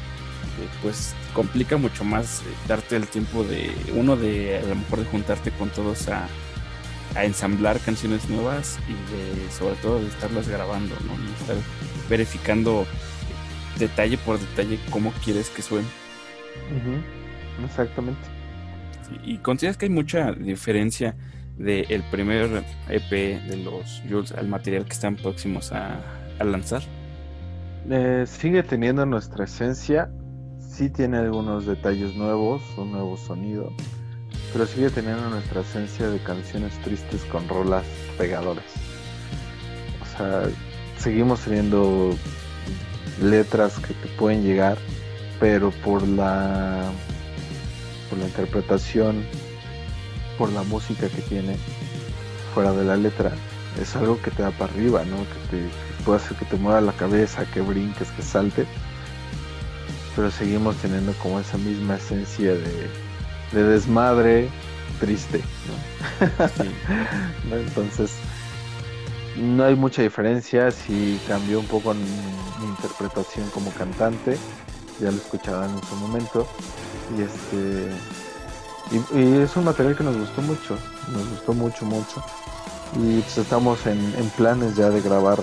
pues 0.81 1.15
complica 1.35 1.77
mucho 1.77 2.03
más 2.03 2.41
eh, 2.41 2.45
darte 2.67 2.97
el 2.97 3.07
tiempo 3.09 3.45
de 3.45 3.71
uno 3.95 4.17
de 4.17 4.59
a 4.59 4.63
lo 4.63 4.75
mejor 4.77 5.01
de 5.01 5.05
juntarte 5.07 5.51
con 5.51 5.69
todos 5.71 6.09
a, 6.09 6.29
a 7.15 7.25
ensamblar 7.25 7.79
canciones 7.81 8.29
nuevas 8.31 8.79
y 8.89 8.93
de 8.93 9.51
sobre 9.51 9.75
todo 9.77 10.01
de 10.01 10.09
estarlas 10.09 10.49
grabando, 10.49 10.95
¿no? 11.07 11.13
Y 11.13 11.43
estar 11.43 11.57
verificando 12.09 12.87
detalle 13.79 14.17
por 14.19 14.39
detalle 14.39 14.79
cómo 14.91 15.13
quieres 15.25 15.51
que 15.51 15.63
suene. 15.63 15.89
Exactamente. 17.65 18.42
¿Y 19.25 19.39
consideras 19.39 19.77
que 19.77 19.87
hay 19.87 19.91
mucha 19.91 20.33
diferencia 20.33 21.17
del 21.57 22.03
primer 22.11 22.65
EP 22.89 23.11
de 23.11 23.57
los 23.57 24.03
Jules 24.09 24.33
al 24.33 24.49
material 24.49 24.85
que 24.85 24.93
están 24.93 25.17
próximos 25.17 25.73
a, 25.73 26.01
lanzar? 26.43 26.83
Eh, 27.89 28.25
sigue 28.27 28.63
teniendo 28.63 29.07
nuestra 29.07 29.45
esencia, 29.45 30.11
sí 30.59 30.91
tiene 30.91 31.19
algunos 31.19 31.67
detalles 31.67 32.17
nuevos, 32.17 32.63
un 32.77 32.93
nuevo 32.93 33.17
sonido, 33.17 33.73
pero 34.53 34.67
sigue 34.67 34.91
teniendo 34.91 35.31
nuestra 35.31 35.61
esencia 35.61 36.09
de 36.09 36.19
canciones 36.19 36.77
tristes 36.83 37.23
con 37.27 37.49
rolas 37.49 37.85
pegadoras. 38.19 38.65
O 40.01 40.17
sea, 40.17 40.43
seguimos 40.99 41.41
teniendo 41.41 42.17
letras 43.23 43.79
que 43.79 43.95
te 43.95 44.09
pueden 44.17 44.43
llegar, 44.43 44.79
pero 45.39 45.71
por 45.71 46.07
la 46.07 46.91
por 48.13 48.19
la 48.19 48.27
interpretación, 48.27 49.25
por 50.37 50.53
la 50.53 50.63
música 50.65 51.09
que 51.09 51.23
tiene 51.23 51.57
fuera 52.55 52.71
de 52.73 52.85
la 52.85 52.95
letra, 52.95 53.33
es 53.81 53.97
algo 53.97 54.21
que 54.21 54.31
te 54.31 54.43
da 54.43 54.51
para 54.51 54.71
arriba, 54.71 55.03
¿no? 55.07 55.17
Que 55.17 55.57
te 55.57 56.05
puede 56.05 56.19
hacer 56.19 56.37
que 56.37 56.45
te 56.45 56.57
mueva 56.57 56.83
la 56.83 56.93
cabeza, 56.93 57.47
que 57.47 57.63
brinques, 57.63 58.11
que 58.11 58.21
salte. 58.21 58.67
Pero 60.15 60.31
seguimos 60.31 60.77
teniendo 60.77 61.15
como 61.23 61.41
esa 61.41 61.57
misma 61.57 61.95
esencia 61.95 62.53
de, 62.53 62.91
de 63.53 63.63
desmadre 63.63 64.51
triste, 65.01 65.41
¿no? 67.49 67.57
Entonces, 67.57 68.13
no 69.39 69.65
hay 69.65 69.75
mucha 69.75 70.03
diferencia, 70.03 70.71
si 70.71 71.19
cambió 71.27 71.61
un 71.61 71.67
poco 71.67 71.95
mi 71.95 72.69
interpretación 72.69 73.49
como 73.55 73.71
cantante, 73.71 74.37
ya 75.03 75.11
lo 75.11 75.19
escuchaban 75.19 75.71
en 75.71 75.83
su 75.85 75.97
momento, 75.97 76.47
y 77.17 77.23
este 77.23 77.93
y, 78.91 79.41
es 79.41 79.57
un 79.57 79.65
material 79.65 79.97
que 79.97 80.05
nos 80.05 80.17
gustó 80.17 80.43
mucho, 80.43 80.79
nos 81.13 81.29
gustó 81.29 81.53
mucho, 81.53 81.85
mucho, 81.85 82.25
y 82.97 83.21
pues 83.21 83.39
estamos 83.39 83.87
en, 83.87 83.99
en 84.17 84.31
planes 84.31 84.77
ya 84.77 84.91
de 84.91 85.01
grabar 85.01 85.39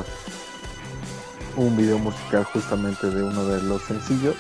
un 1.56 1.76
video 1.76 2.00
musical 2.00 2.46
justamente 2.46 3.10
de 3.10 3.24
uno 3.24 3.46
de 3.46 3.62
los 3.64 3.82
sencillos, 3.84 4.36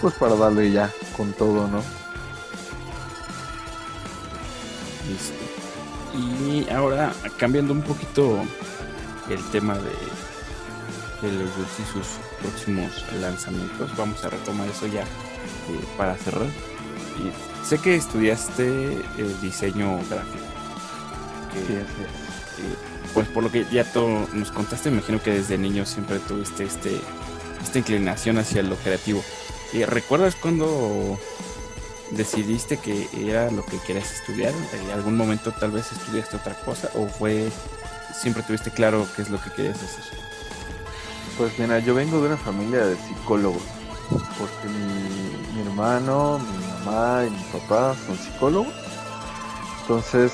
pues 0.00 0.14
para 0.14 0.34
darle 0.34 0.72
ya 0.72 0.90
con 1.16 1.32
todo, 1.32 1.68
¿no? 1.68 1.82
Listo. 5.08 5.46
Y 6.18 6.68
ahora, 6.70 7.12
cambiando 7.36 7.72
un 7.72 7.82
poquito 7.82 8.40
el 9.28 9.42
tema 9.50 9.74
de, 9.74 9.92
de 11.22 11.32
los 11.32 11.50
y 11.50 11.92
sus 11.92 12.06
próximos 12.40 13.04
lanzamientos, 13.20 13.96
vamos 13.96 14.24
a 14.24 14.30
retomar 14.30 14.68
eso 14.68 14.86
ya 14.86 15.02
eh, 15.02 15.84
para 15.96 16.14
cerrar. 16.16 16.48
Y 17.18 17.66
sé 17.66 17.78
que 17.78 17.96
estudiaste 17.96 18.98
el 19.18 19.40
diseño 19.40 19.98
gráfico. 20.10 20.44
Sí, 21.52 21.64
sí. 21.68 21.74
Eh, 21.74 22.76
pues 23.14 23.28
por 23.28 23.42
lo 23.42 23.50
que 23.50 23.64
ya 23.72 23.90
tú 23.90 24.06
nos 24.34 24.50
contaste, 24.50 24.90
me 24.90 24.98
imagino 24.98 25.22
que 25.22 25.30
desde 25.30 25.56
niño 25.56 25.86
siempre 25.86 26.18
tuviste 26.18 26.64
este, 26.64 27.00
esta 27.62 27.78
inclinación 27.78 28.38
hacia 28.38 28.62
lo 28.62 28.76
creativo. 28.76 29.24
¿Y 29.72 29.84
recuerdas 29.84 30.34
cuando 30.36 31.18
decidiste 32.10 32.76
que 32.76 33.08
era 33.16 33.50
lo 33.50 33.64
que 33.64 33.78
querías 33.86 34.12
estudiar? 34.12 34.52
¿En 34.84 34.90
algún 34.90 35.16
momento 35.16 35.52
tal 35.52 35.70
vez 35.70 35.90
estudiaste 35.92 36.36
otra 36.36 36.54
cosa 36.54 36.90
o 36.94 37.06
fue 37.06 37.50
siempre 38.20 38.42
tuviste 38.42 38.70
claro 38.70 39.06
qué 39.16 39.22
es 39.22 39.30
lo 39.30 39.40
que 39.40 39.50
querías 39.50 39.82
hacer? 39.82 40.35
Pues 41.36 41.58
mira, 41.58 41.78
yo 41.80 41.94
vengo 41.94 42.18
de 42.20 42.28
una 42.28 42.36
familia 42.38 42.86
de 42.86 42.96
psicólogos, 42.96 43.62
porque 44.38 44.68
mi, 44.68 45.60
hermano, 45.60 46.38
mi 46.38 46.66
mamá 46.66 47.24
y 47.26 47.30
mi 47.30 47.42
papá 47.52 47.94
son 48.06 48.16
psicólogos. 48.16 48.72
Entonces, 49.82 50.32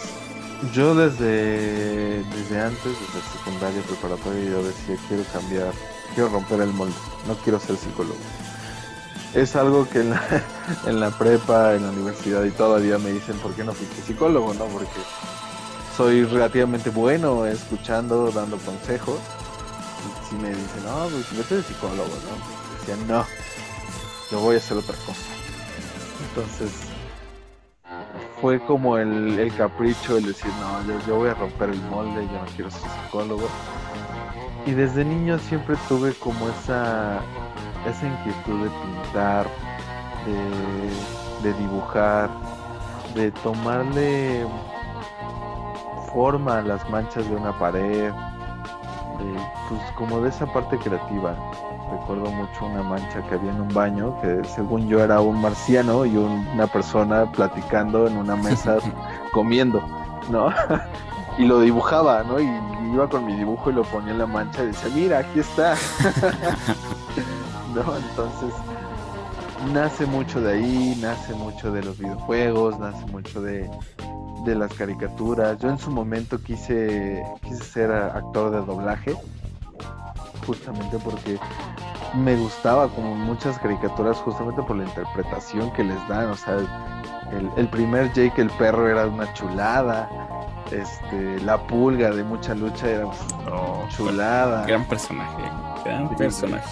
yo 0.73 0.95
desde, 0.95 2.23
desde 2.23 2.61
antes, 2.61 2.85
desde 2.85 3.29
secundaria, 3.33 3.83
preparatoria, 3.83 4.45
yo 4.49 4.63
decía, 4.63 4.97
quiero 5.09 5.25
cambiar, 5.33 5.73
quiero 6.15 6.29
romper 6.29 6.61
el 6.61 6.73
molde, 6.73 6.95
no 7.27 7.35
quiero 7.35 7.59
ser 7.59 7.77
psicólogo. 7.77 8.21
Es 9.35 9.57
algo 9.57 9.89
que 9.89 10.03
en 10.03 10.11
la, 10.11 10.23
en 10.87 11.01
la 11.01 11.11
prepa, 11.11 11.75
en 11.75 11.83
la 11.83 11.91
universidad 11.91 12.45
y 12.45 12.53
todavía 12.53 12.99
me 12.99 13.11
dicen, 13.11 13.37
¿por 13.39 13.55
qué 13.55 13.65
no 13.65 13.73
fuiste 13.73 14.03
psicólogo? 14.03 14.55
No, 14.55 14.67
porque 14.67 15.01
soy 15.97 16.25
relativamente 16.27 16.91
bueno 16.91 17.45
escuchando, 17.45 18.31
dando 18.31 18.57
consejos. 18.59 19.19
Si 20.29 20.35
me 20.37 20.49
dicen, 20.49 20.85
no, 20.85 21.09
pues 21.09 21.37
vete 21.37 21.57
de 21.57 21.63
psicólogo, 21.63 22.09
¿no? 22.09 22.79
Decía, 22.79 22.97
no, 23.07 23.25
yo 24.31 24.41
voy 24.41 24.57
a 24.57 24.59
hacer 24.59 24.77
otra 24.77 24.95
cosa. 25.07 25.21
Entonces, 26.29 26.71
fue 28.41 28.59
como 28.61 28.99
el, 28.99 29.39
el 29.39 29.55
capricho, 29.55 30.17
el 30.17 30.27
decir, 30.27 30.51
no, 30.61 30.85
yo, 30.87 31.07
yo 31.07 31.17
voy 31.17 31.29
a 31.29 31.35
romper 31.35 31.71
el 31.71 31.81
molde, 31.83 32.27
yo 32.27 32.33
no 32.33 32.47
quiero 32.57 32.71
ser 32.71 32.89
psicólogo. 33.05 33.49
Y 34.67 34.73
desde 34.73 35.05
niño 35.05 35.39
siempre 35.39 35.77
tuve 35.89 36.15
como 36.15 36.49
esa, 36.49 37.21
esa 37.87 38.07
inquietud 38.07 38.65
de 38.65 38.71
pintar, 38.71 39.47
de, 40.27 41.49
de 41.49 41.59
dibujar, 41.59 42.31
de 43.15 43.31
tomarle 43.31 44.47
forma 46.13 46.59
a 46.59 46.63
las 46.63 46.89
manchas 46.91 47.29
de 47.29 47.37
una 47.37 47.59
pared, 47.59 48.13
pues 49.69 49.81
como 49.97 50.21
de 50.21 50.31
esa 50.31 50.47
parte 50.47 50.79
creativa. 50.79 51.35
Recuerdo 51.93 52.31
mucho 52.31 52.67
una 52.67 52.83
mancha 52.83 53.21
que 53.29 53.35
había 53.35 53.51
en 53.51 53.61
un 53.61 53.75
baño, 53.75 54.15
que 54.23 54.43
según 54.49 54.89
yo 54.89 55.03
era 55.05 55.21
un 55.21 55.41
marciano 55.41 56.07
y 56.07 56.17
un- 56.17 56.47
una 56.55 56.67
persona 56.67 57.31
platicando 57.33 58.07
en 58.07 58.17
una 58.17 58.35
mesa 58.37 58.79
comiendo, 59.33 59.83
¿no? 60.31 60.49
y 61.39 61.45
lo 61.45 61.61
dibujaba, 61.61 62.23
¿no? 62.23 62.41
Y 62.41 62.49
iba 62.93 63.09
con 63.09 63.27
mi 63.27 63.35
dibujo 63.37 63.71
y 63.71 63.75
lo 63.75 63.83
ponía 63.85 64.13
en 64.13 64.19
la 64.19 64.27
mancha 64.27 64.63
y 64.63 64.67
decía, 64.69 64.91
mira, 64.95 65.19
aquí 65.19 65.41
está. 65.41 65.75
¿No? 67.75 67.83
Entonces, 67.97 68.55
nace 69.73 70.07
mucho 70.07 70.41
de 70.41 70.55
ahí, 70.55 70.99
nace 71.01 71.35
mucho 71.35 71.73
de 71.73 71.83
los 71.83 71.99
videojuegos, 71.99 72.79
nace 72.79 73.05
mucho 73.07 73.41
de, 73.41 73.71
de 74.45 74.55
las 74.55 74.73
caricaturas. 74.75 75.59
Yo 75.59 75.69
en 75.71 75.79
su 75.79 75.91
momento 75.91 76.41
quise, 76.43 77.23
quise 77.43 77.63
ser 77.65 77.93
actor 77.93 78.51
de 78.51 78.61
doblaje, 78.61 79.15
justamente 80.47 80.99
porque 80.99 81.39
me 82.15 82.37
gustaba 82.37 82.89
como 82.89 83.15
muchas 83.15 83.59
caricaturas, 83.59 84.17
justamente 84.19 84.63
por 84.63 84.77
la 84.77 84.85
interpretación 84.85 85.71
que 85.73 85.85
les 85.85 86.09
dan. 86.09 86.31
O 86.31 86.37
sea, 86.37 86.57
el, 87.33 87.51
el 87.57 87.69
primer 87.69 88.13
Jake 88.13 88.41
el 88.43 88.51
perro 88.51 88.89
era 88.89 89.07
una 89.07 89.33
chulada. 89.35 90.09
Este, 90.71 91.39
la 91.43 91.59
pulga 91.67 92.11
de 92.11 92.25
mucha 92.25 92.55
lucha 92.55 92.89
era 92.89 93.07
Oh, 93.53 93.85
chulada. 93.91 94.65
gran 94.67 94.85
personaje, 94.87 95.43
gran 95.85 96.09
Sí, 96.09 96.15
personaje. 96.17 96.65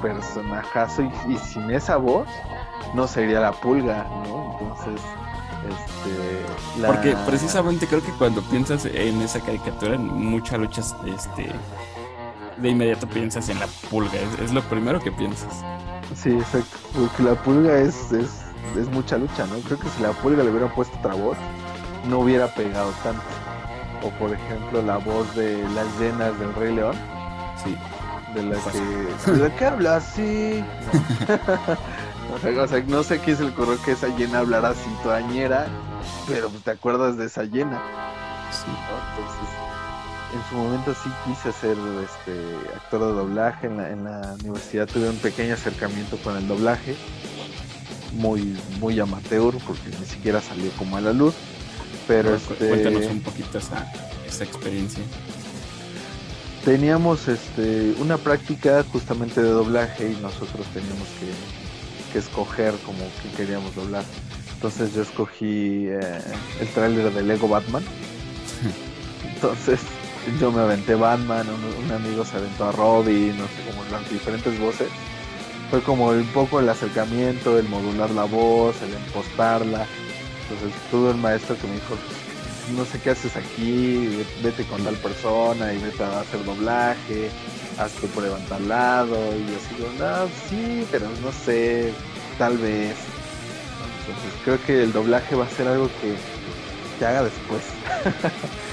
personajazo 0.00 1.02
y, 1.02 1.12
y 1.32 1.36
sin 1.38 1.70
esa 1.70 1.96
voz 1.98 2.26
no 2.94 3.06
sería 3.06 3.40
la 3.40 3.52
pulga, 3.52 4.06
¿no? 4.26 4.56
Entonces, 4.60 5.00
este, 5.68 6.80
la- 6.80 6.88
Porque 6.88 7.16
precisamente 7.26 7.86
creo 7.86 8.02
que 8.02 8.12
cuando 8.12 8.42
piensas 8.42 8.84
en 8.86 9.20
esa 9.22 9.40
caricatura, 9.40 9.94
en 9.94 10.06
muchas 10.06 10.58
luchas, 10.58 10.94
este, 11.06 11.50
de 12.56 12.68
inmediato 12.68 13.06
piensas 13.08 13.48
en 13.48 13.58
la 13.60 13.66
pulga, 13.90 14.14
es, 14.14 14.40
es 14.46 14.52
lo 14.52 14.62
primero 14.62 15.00
que 15.00 15.10
piensas. 15.12 15.52
Sí, 16.14 16.30
exacto. 16.32 16.76
Porque 16.94 17.22
la 17.22 17.34
pulga 17.34 17.78
es, 17.78 18.12
es, 18.12 18.28
es 18.78 18.88
mucha 18.92 19.16
lucha, 19.18 19.46
¿no? 19.46 19.56
Creo 19.60 19.78
que 19.78 19.88
si 19.88 20.02
la 20.02 20.12
pulga 20.12 20.42
le 20.44 20.50
hubieran 20.50 20.72
puesto 20.74 20.96
otra 20.98 21.14
voz, 21.14 21.36
no 22.08 22.20
hubiera 22.20 22.46
pegado 22.54 22.92
tanto. 23.02 23.22
O 24.02 24.10
por 24.18 24.32
ejemplo 24.34 24.82
la 24.82 24.98
voz 24.98 25.34
de 25.34 25.62
las 25.74 25.86
llenas 25.98 26.38
del 26.38 26.54
Rey 26.54 26.74
León, 26.74 26.94
Sí, 27.64 27.74
de 28.34 28.42
la 28.42 28.56
Pues- 28.58 28.74
que... 29.24 29.30
¿De 29.32 29.52
qué 29.54 29.64
habla 29.64 29.96
así? 29.96 30.62
o, 32.32 32.66
sea, 32.68 32.80
no 32.86 33.02
sé 33.02 33.18
quién 33.20 33.36
se 33.36 33.44
le 33.44 33.50
ocurrió 33.50 33.80
que 33.82 33.92
esa 33.92 34.08
llena 34.08 34.38
hablara 34.40 34.70
así 34.70 34.90
toañera, 35.02 35.66
pero 36.26 36.48
pues, 36.50 36.62
te 36.62 36.70
acuerdas 36.70 37.16
de 37.16 37.26
esa 37.26 37.44
llena. 37.44 37.82
sí. 38.50 38.66
¿no? 38.68 39.22
Entonces, 39.22 39.64
en 40.34 40.50
su 40.50 40.56
momento 40.56 40.94
sí 40.94 41.10
quise 41.24 41.52
ser 41.52 41.76
este, 42.02 42.74
actor 42.74 43.00
de 43.00 43.12
doblaje. 43.12 43.66
En 43.68 43.76
la, 43.76 43.90
en 43.90 44.04
la 44.04 44.34
universidad 44.42 44.88
tuve 44.88 45.08
un 45.08 45.16
pequeño 45.16 45.54
acercamiento 45.54 46.16
con 46.18 46.36
el 46.36 46.48
doblaje, 46.48 46.96
muy, 48.12 48.58
muy 48.80 48.98
amateur, 48.98 49.54
porque 49.66 49.90
ni 50.00 50.06
siquiera 50.06 50.40
salió 50.40 50.70
como 50.72 50.96
a 50.96 51.00
la 51.00 51.12
luz. 51.12 51.34
Pero 52.08 52.34
este, 52.34 52.68
Cuéntanos 52.68 53.06
un 53.06 53.20
poquito 53.20 53.58
esa, 53.58 53.90
esa 54.26 54.44
experiencia. 54.44 55.02
teníamos 56.64 57.28
este, 57.28 57.94
una 57.98 58.18
práctica 58.18 58.84
justamente 58.92 59.42
de 59.42 59.50
doblaje 59.50 60.10
y 60.10 60.16
nosotros 60.20 60.66
teníamos 60.74 61.08
que, 61.20 61.30
que 62.14 62.20
escoger 62.20 62.72
como 62.86 63.00
que 63.20 63.28
queríamos 63.36 63.74
doblar. 63.74 64.04
Entonces 64.54 64.94
yo 64.94 65.02
escogí 65.02 65.88
eh, 65.88 66.20
el 66.60 66.68
tráiler 66.68 67.12
de 67.12 67.22
Lego 67.22 67.48
Batman. 67.48 67.82
Entonces 69.34 69.80
yo 70.40 70.52
me 70.52 70.60
aventé 70.60 70.94
Batman, 70.94 71.44
un, 71.48 71.84
un 71.84 71.90
amigo 71.90 72.24
se 72.24 72.36
aventó 72.36 72.66
a 72.66 72.72
Robin, 72.72 73.36
no 73.36 73.44
sé, 73.48 73.68
como 73.68 73.82
las 73.90 74.08
diferentes 74.08 74.60
voces. 74.60 74.88
Fue 75.70 75.82
como 75.82 76.10
un 76.10 76.26
poco 76.28 76.60
el 76.60 76.68
acercamiento, 76.68 77.58
el 77.58 77.68
modular 77.68 78.10
la 78.10 78.24
voz, 78.24 78.80
el 78.82 78.90
impostarla. 78.90 79.84
Entonces 80.42 80.80
tuve 80.92 81.10
un 81.10 81.20
maestro 81.20 81.56
que 81.56 81.66
me 81.66 81.74
dijo, 81.74 81.96
no 82.76 82.84
sé 82.84 83.00
qué 83.00 83.10
haces 83.10 83.36
aquí, 83.36 84.24
vete 84.40 84.62
con 84.66 84.84
tal 84.84 84.94
persona 84.98 85.72
y 85.72 85.78
vete 85.78 86.04
a 86.04 86.20
hacer 86.20 86.44
doblaje, 86.44 87.28
haz 87.78 87.92
tu 87.92 88.06
prueba 88.08 88.38
en 88.38 88.44
tal 88.46 88.68
lado. 88.68 89.16
Y 89.36 89.50
yo 89.50 89.56
así, 89.56 89.74
digo, 89.76 89.90
no, 89.98 90.28
sí, 90.48 90.86
pero 90.90 91.08
no 91.22 91.32
sé, 91.32 91.92
tal 92.38 92.58
vez. 92.58 92.96
Entonces 94.00 94.32
creo 94.44 94.62
que 94.64 94.82
el 94.82 94.92
doblaje 94.92 95.34
va 95.34 95.46
a 95.46 95.50
ser 95.50 95.68
algo 95.68 95.88
que 96.00 96.14
te 96.98 97.06
haga 97.06 97.24
después. 97.24 97.62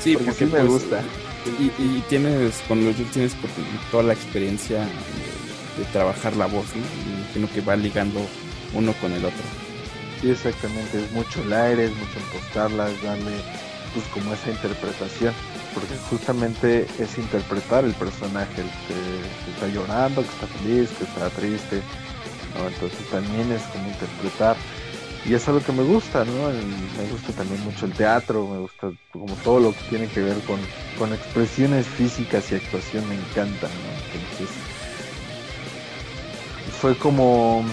Sí, 0.01 0.13
porque 0.17 0.31
sí 0.31 0.45
me 0.45 0.51
pues, 0.51 0.67
gusta. 0.67 1.01
Y, 1.59 1.65
y 1.81 2.03
tienes, 2.07 2.61
con 2.67 2.85
los 2.85 2.95
tienes 3.11 3.33
toda 3.89 4.03
la 4.03 4.13
experiencia 4.13 4.79
de, 4.79 5.81
de 5.81 5.89
trabajar 5.91 6.35
la 6.35 6.45
voz, 6.45 6.65
¿no? 6.75 6.83
Y 6.83 7.21
imagino 7.21 7.49
que 7.53 7.61
va 7.61 7.75
ligando 7.75 8.19
uno 8.73 8.93
con 9.01 9.11
el 9.11 9.25
otro. 9.25 9.41
Sí, 10.21 10.29
exactamente, 10.29 11.03
es 11.03 11.11
mucho 11.11 11.41
el 11.41 11.51
aire, 11.51 11.85
es 11.85 11.91
mucho 11.91 12.19
impostarla, 12.19 12.91
es 12.91 13.01
darle 13.01 13.31
pues 13.93 14.05
como 14.07 14.33
esa 14.33 14.51
interpretación, 14.51 15.33
porque 15.73 15.95
justamente 16.09 16.87
es 16.99 17.17
interpretar 17.17 17.85
el 17.85 17.93
personaje, 17.93 18.61
el 18.61 18.69
que, 18.87 19.51
está 19.51 19.67
llorando, 19.67 20.21
que 20.21 20.29
está 20.29 20.47
feliz, 20.47 20.89
que 20.97 21.03
está 21.03 21.29
triste. 21.29 21.81
Entonces 22.55 23.09
también 23.09 23.51
es 23.51 23.61
como 23.63 23.87
interpretar, 23.87 24.57
y 25.25 25.33
es 25.33 25.47
algo 25.47 25.61
que 25.63 25.71
me 25.71 25.83
gusta, 25.83 26.25
¿no? 26.25 26.49
Me 26.49 27.09
gusta 27.11 27.31
también 27.33 27.63
mucho 27.63 27.85
el 27.85 27.93
teatro, 27.93 28.47
me 28.47 28.59
gusta 28.59 28.91
como 29.11 29.33
todo 29.35 29.59
lo 29.59 29.71
que 29.71 29.83
tiene 29.89 30.07
que 30.07 30.21
ver 30.21 30.37
con, 30.41 30.59
con 30.97 31.13
expresiones 31.13 31.87
físicas 31.87 32.51
y 32.51 32.55
actuación 32.55 33.07
me 33.07 33.15
encanta, 33.15 33.67
¿no? 33.67 34.19
Entonces 34.19 34.49
fue 36.81 36.97
como 36.97 37.63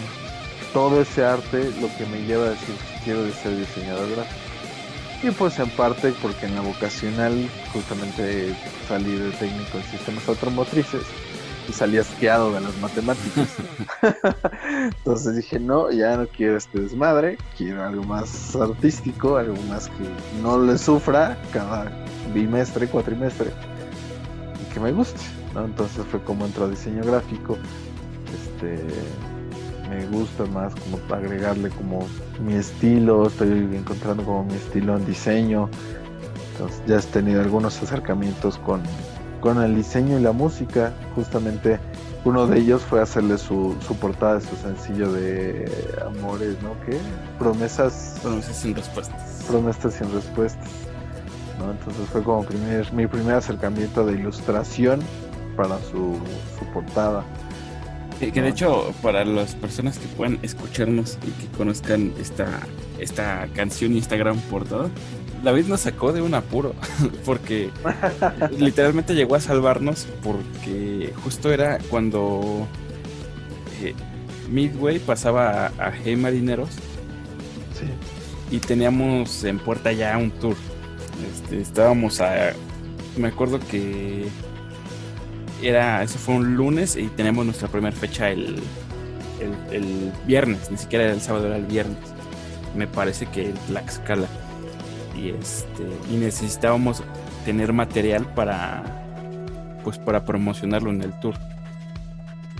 todo 0.72 1.00
ese 1.00 1.24
arte 1.24 1.72
lo 1.80 1.88
que 1.96 2.04
me 2.06 2.26
lleva 2.26 2.46
a 2.46 2.50
decir 2.50 2.74
quiero 3.04 3.26
ser 3.32 3.56
diseñador 3.56 4.10
gráfico. 4.10 4.47
Y 5.22 5.30
pues 5.32 5.58
en 5.58 5.68
parte 5.70 6.12
porque 6.22 6.46
en 6.46 6.54
la 6.54 6.60
vocacional 6.60 7.48
justamente 7.72 8.54
salí 8.86 9.16
de 9.16 9.30
técnico 9.32 9.78
en 9.78 9.84
sistemas 9.84 10.28
automotrices 10.28 11.02
y 11.68 11.72
salí 11.72 11.98
asqueado 11.98 12.52
de 12.52 12.60
las 12.60 12.76
matemáticas. 12.78 13.48
Entonces 14.62 15.36
dije, 15.36 15.58
no, 15.58 15.90
ya 15.90 16.16
no 16.16 16.26
quiero 16.28 16.56
este 16.56 16.80
desmadre, 16.80 17.36
quiero 17.56 17.84
algo 17.84 18.04
más 18.04 18.54
artístico, 18.54 19.36
algo 19.36 19.60
más 19.68 19.88
que 19.88 20.40
no 20.40 20.58
le 20.62 20.78
sufra 20.78 21.36
cada 21.52 21.90
bimestre, 22.32 22.86
cuatrimestre 22.86 23.50
y 24.62 24.72
que 24.72 24.78
me 24.78 24.92
guste. 24.92 25.20
¿no? 25.54 25.64
Entonces 25.64 26.04
fue 26.10 26.22
como 26.22 26.46
entró 26.46 26.66
a 26.66 26.68
diseño 26.68 27.02
gráfico. 27.02 27.58
Este, 28.32 28.76
me 29.88 30.06
gusta 30.06 30.44
más 30.46 30.74
como 30.74 30.98
agregarle 31.14 31.70
como 31.70 32.06
mi 32.40 32.54
estilo, 32.54 33.26
estoy 33.26 33.50
encontrando 33.74 34.24
como 34.24 34.44
mi 34.44 34.54
estilo 34.54 34.96
en 34.96 35.06
diseño. 35.06 35.68
Entonces 36.52 36.82
ya 36.86 36.96
has 36.96 37.06
tenido 37.06 37.40
algunos 37.40 37.80
acercamientos 37.82 38.58
con, 38.58 38.82
con 39.40 39.62
el 39.62 39.74
diseño 39.74 40.18
y 40.18 40.22
la 40.22 40.32
música. 40.32 40.92
Justamente 41.14 41.78
uno 42.24 42.46
de 42.46 42.58
ellos 42.58 42.82
fue 42.82 43.00
hacerle 43.00 43.38
su, 43.38 43.76
su 43.86 43.96
portada 43.96 44.34
de 44.34 44.40
su 44.40 44.56
sencillo 44.56 45.12
de 45.12 45.70
Amores, 46.04 46.56
¿no? 46.62 46.70
¿Qué? 46.84 46.98
Promesas. 47.38 48.18
Promesas 48.22 48.56
sin 48.56 48.74
respuestas. 48.74 49.44
Promesas 49.48 49.94
sin 49.94 50.12
respuestas. 50.12 50.68
¿no? 51.58 51.70
Entonces 51.70 52.06
fue 52.10 52.22
como 52.22 52.44
primer, 52.44 52.92
mi 52.92 53.06
primer 53.06 53.36
acercamiento 53.36 54.04
de 54.04 54.14
ilustración 54.14 55.00
para 55.56 55.78
su, 55.78 56.18
su 56.58 56.64
portada. 56.72 57.24
Que, 58.20 58.32
que 58.32 58.42
de 58.42 58.48
hecho, 58.48 58.92
para 59.02 59.24
las 59.24 59.54
personas 59.54 59.98
que 59.98 60.06
puedan 60.08 60.38
escucharnos 60.42 61.18
y 61.26 61.30
que 61.40 61.46
conozcan 61.56 62.12
esta, 62.20 62.60
esta 62.98 63.46
canción 63.54 63.94
y 63.94 63.98
esta 63.98 64.16
gran 64.16 64.38
portada, 64.40 64.88
David 65.44 65.66
nos 65.66 65.82
sacó 65.82 66.12
de 66.12 66.20
un 66.20 66.34
apuro, 66.34 66.74
porque 67.24 67.70
literalmente 68.58 69.14
llegó 69.14 69.36
a 69.36 69.40
salvarnos 69.40 70.08
porque 70.24 71.12
justo 71.22 71.52
era 71.52 71.78
cuando 71.90 72.66
eh, 73.82 73.94
Midway 74.50 74.98
pasaba 74.98 75.66
a, 75.78 75.88
a 75.88 75.92
Hey 76.04 76.16
Marineros 76.16 76.70
Sí. 77.78 77.86
y 78.56 78.58
teníamos 78.58 79.44
en 79.44 79.60
puerta 79.60 79.92
ya 79.92 80.18
un 80.18 80.32
tour. 80.32 80.56
Este, 81.32 81.60
estábamos 81.60 82.20
a... 82.20 82.52
Me 83.16 83.28
acuerdo 83.28 83.60
que 83.60 84.26
era, 85.62 86.02
eso 86.02 86.18
fue 86.18 86.34
un 86.34 86.56
lunes 86.56 86.96
y 86.96 87.06
teníamos 87.08 87.44
nuestra 87.44 87.68
primera 87.68 87.94
fecha 87.94 88.30
el, 88.30 88.60
el, 89.40 89.74
el 89.74 90.12
viernes, 90.26 90.70
ni 90.70 90.76
siquiera 90.76 91.04
era 91.04 91.14
el 91.14 91.20
sábado, 91.20 91.46
era 91.46 91.56
el 91.56 91.66
viernes. 91.66 91.98
Me 92.76 92.86
parece 92.86 93.26
que 93.26 93.50
en 93.50 93.54
Tlaxcala. 93.66 94.26
Y 95.16 95.30
este, 95.30 95.82
y 96.10 96.16
necesitábamos 96.16 97.02
tener 97.44 97.72
material 97.72 98.24
para 98.34 98.84
pues 99.82 99.98
para 99.98 100.24
promocionarlo 100.24 100.90
en 100.90 101.02
el 101.02 101.18
tour. 101.18 101.34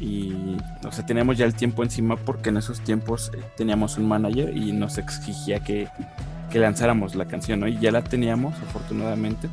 Y 0.01 0.57
o 0.85 0.93
sea, 0.93 1.05
teníamos 1.05 1.37
ya 1.37 1.45
el 1.45 1.55
tiempo 1.55 1.83
encima 1.83 2.17
porque 2.17 2.51
en 2.51 2.57
esos 2.57 2.81
tiempos 2.81 3.31
eh, 3.35 3.43
teníamos 3.57 3.99
un 3.99 4.09
manager 4.09 4.57
y 4.57 4.73
nos 4.73 4.97
exigía 4.99 5.61
que, 5.61 5.89
que 6.51 6.59
lanzáramos 6.59 7.15
la 7.15 7.27
canción. 7.27 7.69
Y 7.69 7.79
ya 7.79 7.93
la 7.93 8.03
teníamos, 8.03 8.55
afortunadamente, 8.63 9.49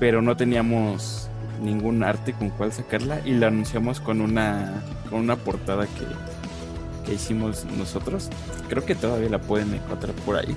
pero 0.00 0.22
no 0.22 0.36
teníamos 0.36 1.30
ningún 1.60 2.02
arte 2.04 2.32
con 2.32 2.50
cual 2.50 2.72
sacarla 2.72 3.20
y 3.24 3.32
la 3.32 3.48
anunciamos 3.48 4.00
con 4.00 4.20
una, 4.20 4.82
con 5.10 5.20
una 5.20 5.36
portada 5.36 5.86
que, 5.86 7.06
que 7.06 7.14
hicimos 7.14 7.64
nosotros. 7.78 8.28
Creo 8.68 8.84
que 8.84 8.94
todavía 8.94 9.28
la 9.30 9.40
pueden 9.40 9.74
encontrar 9.74 10.12
por 10.24 10.36
ahí. 10.36 10.54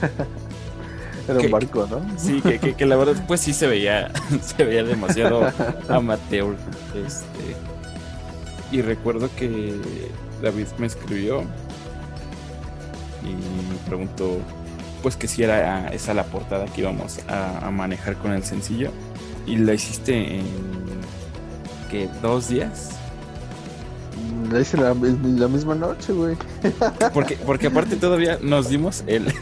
Era 1.28 1.38
un 1.40 1.50
barco, 1.52 1.86
¿no? 1.88 2.00
Sí, 2.18 2.40
que, 2.40 2.58
que- 2.58 2.74
que 2.74 2.84
la 2.86 2.96
verdad 2.96 3.22
pues 3.28 3.40
sí 3.40 3.52
se 3.52 3.66
veía, 3.68 4.10
se 4.42 4.64
veía 4.64 4.82
demasiado 4.82 5.52
amateur. 5.88 6.56
Este, 6.96 7.54
y 8.72 8.82
recuerdo 8.82 9.30
que 9.36 9.74
David 10.42 10.66
me 10.78 10.86
escribió 10.86 11.42
y 13.22 13.26
me 13.28 13.76
preguntó 13.86 14.38
pues 15.02 15.16
que 15.16 15.28
si 15.28 15.42
era 15.44 15.88
esa 15.88 16.12
la 16.14 16.24
portada 16.24 16.64
que 16.66 16.80
íbamos 16.80 17.20
a, 17.28 17.66
a 17.66 17.70
manejar 17.70 18.16
con 18.16 18.32
el 18.32 18.42
sencillo. 18.44 18.90
Y 19.46 19.56
la 19.56 19.74
hiciste 19.74 20.38
en 20.38 20.46
que 21.90 22.08
dos 22.22 22.48
días. 22.48 22.90
La 24.50 24.60
hice 24.60 24.76
la, 24.76 24.94
la 24.94 25.48
misma 25.48 25.74
noche, 25.74 26.12
güey. 26.12 26.36
Porque, 27.14 27.36
porque 27.36 27.68
aparte 27.68 27.96
todavía 27.96 28.38
nos 28.42 28.68
dimos 28.68 29.02
el, 29.06 29.32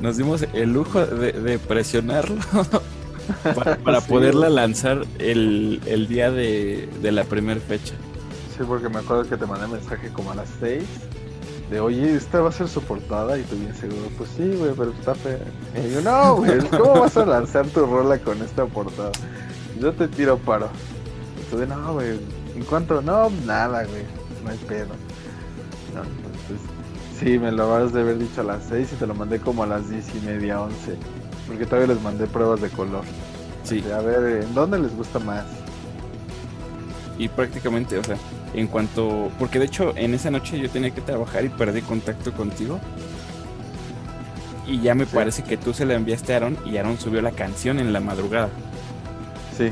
nos 0.00 0.16
dimos 0.16 0.44
el 0.52 0.72
lujo 0.72 1.04
de, 1.04 1.32
de 1.32 1.58
presionarlo 1.58 2.36
para, 3.54 3.76
para 3.76 4.00
Sí, 4.00 4.08
poderla 4.08 4.48
lanzar 4.48 5.04
el, 5.18 5.80
el 5.86 6.08
día 6.08 6.30
de, 6.30 6.88
de 7.02 7.12
la 7.12 7.24
primera 7.24 7.60
fecha. 7.60 7.94
Sí, 8.56 8.64
porque 8.66 8.88
me 8.88 8.98
acuerdo 8.98 9.28
que 9.28 9.36
te 9.36 9.46
mandé 9.46 9.66
mensaje 9.68 10.08
como 10.08 10.32
a 10.32 10.34
las 10.36 10.48
6 10.60 10.82
de, 11.70 11.80
oye, 11.80 12.16
esta 12.16 12.40
va 12.40 12.48
a 12.48 12.52
ser 12.52 12.68
su 12.68 12.82
portada 12.82 13.38
y 13.38 13.42
tú 13.42 13.56
bien 13.56 13.74
seguro, 13.74 14.08
pues 14.18 14.30
sí, 14.36 14.56
güey, 14.56 14.72
pero 14.76 14.90
está 14.90 15.14
fea. 15.14 15.38
Y 15.76 15.92
yo, 15.92 16.00
no, 16.00 16.36
güey, 16.38 16.58
¿cómo 16.68 17.00
vas 17.00 17.16
a 17.16 17.24
lanzar 17.24 17.66
tu 17.68 17.86
rola 17.86 18.18
con 18.18 18.42
esta 18.42 18.66
portada? 18.66 19.12
Yo 19.78 19.92
te 19.92 20.08
tiro 20.08 20.36
paro. 20.38 20.68
Y 21.40 21.50
tú 21.50 21.58
de, 21.58 21.66
no, 21.66 21.94
güey, 21.94 22.18
¿en 22.56 22.64
cuánto? 22.64 23.00
No, 23.00 23.30
nada, 23.46 23.84
güey, 23.84 24.02
no 24.44 24.50
hay 24.50 24.58
pedo. 24.58 24.88
No, 25.94 26.02
entonces, 26.02 26.66
sí, 27.18 27.38
me 27.38 27.52
lo 27.52 27.70
vas 27.70 27.92
de 27.92 28.00
haber 28.00 28.18
dicho 28.18 28.40
a 28.40 28.44
las 28.44 28.64
6 28.68 28.90
y 28.92 28.96
te 28.96 29.06
lo 29.06 29.14
mandé 29.14 29.38
como 29.38 29.62
a 29.62 29.66
las 29.66 29.88
10 29.88 30.16
y 30.16 30.26
media, 30.26 30.60
11. 30.60 30.96
Porque 31.46 31.66
todavía 31.66 31.94
les 31.94 32.02
mandé 32.02 32.26
pruebas 32.26 32.60
de 32.60 32.68
color. 32.70 33.04
Sí, 33.62 33.80
De, 33.80 33.92
a 33.92 34.00
ver, 34.00 34.42
¿en 34.42 34.54
dónde 34.54 34.78
les 34.78 34.94
gusta 34.96 35.18
más? 35.20 35.44
y 37.20 37.28
prácticamente, 37.28 37.98
o 37.98 38.02
sea, 38.02 38.16
en 38.54 38.66
cuanto. 38.66 39.30
Porque 39.38 39.58
de 39.58 39.66
hecho, 39.66 39.92
en 39.96 40.14
esa 40.14 40.30
noche 40.30 40.58
yo 40.58 40.68
tenía 40.70 40.90
que 40.90 41.00
trabajar 41.00 41.44
y 41.44 41.48
perdí 41.48 41.82
contacto 41.82 42.32
contigo. 42.32 42.78
Y 44.66 44.80
ya 44.80 44.94
me 44.94 45.04
Sí. 45.04 45.10
parece 45.14 45.42
que 45.42 45.56
tú 45.56 45.72
se 45.74 45.84
la 45.84 45.94
enviaste 45.94 46.32
a 46.32 46.36
Aaron 46.36 46.56
y 46.64 46.76
Aaron 46.76 46.98
subió 46.98 47.20
la 47.22 47.32
canción 47.32 47.78
en 47.80 47.92
la 47.92 48.00
madrugada. 48.00 48.48
Sí, 49.56 49.70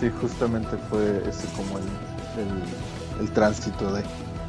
sí, 0.00 0.10
justamente 0.20 0.76
fue 0.90 1.22
ese 1.28 1.46
como 1.56 1.78
el, 1.78 1.84
el, 1.84 3.22
el 3.26 3.30
tránsito 3.32 3.92
de... 3.94 4.02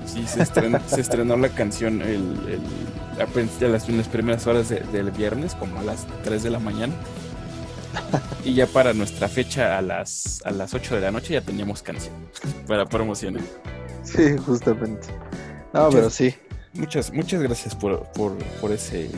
Sí, 0.06 0.26
se 0.28 0.42
estrenó, 0.44 0.80
se 0.86 1.00
estrenó 1.00 1.38
la 1.38 1.50
canción 1.50 2.02
el, 2.02 2.08
el- 2.50 2.62
a 3.22 3.70
las, 3.70 3.88
en 3.88 3.98
las 3.98 4.08
primeras 4.08 4.48
horas 4.48 4.68
de- 4.70 4.80
del 4.92 5.12
viernes, 5.12 5.54
como 5.56 5.80
a 5.80 5.84
las 5.84 6.06
3 6.24 6.42
de 6.44 6.50
la 6.50 6.60
mañana. 6.60 6.94
Y 8.46 8.54
ya 8.56 8.68
para 8.68 8.94
nuestra 8.94 9.30
fecha 9.30 9.78
a 9.78 9.82
las, 9.82 10.42
a 10.46 10.52
las 10.52 10.74
8 10.74 10.96
de 10.96 11.02
la 11.02 11.12
noche 11.12 11.34
ya 11.34 11.42
teníamos 11.42 11.82
canción 11.82 12.14
para 12.68 12.86
promocionar. 12.86 13.42
Sí, 14.04 14.36
justamente. 14.38 15.08
No, 15.74 15.86
Muchas- 15.86 15.96
pero 15.96 16.10
sí. 16.10 16.36
Muchas, 16.74 17.14
muchas 17.14 17.42
gracias 17.42 17.76
por, 17.76 18.04
por, 18.14 18.36
por 18.60 18.72
ese 18.72 19.10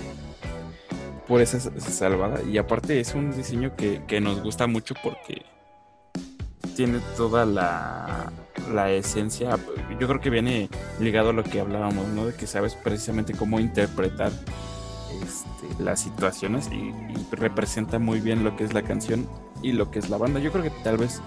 por 1.28 1.42
esa, 1.42 1.58
esa 1.58 1.90
salvada. 1.92 2.42
Y 2.44 2.58
aparte 2.58 3.00
es 3.00 3.16
un 3.16 3.36
diseño 3.36 3.76
que, 3.76 4.02
que 4.08 4.20
nos 4.22 4.42
gusta 4.44 4.68
mucho 4.68 4.94
porque 5.02 5.44
tiene 6.76 7.00
toda 7.18 7.46
la, 7.46 8.32
la 8.74 8.92
esencia. 8.92 9.58
Yo 10.00 10.08
creo 10.08 10.20
que 10.20 10.30
viene 10.30 10.70
ligado 11.00 11.30
a 11.30 11.34
lo 11.34 11.44
que 11.44 11.62
hablábamos, 11.62 12.08
¿no? 12.10 12.28
De 12.28 12.34
que 12.34 12.46
sabes 12.46 12.76
precisamente 12.76 13.34
cómo 13.34 13.60
interpretar 13.60 14.32
este, 15.24 15.50
las 15.80 16.00
situaciones 16.02 16.70
y, 16.72 16.76
y 16.76 17.28
representa 17.32 18.00
muy 18.00 18.20
bien 18.20 18.44
lo 18.44 18.56
que 18.56 18.64
es 18.64 18.74
la 18.74 18.82
canción 18.82 19.28
y 19.62 19.72
lo 19.72 19.92
que 19.92 20.00
es 20.00 20.10
la 20.10 20.18
banda. 20.18 20.40
Yo 20.40 20.52
creo 20.52 20.64
que 20.64 20.72
tal 20.84 20.98
vez 20.98 21.22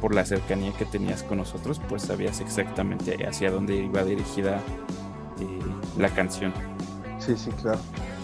por 0.00 0.14
la 0.14 0.24
cercanía 0.24 0.72
que 0.72 0.84
tenías 0.84 1.22
con 1.22 1.38
nosotros, 1.38 1.80
pues 1.88 2.02
sabías 2.02 2.40
exactamente 2.40 3.26
hacia 3.26 3.50
dónde 3.50 3.76
iba 3.76 4.04
dirigida 4.04 4.56
eh, 5.40 5.58
la 5.98 6.10
canción. 6.10 6.52
Sí, 7.18 7.36
sí, 7.36 7.50
claro. 7.62 7.78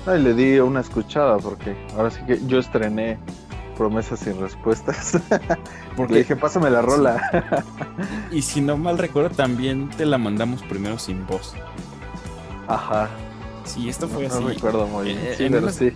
No, 0.07 0.17
y 0.17 0.23
le 0.23 0.35
di 0.35 0.59
una 0.59 0.81
escuchada 0.81 1.39
porque 1.39 1.77
ahora 1.97 2.11
sí 2.11 2.21
que 2.27 2.41
yo 2.47 2.59
estrené 2.59 3.19
promesas 3.77 4.21
sin 4.21 4.39
respuestas. 4.39 5.19
Porque, 5.97 6.13
Le 6.13 6.19
dije, 6.21 6.37
pásame 6.37 6.69
la 6.69 6.83
rola. 6.83 7.19
y 8.31 8.43
si 8.43 8.61
no 8.61 8.77
mal 8.77 8.99
recuerdo, 8.99 9.31
también 9.31 9.89
te 9.89 10.05
la 10.05 10.19
mandamos 10.19 10.63
primero 10.65 10.99
sin 10.99 11.27
voz. 11.27 11.55
Ajá. 12.69 13.09
Sí, 13.65 13.89
esto 13.89 14.07
No, 14.07 14.15
fue 14.15 14.29
no 14.29 14.35
así. 14.35 14.45
recuerdo 14.45 14.87
muy 14.87 15.05
bien. 15.07 15.19
Eh, 15.19 15.35
Sí, 15.37 15.45
en 15.45 15.53
pero 15.53 15.65
unas- 15.65 15.77
sí. 15.77 15.93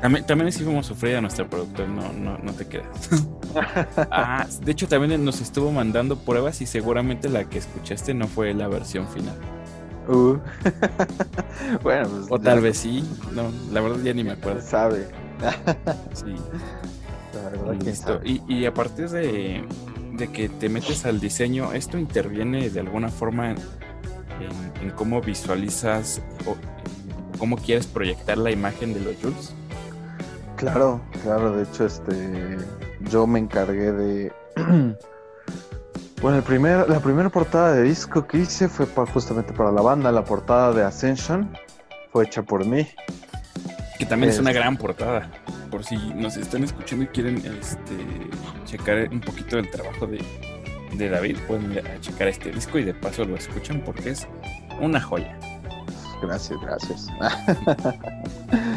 También, 0.00 0.26
también 0.26 0.48
a 0.48 0.82
sufrir 0.82 1.14
a 1.16 1.20
nuestro 1.20 1.48
productor, 1.48 1.88
no, 1.88 2.12
no, 2.12 2.36
no 2.38 2.52
te 2.54 2.66
creas. 2.66 2.88
ah, 4.10 4.44
de 4.60 4.72
hecho, 4.72 4.88
también 4.88 5.24
nos 5.24 5.40
estuvo 5.40 5.70
mandando 5.70 6.16
pruebas 6.18 6.60
y 6.60 6.66
seguramente 6.66 7.28
la 7.28 7.44
que 7.44 7.58
escuchaste 7.58 8.12
no 8.12 8.26
fue 8.26 8.52
la 8.52 8.66
versión 8.66 9.06
final. 9.06 9.36
Uh. 10.08 10.38
bueno, 11.84 12.08
pues 12.08 12.26
O 12.30 12.36
ya 12.38 12.42
tal 12.42 12.60
vez 12.60 12.78
sí, 12.78 13.04
no, 13.32 13.44
la 13.70 13.80
verdad 13.80 13.98
ya 14.02 14.12
ni 14.12 14.24
me 14.24 14.32
acuerdo. 14.32 14.60
sabe. 14.60 15.06
Sí, 16.14 16.34
La 17.34 17.42
verdad, 17.50 17.64
quién 17.78 17.84
listo. 17.86 18.06
sabe. 18.14 18.28
Y, 18.28 18.42
y 18.48 18.66
a 18.66 18.74
partir 18.74 19.08
de, 19.08 19.64
de 20.14 20.28
que 20.32 20.48
te 20.48 20.68
metes 20.68 21.04
al 21.06 21.20
diseño, 21.20 21.72
¿esto 21.74 21.96
interviene 21.98 22.70
de 22.70 22.80
alguna 22.80 23.08
forma 23.08 23.54
en, 24.80 24.90
cómo 24.90 25.20
visualizas 25.20 26.20
o 26.46 26.56
cómo 27.38 27.56
quieres 27.56 27.86
proyectar 27.86 28.38
la 28.38 28.50
imagen 28.50 28.94
de 28.94 29.00
los 29.00 29.16
Jules? 29.22 29.54
Claro, 30.56 31.00
claro, 31.22 31.56
de 31.56 31.64
hecho, 31.64 31.86
este, 31.86 32.56
yo 33.10 33.26
me 33.26 33.38
encargué 33.40 33.90
de, 33.92 34.32
bueno, 36.22 36.36
el 36.36 36.42
primer, 36.44 36.88
la 36.88 37.00
primera 37.00 37.28
portada 37.30 37.72
de 37.72 37.82
disco 37.82 38.26
que 38.26 38.38
hice 38.38 38.68
fue 38.68 38.86
pa- 38.86 39.06
justamente 39.06 39.52
para 39.52 39.72
la 39.72 39.82
banda, 39.82 40.12
la 40.12 40.24
portada 40.24 40.72
de 40.72 40.84
Ascension 40.84 41.50
fue 42.12 42.24
hecha 42.26 42.42
por 42.42 42.64
mí. 42.64 42.86
Que 43.98 44.06
también 44.06 44.30
es 44.30 44.38
una 44.38 44.50
Este. 44.50 44.60
gran 44.60 44.76
portada. 44.76 45.30
Por 45.70 45.84
si 45.84 45.96
nos 46.14 46.36
están 46.36 46.64
escuchando 46.64 47.04
y 47.04 47.08
quieren 47.08 47.36
este, 47.38 47.96
checar 48.66 49.08
un 49.10 49.20
poquito 49.20 49.56
del 49.56 49.70
trabajo 49.70 50.06
de, 50.06 50.18
de 50.96 51.08
David, 51.08 51.36
pueden 51.46 51.72
ir 51.72 51.86
a 51.86 52.00
checar 52.00 52.28
este 52.28 52.50
disco 52.50 52.78
y 52.78 52.84
de 52.84 52.94
paso 52.94 53.24
lo 53.24 53.36
escuchan 53.36 53.82
porque 53.84 54.10
es 54.10 54.26
una 54.80 55.00
joya. 55.00 55.38
Gracias, 56.22 56.60
gracias. 56.60 57.08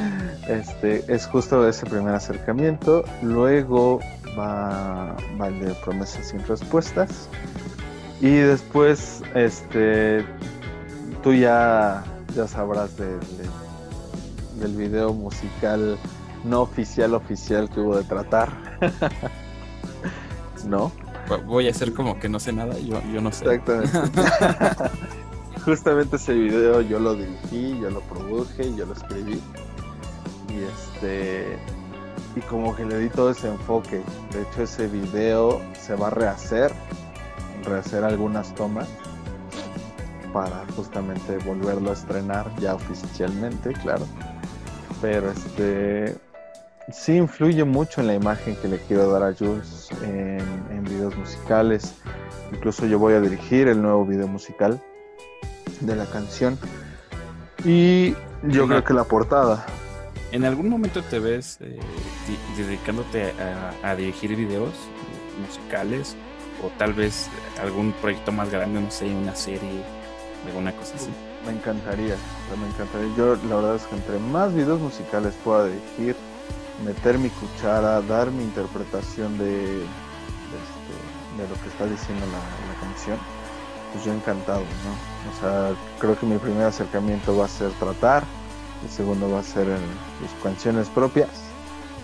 Este, 0.47 1.03
es 1.11 1.25
justo 1.25 1.67
ese 1.67 1.87
primer 1.87 2.13
acercamiento. 2.13 3.03
Luego 3.23 3.99
va, 4.37 5.17
el 5.43 5.59
de 5.59 5.73
promesas 5.83 6.27
sin 6.27 6.45
respuestas. 6.45 7.27
Y 8.21 8.29
después, 8.29 9.23
este, 9.33 10.23
tú 11.23 11.33
ya, 11.33 12.03
ya 12.35 12.47
sabrás 12.47 12.95
del, 12.95 13.19
del 14.59 14.75
video 14.75 15.13
musical 15.13 15.97
no 16.43 16.61
oficial 16.61 17.15
oficial 17.15 17.69
que 17.69 17.79
hubo 17.79 17.97
de 17.97 18.03
tratar. 18.03 18.49
¿No? 20.67 20.91
Voy 21.45 21.67
a 21.67 21.71
hacer 21.71 21.93
como 21.93 22.19
que 22.19 22.29
no 22.29 22.39
sé 22.39 22.53
nada, 22.53 22.77
yo, 22.79 23.01
yo 23.13 23.21
no 23.21 23.31
sé. 23.31 23.45
Exactamente. 23.55 23.99
Justamente 25.65 26.17
ese 26.17 26.33
video 26.33 26.81
yo 26.81 26.99
lo 26.99 27.15
dirigí, 27.15 27.79
yo 27.79 27.89
lo 27.89 28.01
produje, 28.01 28.75
yo 28.75 28.85
lo 28.85 28.93
escribí. 28.93 29.41
Y 30.49 30.63
este 30.63 31.57
y 32.35 32.41
como 32.41 32.75
que 32.75 32.85
le 32.85 32.99
di 32.99 33.09
todo 33.09 33.31
ese 33.31 33.47
enfoque. 33.47 34.01
De 34.31 34.41
hecho 34.41 34.63
ese 34.63 34.87
video 34.87 35.61
se 35.79 35.95
va 35.95 36.07
a 36.07 36.09
rehacer, 36.11 36.71
rehacer 37.63 38.03
algunas 38.03 38.53
tomas 38.55 38.87
para 40.33 40.65
justamente 40.75 41.37
volverlo 41.39 41.91
a 41.91 41.93
estrenar 41.93 42.53
ya 42.59 42.75
oficialmente, 42.75 43.71
claro. 43.73 44.05
Pero 45.01 45.31
este 45.31 46.17
sí 46.91 47.15
influye 47.15 47.63
mucho 47.63 48.01
en 48.01 48.07
la 48.07 48.15
imagen 48.15 48.55
que 48.57 48.67
le 48.67 48.79
quiero 48.79 49.09
dar 49.09 49.23
a 49.23 49.33
Jules 49.33 49.89
en 50.03 50.44
videos 51.15 51.17
musicales. 51.17 51.93
Incluso 52.51 52.85
yo 52.85 52.99
voy 52.99 53.13
a 53.13 53.21
dirigir 53.21 53.67
el 53.67 53.81
nuevo 53.81 54.05
video 54.05 54.27
musical 54.27 54.81
de 55.81 55.95
la 55.95 56.05
canción. 56.05 56.57
Y 57.63 58.13
yo 58.43 58.67
creo 58.67 58.83
que 58.83 58.93
la 58.93 59.03
portada. 59.03 59.65
¿En 60.31 60.43
algún 60.43 60.69
momento 60.69 61.01
te 61.03 61.19
ves 61.19 61.57
eh, 61.61 61.79
dedicándote 62.57 63.33
a, 63.83 63.95
dirigir 63.95 64.35
videos 64.35 64.73
musicales? 65.39 66.15
O 66.63 66.69
tal 66.77 66.93
vez 66.93 67.29
algún 67.61 67.91
proyecto 67.93 68.31
más 68.31 68.49
grande, 68.49 68.79
no 68.81 68.89
sé, 68.91 69.05
una 69.05 69.35
serie, 69.35 69.81
alguna 70.45 70.71
cosa 70.73 70.95
así. 70.95 71.09
Me 71.45 71.51
encantaría, 71.51 72.15
me 72.59 72.67
encantaría. 72.67 73.15
Yo 73.17 73.35
la 73.47 73.55
verdad 73.55 73.75
es 73.75 73.83
que 73.83 73.95
entre 73.95 74.19
más 74.19 74.53
videos 74.53 74.79
musicales 74.79 75.33
pueda 75.43 75.67
dirigir, 75.67 76.15
meter 76.83 77.17
mi 77.17 77.29
cuchara, 77.29 78.01
dar 78.01 78.31
mi 78.31 78.43
interpretación 78.43 79.37
de, 79.37 79.85
de, 80.55 81.43
este, 81.43 81.53
lo 81.53 81.61
que 81.61 81.69
está 81.69 81.85
diciendo 81.85 82.25
la 82.27 82.79
canción, 82.87 83.17
pues 83.93 84.05
yo 84.05 84.13
encantado, 84.13 84.61
¿no? 84.61 85.31
O 85.31 85.39
sea, 85.39 85.75
creo 85.99 86.19
que 86.19 86.25
mi 86.25 86.37
primer 86.37 86.65
acercamiento 86.65 87.37
va 87.37 87.45
a 87.45 87.47
ser 87.47 87.71
tratar, 87.73 88.23
el 88.83 88.89
segundo 88.89 89.29
va 89.31 89.39
a 89.39 89.43
ser 89.43 89.67
en 89.69 89.79
sus 90.19 90.43
canciones 90.43 90.89
propias, 90.89 91.29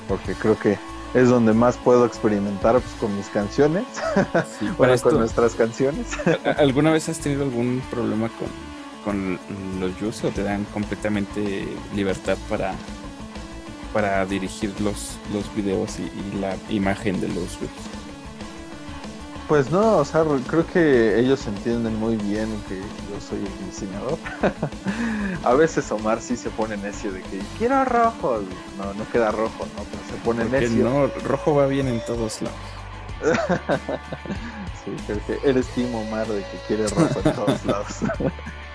porque 0.08 0.34
creo 0.34 0.58
que 0.58 0.78
es 1.14 1.28
donde 1.28 1.54
más 1.54 1.78
puedo 1.78 2.06
experimentar 2.06 2.80
pues, 2.80 2.94
con 3.00 3.16
mis 3.16 3.28
canciones, 3.28 3.84
bueno, 4.78 4.98
con 5.02 5.18
nuestras 5.20 5.54
canciones. 5.56 6.08
¿Alguna 6.58 6.92
vez 6.92 7.10
has 7.10 7.20
tenido 7.20 7.44
algún 7.44 7.82
problema 7.92 8.30
con, 8.30 8.48
con 9.04 9.40
los 9.80 9.98
Yus 10.00 10.24
o 10.24 10.30
te 10.30 10.44
dan 10.44 10.64
completamente 10.74 11.68
libertad 11.94 12.38
para, 12.50 12.74
para 13.94 14.26
dirigir 14.26 14.74
los, 14.80 15.18
los 15.34 15.54
videos 15.54 16.00
y, 16.00 16.40
la 16.40 16.56
imagen 16.70 17.20
de 17.20 17.28
los 17.28 17.60
Yus? 17.60 17.70
Pues 19.52 19.70
no, 19.70 19.98
o 19.98 20.06
sea, 20.06 20.24
creo 20.48 20.66
que 20.66 21.20
ellos 21.20 21.46
entienden 21.46 22.00
muy 22.00 22.16
bien 22.16 22.48
que 22.70 22.78
yo 22.78 23.20
soy 23.20 23.40
el 23.40 23.66
diseñador. 23.66 24.18
a 25.44 25.54
veces 25.56 25.92
Omar 25.92 26.22
sí 26.22 26.38
se 26.38 26.50
pone 26.52 26.78
necio 26.78 27.12
de 27.12 27.22
que 27.22 27.42
quiero 27.58 27.84
rojo. 27.84 28.40
No, 28.78 28.94
no 28.94 29.12
queda 29.12 29.30
rojo, 29.30 29.68
no, 29.76 29.84
pero 29.84 30.04
se 30.10 30.16
pone 30.24 30.46
necio. 30.46 30.86
No, 30.86 31.08
rojo 31.26 31.54
va 31.54 31.66
bien 31.66 31.90
en 31.90 32.00
todos 32.06 32.42
lados. 32.42 32.58
sí, 34.86 34.96
creo 35.06 35.20
que 35.28 35.50
eres 35.50 35.68
Timo 35.76 36.00
Omar 36.00 36.28
de 36.28 36.44
que 36.44 36.58
quiere 36.68 36.88
rojo 36.88 37.20
en 37.22 37.36
todos 37.36 37.66
lados. 37.66 37.98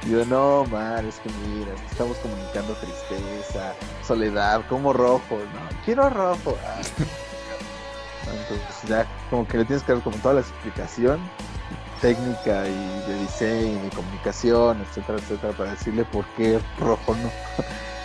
yo, 0.07 0.27
no, 0.27 0.61
Omar, 0.61 1.07
es 1.07 1.21
que 1.21 1.31
mira, 1.49 1.73
estamos 1.91 2.19
comunicando 2.19 2.75
tristeza, 2.75 3.73
soledad, 4.07 4.61
como 4.69 4.93
rojo. 4.93 5.39
No, 5.39 5.85
quiero 5.87 6.11
rojo. 6.11 6.55
Ah. 6.67 6.83
Entonces 8.31 8.89
ya 8.89 9.07
como 9.31 9.47
que 9.47 9.59
le 9.59 9.65
tienes 9.65 9.85
que 9.85 9.93
dar 9.93 10.03
como 10.03 10.17
toda 10.19 10.35
la 10.35 10.41
explicación 10.41 11.21
técnica 12.01 12.69
y 12.69 13.11
de 13.11 13.19
diseño 13.21 13.87
y 13.87 13.91
comunicación, 13.91 14.81
etcétera, 14.83 15.19
etcétera, 15.19 15.53
para 15.53 15.71
decirle 15.71 16.05
por 16.05 16.25
qué 16.37 16.61
rojo 16.79 17.15
no. 17.15 17.31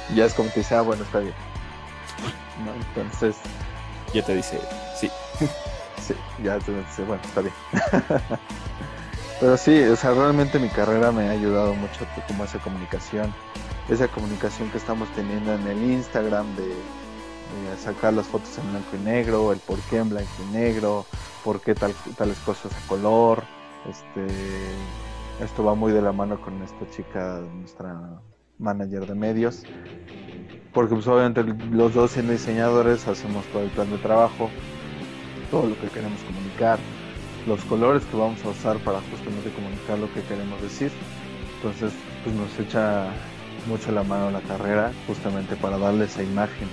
y 0.09 0.15
ya 0.15 0.25
es 0.25 0.33
como 0.33 0.51
que 0.51 0.61
dice, 0.61 0.75
ah, 0.75 0.81
bueno, 0.81 1.03
está 1.03 1.19
bien. 1.19 1.33
Entonces... 2.95 3.37
Ya 4.13 4.23
te 4.23 4.35
dice, 4.35 4.59
sí. 4.99 5.09
sí, 6.05 6.13
ya 6.43 6.59
te 6.59 6.73
dice, 6.73 7.03
bueno, 7.03 7.21
está 7.23 7.41
bien. 7.41 7.53
Pero 9.39 9.57
sí, 9.57 9.81
o 9.83 9.95
sea, 9.95 10.11
realmente 10.11 10.59
mi 10.59 10.69
carrera 10.69 11.11
me 11.11 11.27
ha 11.27 11.31
ayudado 11.31 11.73
mucho 11.73 12.05
como 12.27 12.43
esa 12.43 12.59
comunicación, 12.59 13.33
esa 13.89 14.07
comunicación 14.07 14.69
que 14.69 14.77
estamos 14.77 15.09
teniendo 15.15 15.53
en 15.55 15.67
el 15.67 15.81
Instagram 15.81 16.55
de 16.55 16.75
eh, 17.51 17.77
sacar 17.77 18.13
las 18.13 18.27
fotos 18.27 18.57
en 18.57 18.69
blanco 18.71 18.95
y 18.95 19.03
negro, 19.03 19.51
el 19.51 19.59
por 19.59 19.79
qué 19.89 19.97
en 19.97 20.09
blanco 20.09 20.31
y 20.49 20.53
negro, 20.53 21.05
por 21.43 21.59
qué 21.59 21.75
tal, 21.75 21.93
tales 22.17 22.37
cosas 22.39 22.71
a 22.73 22.87
color. 22.87 23.43
Este, 23.89 24.27
esto 25.43 25.63
va 25.63 25.75
muy 25.75 25.91
de 25.91 26.01
la 26.01 26.11
mano 26.11 26.39
con 26.39 26.61
esta 26.61 26.89
chica, 26.91 27.41
nuestra 27.59 28.21
manager 28.57 29.05
de 29.07 29.15
medios, 29.15 29.63
porque 30.73 30.93
pues 30.93 31.07
obviamente 31.07 31.43
los 31.71 31.93
dos 31.93 32.11
siendo 32.11 32.31
diseñadores 32.31 33.07
hacemos 33.07 33.43
todo 33.47 33.63
el 33.63 33.69
plan 33.71 33.89
de 33.89 33.97
trabajo, 33.97 34.49
todo 35.49 35.67
lo 35.67 35.79
que 35.81 35.87
queremos 35.87 36.21
comunicar, 36.21 36.79
los 37.47 37.63
colores 37.65 38.03
que 38.05 38.17
vamos 38.17 38.43
a 38.45 38.49
usar 38.49 38.77
para 38.79 39.01
justamente 39.01 39.51
comunicar 39.51 39.97
lo 39.99 40.13
que 40.13 40.21
queremos 40.21 40.61
decir. 40.61 40.91
Entonces, 41.57 41.91
pues 42.23 42.35
nos 42.35 42.57
echa 42.59 43.07
mucho 43.67 43.91
la 43.91 44.03
mano 44.03 44.31
la 44.31 44.41
carrera 44.41 44.91
justamente 45.05 45.55
para 45.55 45.77
darle 45.77 46.05
esa 46.05 46.23
imagen 46.23 46.69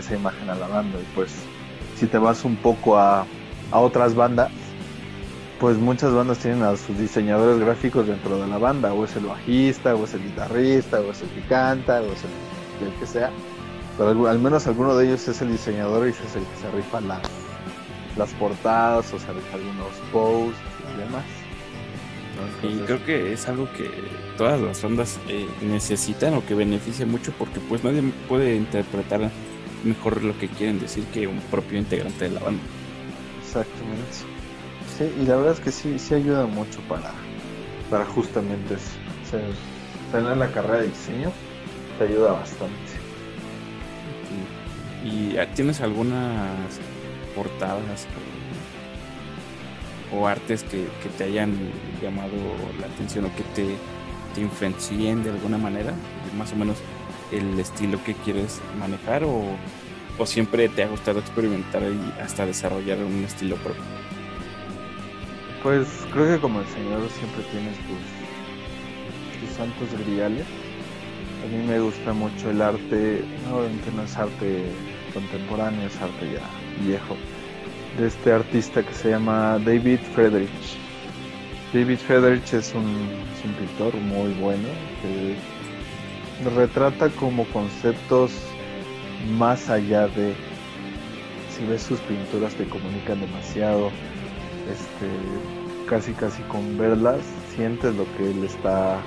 esa 0.00 0.14
imagen 0.14 0.48
a 0.50 0.54
la 0.54 0.68
banda. 0.68 0.98
Y 0.98 1.14
pues 1.14 1.34
si 1.96 2.06
te 2.06 2.18
vas 2.18 2.44
un 2.44 2.56
poco 2.56 2.98
a, 2.98 3.26
a 3.70 3.78
otras 3.78 4.14
bandas, 4.14 4.50
pues 5.60 5.78
muchas 5.78 6.12
bandas 6.12 6.38
tienen 6.38 6.62
a 6.62 6.76
sus 6.76 6.98
diseñadores 6.98 7.58
gráficos 7.58 8.06
dentro 8.06 8.38
de 8.38 8.46
la 8.46 8.58
banda, 8.58 8.92
o 8.92 9.04
es 9.04 9.16
el 9.16 9.26
bajista, 9.26 9.94
o 9.94 10.04
es 10.04 10.14
el 10.14 10.22
guitarrista, 10.22 11.00
o 11.00 11.10
es 11.10 11.22
el 11.22 11.28
que 11.30 11.40
canta, 11.42 12.00
o 12.02 12.12
es 12.12 12.24
el, 12.24 13.00
que 13.00 13.06
sea. 13.06 13.30
Pero 13.96 14.28
al, 14.28 14.38
menos 14.38 14.66
alguno 14.66 14.96
de 14.96 15.06
ellos 15.06 15.26
es 15.28 15.40
el 15.40 15.52
diseñador 15.52 16.06
y 16.06 16.10
es 16.10 16.36
el 16.36 16.42
que 16.42 16.56
se 16.60 16.70
rifa 16.72 17.00
las, 17.00 17.22
las 18.16 18.32
portadas, 18.34 19.12
o 19.14 19.18
se 19.18 19.32
rifa 19.32 19.54
algunos 19.54 19.88
posts 20.12 20.58
y 20.94 21.00
demás. 21.00 21.24
y 22.62 22.84
creo 22.84 23.04
que 23.04 23.32
es 23.32 23.48
algo 23.48 23.66
que 23.72 23.90
todas 24.36 24.60
las 24.60 24.82
bandas 24.82 25.18
eh, 25.28 25.48
necesitan 25.62 26.34
o 26.34 26.44
que 26.44 26.54
beneficia 26.54 27.06
mucho 27.06 27.32
porque 27.38 27.60
pues 27.60 27.82
nadie 27.82 28.02
puede 28.28 28.54
interpretar 28.56 29.30
mejor 29.84 30.22
lo 30.22 30.38
que 30.38 30.48
quieren 30.48 30.78
decir 30.78 31.04
que 31.06 31.26
un 31.26 31.40
propio 31.40 31.78
integrante 31.78 32.28
de 32.28 32.30
la 32.30 32.40
banda. 32.40 32.62
Exactamente. 33.40 34.36
Sí, 34.96 35.12
y 35.20 35.26
la 35.26 35.36
verdad 35.36 35.52
es 35.52 35.60
que 35.60 35.72
sí, 35.72 35.98
sí 35.98 36.14
ayuda 36.14 36.46
mucho 36.46 36.80
para, 36.88 37.12
para 37.90 38.04
justamente 38.06 38.74
eso. 38.74 39.38
tener 40.12 40.36
la 40.36 40.50
carrera 40.50 40.78
de 40.78 40.88
diseño 40.88 41.32
te 41.98 42.04
ayuda 42.04 42.32
bastante. 42.32 42.74
¿Y, 45.04 45.36
ah, 45.36 45.46
tienes 45.54 45.80
algunas 45.80 46.80
portadas 47.34 48.06
o, 50.12 50.26
artes 50.26 50.64
que, 50.64 50.86
te 51.16 51.24
hayan 51.24 51.54
llamado 52.02 52.32
la 52.80 52.86
atención 52.86 53.26
o 53.26 53.36
que 53.36 53.42
te, 53.54 53.76
te 54.34 54.40
influencien 54.40 55.22
de 55.22 55.30
alguna 55.30 55.58
manera? 55.58 55.94
Más 56.36 56.52
o 56.52 56.56
menos 56.56 56.78
el 57.32 57.58
estilo 57.58 58.02
que 58.04 58.14
quieres 58.14 58.60
manejar 58.78 59.24
o, 59.24 59.56
siempre 60.24 60.68
te 60.70 60.82
ha 60.82 60.88
gustado 60.88 61.18
experimentar 61.18 61.82
y 61.82 62.20
hasta 62.22 62.46
desarrollar 62.46 62.98
un 62.98 63.24
estilo 63.24 63.56
propio? 63.56 63.82
Pues 65.62 65.86
creo 66.12 66.34
que 66.34 66.40
como 66.40 66.62
diseñador 66.62 67.10
siempre 67.10 67.42
tienes 67.52 67.76
tus, 67.86 69.40
tus 69.40 69.56
santos 69.56 70.06
griales. 70.06 70.46
A 71.44 71.48
mí 71.48 71.66
me 71.66 71.80
gusta 71.80 72.12
mucho 72.14 72.50
el 72.50 72.62
arte, 72.62 73.22
obviamente 73.52 73.90
no 73.94 74.02
es 74.02 74.16
arte 74.16 74.64
contemporáneo, 75.12 75.86
es 75.86 75.96
arte 76.00 76.32
ya 76.32 76.84
viejo, 76.84 77.16
de 77.98 78.06
este 78.06 78.32
artista 78.32 78.82
que 78.82 78.94
se 78.94 79.10
llama 79.10 79.58
David 79.64 79.98
Friedrich. 80.14 80.48
David 81.74 81.98
Friedrich 81.98 82.54
es 82.54 82.72
un, 82.74 82.84
un 82.84 83.52
pintor 83.58 83.94
muy 83.96 84.32
bueno 84.40 84.68
retrata 86.54 87.08
como 87.10 87.44
conceptos 87.46 88.32
más 89.38 89.68
allá 89.70 90.08
de 90.08 90.34
si 91.50 91.64
ves 91.66 91.82
sus 91.82 91.98
pinturas 92.00 92.54
te 92.54 92.66
comunican 92.66 93.20
demasiado 93.20 93.90
este 94.70 95.08
casi 95.88 96.12
casi 96.12 96.42
con 96.42 96.76
verlas 96.76 97.20
sientes 97.54 97.94
lo 97.94 98.04
que 98.16 98.30
él 98.30 98.44
está 98.44 99.00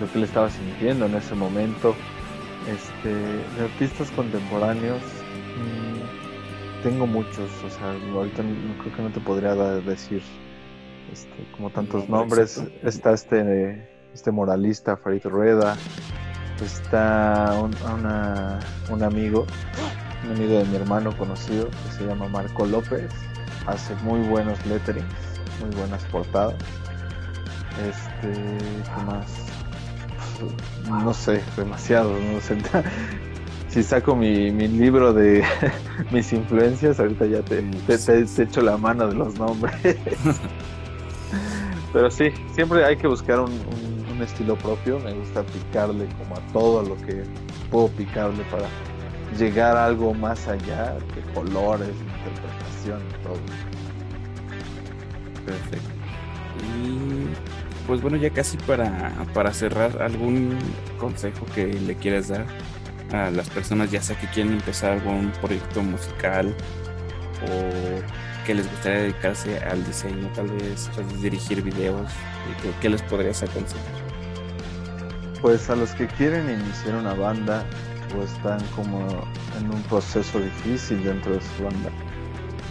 lo 0.00 0.10
que 0.10 0.18
él 0.18 0.24
estaba 0.24 0.48
sintiendo 0.50 1.06
en 1.06 1.14
ese 1.14 1.34
momento 1.34 1.94
Este, 2.66 3.14
de 3.14 3.64
artistas 3.64 4.10
contemporáneos, 4.10 5.00
mm, 5.00 6.82
tengo 6.82 7.06
muchos, 7.06 7.48
o 7.64 7.70
sea, 7.70 7.94
ahorita 8.12 8.42
creo 8.82 8.96
que 8.96 9.02
no 9.02 9.10
te 9.10 9.20
podría 9.20 9.54
decir 9.54 10.20
este, 11.12 11.46
como 11.56 11.70
tantos 11.70 12.08
nombres. 12.08 12.60
Está 12.82 13.12
este, 13.12 13.88
este 14.12 14.32
moralista, 14.32 14.96
Farid 14.96 15.24
Rueda, 15.26 15.76
está 16.64 17.58
un, 17.60 17.74
un 18.90 19.02
amigo, 19.02 19.46
un 20.24 20.36
amigo 20.36 20.58
de 20.58 20.64
mi 20.64 20.76
hermano 20.76 21.16
conocido, 21.16 21.68
que 21.68 21.98
se 21.98 22.06
llama 22.06 22.28
Marco 22.28 22.66
López, 22.66 23.10
hace 23.66 23.94
muy 23.96 24.20
buenos 24.20 24.64
letterings, 24.66 25.06
muy 25.60 25.74
buenas 25.76 26.04
portadas. 26.06 26.54
Este, 27.86 28.32
¿qué 28.32 29.02
más? 29.04 29.46
no 30.88 31.14
sé, 31.14 31.42
demasiado, 31.56 32.12
no 32.32 32.40
sé. 32.40 32.58
Si 33.68 33.82
saco 33.82 34.16
mi, 34.16 34.50
libro 34.50 35.12
de 35.12 35.44
mis 36.10 36.32
influencias, 36.32 36.98
ahorita 36.98 37.26
ya 37.26 37.42
te, 37.42 37.60
te, 37.60 38.42
echo 38.42 38.62
la 38.62 38.78
mano 38.78 39.06
de 39.06 39.14
los 39.14 39.38
nombres. 39.38 39.74
Pero 41.92 42.10
sí, 42.10 42.30
siempre 42.54 42.86
hay 42.86 42.96
que 42.96 43.06
buscar 43.06 43.40
un, 43.40 43.52
estilo 44.22 44.56
propio. 44.56 44.98
Me 45.00 45.12
gusta 45.12 45.42
picarle 45.44 46.06
como 46.18 46.36
a 46.36 46.40
todo 46.52 46.82
lo 46.82 46.96
que 46.96 47.24
puedo 47.70 47.88
picarle 47.88 48.44
para 48.44 48.68
llegar 49.38 49.76
a 49.76 49.86
algo 49.86 50.14
más 50.14 50.46
allá 50.48 50.94
de 51.14 51.22
colores, 51.34 51.88
interpretación, 51.88 53.00
todo. 53.22 53.38
Perfecto. 55.44 55.90
Y 56.78 57.86
pues 57.86 58.00
bueno, 58.00 58.16
ya 58.16 58.30
casi 58.30 58.56
para, 58.58 59.12
para 59.32 59.52
cerrar, 59.52 60.02
¿algún 60.02 60.58
consejo 60.98 61.46
que 61.54 61.66
le 61.66 61.94
quieras 61.94 62.28
dar 62.28 62.46
a 63.12 63.30
las 63.30 63.48
personas, 63.50 63.90
ya 63.90 64.02
sea 64.02 64.18
que 64.18 64.26
quieren 64.28 64.54
empezar 64.54 64.92
algún 64.92 65.30
proyecto 65.40 65.82
musical 65.82 66.54
o 67.42 68.44
que 68.46 68.54
les 68.54 68.70
gustaría 68.70 69.00
dedicarse 69.00 69.58
al 69.58 69.84
diseño, 69.84 70.30
tal 70.34 70.48
vez 70.48 70.88
dirigir 71.20 71.62
videos, 71.62 72.10
¿qué, 72.80 72.88
les 72.88 73.02
podrías 73.02 73.42
aconsejar? 73.42 74.05
Pues 75.46 75.70
a 75.70 75.76
los 75.76 75.92
que 75.92 76.08
quieren 76.08 76.50
iniciar 76.50 76.96
una 76.96 77.14
banda 77.14 77.62
o 78.18 78.22
están 78.24 78.58
como 78.74 79.06
en 79.56 79.72
un 79.72 79.80
proceso 79.84 80.40
difícil 80.40 81.04
dentro 81.04 81.34
de 81.34 81.40
su 81.40 81.62
banda. 81.62 81.88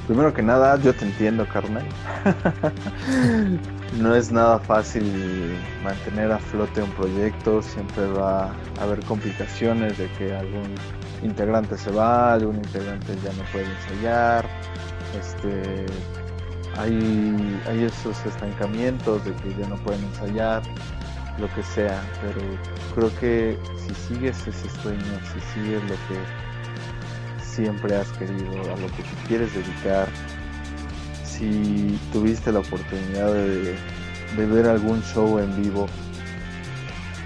Primero 0.07 0.33
que 0.33 0.41
nada, 0.41 0.77
yo 0.81 0.93
te 0.93 1.05
entiendo, 1.05 1.47
carnal. 1.47 1.85
no 3.97 4.13
es 4.13 4.29
nada 4.29 4.59
fácil 4.59 5.57
mantener 5.85 6.33
a 6.33 6.37
flote 6.37 6.83
un 6.83 6.91
proyecto, 6.91 7.61
siempre 7.61 8.07
va 8.07 8.47
a 8.47 8.83
haber 8.83 8.99
complicaciones 9.05 9.97
de 9.97 10.11
que 10.17 10.35
algún 10.35 10.75
integrante 11.23 11.77
se 11.77 11.91
va, 11.91 12.33
algún 12.33 12.57
integrante 12.57 13.15
ya 13.23 13.31
no 13.41 13.43
puede 13.53 13.67
ensayar, 13.67 14.45
este, 15.17 15.85
hay, 16.77 17.61
hay 17.69 17.85
esos 17.85 18.25
estancamientos 18.25 19.23
de 19.23 19.33
que 19.35 19.55
ya 19.55 19.65
no 19.69 19.77
pueden 19.77 20.03
ensayar, 20.03 20.61
lo 21.37 21.53
que 21.53 21.63
sea, 21.63 22.01
pero 22.21 22.41
creo 22.93 23.19
que 23.19 23.57
si 23.77 23.93
sigues 23.95 24.47
ese 24.47 24.69
sueño, 24.81 25.19
si 25.33 25.39
sigues 25.53 25.81
lo 25.83 25.95
que 26.07 27.43
siempre 27.43 27.95
has 27.95 28.09
querido, 28.13 28.51
a 28.61 28.77
lo 28.77 28.87
que 28.87 29.03
te 29.03 29.27
quieres 29.27 29.53
dedicar, 29.53 30.07
si 31.23 31.99
tuviste 32.13 32.51
la 32.51 32.59
oportunidad 32.59 33.33
de, 33.33 33.75
ver 34.37 34.67
algún 34.67 35.01
show 35.01 35.39
en 35.39 35.61
vivo 35.61 35.87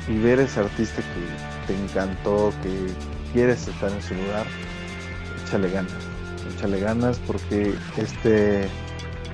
y 0.07 0.17
ver 0.17 0.39
ese 0.39 0.59
artista 0.59 1.01
que 1.01 1.73
te 1.73 1.83
encantó, 1.83 2.53
que 2.61 2.87
quieres 3.33 3.67
estar 3.67 3.91
en 3.91 4.01
su 4.01 4.13
lugar, 4.15 4.45
échale 5.43 5.69
ganas, 5.69 5.93
échale 6.55 6.79
ganas 6.79 7.19
porque 7.25 7.73
este, 7.97 8.67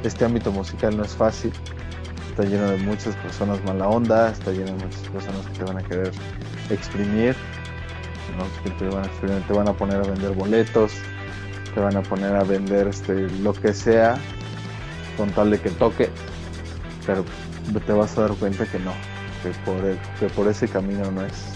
este 0.03 0.25
ámbito 0.25 0.51
musical 0.51 0.95
no 0.95 1.03
es 1.03 1.15
fácil, 1.15 1.51
está 2.35 2.43
lleno 2.43 2.69
de 2.69 2.77
muchas 2.79 3.15
personas 3.15 3.63
mala 3.63 3.87
onda, 3.87 4.29
está 4.29 4.51
lleno 4.51 4.65
de 4.65 4.83
muchas 4.85 5.07
personas 5.07 5.45
que 5.45 5.53
te 5.53 5.63
van 5.63 5.77
a 5.77 5.83
querer 5.83 6.11
exprimir, 6.69 7.33
que 8.61 8.69
te 8.71 9.53
van 9.53 9.69
a, 9.69 9.73
poner 9.73 9.95
a 9.95 10.01
vender 10.01 10.31
boletos, 10.33 10.91
te 11.73 11.79
van 11.79 11.95
a 11.95 12.01
poner 12.01 12.35
a 12.35 12.43
vender 12.43 12.89
este, 12.89 13.29
lo 13.39 13.53
que 13.53 13.73
sea 13.73 14.17
con 15.15 15.29
tal 15.31 15.49
de 15.49 15.61
que 15.61 15.69
toque, 15.69 16.09
pero 17.05 17.23
te 17.85 17.93
vas 17.93 18.17
a 18.17 18.23
dar 18.23 18.31
cuenta 18.31 18.65
que 18.65 18.79
no, 18.79 18.91
que 19.41 19.51
por, 19.63 19.77
que 20.19 20.27
por 20.35 20.49
ese 20.49 20.67
camino 20.67 21.09
no 21.11 21.25
es. 21.25 21.55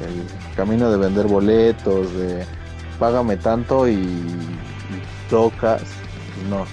El 0.00 0.56
camino 0.56 0.90
de 0.90 0.96
vender 0.96 1.26
boletos, 1.26 2.12
de 2.14 2.44
págame 2.98 3.36
tanto 3.36 3.86
y, 3.86 4.26
tocas, 5.28 5.82
no, 6.48 6.64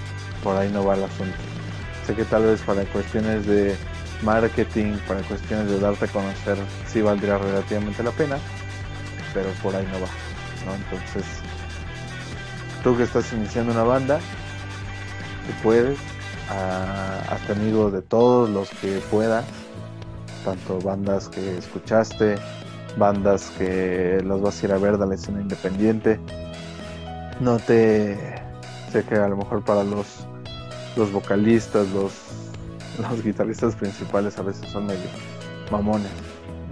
por 0.42 0.56
ahí 0.56 0.70
no 0.72 0.84
va 0.84 0.96
el 0.96 1.04
asunto. 1.04 1.47
Sé 2.08 2.14
que 2.14 2.24
tal 2.24 2.44
vez 2.44 2.62
para 2.62 2.84
cuestiones 2.84 3.46
de 3.46 3.76
marketing, 4.22 4.94
para 5.06 5.20
cuestiones 5.20 5.68
de 5.68 5.78
darte 5.78 6.06
a 6.06 6.08
conocer, 6.08 6.56
sí 6.86 7.02
valdría 7.02 7.36
relativamente 7.36 8.02
la 8.02 8.12
pena, 8.12 8.38
pero 9.34 9.50
por 9.62 9.76
ahí 9.76 9.86
no 9.92 10.00
va, 10.00 10.08
¿no? 10.64 10.74
Entonces, 10.74 11.26
tú 12.82 12.96
que 12.96 13.02
estás 13.02 13.30
iniciando 13.34 13.72
una 13.72 13.82
banda, 13.82 14.20
puedes, 15.62 15.98
hasta 16.48 17.52
amigo 17.52 17.90
de 17.90 18.00
todos 18.00 18.48
los 18.48 18.70
que 18.70 19.02
puedan, 19.10 19.44
tanto 20.46 20.78
bandas 20.78 21.28
que 21.28 21.58
escuchaste, 21.58 22.36
bandas 22.96 23.52
que 23.58 24.22
los 24.24 24.40
vas 24.40 24.62
a 24.62 24.64
ir 24.64 24.72
a 24.72 24.78
ver 24.78 24.96
de 24.96 25.06
la 25.06 25.14
escena 25.14 25.42
independiente. 25.42 26.18
No 27.38 27.58
te 27.58 28.16
sé 28.90 29.04
que 29.04 29.16
a 29.16 29.28
lo 29.28 29.36
mejor 29.36 29.62
para 29.62 29.84
los 29.84 30.26
los 30.98 31.12
vocalistas, 31.12 31.88
los, 31.92 32.12
los 32.98 33.24
guitarristas 33.24 33.76
principales 33.76 34.36
a 34.38 34.42
veces 34.42 34.68
son 34.70 34.86
medio 34.86 35.08
mamones, 35.70 36.10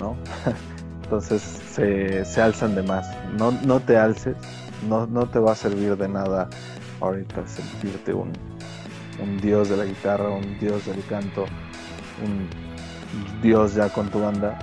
¿no? 0.00 0.16
Entonces 1.04 1.40
se, 1.40 2.24
se 2.24 2.42
alzan 2.42 2.74
de 2.74 2.82
más. 2.82 3.06
No, 3.38 3.52
no 3.64 3.78
te 3.78 3.96
alces, 3.96 4.36
no, 4.88 5.06
no 5.06 5.26
te 5.26 5.38
va 5.38 5.52
a 5.52 5.54
servir 5.54 5.96
de 5.96 6.08
nada 6.08 6.50
ahorita 7.00 7.46
sentirte 7.46 8.12
un, 8.12 8.32
un 9.22 9.38
dios 9.38 9.68
de 9.68 9.76
la 9.76 9.84
guitarra, 9.84 10.28
un 10.28 10.58
dios 10.58 10.84
del 10.86 11.04
canto, 11.06 11.44
un 12.24 12.48
dios 13.40 13.74
ya 13.74 13.88
con 13.88 14.08
tu 14.08 14.20
banda, 14.20 14.58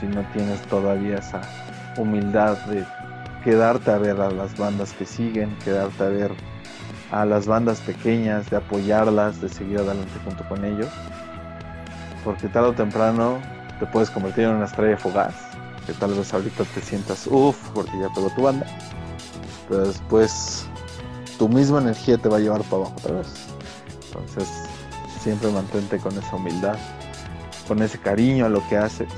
si 0.00 0.06
no 0.06 0.22
tienes 0.32 0.60
todavía 0.62 1.18
esa 1.18 1.42
humildad 1.96 2.58
de 2.66 2.84
quedarte 3.44 3.92
a 3.92 3.98
ver 3.98 4.20
a 4.20 4.30
las 4.30 4.58
bandas 4.58 4.92
que 4.94 5.06
siguen, 5.06 5.56
quedarte 5.64 6.02
a 6.02 6.08
ver 6.08 6.32
a 7.14 7.24
las 7.24 7.46
bandas 7.46 7.78
pequeñas, 7.78 8.50
de 8.50 8.56
apoyarlas, 8.56 9.40
de 9.40 9.48
seguir 9.48 9.78
adelante 9.78 10.10
junto 10.24 10.42
con 10.48 10.64
ellos, 10.64 10.88
porque 12.24 12.48
tarde 12.48 12.70
o 12.70 12.72
temprano 12.72 13.38
te 13.78 13.86
puedes 13.86 14.10
convertir 14.10 14.44
en 14.44 14.56
una 14.56 14.64
estrella 14.64 14.96
fugaz, 14.96 15.32
que 15.86 15.92
tal 15.92 16.12
vez 16.14 16.34
ahorita 16.34 16.64
te 16.64 16.80
sientas 16.80 17.28
uff 17.28 17.56
porque 17.72 17.92
ya 18.00 18.08
pegó 18.12 18.30
tu 18.30 18.42
banda, 18.42 18.66
pero 19.68 19.86
después 19.86 20.66
tu 21.38 21.48
misma 21.48 21.80
energía 21.82 22.18
te 22.18 22.28
va 22.28 22.38
a 22.38 22.40
llevar 22.40 22.62
para 22.62 22.82
abajo 22.82 22.94
otra 22.98 23.18
vez. 23.18 23.28
Entonces, 24.06 24.48
siempre 25.20 25.52
mantente 25.52 25.98
con 25.98 26.18
esa 26.18 26.34
humildad, 26.34 26.76
con 27.68 27.80
ese 27.80 27.96
cariño 27.96 28.46
a 28.46 28.48
lo 28.48 28.66
que 28.68 28.76
haces 28.76 29.08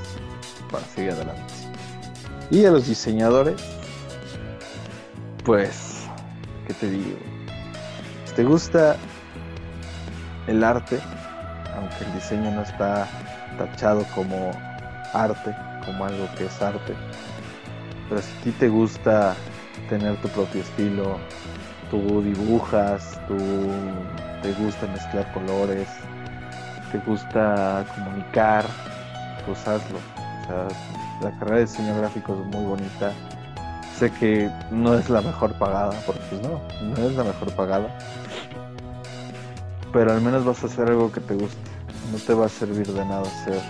para 0.71 0.85
seguir 0.85 1.13
adelante. 1.13 1.53
Y 2.51 2.63
a 2.63 2.69
los 2.69 2.85
diseñadores, 2.85 3.59
pues, 5.43 6.03
¿qué 6.67 6.75
te 6.75 6.91
digo? 6.91 7.36
Te 8.37 8.43
gusta 8.43 8.95
el 10.45 10.63
arte, 10.63 10.99
aunque 11.75 12.03
el 12.05 12.13
diseño 12.13 12.51
no 12.51 12.61
está 12.61 13.07
tachado 13.57 14.05
como 14.13 14.51
arte, 15.11 15.55
como 15.83 16.05
algo 16.05 16.27
que 16.37 16.45
es 16.45 16.61
arte, 16.61 16.93
pero 18.07 18.21
si 18.21 18.37
a 18.37 18.41
ti 18.43 18.51
te 18.51 18.69
gusta 18.69 19.35
tener 19.89 20.15
tu 20.17 20.27
propio 20.27 20.61
estilo, 20.61 21.17
tú 21.89 22.21
dibujas, 22.21 23.19
tú 23.27 23.37
te 24.43 24.53
gusta 24.53 24.85
mezclar 24.85 25.25
colores, 25.33 25.87
te 26.91 26.99
gusta 26.99 27.83
comunicar, 27.95 28.65
pues 29.47 29.67
hazlo. 29.67 29.97
O 29.97 30.45
sea, 30.45 30.67
la 31.21 31.31
carrera 31.39 31.55
de 31.55 31.65
diseño 31.65 31.97
gráfico 31.97 32.33
es 32.33 32.55
muy 32.55 32.65
bonita. 32.65 33.11
Sé 33.97 34.11
que 34.11 34.47
no 34.69 34.93
es 34.93 35.09
la 35.09 35.21
mejor 35.21 35.53
pagada, 35.53 35.99
porque 36.05 36.21
pues 36.29 36.41
no, 36.43 36.61
no 36.83 37.09
es 37.09 37.15
la 37.15 37.23
mejor 37.23 37.51
pagada. 37.53 37.89
Pero 39.93 40.11
al 40.11 40.21
menos 40.21 40.45
vas 40.45 40.63
a 40.63 40.67
hacer 40.67 40.89
algo 40.89 41.11
que 41.11 41.21
te 41.21 41.33
guste. 41.33 41.57
No 42.11 42.17
te 42.17 42.33
va 42.33 42.45
a 42.45 42.49
servir 42.49 42.87
de 42.87 43.05
nada 43.05 43.25
ser 43.45 43.61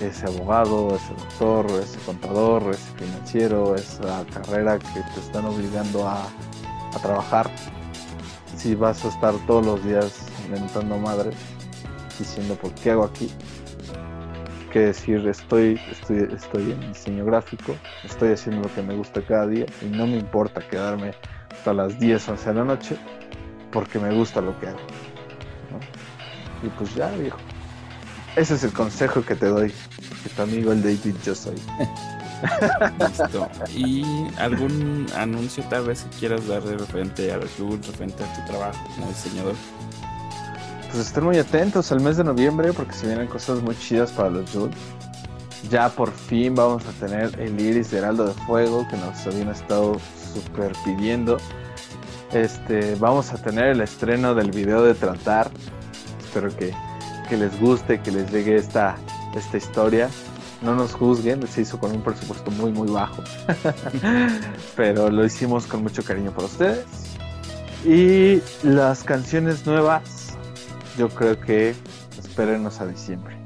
ese 0.00 0.26
abogado, 0.26 0.96
ese 0.96 1.14
doctor, 1.14 1.66
ese 1.82 1.98
contador, 2.00 2.62
ese 2.70 2.92
financiero, 2.96 3.74
esa 3.74 4.24
carrera 4.32 4.78
que 4.78 5.00
te 5.14 5.20
están 5.20 5.44
obligando 5.44 6.06
a, 6.08 6.26
trabajar 7.02 7.48
si 8.56 8.74
vas 8.74 9.04
a 9.04 9.08
estar 9.08 9.32
todos 9.46 9.64
los 9.64 9.84
días 9.84 10.26
mentando 10.50 10.98
madres, 10.98 11.36
diciendo 12.18 12.56
por 12.56 12.72
qué 12.72 12.90
hago 12.90 13.04
aquí, 13.04 13.30
que 14.72 14.80
decir, 14.80 15.26
estoy, 15.28 15.80
estoy, 15.90 16.28
estoy 16.34 16.72
en 16.72 16.80
diseño 16.92 17.24
gráfico, 17.24 17.76
estoy 18.04 18.32
haciendo 18.32 18.62
lo 18.62 18.74
que 18.74 18.82
me 18.82 18.96
gusta 18.96 19.22
cada 19.22 19.46
día 19.46 19.66
y 19.80 19.84
no 19.86 20.06
me 20.06 20.18
importa 20.18 20.66
quedarme 20.66 21.12
hasta 21.52 21.72
las 21.72 21.98
10, 22.00 22.28
11 22.28 22.48
de 22.48 22.54
la 22.54 22.64
noche 22.64 22.96
porque 23.72 23.98
me 23.98 24.12
gusta 24.14 24.40
lo 24.40 24.58
que 24.60 24.68
hago. 24.68 24.78
Y 26.62 26.68
pues 26.68 26.94
ya, 26.94 27.08
viejo. 27.10 27.38
Ese 28.36 28.54
es 28.54 28.64
el 28.64 28.72
consejo 28.72 29.22
que 29.22 29.34
te 29.34 29.46
doy, 29.46 29.72
que 30.22 30.28
tu 30.28 30.42
amigo 30.42 30.72
el 30.72 30.82
David 30.82 31.16
yo 31.24 31.34
soy. 31.34 31.56
Listo. 33.08 33.48
¿Y 33.74 34.04
algún 34.38 35.06
anuncio 35.16 35.64
tal 35.64 35.84
vez 35.84 36.04
que 36.04 36.18
quieras 36.20 36.46
dar 36.46 36.62
de 36.62 36.76
repente 36.76 37.32
a 37.32 37.36
los 37.36 37.50
referente 37.58 38.24
a 38.24 38.34
tu 38.34 38.52
trabajo 38.52 38.78
como 38.94 39.08
diseñador? 39.08 39.54
Pues 40.90 41.06
estén 41.06 41.24
muy 41.24 41.38
atentos 41.38 41.92
al 41.92 42.00
mes 42.00 42.16
de 42.16 42.24
noviembre 42.24 42.72
porque 42.72 42.94
se 42.94 43.06
vienen 43.06 43.26
cosas 43.26 43.62
muy 43.62 43.76
chidas 43.76 44.10
para 44.12 44.30
los 44.30 44.50
Jules. 44.50 44.76
Ya 45.70 45.88
por 45.88 46.10
fin 46.10 46.54
vamos 46.54 46.84
a 46.86 46.92
tener 46.92 47.38
el 47.38 47.60
iris 47.60 47.90
de 47.90 47.98
Heraldo 47.98 48.26
de 48.26 48.34
Fuego 48.44 48.86
que 48.88 48.96
nos 48.96 49.26
habían 49.26 49.50
estado 49.50 49.98
super 50.32 50.72
pidiendo. 50.84 51.36
Este, 52.32 52.94
vamos 52.96 53.32
a 53.32 53.42
tener 53.42 53.66
el 53.66 53.80
estreno 53.80 54.34
del 54.34 54.50
video 54.50 54.82
de 54.82 54.94
Tratar. 54.94 55.50
Espero 56.20 56.54
que, 56.56 56.72
que 57.28 57.36
les 57.36 57.58
guste, 57.60 58.00
que 58.00 58.10
les 58.10 58.30
llegue 58.30 58.56
esta, 58.56 58.96
esta 59.34 59.56
historia 59.56 60.08
no 60.62 60.74
nos 60.74 60.92
juzguen, 60.92 61.46
se 61.46 61.62
hizo 61.62 61.78
con 61.78 61.92
un 61.92 62.02
presupuesto 62.02 62.50
muy 62.50 62.72
muy 62.72 62.90
bajo, 62.90 63.22
pero 64.76 65.10
lo 65.10 65.24
hicimos 65.24 65.66
con 65.66 65.82
mucho 65.82 66.02
cariño 66.04 66.32
para 66.32 66.46
ustedes. 66.46 66.84
Y 67.84 68.42
las 68.62 69.02
canciones 69.04 69.66
nuevas, 69.66 70.36
yo 70.98 71.08
creo 71.08 71.40
que 71.40 71.74
espérenos 72.18 72.80
a 72.80 72.86
diciembre. 72.86 73.36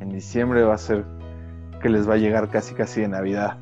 En 0.00 0.10
diciembre 0.10 0.64
va 0.64 0.74
a 0.74 0.78
ser 0.78 1.04
que 1.80 1.88
les 1.88 2.08
va 2.08 2.14
a 2.14 2.16
llegar 2.16 2.50
casi 2.50 2.74
casi 2.74 3.02
de 3.02 3.08
Navidad. 3.08 3.58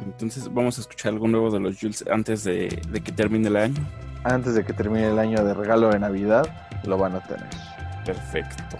Entonces 0.00 0.52
vamos 0.52 0.78
a 0.78 0.80
escuchar 0.82 1.12
algo 1.12 1.28
nuevo 1.28 1.50
de 1.50 1.60
los 1.60 1.78
Jules 1.78 2.04
antes 2.10 2.44
de, 2.44 2.80
de 2.88 3.00
que 3.00 3.12
termine 3.12 3.48
el 3.48 3.56
año. 3.56 3.86
Antes 4.24 4.54
de 4.54 4.64
que 4.64 4.72
termine 4.72 5.08
el 5.08 5.18
año 5.18 5.44
de 5.44 5.54
regalo 5.54 5.90
de 5.90 5.98
Navidad, 5.98 6.46
lo 6.84 6.98
van 6.98 7.16
a 7.16 7.20
tener. 7.20 7.50
Perfecto. 8.04 8.78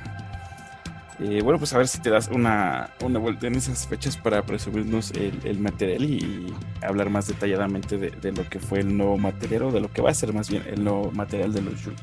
Eh, 1.20 1.42
bueno, 1.42 1.58
pues 1.58 1.72
a 1.72 1.78
ver 1.78 1.86
si 1.86 2.00
te 2.00 2.10
das 2.10 2.28
una, 2.28 2.90
una 3.04 3.20
vuelta 3.20 3.46
en 3.46 3.54
esas 3.54 3.86
fechas 3.86 4.16
para 4.16 4.42
presumirnos 4.42 5.12
el, 5.12 5.60
material 5.60 6.02
y, 6.02 6.52
hablar 6.82 7.08
más 7.08 7.28
detalladamente 7.28 7.96
de, 7.96 8.32
lo 8.32 8.48
que 8.48 8.58
fue 8.58 8.80
el 8.80 8.96
nuevo 8.96 9.16
material 9.16 9.64
o 9.64 9.72
de 9.72 9.80
lo 9.80 9.92
que 9.92 10.02
va 10.02 10.10
a 10.10 10.14
ser 10.14 10.32
más 10.32 10.50
bien 10.50 10.64
el 10.66 10.82
nuevo 10.82 11.12
material 11.12 11.52
de 11.52 11.62
los 11.62 11.82
Jules. 11.82 12.00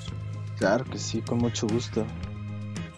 Claro 0.58 0.86
que 0.86 0.98
sí, 0.98 1.22
con 1.22 1.40
mucho 1.40 1.68
gusto. 1.68 2.06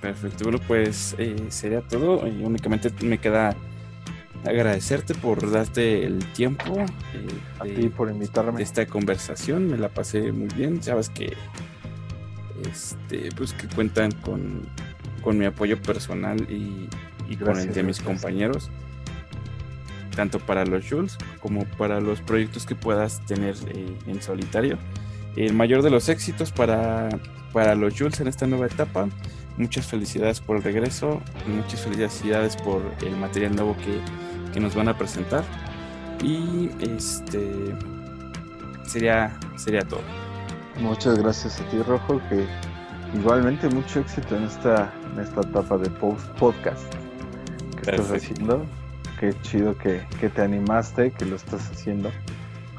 Perfecto, 0.02 0.44
bueno, 0.44 0.60
pues 0.68 1.16
eh, 1.18 1.36
sería 1.50 1.82
todo. 1.82 2.28
Y 2.28 2.44
únicamente 2.44 2.92
me 3.04 3.18
queda 3.18 3.56
agradecerte 4.46 5.14
por 5.16 5.52
darte 5.52 6.06
el 6.06 6.20
tiempo. 6.34 6.80
Eh, 7.14 7.28
a 7.60 7.64
ti 7.64 7.90
por 7.90 8.10
invitarme. 8.10 8.58
De 8.58 8.64
esta 8.64 8.86
conversación, 8.86 9.68
me 9.68 9.78
la 9.78 9.90
pasé 9.90 10.32
muy 10.32 10.48
bien. 10.48 10.82
Sabes 10.82 11.10
que, 11.10 11.34
este, 12.70 13.30
pues 13.36 13.54
que 13.54 13.68
cuentan 13.68 14.12
con 14.12 14.68
con 15.24 15.38
mi 15.38 15.46
apoyo 15.46 15.82
personal 15.82 16.40
y, 16.50 16.88
con 17.38 17.58
el 17.58 17.74
de 17.74 17.82
mis 17.82 18.00
compañeros, 18.00 18.70
tanto 20.16 20.38
para 20.38 20.66
los 20.66 20.88
Jules 20.88 21.18
como 21.40 21.66
para 21.66 22.00
los 22.00 22.22
proyectos 22.22 22.68
que 22.68 22.76
puedas 22.76 23.26
tener 23.26 23.56
eh, 23.70 23.98
en 24.06 24.22
solitario. 24.22 24.78
El 25.36 25.54
mayor 25.56 25.82
de 25.82 25.90
los 25.90 26.10
éxitos 26.10 26.52
para, 26.52 27.10
para 27.52 27.74
los 27.74 27.98
Jules 27.98 28.20
en 28.20 28.28
esta 28.28 28.46
nueva 28.46 28.68
etapa. 28.68 29.08
Muchas 29.58 29.88
felicidades 29.88 30.42
por 30.42 30.58
el 30.58 30.64
regreso, 30.64 31.22
muchas 31.48 31.82
felicidades 31.82 32.56
por 32.56 32.82
el 33.02 33.16
material 33.16 33.56
nuevo 33.56 33.76
que, 33.78 34.00
que 34.54 34.60
nos 34.60 34.76
van 34.76 34.88
a 34.88 34.98
presentar. 34.98 35.44
Y 36.24 36.70
este 36.80 37.76
sería, 38.86 39.38
sería 39.56 39.82
todo. 39.82 40.02
Muchas 40.80 41.18
gracias 41.20 41.60
a 41.60 41.70
ti, 41.70 41.82
Rojo, 41.82 42.22
que 42.30 42.46
igualmente 43.18 43.68
mucho 43.70 44.00
éxito 44.00 44.36
en 44.38 44.44
esta, 44.44 44.94
en 45.14 45.20
esta 45.20 45.42
etapa 45.42 45.78
de 45.78 45.90
post 45.90 46.26
podcast 46.40 46.94
que 47.82 47.92
estás 47.92 48.12
haciendo. 48.12 48.66
Qué 49.20 49.34
chido 49.42 49.78
que, 49.78 50.02
te 50.30 50.42
animaste, 50.42 51.12
que 51.12 51.26
lo 51.26 51.36
estás 51.36 51.70
haciendo. 51.70 52.12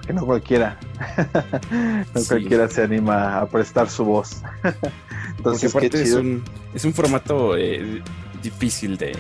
Que 0.07 0.13
no 0.13 0.27
cualquiera, 0.27 0.79
no 2.15 2.21
cualquiera 2.29 2.69
se 2.69 2.83
anima 2.83 3.39
a 3.39 3.47
prestar 3.47 3.89
su 3.89 4.05
voz. 4.05 4.43
Entonces, 5.39 5.75
es 5.75 6.13
un, 6.13 6.45
es 6.75 6.85
un 6.85 6.93
formato 6.93 7.57
eh, 7.57 8.03
difícil 8.43 8.99
de, 8.99 9.17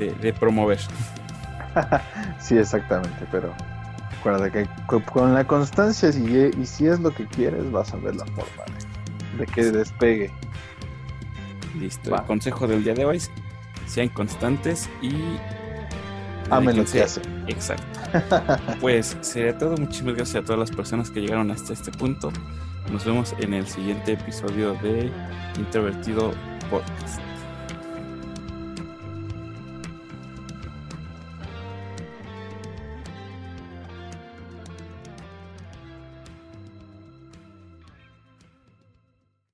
de, 0.00 0.12
de 0.14 0.32
promover. 0.32 0.80
sí, 2.40 2.58
exactamente, 2.58 3.26
pero 3.30 3.54
Recuerda 4.20 4.50
que 4.50 4.68
con 5.06 5.32
la 5.32 5.46
constancia 5.46 6.10
y, 6.10 6.50
y 6.60 6.66
si 6.66 6.86
es 6.86 7.00
lo 7.00 7.10
que 7.10 7.24
quieres, 7.24 7.70
vas 7.72 7.94
a 7.94 7.96
ver 7.96 8.16
la 8.16 8.26
forma 8.26 8.64
de, 9.38 9.46
que 9.46 9.64
despegue. 9.64 10.30
Listo. 11.78 12.14
El 12.14 12.22
consejo 12.24 12.66
del 12.66 12.84
día 12.84 12.92
de 12.92 13.06
hoy 13.06 13.16
es 13.16 13.30
sean 13.86 14.10
constantes 14.10 14.90
y 15.00 15.14
amen 16.50 16.76
lo 16.76 16.84
que 16.84 17.02
hacen. 17.02 17.22
Exacto. 17.48 17.98
pues 18.82 19.16
sería 19.22 19.56
todo. 19.56 19.74
Muchísimas 19.78 20.16
gracias 20.16 20.42
a 20.42 20.44
todas 20.44 20.58
las 20.58 20.70
personas 20.70 21.10
que 21.10 21.20
llegaron 21.20 21.50
hasta 21.50 21.72
este 21.72 21.90
punto. 21.90 22.30
Nos 22.92 23.06
vemos 23.06 23.34
en 23.38 23.54
el 23.54 23.66
siguiente 23.66 24.12
episodio 24.12 24.74
de 24.82 25.10
Introvertido 25.56 26.34
Podcast. 26.68 27.29